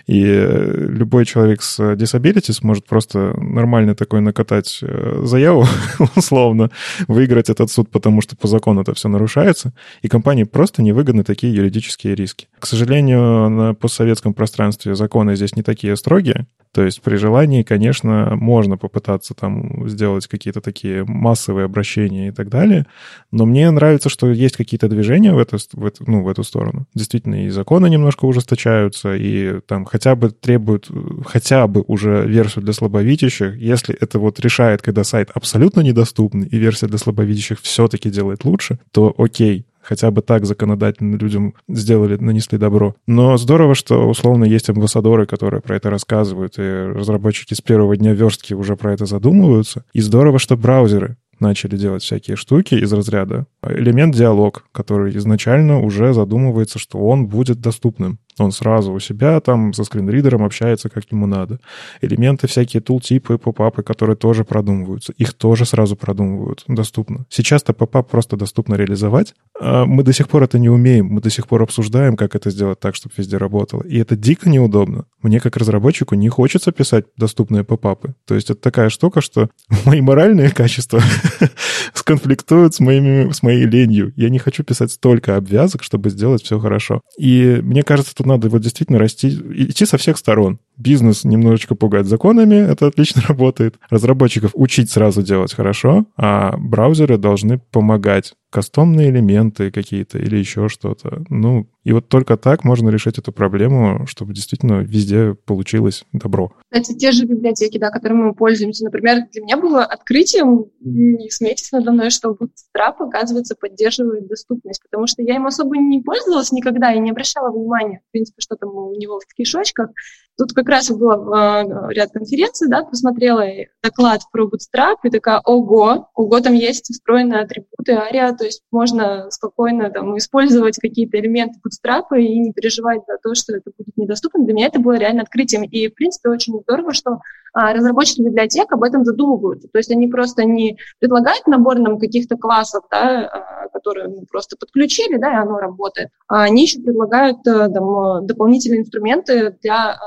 и 0.07 0.23
любой 0.23 1.25
человек 1.25 1.61
с 1.61 1.79
disability 1.79 2.53
сможет 2.53 2.85
просто 2.85 3.33
нормально 3.39 3.95
такой 3.95 4.21
накатать 4.21 4.79
э, 4.81 5.21
заяву, 5.23 5.65
условно, 6.15 6.71
выиграть 7.07 7.49
этот 7.49 7.71
суд, 7.71 7.89
потому 7.89 8.21
что 8.21 8.35
по 8.35 8.47
закону 8.47 8.81
это 8.81 8.93
все 8.93 9.07
нарушается, 9.07 9.73
и 10.01 10.07
компании 10.07 10.43
просто 10.43 10.81
невыгодны 10.81 11.23
такие 11.23 11.53
юридические 11.53 12.15
риски. 12.15 12.47
К 12.59 12.65
сожалению, 12.65 13.49
на 13.49 13.73
постсоветском 13.73 14.33
пространстве 14.33 14.95
законы 14.95 15.35
здесь 15.35 15.55
не 15.55 15.63
такие 15.63 15.95
строгие, 15.95 16.47
то 16.71 16.83
есть 16.83 17.01
при 17.01 17.15
желании, 17.15 17.63
конечно, 17.63 18.35
можно 18.35 18.77
попытаться 18.77 19.33
там 19.33 19.89
сделать 19.89 20.27
какие-то 20.27 20.61
такие 20.61 21.03
массовые 21.03 21.65
обращения 21.65 22.27
и 22.27 22.31
так 22.31 22.49
далее, 22.49 22.85
но 23.31 23.45
мне 23.45 23.69
нравится, 23.71 24.09
что 24.09 24.29
есть 24.29 24.55
какие-то 24.55 24.87
движения 24.87 25.33
в 25.33 25.39
эту, 25.39 25.57
в 25.73 25.85
эту, 25.85 26.03
ну, 26.05 26.23
в 26.23 26.27
эту 26.27 26.43
сторону. 26.43 26.85
Действительно, 26.93 27.45
и 27.45 27.49
законы 27.49 27.89
немножко 27.89 28.25
ужесточаются, 28.25 29.15
и 29.15 29.61
там 29.61 29.85
хотя 29.85 30.15
бы 30.15 30.29
требуют 30.29 30.89
хотя 31.25 31.65
бы 31.67 31.83
уже 31.87 32.25
версию 32.27 32.63
для 32.63 32.73
слабовидящих. 32.73 33.57
Если 33.57 33.95
это 33.95 34.19
вот 34.19 34.39
решает, 34.39 34.81
когда 34.81 35.03
сайт 35.03 35.31
абсолютно 35.33 35.81
недоступный, 35.81 36.47
и 36.47 36.57
версия 36.57 36.87
для 36.87 36.97
слабовидящих 36.97 37.59
все-таки 37.61 38.09
делает 38.09 38.45
лучше, 38.45 38.79
то 38.91 39.13
окей, 39.17 39.65
хотя 39.89 40.11
бы 40.11 40.21
так 40.21 40.45
законодательно 40.45 41.15
людям 41.15 41.55
сделали, 41.67 42.15
нанесли 42.15 42.59
добро. 42.59 42.95
Но 43.07 43.37
здорово, 43.37 43.73
что 43.73 44.07
условно 44.07 44.45
есть 44.45 44.69
амбассадоры, 44.69 45.25
которые 45.25 45.61
про 45.61 45.75
это 45.75 45.89
рассказывают, 45.89 46.59
и 46.59 46.61
разработчики 46.61 47.55
с 47.55 47.61
первого 47.61 47.97
дня 47.97 48.13
верстки 48.13 48.53
уже 48.53 48.75
про 48.75 48.93
это 48.93 49.07
задумываются. 49.07 49.83
И 49.93 50.01
здорово, 50.01 50.37
что 50.37 50.55
браузеры 50.55 51.17
начали 51.39 51.75
делать 51.75 52.03
всякие 52.03 52.35
штуки 52.35 52.75
из 52.75 52.91
разряда 52.93 53.47
элемент 53.63 54.13
диалог, 54.15 54.65
который 54.71 55.17
изначально 55.17 55.79
уже 55.79 56.13
задумывается, 56.13 56.77
что 56.77 56.99
он 56.99 57.27
будет 57.27 57.59
доступным. 57.59 58.19
Он 58.39 58.51
сразу 58.51 58.93
у 58.93 58.99
себя 58.99 59.39
там 59.39 59.73
со 59.73 59.83
скринридером 59.83 60.43
общается 60.43 60.89
как 60.89 61.03
ему 61.11 61.27
надо. 61.27 61.59
Элементы 62.01 62.47
всякие, 62.47 62.81
тултипы, 62.81 63.37
попапы, 63.37 63.83
которые 63.83 64.15
тоже 64.15 64.43
продумываются. 64.43 65.13
Их 65.13 65.33
тоже 65.33 65.65
сразу 65.65 65.95
продумывают. 65.95 66.63
Доступно. 66.67 67.25
Сейчас-то 67.29 67.73
попап 67.73 68.09
просто 68.09 68.37
доступно 68.37 68.75
реализовать. 68.75 69.33
А 69.59 69.85
мы 69.85 70.03
до 70.03 70.13
сих 70.13 70.29
пор 70.29 70.43
это 70.43 70.59
не 70.59 70.69
умеем. 70.69 71.07
Мы 71.07 71.21
до 71.21 71.29
сих 71.29 71.47
пор 71.47 71.63
обсуждаем, 71.63 72.15
как 72.15 72.35
это 72.35 72.49
сделать 72.49 72.79
так, 72.79 72.95
чтобы 72.95 73.13
везде 73.17 73.37
работало. 73.37 73.83
И 73.83 73.97
это 73.97 74.15
дико 74.15 74.49
неудобно. 74.49 75.05
Мне 75.21 75.39
как 75.39 75.57
разработчику 75.57 76.15
не 76.15 76.29
хочется 76.29 76.71
писать 76.71 77.05
доступные 77.17 77.63
попапы. 77.63 78.15
То 78.25 78.35
есть 78.35 78.49
это 78.49 78.61
такая 78.61 78.89
штука, 78.89 79.21
что 79.21 79.49
мои 79.85 80.01
моральные 80.01 80.51
качества 80.51 81.01
сконфликтуют 81.93 82.75
с, 82.75 82.79
моими, 82.79 83.31
с 83.31 83.43
моей 83.43 83.65
ленью. 83.65 84.13
Я 84.15 84.29
не 84.29 84.39
хочу 84.39 84.63
писать 84.63 84.91
столько 84.91 85.35
обвязок, 85.35 85.83
чтобы 85.83 86.09
сделать 86.09 86.43
все 86.43 86.59
хорошо. 86.59 87.01
И 87.17 87.59
мне 87.63 87.83
кажется, 87.83 88.15
тут 88.15 88.25
надо 88.29 88.49
вот 88.49 88.61
действительно 88.61 88.99
расти, 88.99 89.29
идти 89.29 89.85
со 89.85 89.97
всех 89.97 90.17
сторон. 90.17 90.59
Бизнес 90.79 91.25
немножечко 91.25 91.75
пугать 91.75 92.05
законами, 92.05 92.55
это 92.55 92.87
отлично 92.87 93.21
работает. 93.27 93.75
Разработчиков 93.89 94.51
учить 94.53 94.89
сразу 94.89 95.21
делать 95.21 95.53
хорошо, 95.53 96.05
а 96.15 96.55
браузеры 96.57 97.17
должны 97.17 97.59
помогать 97.59 98.33
кастомные 98.49 99.09
элементы 99.09 99.71
какие-то 99.71 100.17
или 100.17 100.37
еще 100.37 100.69
что-то. 100.69 101.23
Ну, 101.29 101.67
и 101.83 101.91
вот 101.91 102.09
только 102.09 102.35
так 102.35 102.63
можно 102.63 102.89
решить 102.89 103.17
эту 103.17 103.31
проблему, 103.31 104.05
чтобы 104.07 104.33
действительно 104.33 104.81
везде 104.81 105.33
получилось 105.33 106.03
добро. 106.13 106.51
Кстати, 106.71 106.97
те 106.97 107.11
же 107.11 107.25
библиотеки, 107.25 107.77
да, 107.77 107.91
которыми 107.91 108.23
мы 108.23 108.33
пользуемся, 108.33 108.85
например, 108.85 109.27
для 109.31 109.41
меня 109.43 109.57
было 109.57 109.83
открытием, 109.83 110.65
не 110.81 111.29
смейтесь 111.29 111.71
надо 111.71 111.91
мной, 111.91 112.09
что 112.09 112.31
Bootstrap, 112.31 112.95
оказывается, 112.99 113.55
поддерживает 113.55 114.27
доступность, 114.27 114.81
потому 114.83 115.05
что 115.07 115.21
я 115.21 115.35
им 115.35 115.45
особо 115.45 115.77
не 115.77 116.01
пользовалась 116.01 116.51
никогда 116.51 116.93
и 116.93 116.99
не 116.99 117.11
обращала 117.11 117.51
внимания, 117.51 118.01
в 118.07 118.11
принципе, 118.11 118.41
что 118.41 118.55
там 118.55 118.69
у 118.89 118.95
него 118.95 119.19
в 119.19 119.33
кишочках. 119.33 119.89
Тут 120.37 120.53
как 120.53 120.69
раз 120.69 120.89
было 120.89 121.61
э, 121.61 121.93
ряд 121.93 122.11
конференций, 122.11 122.69
да, 122.69 122.83
посмотрела 122.83 123.43
доклад 123.83 124.21
про 124.31 124.45
Bootstrap 124.45 124.95
и 125.03 125.09
такая, 125.09 125.41
ого, 125.43 126.09
ого, 126.15 126.39
там 126.39 126.53
есть 126.53 126.85
встроенные 126.85 127.41
атрибуты 127.41 127.91
ARIA, 127.91 128.33
то 128.37 128.45
есть 128.45 128.61
можно 128.71 129.29
спокойно 129.31 129.89
там 129.89 130.17
использовать 130.17 130.77
какие-то 130.79 131.19
элементы 131.19 131.59
Bootstrap 131.59 132.17
и 132.17 132.39
не 132.39 132.53
переживать 132.53 133.01
за 133.05 133.17
то, 133.21 133.35
что 133.35 133.57
это 133.57 133.71
будет 133.77 133.97
недоступно. 133.97 134.45
Для 134.45 134.53
меня 134.53 134.67
это 134.67 134.79
было 134.79 134.93
реально 134.93 135.23
открытием. 135.23 135.63
И, 135.63 135.89
в 135.89 135.95
принципе, 135.95 136.29
очень 136.29 136.61
здорово, 136.61 136.93
что 136.93 137.11
а, 137.11 137.19
разработчики 137.53 138.21
библиотек 138.21 138.71
об 138.71 138.83
этом 138.83 139.05
задумываются. 139.05 139.67
То 139.67 139.77
есть 139.77 139.91
они 139.91 140.07
просто 140.07 140.43
не 140.45 140.77
предлагают 140.99 141.47
набор 141.47 141.79
нам 141.79 141.99
каких-то 141.99 142.37
классов, 142.37 142.83
да, 142.91 143.27
а, 143.27 143.67
которые 143.69 144.07
мы 144.07 144.25
просто 144.25 144.55
подключили, 144.57 145.17
да, 145.17 145.33
и 145.33 145.37
оно 145.37 145.57
работает. 145.57 146.09
А 146.27 146.43
они 146.43 146.63
еще 146.63 146.79
предлагают 146.79 147.45
а, 147.47 147.69
там, 147.69 148.25
дополнительные 148.25 148.81
инструменты 148.81 149.55
для 149.61 149.93
а, 149.93 149.99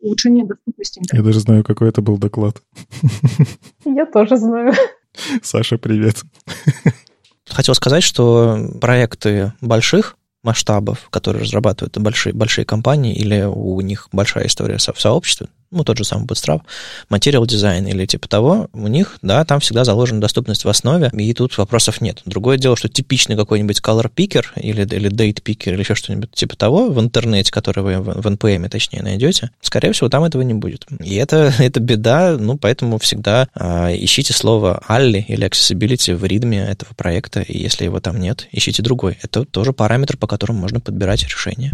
улучшения 0.00 0.44
доступности. 0.44 1.02
Я 1.12 1.22
даже 1.22 1.40
знаю, 1.40 1.64
какой 1.64 1.88
это 1.88 2.02
был 2.02 2.18
доклад. 2.18 2.56
Я 3.84 4.06
тоже 4.06 4.36
знаю. 4.36 4.72
Саша, 5.42 5.78
привет. 5.78 6.16
хотел 7.48 7.74
сказать, 7.74 8.02
что 8.02 8.58
проекты 8.80 9.52
больших 9.60 10.16
масштабов, 10.42 11.08
которые 11.10 11.42
разрабатывают 11.42 11.96
большие, 11.98 12.34
большие 12.34 12.64
компании, 12.64 13.14
или 13.14 13.42
у 13.42 13.80
них 13.80 14.08
большая 14.12 14.46
история 14.46 14.76
в 14.76 15.00
сообществе, 15.00 15.48
ну, 15.74 15.84
тот 15.84 15.98
же 15.98 16.04
самый 16.04 16.26
Bootstrap, 16.26 16.62
материал 17.08 17.46
дизайн 17.46 17.86
или 17.86 18.06
типа 18.06 18.28
того, 18.28 18.68
у 18.72 18.88
них, 18.88 19.18
да, 19.22 19.44
там 19.44 19.60
всегда 19.60 19.84
заложена 19.84 20.20
доступность 20.20 20.64
в 20.64 20.68
основе, 20.68 21.10
и 21.12 21.34
тут 21.34 21.56
вопросов 21.58 22.00
нет. 22.00 22.22
Другое 22.24 22.56
дело, 22.56 22.76
что 22.76 22.88
типичный 22.88 23.36
какой-нибудь 23.36 23.80
color 23.80 24.10
picker 24.14 24.46
или, 24.56 24.82
или 24.82 25.10
date 25.10 25.42
picker 25.42 25.72
или 25.72 25.80
еще 25.80 25.94
что-нибудь 25.94 26.30
типа 26.32 26.56
того 26.56 26.88
в 26.90 27.00
интернете, 27.00 27.50
который 27.50 27.82
вы 27.82 27.98
в, 27.98 28.22
в 28.22 28.26
NPM, 28.26 28.68
точнее, 28.68 29.02
найдете, 29.02 29.50
скорее 29.60 29.92
всего, 29.92 30.08
там 30.08 30.24
этого 30.24 30.42
не 30.42 30.54
будет. 30.54 30.86
И 31.00 31.16
это, 31.16 31.52
это 31.58 31.80
беда, 31.80 32.36
ну, 32.38 32.56
поэтому 32.56 32.98
всегда 32.98 33.48
э, 33.54 33.96
ищите 33.96 34.32
слово 34.32 34.82
ALLI 34.88 35.24
или 35.26 35.46
accessibility 35.46 36.14
в 36.14 36.24
ритме 36.24 36.58
этого 36.58 36.94
проекта, 36.94 37.40
и 37.40 37.58
если 37.58 37.84
его 37.84 38.00
там 38.00 38.18
нет, 38.18 38.48
ищите 38.52 38.82
другой. 38.82 39.18
Это 39.22 39.44
тоже 39.44 39.72
параметр, 39.72 40.16
по 40.16 40.26
которому 40.26 40.60
можно 40.60 40.80
подбирать 40.80 41.24
решение. 41.24 41.72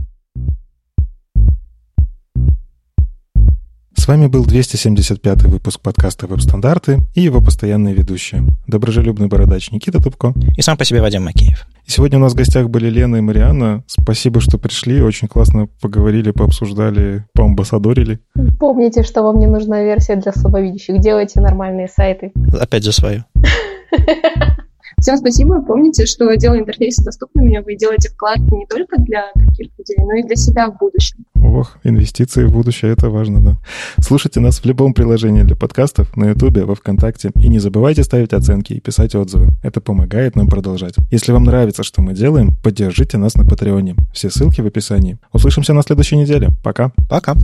Вами 4.11 4.27
был 4.27 4.45
275 4.45 5.45
выпуск 5.45 5.81
подкаста 5.81 6.27
«Веб-стандарты» 6.27 6.99
и 7.15 7.20
его 7.20 7.41
постоянные 7.41 7.95
ведущие. 7.95 8.43
Доброжелюбный 8.66 9.28
бородач 9.28 9.70
Никита 9.70 10.03
Тупко. 10.03 10.35
И 10.57 10.62
сам 10.62 10.77
по 10.77 10.85
себе 10.85 11.01
Вадим 11.01 11.23
Макеев. 11.23 11.65
И 11.87 11.93
сегодня 11.93 12.19
у 12.19 12.20
нас 12.20 12.32
в 12.32 12.37
гостях 12.37 12.70
были 12.70 12.91
Лена 12.91 13.16
и 13.16 13.20
Марианна. 13.20 13.85
Спасибо, 13.87 14.41
что 14.41 14.59
пришли. 14.59 15.01
Очень 15.01 15.28
классно 15.28 15.69
поговорили, 15.81 16.32
пообсуждали, 16.32 17.24
поамбассадорили. 17.35 18.19
Помните, 18.59 19.05
что 19.05 19.23
вам 19.23 19.39
не 19.39 19.47
нужна 19.47 19.81
версия 19.85 20.16
для 20.16 20.32
слабовидящих. 20.32 20.99
Делайте 20.99 21.41
нормальные 21.41 21.87
сайты. 21.87 22.32
Опять 22.61 22.82
за 22.82 22.91
свою. 22.91 23.23
Всем 25.01 25.16
спасибо. 25.16 25.62
Помните, 25.62 26.05
что 26.05 26.32
делая 26.36 26.60
интерфейсы 26.60 27.02
доступными, 27.02 27.62
вы 27.64 27.77
делаете 27.77 28.10
вклад 28.10 28.39
не 28.39 28.66
только 28.66 29.01
для 29.01 29.31
других 29.35 29.70
людей, 29.78 29.97
но 29.98 30.14
и 30.18 30.22
для 30.22 30.36
себя 30.36 30.70
в 30.70 30.77
будущем. 30.77 31.24
Ох, 31.43 31.78
инвестиции 31.85 32.44
в 32.44 32.52
будущее, 32.52 32.93
это 32.93 33.09
важно, 33.09 33.43
да. 33.43 33.56
Слушайте 33.98 34.40
нас 34.40 34.60
в 34.60 34.66
любом 34.66 34.93
приложении 34.93 35.43
для 35.43 35.56
подкастов, 35.56 36.14
на 36.16 36.27
Ютубе, 36.27 36.64
во 36.64 36.74
Вконтакте. 36.74 37.31
И 37.36 37.48
не 37.48 37.59
забывайте 37.59 38.02
ставить 38.02 38.35
оценки 38.35 38.74
и 38.74 38.81
писать 38.81 39.14
отзывы. 39.14 39.48
Это 39.62 39.81
помогает 39.81 40.36
нам 40.36 40.48
продолжать. 40.48 40.94
Если 41.10 41.32
вам 41.32 41.44
нравится, 41.44 41.82
что 41.82 42.02
мы 42.02 42.12
делаем, 42.12 42.55
поддержите 42.62 43.16
нас 43.16 43.35
на 43.36 43.47
Патреоне. 43.47 43.97
Все 44.12 44.28
ссылки 44.28 44.60
в 44.60 44.66
описании. 44.66 45.18
Услышимся 45.32 45.72
на 45.72 45.82
следующей 45.82 46.16
неделе. 46.16 46.51
Пока. 46.62 46.93
Пока. 47.09 47.35